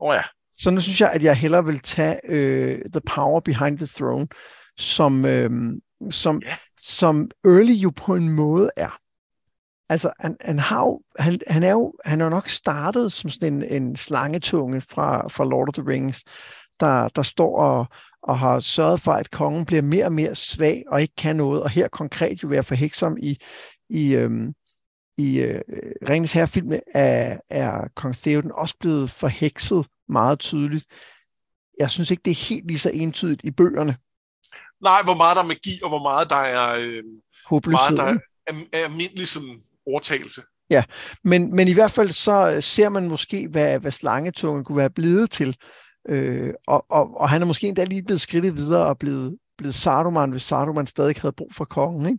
Åh 0.00 0.08
oh 0.08 0.14
ja. 0.14 0.22
Så 0.58 0.70
nu 0.70 0.80
synes 0.80 1.00
jeg, 1.00 1.12
at 1.12 1.22
jeg 1.22 1.36
hellere 1.36 1.64
vil 1.64 1.80
tage 1.80 2.20
øh, 2.24 2.78
The 2.92 3.00
Power 3.00 3.40
Behind 3.40 3.78
the 3.78 3.86
Throne, 3.86 4.28
som, 4.76 5.24
øh, 5.24 5.50
som, 6.10 6.42
yeah 6.44 6.56
som 6.82 7.30
Early 7.44 7.72
jo 7.72 7.90
på 7.96 8.14
en 8.14 8.28
måde 8.28 8.70
er. 8.76 8.98
Altså, 9.88 10.12
han, 10.20 10.36
han, 10.40 10.58
har 10.58 10.80
jo, 10.80 11.02
han, 11.18 11.40
han, 11.46 11.62
er 11.62 11.70
jo, 11.70 11.94
han 12.04 12.20
er 12.20 12.24
jo 12.24 12.30
nok 12.30 12.48
startet 12.48 13.12
som 13.12 13.30
sådan 13.30 13.52
en, 13.52 13.82
en 13.82 13.96
slangetunge 13.96 14.80
fra, 14.80 15.28
fra 15.28 15.44
Lord 15.44 15.68
of 15.68 15.74
the 15.74 15.86
Rings, 15.86 16.24
der, 16.80 17.08
der 17.08 17.22
står 17.22 17.56
og, 17.56 17.86
og 18.22 18.38
har 18.38 18.60
sørget 18.60 19.00
for, 19.00 19.12
at 19.12 19.30
kongen 19.30 19.66
bliver 19.66 19.82
mere 19.82 20.04
og 20.04 20.12
mere 20.12 20.34
svag 20.34 20.84
og 20.88 21.02
ikke 21.02 21.14
kan 21.16 21.36
noget, 21.36 21.62
og 21.62 21.70
her 21.70 21.88
konkret 21.88 22.42
jo 22.42 22.48
være 22.48 22.62
forheksom 22.62 23.16
i, 23.22 23.38
i, 23.88 24.14
øhm, 24.14 24.54
i 25.16 25.38
øh, 25.38 25.60
Ringens 26.08 26.32
Herre-filmen 26.32 26.80
er, 26.94 27.36
er 27.50 27.88
kong 27.94 28.14
Theoden 28.16 28.52
også 28.52 28.74
blevet 28.80 29.10
forhekset 29.10 29.86
meget 30.08 30.38
tydeligt. 30.38 30.86
Jeg 31.78 31.90
synes 31.90 32.10
ikke, 32.10 32.22
det 32.24 32.30
er 32.30 32.48
helt 32.48 32.66
lige 32.66 32.78
så 32.78 32.90
entydigt 32.94 33.44
i 33.44 33.50
bøgerne. 33.50 33.96
Nej, 34.82 35.02
hvor 35.04 35.14
meget 35.14 35.36
der 35.36 35.42
er 35.42 35.46
magi, 35.46 35.80
og 35.82 35.88
hvor 35.88 36.02
meget 36.02 36.30
der 36.30 36.36
er, 36.36 36.74
øh, 36.80 37.02
meget 37.70 37.96
der 37.96 38.02
er, 38.02 38.18
er, 38.72 38.84
almindelig 38.84 39.28
sådan 39.28 39.60
overtagelse. 39.86 40.42
Ja, 40.70 40.84
men, 41.24 41.56
men 41.56 41.68
i 41.68 41.72
hvert 41.72 41.90
fald 41.90 42.10
så 42.10 42.60
ser 42.60 42.88
man 42.88 43.08
måske, 43.08 43.48
hvad, 43.48 43.78
hvad 43.78 43.90
slangetungen 43.90 44.64
kunne 44.64 44.76
være 44.76 44.90
blevet 44.90 45.30
til. 45.30 45.56
Øh, 46.08 46.54
og, 46.66 46.86
og, 46.90 47.20
og 47.20 47.28
han 47.28 47.42
er 47.42 47.46
måske 47.46 47.68
endda 47.68 47.84
lige 47.84 48.02
blevet 48.02 48.20
skridtet 48.20 48.56
videre 48.56 48.86
og 48.86 48.98
blevet, 48.98 49.38
blevet 49.58 49.74
Saruman, 49.74 50.30
hvis 50.30 50.42
Saruman 50.42 50.86
stadig 50.86 51.16
havde 51.20 51.34
brug 51.36 51.54
for 51.54 51.64
kongen. 51.64 52.06
Ikke? 52.06 52.18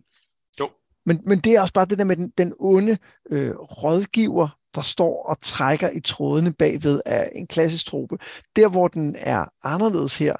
Jo. 0.60 0.70
Men, 1.06 1.20
men 1.26 1.38
det 1.38 1.52
er 1.52 1.60
også 1.60 1.72
bare 1.74 1.86
det 1.86 1.98
der 1.98 2.04
med 2.04 2.16
den, 2.16 2.32
den 2.38 2.54
onde 2.58 2.98
øh, 3.30 3.54
rådgiver, 3.56 4.48
der 4.74 4.82
står 4.82 5.26
og 5.28 5.40
trækker 5.40 5.90
i 5.90 6.00
trådene 6.00 6.52
bagved 6.52 7.00
af 7.06 7.32
en 7.34 7.46
klassisk 7.46 7.86
trope. 7.86 8.18
Der, 8.56 8.68
hvor 8.68 8.88
den 8.88 9.16
er 9.18 9.44
anderledes 9.62 10.16
her, 10.16 10.36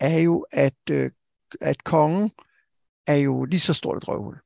er 0.00 0.18
jo, 0.18 0.46
at, 0.52 0.90
øh, 0.90 1.10
at 1.60 1.84
kongen 1.84 2.30
er 3.06 3.14
jo 3.14 3.44
lige 3.44 3.60
så 3.60 3.74
stort 3.74 3.96
et 3.96 4.08
røvhul. 4.08 4.36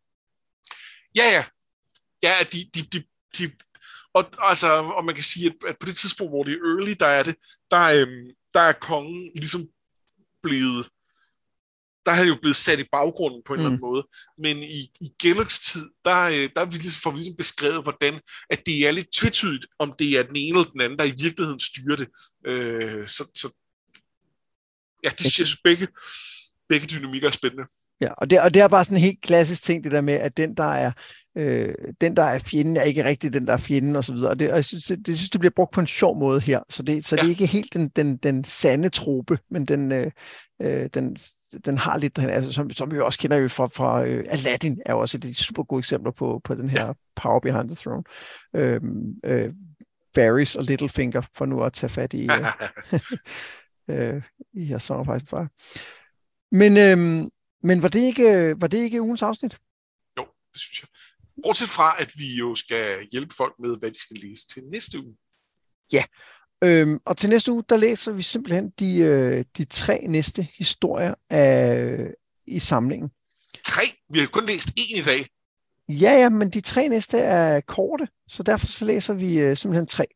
Ja, 1.16 1.24
ja. 1.24 1.44
Ja, 2.22 2.32
de, 2.52 2.58
de, 2.74 2.82
de, 2.82 3.04
de, 3.38 3.50
og, 4.14 4.24
altså, 4.38 4.72
og 4.72 5.04
man 5.04 5.14
kan 5.14 5.24
sige, 5.24 5.46
at, 5.46 5.56
at 5.68 5.76
på 5.80 5.86
det 5.86 5.96
tidspunkt, 5.96 6.32
hvor 6.32 6.44
det 6.44 6.52
er 6.52 6.58
early, 6.58 6.94
der 7.00 7.06
er 7.06 7.22
det, 7.22 7.36
der, 7.70 7.84
øhm, 8.00 8.30
der 8.54 8.60
er 8.60 8.72
kongen 8.72 9.32
ligesom 9.34 9.68
blevet, 10.42 10.88
der 12.04 12.10
er 12.12 12.16
han 12.16 12.28
jo 12.28 12.38
blevet 12.42 12.56
sat 12.56 12.80
i 12.80 12.88
baggrunden 12.92 13.42
på 13.46 13.54
en 13.54 13.60
mm. 13.60 13.60
eller 13.60 13.70
anden 13.70 13.86
mm. 13.86 13.90
måde. 13.90 14.02
Men 14.38 14.56
i, 14.56 14.80
i 15.00 15.08
Gellocks 15.22 15.60
tid, 15.60 15.88
der, 16.04 16.20
øh, 16.22 16.48
der 16.56 16.64
vi 16.64 16.76
ligesom, 16.76 17.00
får 17.00 17.10
vi 17.10 17.16
ligesom 17.16 17.36
beskrevet, 17.36 17.82
hvordan 17.82 18.20
at 18.50 18.66
det 18.66 18.86
er 18.86 18.90
lidt 18.90 19.12
tvetydigt, 19.12 19.66
om 19.78 19.92
det 19.98 20.18
er 20.18 20.22
den 20.22 20.36
ene 20.36 20.58
eller 20.58 20.70
den 20.70 20.80
anden, 20.80 20.98
der 20.98 21.04
i 21.04 21.18
virkeligheden 21.24 21.60
styrer 21.60 21.96
det. 21.96 22.08
Øh, 22.46 23.06
så, 23.06 23.30
så 23.34 23.48
ja, 25.04 25.10
det 25.18 25.32
synes 25.32 25.50
jeg, 25.50 25.58
begge, 25.64 25.88
begge 26.68 26.86
dynamikker 26.86 27.28
er 27.28 27.32
spændende. 27.32 27.64
Ja, 28.00 28.12
og 28.12 28.30
det, 28.30 28.40
og 28.40 28.54
det 28.54 28.62
er 28.62 28.68
bare 28.68 28.84
sådan 28.84 28.96
en 28.96 29.02
helt 29.02 29.20
klassisk 29.20 29.62
ting, 29.62 29.84
det 29.84 29.92
der 29.92 30.00
med, 30.00 30.14
at 30.14 30.36
den, 30.36 30.54
der 30.54 30.64
er, 30.64 30.92
øh, 31.36 31.74
den, 32.00 32.16
der 32.16 32.22
er 32.22 32.38
fjenden, 32.38 32.76
er 32.76 32.82
ikke 32.82 33.04
rigtig 33.04 33.32
den, 33.32 33.46
der 33.46 33.52
er 33.52 33.56
fjenden, 33.56 33.96
og 33.96 34.04
så 34.04 34.12
videre. 34.12 34.30
Og 34.30 34.38
det, 34.38 34.50
og 34.50 34.56
jeg 34.56 34.64
synes, 34.64 34.84
det, 34.84 35.06
det, 35.06 35.16
synes, 35.16 35.30
det 35.30 35.40
bliver 35.40 35.52
brugt 35.56 35.72
på 35.72 35.80
en 35.80 35.86
sjov 35.86 36.18
måde 36.18 36.40
her, 36.40 36.60
så 36.68 36.82
det, 36.82 37.06
så 37.06 37.16
ja. 37.16 37.20
det 37.20 37.26
er 37.26 37.30
ikke 37.30 37.46
helt 37.46 37.74
den, 37.74 37.88
den, 37.88 38.16
den 38.16 38.44
sande 38.44 38.88
trope, 38.88 39.38
men 39.50 39.64
den, 39.64 39.92
øh, 39.92 40.10
øh 40.62 40.88
den, 40.94 41.16
den 41.64 41.78
har 41.78 41.96
lidt, 41.96 42.18
altså, 42.18 42.52
som, 42.52 42.70
som 42.70 42.90
vi 42.90 43.00
også 43.00 43.18
kender 43.18 43.36
jo 43.36 43.48
fra, 43.48 43.66
fra 43.66 44.00
uh, 44.02 44.24
Aladdin, 44.28 44.80
er 44.86 44.92
jo 44.92 44.98
også 44.98 45.18
et 45.24 45.36
super 45.36 45.62
gode 45.62 45.78
eksempler 45.78 46.12
på, 46.12 46.40
på 46.44 46.54
den 46.54 46.68
her 46.68 46.86
ja. 46.86 46.92
Power 47.16 47.40
Behind 47.40 47.68
the 47.68 47.76
Throne. 47.76 48.02
Øh, 48.54 48.80
øh, 49.24 49.52
Varys 50.16 50.56
og 50.56 50.64
Littlefinger, 50.64 51.20
for 51.34 51.46
nu 51.46 51.62
at 51.62 51.72
tage 51.72 51.90
fat 51.90 52.14
i, 52.14 52.28
uh, 52.28 52.36
uh, 53.94 54.22
i 54.62 54.64
her 54.64 54.78
samarbejdsfar. 54.78 55.48
Men, 56.52 56.76
øh, 56.76 57.28
men 57.62 57.82
var 57.82 57.88
det 57.88 58.00
ikke, 58.00 58.54
var 58.60 58.66
det 58.66 58.78
ikke 58.78 59.02
ugens 59.02 59.22
afsnit? 59.22 59.58
Jo, 60.18 60.26
det 60.52 60.60
synes 60.60 60.80
jeg. 60.80 60.88
Bortset 61.42 61.68
fra, 61.68 62.02
at 62.02 62.12
vi 62.18 62.34
jo 62.34 62.54
skal 62.54 63.08
hjælpe 63.12 63.34
folk 63.34 63.54
med, 63.58 63.78
hvad 63.78 63.90
de 63.90 64.00
skal 64.00 64.16
læse 64.22 64.46
til 64.48 64.62
næste 64.72 64.98
uge. 64.98 65.16
Ja, 65.92 66.04
øhm, 66.64 66.98
og 67.04 67.16
til 67.16 67.28
næste 67.28 67.52
uge, 67.52 67.64
der 67.68 67.76
læser 67.76 68.12
vi 68.12 68.22
simpelthen 68.22 68.70
de, 68.78 68.96
øh, 68.96 69.44
de 69.56 69.64
tre 69.64 70.06
næste 70.08 70.48
historier 70.54 71.14
af, 71.30 72.14
i 72.46 72.58
samlingen. 72.58 73.10
Tre? 73.64 73.82
Vi 74.10 74.18
har 74.18 74.26
kun 74.26 74.46
læst 74.46 74.68
en 74.76 74.98
i 74.98 75.02
dag. 75.02 75.28
Ja, 75.88 76.12
ja, 76.12 76.28
men 76.28 76.50
de 76.50 76.60
tre 76.60 76.88
næste 76.88 77.18
er 77.18 77.60
korte, 77.60 78.08
så 78.28 78.42
derfor 78.42 78.66
så 78.66 78.84
læser 78.84 79.14
vi 79.14 79.40
øh, 79.40 79.56
simpelthen 79.56 79.86
tre. 79.86 80.06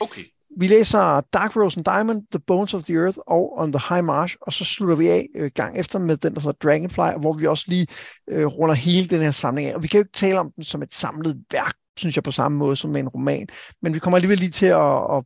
Okay 0.00 0.24
vi 0.56 0.66
læser 0.66 1.20
Dark 1.20 1.56
Rose 1.56 1.78
and 1.78 1.84
Diamond, 1.84 2.22
The 2.30 2.40
Bones 2.46 2.74
of 2.74 2.84
the 2.84 2.94
Earth 2.94 3.18
og 3.26 3.58
On 3.58 3.72
the 3.72 3.82
High 3.88 4.04
Marsh, 4.04 4.36
og 4.40 4.52
så 4.52 4.64
slutter 4.64 4.96
vi 4.96 5.08
af 5.08 5.26
øh, 5.36 5.50
gang 5.54 5.78
efter 5.78 5.98
med 5.98 6.16
den, 6.16 6.34
der 6.34 6.40
hedder 6.40 6.68
Dragonfly, 6.68 7.20
hvor 7.20 7.32
vi 7.32 7.46
også 7.46 7.64
lige 7.68 7.86
øh, 8.30 8.46
runder 8.46 8.74
hele 8.74 9.08
den 9.08 9.22
her 9.22 9.30
samling 9.30 9.68
af. 9.68 9.74
Og 9.74 9.82
vi 9.82 9.88
kan 9.88 9.98
jo 9.98 10.02
ikke 10.02 10.18
tale 10.18 10.40
om 10.40 10.52
den 10.56 10.64
som 10.64 10.82
et 10.82 10.94
samlet 10.94 11.36
værk, 11.52 11.74
synes 11.98 12.16
jeg, 12.16 12.24
på 12.24 12.30
samme 12.30 12.58
måde 12.58 12.76
som 12.76 12.90
med 12.90 13.00
en 13.00 13.08
roman, 13.08 13.48
men 13.82 13.94
vi 13.94 13.98
kommer 13.98 14.16
alligevel 14.16 14.38
lige 14.38 14.50
til 14.50 14.66
at, 14.66 15.16
at, 15.16 15.24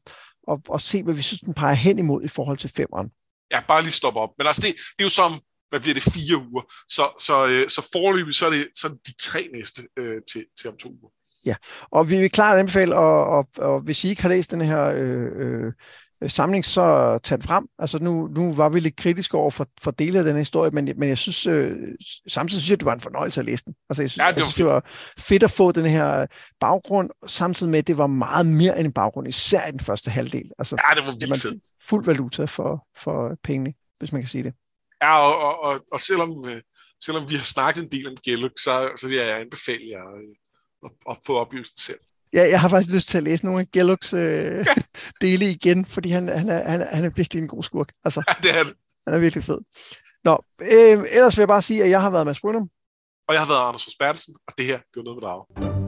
at, 0.50 0.58
at 0.74 0.80
se, 0.80 1.02
hvad 1.02 1.14
vi 1.14 1.22
synes, 1.22 1.40
den 1.40 1.54
peger 1.54 1.74
hen 1.74 1.98
imod 1.98 2.24
i 2.24 2.28
forhold 2.28 2.58
til 2.58 2.70
femeren. 2.70 3.10
Ja, 3.52 3.60
bare 3.68 3.82
lige 3.82 3.92
stoppe 3.92 4.20
op. 4.20 4.30
Men 4.38 4.46
altså, 4.46 4.62
det, 4.62 4.74
det 4.74 5.04
er 5.04 5.04
jo 5.04 5.08
som, 5.08 5.32
hvad 5.68 5.80
bliver 5.80 5.94
det, 5.94 6.02
fire 6.02 6.36
uger. 6.50 6.62
Så, 6.88 7.04
så, 7.26 7.46
øh, 7.46 7.68
så 7.68 7.88
forløbig, 7.92 8.34
så 8.34 8.46
er 8.46 8.50
det 8.50 8.66
så 8.74 8.88
de 8.88 9.14
tre 9.20 9.48
næste 9.54 9.82
øh, 9.96 10.20
til, 10.32 10.44
til 10.58 10.70
om 10.70 10.76
to 10.76 10.88
uger. 10.88 11.10
Ja, 11.46 11.54
og 11.90 12.10
vi 12.10 12.16
vil 12.16 12.30
klart 12.30 12.58
anbefale, 12.58 12.96
og, 12.96 13.26
og, 13.26 13.48
og 13.58 13.80
hvis 13.80 14.04
I 14.04 14.08
ikke 14.08 14.22
har 14.22 14.28
læst 14.28 14.50
den 14.50 14.60
her 14.60 14.84
øh, 14.84 15.30
øh, 15.36 15.72
samling, 16.30 16.64
så 16.64 17.18
tag 17.24 17.38
den 17.38 17.46
frem. 17.46 17.66
Altså 17.78 17.98
nu, 17.98 18.26
nu 18.26 18.54
var 18.54 18.68
vi 18.68 18.80
lidt 18.80 18.96
kritiske 18.96 19.36
over 19.36 19.50
for, 19.50 19.66
for 19.80 19.90
dele 19.90 20.18
af 20.18 20.24
den 20.24 20.36
historie, 20.36 20.70
men, 20.70 20.88
men 20.96 21.08
jeg 21.08 21.18
synes, 21.18 21.46
øh, 21.46 21.76
samtidig 22.28 22.62
synes 22.62 22.70
jeg, 22.70 22.80
det 22.80 22.86
var 22.86 22.92
en 22.92 23.00
fornøjelse 23.00 23.40
at 23.40 23.46
læse 23.46 23.64
den. 23.64 23.74
Altså 23.90 24.02
jeg 24.02 24.10
synes, 24.10 24.24
ja, 24.24 24.30
det, 24.30 24.36
var 24.36 24.40
jeg 24.40 24.52
synes, 24.52 24.54
det 24.54 24.64
var 24.64 24.84
fedt 25.18 25.42
at 25.42 25.50
få 25.50 25.72
den 25.72 25.86
her 25.86 26.26
baggrund, 26.60 27.10
samtidig 27.26 27.70
med, 27.70 27.78
at 27.78 27.86
det 27.86 27.98
var 27.98 28.06
meget 28.06 28.46
mere 28.46 28.78
end 28.78 28.86
en 28.86 28.92
baggrund, 28.92 29.28
især 29.28 29.66
i 29.66 29.70
den 29.70 29.80
første 29.80 30.10
halvdel. 30.10 30.50
Altså, 30.58 30.76
ja, 30.90 31.00
det 31.00 31.06
var 31.06 31.12
vildt 31.12 31.42
fedt. 31.42 31.62
Fuld 31.82 32.04
valuta 32.04 32.44
for, 32.44 32.86
for 32.96 33.36
pengene, 33.44 33.74
hvis 33.98 34.12
man 34.12 34.22
kan 34.22 34.28
sige 34.28 34.44
det. 34.44 34.52
Ja, 35.02 35.18
og, 35.18 35.38
og, 35.38 35.62
og, 35.62 35.80
og 35.92 36.00
selvom, 36.00 36.30
øh, 36.48 36.60
selvom 37.04 37.30
vi 37.30 37.34
har 37.34 37.42
snakket 37.42 37.82
en 37.82 37.90
del 37.90 38.08
om 38.08 38.16
Gelluk, 38.24 38.52
så, 38.58 38.90
så 38.96 39.08
vil 39.08 39.16
jeg 39.16 39.40
anbefale 39.40 39.88
jer 39.90 40.04
at, 40.84 40.90
at 41.10 41.16
få 41.26 41.38
oplevelsen 41.38 41.78
selv. 41.78 41.98
Ja, 42.32 42.48
jeg 42.48 42.60
har 42.60 42.68
faktisk 42.68 42.94
lyst 42.94 43.08
til 43.08 43.18
at 43.18 43.24
læse 43.24 43.44
nogle 43.44 43.60
af 43.60 43.70
Gellocks 43.72 44.12
øh, 44.12 44.66
dele 45.20 45.50
igen, 45.50 45.86
fordi 45.86 46.10
han, 46.10 46.28
han, 46.28 46.48
er, 46.48 46.70
han, 46.70 46.80
er, 46.80 46.96
han 46.96 47.04
er 47.04 47.10
virkelig 47.10 47.42
en 47.42 47.48
god 47.48 47.62
skurk. 47.62 47.92
Altså, 48.04 48.22
ja, 48.28 48.48
det 48.48 48.58
er 48.58 48.64
det. 48.64 48.74
Han 49.06 49.14
er 49.14 49.18
virkelig 49.18 49.44
fed. 49.44 49.58
Nå, 50.24 50.44
øh, 50.60 51.04
ellers 51.10 51.36
vil 51.36 51.42
jeg 51.42 51.48
bare 51.48 51.62
sige, 51.62 51.84
at 51.84 51.90
jeg 51.90 52.00
har 52.00 52.10
været 52.10 52.26
med 52.26 52.34
Brunham. 52.40 52.68
Og 53.28 53.34
jeg 53.34 53.40
har 53.40 53.48
været 53.48 53.68
Anders 53.68 53.96
Bertelsen, 53.98 54.34
og 54.48 54.54
det 54.58 54.66
her, 54.66 54.76
det 54.76 54.96
var 54.96 55.02
noget 55.02 55.16
med 55.16 55.22
drage. 55.22 55.81